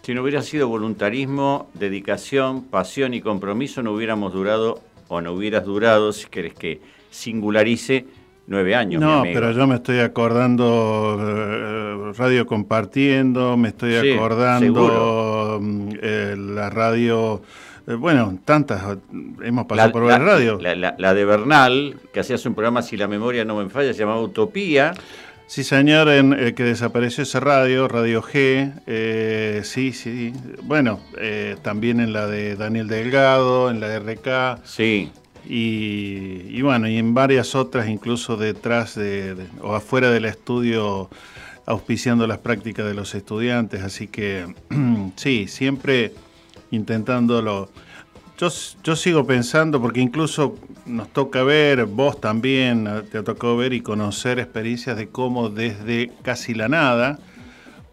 Si 0.02 0.14
no 0.14 0.24
hubiera 0.24 0.42
sido 0.42 0.68
voluntarismo, 0.68 1.70
dedicación, 1.74 2.66
pasión 2.66 3.14
y 3.14 3.22
compromiso, 3.22 3.82
no 3.82 3.94
hubiéramos 3.94 4.34
durado 4.34 4.82
o 5.08 5.22
no 5.22 5.32
hubieras 5.32 5.64
durado, 5.64 6.12
si 6.12 6.26
querés 6.28 6.54
que 6.54 6.82
singularice, 7.12 8.06
nueve 8.48 8.76
años. 8.76 9.02
No, 9.02 9.24
pero 9.24 9.54
yo 9.54 9.66
me 9.68 9.76
estoy 9.76 10.00
acordando 10.00 11.18
eh, 11.18 12.12
radio 12.18 12.46
compartiendo, 12.46 13.56
me 13.56 13.70
estoy 13.70 13.96
acordando 13.96 15.60
mm, 15.62 15.90
eh, 16.02 16.36
la 16.38 16.70
radio. 16.70 17.42
Eh, 17.88 17.94
bueno, 17.94 18.38
tantas, 18.44 18.98
hemos 19.42 19.66
pasado 19.66 19.94
por 19.94 20.04
la 20.04 20.20
radio. 20.20 20.60
La, 20.60 21.14
de 21.14 21.24
Bernal, 21.24 21.96
que 22.12 22.20
hacías 22.20 22.46
un 22.46 22.54
programa, 22.54 22.82
si 22.82 22.98
la 22.98 23.08
memoria 23.08 23.46
no 23.46 23.56
me 23.56 23.70
falla, 23.70 23.94
se 23.94 24.00
llamaba 24.00 24.20
Utopía. 24.20 24.94
Sí, 25.48 25.64
señor, 25.64 26.10
en 26.10 26.34
el 26.34 26.56
que 26.56 26.64
desapareció 26.64 27.24
esa 27.24 27.40
radio, 27.40 27.88
Radio 27.88 28.22
G, 28.22 29.64
sí, 29.64 29.94
sí. 29.94 30.34
Bueno, 30.64 31.00
también 31.62 32.00
en 32.00 32.14
la 32.14 32.28
de 32.28 32.56
Daniel 32.56 32.88
Delgado, 32.88 33.70
en 33.70 33.80
la 33.80 33.88
de 33.88 34.00
RK. 34.00 34.66
Sí. 34.66 35.12
Y, 35.48 36.62
bueno, 36.62 36.88
y 36.88 36.98
en 36.98 37.14
varias 37.14 37.56
otras, 37.56 37.88
incluso 37.88 38.38
detrás 38.38 38.96
de, 38.96 39.36
o 39.62 39.76
afuera 39.76 40.10
del 40.10 40.26
estudio, 40.26 41.10
auspiciando 41.66 42.26
las 42.28 42.40
prácticas 42.40 42.86
de 42.86 42.94
los 42.94 43.14
estudiantes. 43.16 43.84
Así 43.84 44.08
que 44.08 44.54
sí, 45.16 45.48
siempre 45.48 46.14
intentándolo. 46.72 47.70
Yo, 48.38 48.50
sigo 48.98 49.26
pensando, 49.26 49.82
porque 49.82 50.02
incluso 50.02 50.58
nos 50.86 51.08
toca 51.08 51.44
ver, 51.44 51.86
vos 51.86 52.20
también 52.20 52.86
te 53.10 53.20
ha 53.20 53.24
tocado 53.24 53.56
ver 53.56 53.72
y 53.72 53.80
conocer 53.80 54.40
experiencias 54.40 54.98
de 54.98 55.08
cómo 55.08 55.50
desde 55.50 56.12
casi 56.22 56.54
la 56.54 56.68
nada, 56.68 57.18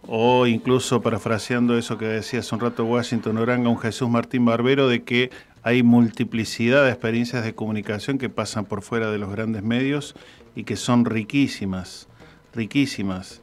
o 0.09 0.49
incluso 0.49 1.01
parafraseando 1.01 1.79
eso 1.79 1.97
que 1.97 2.07
decía 2.07 2.41
un 2.51 2.59
rato 2.59 2.85
Washington 2.85 3.39
Oranga, 3.39 3.69
un 3.69 3.79
Jesús 3.79 4.11
Martín 4.11 4.45
Barbero, 4.45 4.89
de 4.89 5.05
que 5.05 5.31
hay 5.63 5.85
multiplicidad 5.85 6.85
de 6.85 6.91
experiencias 6.91 7.45
de 7.45 7.55
comunicación 7.55 8.19
que 8.19 8.29
pasan 8.29 8.65
por 8.65 8.83
fuera 8.83 9.13
de 9.13 9.19
los 9.19 9.31
grandes 9.31 9.63
medios 9.63 10.17
y 10.57 10.65
que 10.65 10.75
son 10.75 11.05
riquísimas, 11.05 12.09
riquísimas. 12.53 13.43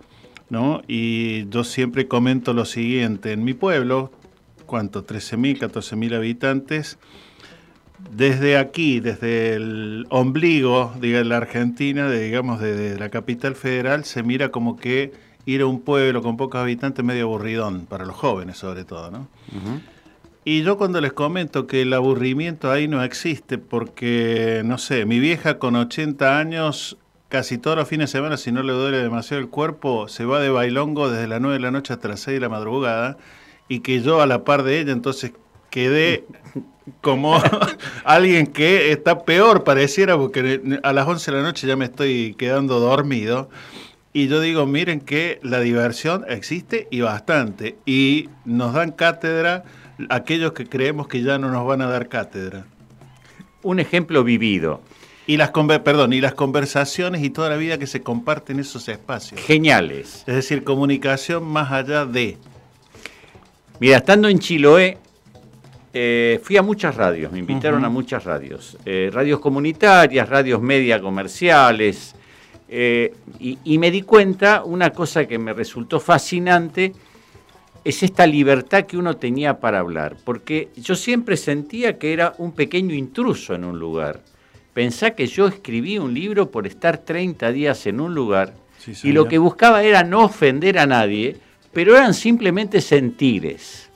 ¿no? 0.49 0.81
Y 0.87 1.47
yo 1.49 1.63
siempre 1.63 2.09
comento 2.09 2.53
lo 2.53 2.65
siguiente, 2.65 3.31
en 3.31 3.45
mi 3.45 3.53
pueblo, 3.53 4.11
¿cuánto? 4.69 5.03
13.000, 5.05 5.57
14.000 5.59 6.15
habitantes, 6.15 6.99
desde 8.15 8.55
aquí, 8.55 8.99
desde 8.99 9.55
el 9.55 10.05
ombligo 10.09 10.93
de 10.99 11.25
la 11.25 11.37
Argentina, 11.37 12.09
digamos 12.09 12.61
desde 12.61 12.99
la 12.99 13.09
capital 13.09 13.55
federal, 13.55 14.05
se 14.05 14.21
mira 14.21 14.49
como 14.49 14.77
que 14.77 15.11
ir 15.45 15.61
a 15.61 15.65
un 15.65 15.81
pueblo 15.81 16.21
con 16.21 16.37
pocos 16.37 16.61
habitantes 16.61 17.03
medio 17.03 17.25
aburridón, 17.25 17.87
para 17.87 18.05
los 18.05 18.15
jóvenes 18.15 18.57
sobre 18.57 18.85
todo, 18.85 19.09
¿no? 19.09 19.27
Y 20.45 20.61
yo 20.61 20.77
cuando 20.77 21.01
les 21.01 21.13
comento 21.13 21.65
que 21.65 21.81
el 21.81 21.91
aburrimiento 21.93 22.71
ahí 22.71 22.87
no 22.87 23.03
existe, 23.03 23.57
porque, 23.57 24.61
no 24.65 24.77
sé, 24.77 25.05
mi 25.05 25.19
vieja 25.19 25.57
con 25.57 25.75
80 25.75 26.37
años, 26.37 26.97
casi 27.27 27.57
todos 27.57 27.75
los 27.75 27.87
fines 27.87 28.11
de 28.11 28.19
semana, 28.19 28.37
si 28.37 28.51
no 28.51 28.61
le 28.63 28.73
duele 28.73 28.99
demasiado 28.99 29.41
el 29.41 29.49
cuerpo, 29.49 30.07
se 30.07 30.25
va 30.25 30.39
de 30.39 30.49
bailongo 30.49 31.09
desde 31.09 31.27
las 31.27 31.41
9 31.41 31.55
de 31.55 31.59
la 31.59 31.71
noche 31.71 31.93
hasta 31.93 32.07
las 32.07 32.19
6 32.21 32.35
de 32.35 32.41
la 32.41 32.49
madrugada, 32.49 33.17
y 33.69 33.79
que 33.79 34.01
yo 34.01 34.21
a 34.21 34.25
la 34.25 34.43
par 34.43 34.63
de 34.63 34.81
ella, 34.81 34.91
entonces 34.91 35.31
quedé 35.69 36.25
como 37.01 37.41
alguien 38.03 38.47
que 38.47 38.91
está 38.91 39.23
peor, 39.23 39.63
pareciera, 39.63 40.17
porque 40.17 40.79
a 40.83 40.91
las 40.91 41.07
11 41.07 41.31
de 41.31 41.37
la 41.37 41.43
noche 41.43 41.67
ya 41.67 41.77
me 41.77 41.85
estoy 41.85 42.35
quedando 42.37 42.79
dormido. 42.79 43.49
Y 44.11 44.27
yo 44.27 44.41
digo, 44.41 44.65
miren 44.65 45.01
que 45.01 45.39
la 45.43 45.59
diversión 45.59 46.25
existe 46.27 46.87
y 46.89 47.01
bastante. 47.01 47.77
Y 47.85 48.29
nos 48.43 48.73
dan 48.73 48.91
cátedra 48.91 49.63
aquellos 50.09 50.53
que 50.53 50.65
creemos 50.65 51.07
que 51.07 51.21
ya 51.21 51.37
no 51.37 51.51
nos 51.51 51.65
van 51.65 51.81
a 51.81 51.87
dar 51.87 52.09
cátedra. 52.09 52.65
Un 53.61 53.79
ejemplo 53.79 54.23
vivido. 54.23 54.81
Y 55.27 55.37
las, 55.37 55.51
perdón, 55.51 56.13
y 56.13 56.21
las 56.21 56.33
conversaciones 56.33 57.21
y 57.23 57.29
toda 57.29 57.49
la 57.49 57.57
vida 57.57 57.77
que 57.77 57.85
se 57.85 58.01
comparte 58.01 58.51
en 58.51 58.61
esos 58.61 58.87
espacios. 58.89 59.39
Geniales. 59.41 60.23
Es 60.25 60.33
decir, 60.33 60.63
comunicación 60.63 61.43
más 61.43 61.71
allá 61.71 62.05
de. 62.05 62.37
Mira, 63.79 63.97
estando 63.97 64.27
en 64.27 64.39
Chiloé, 64.39 64.97
eh, 65.93 66.39
fui 66.43 66.57
a 66.57 66.61
muchas 66.61 66.95
radios, 66.95 67.31
me 67.31 67.39
invitaron 67.39 67.83
a 67.85 67.89
muchas 67.89 68.23
radios. 68.25 68.77
Eh, 68.85 69.09
radios 69.11 69.39
comunitarias, 69.39 70.27
radios 70.27 70.61
media 70.61 70.99
comerciales. 70.99 72.15
Eh, 72.67 73.13
y 73.39 73.77
me 73.79 73.89
di 73.89 74.03
cuenta 74.03 74.63
una 74.63 74.91
cosa 74.91 75.25
que 75.25 75.39
me 75.39 75.53
resultó 75.53 75.99
fascinante 75.99 76.93
es 77.83 78.03
esta 78.03 78.27
libertad 78.27 78.85
que 78.85 78.97
uno 78.97 79.17
tenía 79.17 79.59
para 79.59 79.79
hablar, 79.79 80.17
porque 80.23 80.69
yo 80.75 80.95
siempre 80.95 81.37
sentía 81.37 81.97
que 81.97 82.13
era 82.13 82.33
un 82.37 82.51
pequeño 82.51 82.93
intruso 82.93 83.55
en 83.55 83.63
un 83.63 83.79
lugar. 83.79 84.21
Pensá 84.73 85.11
que 85.11 85.27
yo 85.27 85.47
escribí 85.47 85.97
un 85.97 86.13
libro 86.13 86.51
por 86.51 86.67
estar 86.67 86.99
30 86.99 87.51
días 87.51 87.87
en 87.87 87.99
un 87.99 88.13
lugar 88.13 88.53
y 89.03 89.11
lo 89.11 89.27
que 89.27 89.37
buscaba 89.37 89.83
era 89.83 90.03
no 90.03 90.23
ofender 90.23 90.77
a 90.77 90.85
nadie, 90.85 91.37
pero 91.73 91.95
eran 91.95 92.13
simplemente 92.13 92.81
sentires. 92.81 93.89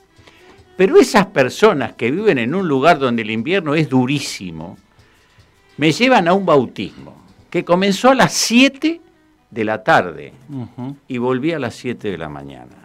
Pero 0.76 1.00
esas 1.00 1.28
personas 1.28 1.94
que 1.94 2.12
viven 2.12 2.38
en 2.38 2.56
un 2.56 2.68
lugar 2.68 3.00
donde 3.00 3.22
el 3.22 3.32
invierno 3.32 3.76
es 3.76 3.90
durísimo, 3.90 4.78
me 5.78 5.92
llevan 5.92 6.28
a 6.28 6.34
un 6.34 6.46
bautismo 6.46 7.24
que 7.50 7.64
comenzó 7.64 8.10
a 8.10 8.16
las 8.16 8.34
7 8.34 9.00
de 9.52 9.64
la 9.64 9.84
tarde 9.84 10.34
y 11.08 11.18
volví 11.20 11.52
a 11.52 11.60
las 11.60 11.76
7 11.76 12.10
de 12.10 12.18
la 12.18 12.30
mañana 12.30 12.84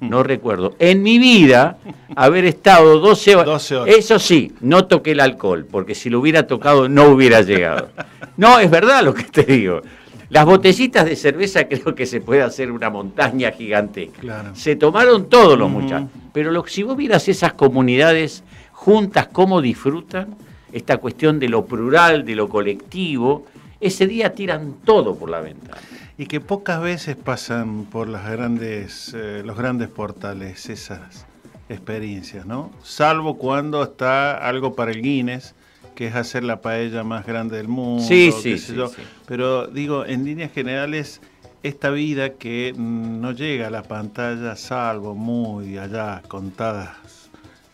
no 0.00 0.22
recuerdo, 0.22 0.74
en 0.78 1.02
mi 1.02 1.18
vida 1.18 1.78
haber 2.14 2.44
estado 2.44 2.98
12 2.98 3.36
horas. 3.36 3.72
Eso 3.86 4.18
sí, 4.18 4.52
no 4.60 4.86
toqué 4.86 5.12
el 5.12 5.20
alcohol, 5.20 5.66
porque 5.70 5.94
si 5.94 6.10
lo 6.10 6.20
hubiera 6.20 6.46
tocado 6.46 6.88
no 6.88 7.06
hubiera 7.06 7.40
llegado. 7.42 7.88
No, 8.36 8.58
es 8.58 8.70
verdad 8.70 9.02
lo 9.02 9.14
que 9.14 9.24
te 9.24 9.42
digo. 9.44 9.82
Las 10.30 10.44
botellitas 10.46 11.04
de 11.04 11.16
cerveza 11.16 11.64
creo 11.68 11.94
que 11.94 12.06
se 12.06 12.20
puede 12.20 12.42
hacer 12.42 12.70
una 12.70 12.88
montaña 12.90 13.50
gigantesca. 13.52 14.20
Claro. 14.20 14.54
Se 14.54 14.76
tomaron 14.76 15.28
todos 15.28 15.58
los 15.58 15.70
muchachos. 15.70 16.08
Pero 16.32 16.50
lo- 16.52 16.66
si 16.66 16.82
vos 16.82 16.96
vieras 16.96 17.28
esas 17.28 17.52
comunidades 17.54 18.42
juntas, 18.72 19.28
cómo 19.32 19.60
disfrutan 19.60 20.36
esta 20.72 20.98
cuestión 20.98 21.38
de 21.40 21.48
lo 21.48 21.64
plural, 21.66 22.24
de 22.24 22.36
lo 22.36 22.48
colectivo, 22.48 23.44
ese 23.80 24.06
día 24.06 24.32
tiran 24.34 24.74
todo 24.84 25.16
por 25.16 25.30
la 25.30 25.40
ventana. 25.40 25.80
Y 26.16 26.26
que 26.26 26.40
pocas 26.40 26.80
veces 26.80 27.16
pasan 27.16 27.86
por 27.86 28.06
las 28.08 28.30
grandes, 28.30 29.12
eh, 29.16 29.42
los 29.44 29.56
grandes 29.56 29.88
portales 29.88 30.68
esas 30.68 31.26
experiencias, 31.68 32.46
¿no? 32.46 32.70
Salvo 32.82 33.36
cuando 33.38 33.82
está 33.82 34.36
algo 34.36 34.74
para 34.74 34.90
el 34.92 35.00
Guinness, 35.02 35.54
que 36.00 36.06
es 36.06 36.14
hacer 36.14 36.44
la 36.44 36.62
paella 36.62 37.04
más 37.04 37.26
grande 37.26 37.58
del 37.58 37.68
mundo. 37.68 38.02
Sí, 38.02 38.30
qué 38.30 38.32
sí, 38.32 38.58
sé 38.58 38.68
sí, 38.68 38.74
yo. 38.74 38.90
Pero 39.26 39.66
digo, 39.66 40.06
en 40.06 40.24
líneas 40.24 40.50
generales, 40.50 41.20
esta 41.62 41.90
vida 41.90 42.36
que 42.38 42.72
mm, 42.74 43.20
no 43.20 43.32
llega 43.32 43.66
a 43.66 43.70
la 43.70 43.82
pantalla, 43.82 44.56
salvo 44.56 45.14
muy 45.14 45.76
allá 45.76 46.22
contadas 46.26 47.28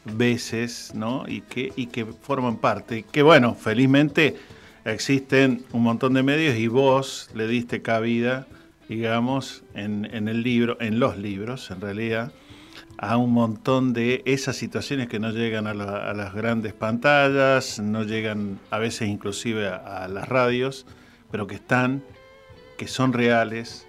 veces, 0.05 0.90
¿no? 0.93 1.23
Y 1.28 1.43
que, 1.43 1.73
y 1.77 1.86
que 1.86 2.05
forman 2.05 2.57
parte. 2.57 3.05
Que 3.05 3.23
bueno, 3.23 3.55
felizmente 3.55 4.35
existen 4.85 5.65
un 5.70 5.85
montón 5.85 6.15
de 6.15 6.24
medios 6.24 6.57
y 6.57 6.66
vos 6.66 7.31
le 7.32 7.47
diste 7.47 7.81
cabida, 7.81 8.48
digamos, 8.89 9.62
en, 9.74 10.05
en 10.12 10.27
el 10.27 10.43
libro, 10.43 10.78
en 10.81 10.98
los 10.98 11.16
libros, 11.16 11.70
en 11.70 11.81
realidad, 11.81 12.32
a 12.98 13.16
un 13.16 13.32
montón 13.32 13.93
de 13.93 14.23
esas 14.24 14.56
situaciones 14.56 15.09
que 15.09 15.18
no 15.18 15.31
llegan 15.31 15.66
a, 15.66 15.74
la- 15.74 16.12
las 16.14 16.35
grandes 16.35 16.73
pantallas, 16.73 17.78
no 17.78 18.02
llegan 18.05 18.59
a 18.70 18.78
veces 18.78 19.09
inclusive 19.09 19.68
a, 19.68 20.09
las 20.09 20.28
radios, 20.28 20.86
pero 21.31 21.47
que 21.47 21.56
están, 21.56 22.02
que 22.78 22.89
son 22.89 23.12
reales, 23.12 23.86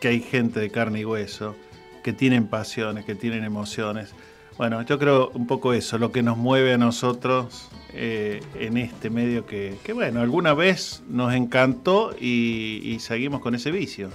que 0.00 0.08
hay 0.08 0.20
gente 0.20 0.60
de 0.60 0.70
carne 0.70 1.00
y 1.00 1.04
hueso, 1.04 1.54
que 2.02 2.12
tienen 2.12 2.46
pasiones, 2.46 3.04
que 3.04 3.14
tienen 3.14 3.44
emociones. 3.44 4.12
Bueno, 4.56 4.82
yo 4.82 4.98
creo 4.98 5.30
un 5.34 5.46
poco 5.46 5.72
eso, 5.72 5.98
lo 5.98 6.10
que 6.10 6.22
nos 6.22 6.36
mueve 6.36 6.72
a 6.72 6.78
nosotros 6.78 7.68
eh, 7.92 8.40
en 8.58 8.76
este 8.76 9.08
medio 9.08 9.46
que, 9.46 9.76
bueno, 9.94 10.20
alguna 10.20 10.52
vez 10.52 11.02
nos 11.08 11.32
encantó 11.32 12.14
y 12.20 12.96
seguimos 13.00 13.40
con 13.40 13.54
ese 13.54 13.70
vicio. 13.70 14.10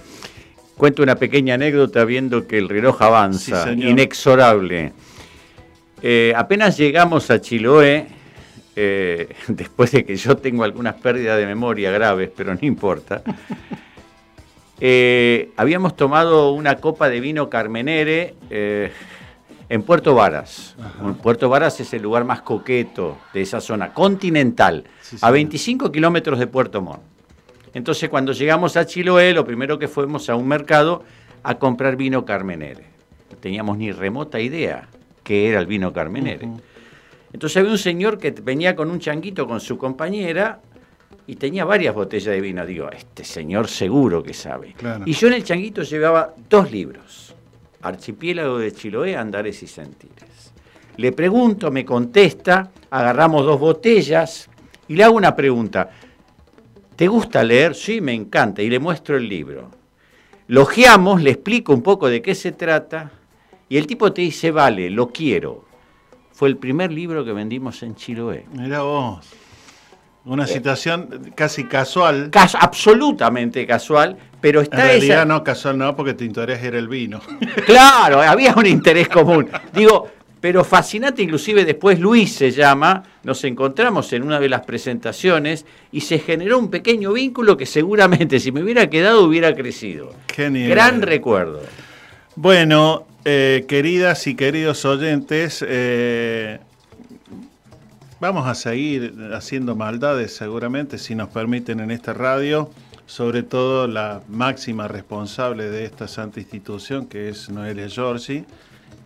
Cuento 0.76 1.02
una 1.02 1.14
pequeña 1.14 1.54
anécdota 1.54 2.04
viendo 2.04 2.46
que 2.46 2.58
el 2.58 2.68
reloj 2.68 3.00
avanza, 3.02 3.64
Sí, 3.64 3.88
inexorable. 3.88 4.92
Eh, 6.02 6.34
apenas 6.36 6.76
llegamos 6.76 7.30
a 7.30 7.40
Chiloé, 7.40 8.08
eh, 8.76 9.34
después 9.48 9.92
de 9.92 10.04
que 10.04 10.16
yo 10.16 10.36
tengo 10.36 10.64
algunas 10.64 10.96
pérdidas 10.96 11.38
de 11.38 11.46
memoria 11.46 11.90
graves, 11.92 12.30
pero 12.36 12.52
no 12.52 12.60
importa, 12.62 13.22
eh, 14.80 15.50
habíamos 15.56 15.96
tomado 15.96 16.52
una 16.52 16.76
copa 16.76 17.08
de 17.08 17.20
vino 17.20 17.48
Carmenere 17.48 18.34
en 18.50 19.82
Puerto 19.82 20.14
Varas. 20.14 20.76
Puerto 21.22 21.48
Varas 21.48 21.80
es 21.80 21.94
el 21.94 22.02
lugar 22.02 22.24
más 22.24 22.42
coqueto 22.42 23.18
de 23.32 23.42
esa 23.42 23.60
zona, 23.60 23.94
continental, 23.94 24.84
a 25.20 25.30
25 25.30 25.90
kilómetros 25.90 26.38
de 26.38 26.48
Puerto 26.48 26.82
Montt. 26.82 27.13
Entonces, 27.74 28.08
cuando 28.08 28.32
llegamos 28.32 28.76
a 28.76 28.86
Chiloé, 28.86 29.32
lo 29.34 29.44
primero 29.44 29.78
que 29.78 29.88
fuimos 29.88 30.30
a 30.30 30.36
un 30.36 30.48
mercado 30.48 31.04
a 31.42 31.56
comprar 31.56 31.96
vino 31.96 32.24
Carmenere. 32.24 32.84
No 33.30 33.36
teníamos 33.36 33.76
ni 33.76 33.92
remota 33.92 34.40
idea 34.40 34.88
qué 35.22 35.48
era 35.48 35.60
el 35.60 35.66
vino 35.66 35.92
Carmenere. 35.92 36.48
Entonces 37.32 37.56
había 37.56 37.72
un 37.72 37.78
señor 37.78 38.18
que 38.18 38.30
venía 38.30 38.76
con 38.76 38.90
un 38.90 39.00
changuito 39.00 39.46
con 39.46 39.60
su 39.60 39.76
compañera 39.76 40.60
y 41.26 41.34
tenía 41.34 41.64
varias 41.64 41.94
botellas 41.94 42.32
de 42.32 42.40
vino. 42.40 42.64
Digo, 42.64 42.88
este 42.90 43.24
señor 43.24 43.66
seguro 43.66 44.22
que 44.22 44.32
sabe. 44.32 44.74
Claro. 44.74 45.04
Y 45.06 45.12
yo 45.12 45.26
en 45.26 45.34
el 45.34 45.44
changuito 45.44 45.82
llevaba 45.82 46.32
dos 46.48 46.70
libros. 46.70 47.34
Archipiélago 47.82 48.58
de 48.58 48.72
Chiloé, 48.72 49.16
Andares 49.16 49.62
y 49.62 49.66
Sentires. 49.66 50.52
Le 50.96 51.10
pregunto, 51.12 51.70
me 51.70 51.84
contesta, 51.84 52.70
agarramos 52.88 53.44
dos 53.44 53.58
botellas 53.58 54.48
y 54.86 54.94
le 54.94 55.04
hago 55.04 55.16
una 55.16 55.34
pregunta. 55.34 55.90
¿Te 56.96 57.08
gusta 57.08 57.42
leer? 57.42 57.74
Sí, 57.74 58.00
me 58.00 58.12
encanta. 58.12 58.62
Y 58.62 58.70
le 58.70 58.78
muestro 58.78 59.16
el 59.16 59.28
libro. 59.28 59.70
Logeamos, 60.46 61.22
le 61.22 61.30
explico 61.30 61.72
un 61.72 61.82
poco 61.82 62.08
de 62.08 62.20
qué 62.22 62.34
se 62.34 62.52
trata 62.52 63.10
y 63.68 63.76
el 63.78 63.86
tipo 63.86 64.12
te 64.12 64.22
dice, 64.22 64.50
vale, 64.50 64.90
lo 64.90 65.08
quiero. 65.08 65.64
Fue 66.32 66.48
el 66.48 66.56
primer 66.56 66.92
libro 66.92 67.24
que 67.24 67.32
vendimos 67.32 67.82
en 67.82 67.94
Chiloé. 67.94 68.44
Mira 68.52 68.82
vos. 68.82 69.26
Una 70.26 70.46
situación 70.46 71.32
casi 71.34 71.64
casual. 71.64 72.30
Cas- 72.30 72.56
absolutamente 72.58 73.66
casual, 73.66 74.16
pero 74.40 74.60
En 74.60 74.64
está 74.64 74.76
realidad 74.78 75.18
esa... 75.18 75.24
no, 75.26 75.44
casual 75.44 75.76
no, 75.78 75.94
porque 75.94 76.14
tu 76.14 76.24
interés 76.24 76.62
era 76.62 76.78
el 76.78 76.88
vino. 76.88 77.20
Claro, 77.66 78.20
había 78.22 78.54
un 78.54 78.66
interés 78.66 79.08
común. 79.08 79.48
Digo, 79.74 80.08
pero 80.44 80.62
fascinante, 80.62 81.22
inclusive 81.22 81.64
después 81.64 81.98
Luis 81.98 82.34
se 82.34 82.50
llama, 82.50 83.02
nos 83.22 83.42
encontramos 83.44 84.12
en 84.12 84.22
una 84.22 84.38
de 84.38 84.50
las 84.50 84.60
presentaciones 84.60 85.64
y 85.90 86.02
se 86.02 86.18
generó 86.18 86.58
un 86.58 86.68
pequeño 86.68 87.14
vínculo 87.14 87.56
que 87.56 87.64
seguramente 87.64 88.38
si 88.38 88.52
me 88.52 88.62
hubiera 88.62 88.90
quedado 88.90 89.24
hubiera 89.24 89.54
crecido. 89.54 90.12
Nivel. 90.36 90.68
Gran 90.68 91.00
recuerdo. 91.00 91.62
Bueno, 92.36 93.06
eh, 93.24 93.64
queridas 93.66 94.26
y 94.26 94.34
queridos 94.34 94.84
oyentes, 94.84 95.64
eh, 95.66 96.58
vamos 98.20 98.46
a 98.46 98.54
seguir 98.54 99.14
haciendo 99.32 99.74
maldades 99.74 100.36
seguramente, 100.36 100.98
si 100.98 101.14
nos 101.14 101.30
permiten 101.30 101.80
en 101.80 101.90
esta 101.90 102.12
radio, 102.12 102.70
sobre 103.06 103.44
todo 103.44 103.86
la 103.86 104.20
máxima 104.28 104.88
responsable 104.88 105.70
de 105.70 105.86
esta 105.86 106.06
santa 106.06 106.38
institución, 106.38 107.06
que 107.06 107.30
es 107.30 107.48
Noelia 107.48 107.88
Giorgi, 107.88 108.44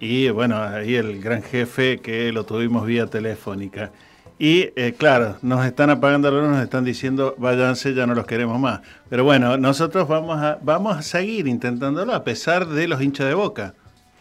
y 0.01 0.31
bueno, 0.31 0.57
ahí 0.63 0.95
el 0.95 1.21
gran 1.21 1.43
jefe 1.43 1.99
que 1.99 2.33
lo 2.33 2.45
tuvimos 2.45 2.87
vía 2.87 3.07
telefónica. 3.07 3.91
Y 4.39 4.71
eh, 4.77 4.95
claro, 4.97 5.37
nos 5.43 5.67
están 5.67 5.91
apagando 5.91 6.31
la 6.31 6.41
luz, 6.41 6.51
nos 6.51 6.63
están 6.63 6.85
diciendo, 6.85 7.35
váyanse, 7.39 7.93
ya 7.95 8.07
no 8.07 8.15
los 8.15 8.25
queremos 8.25 8.61
más. 8.61 8.81
Pero 9.09 9.25
bueno, 9.25 9.57
nosotros 9.57 10.07
vamos 10.07 10.41
a, 10.41 10.59
vamos 10.63 10.97
a 10.97 11.03
seguir 11.03 11.49
intentándolo 11.49 12.15
a 12.15 12.23
pesar 12.23 12.67
de 12.67 12.87
los 12.87 13.03
hinchas 13.03 13.27
de 13.27 13.35
boca, 13.35 13.75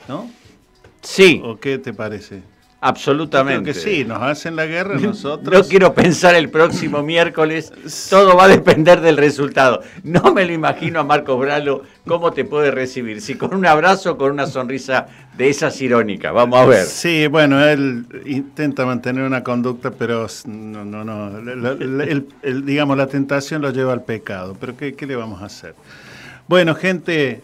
¿no? 0.07 0.27
Sí. 1.01 1.39
¿O 1.43 1.57
qué 1.57 1.77
te 1.77 1.93
parece? 1.93 2.41
Absolutamente. 2.79 3.73
Yo 3.73 3.81
creo 3.81 3.83
que 3.85 3.97
sí, 3.97 4.05
nos 4.05 4.21
hacen 4.21 4.55
la 4.55 4.67
guerra 4.67 4.99
nosotros. 4.99 5.63
No 5.63 5.63
quiero 5.69 5.93
pensar 5.95 6.35
el 6.35 6.49
próximo 6.49 7.01
miércoles, 7.01 7.73
todo 8.07 8.35
va 8.37 8.43
a 8.43 8.47
depender 8.47 9.01
del 9.01 9.17
resultado. 9.17 9.81
No 10.03 10.31
me 10.31 10.45
lo 10.45 10.53
imagino 10.53 10.99
a 10.99 11.03
Marcos 11.03 11.39
Bralo 11.39 11.81
cómo 12.05 12.31
te 12.33 12.45
puede 12.45 12.69
recibir, 12.69 13.19
si 13.21 13.33
con 13.33 13.55
un 13.55 13.65
abrazo 13.65 14.11
o 14.11 14.17
con 14.17 14.31
una 14.31 14.45
sonrisa 14.45 15.07
de 15.35 15.49
esas 15.49 15.81
irónicas. 15.81 16.31
Vamos 16.33 16.59
a 16.59 16.65
ver. 16.65 16.85
Sí, 16.85 17.25
bueno, 17.25 17.63
él 17.65 18.05
intenta 18.25 18.85
mantener 18.85 19.23
una 19.23 19.43
conducta, 19.43 19.89
pero 19.89 20.27
no, 20.45 20.85
no, 20.85 21.03
no. 21.03 21.41
la- 21.41 21.55
la- 21.73 22.03
el- 22.03 22.27
el- 22.43 22.63
digamos, 22.65 22.95
la 22.95 23.07
tentación 23.07 23.63
lo 23.63 23.71
lleva 23.71 23.93
al 23.93 24.03
pecado. 24.03 24.55
Pero 24.59 24.77
¿qué, 24.77 24.93
qué 24.93 25.07
le 25.07 25.15
vamos 25.15 25.41
a 25.41 25.45
hacer? 25.45 25.73
Bueno, 26.47 26.75
gente, 26.75 27.41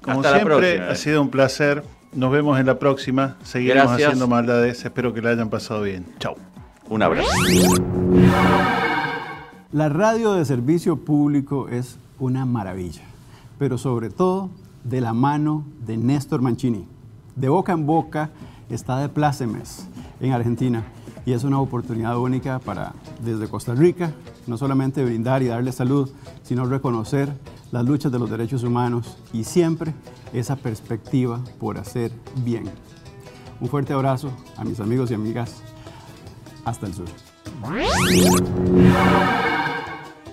como 0.00 0.20
Hasta 0.20 0.30
la 0.30 0.36
siempre, 0.38 0.56
próxima. 0.56 0.88
ha 0.88 0.94
sido 0.94 1.20
un 1.20 1.30
placer. 1.30 1.82
Nos 2.12 2.32
vemos 2.32 2.58
en 2.58 2.66
la 2.66 2.78
próxima. 2.78 3.36
Seguiremos 3.44 3.88
Gracias. 3.92 4.08
haciendo 4.08 4.26
maldades. 4.26 4.84
Espero 4.84 5.14
que 5.14 5.22
la 5.22 5.30
hayan 5.30 5.48
pasado 5.48 5.82
bien. 5.82 6.06
Chau. 6.18 6.34
Un 6.88 7.02
abrazo. 7.02 7.28
La 9.72 9.88
radio 9.88 10.32
de 10.32 10.44
servicio 10.44 10.96
público 10.96 11.68
es 11.68 11.98
una 12.18 12.44
maravilla, 12.44 13.02
pero 13.58 13.78
sobre 13.78 14.10
todo 14.10 14.50
de 14.82 15.00
la 15.00 15.12
mano 15.12 15.64
de 15.86 15.96
Néstor 15.96 16.42
Mancini. 16.42 16.84
De 17.36 17.48
boca 17.48 17.72
en 17.72 17.86
boca 17.86 18.30
está 18.70 18.98
de 18.98 19.08
plácemes 19.08 19.86
en 20.20 20.32
Argentina 20.32 20.82
y 21.24 21.32
es 21.32 21.44
una 21.44 21.60
oportunidad 21.60 22.18
única 22.18 22.58
para, 22.58 22.92
desde 23.22 23.46
Costa 23.46 23.74
Rica, 23.74 24.10
no 24.48 24.58
solamente 24.58 25.04
brindar 25.04 25.42
y 25.42 25.46
darle 25.46 25.70
salud, 25.70 26.10
sino 26.42 26.66
reconocer 26.66 27.32
las 27.72 27.84
luchas 27.84 28.10
de 28.10 28.18
los 28.18 28.30
derechos 28.30 28.64
humanos 28.64 29.16
y 29.32 29.44
siempre 29.44 29.92
esa 30.32 30.56
perspectiva 30.56 31.40
por 31.58 31.78
hacer 31.78 32.10
bien. 32.44 32.64
Un 33.60 33.68
fuerte 33.68 33.92
abrazo 33.92 34.30
a 34.56 34.64
mis 34.64 34.80
amigos 34.80 35.10
y 35.10 35.14
amigas 35.14 35.62
hasta 36.64 36.86
el 36.86 36.94
sur. 36.94 37.06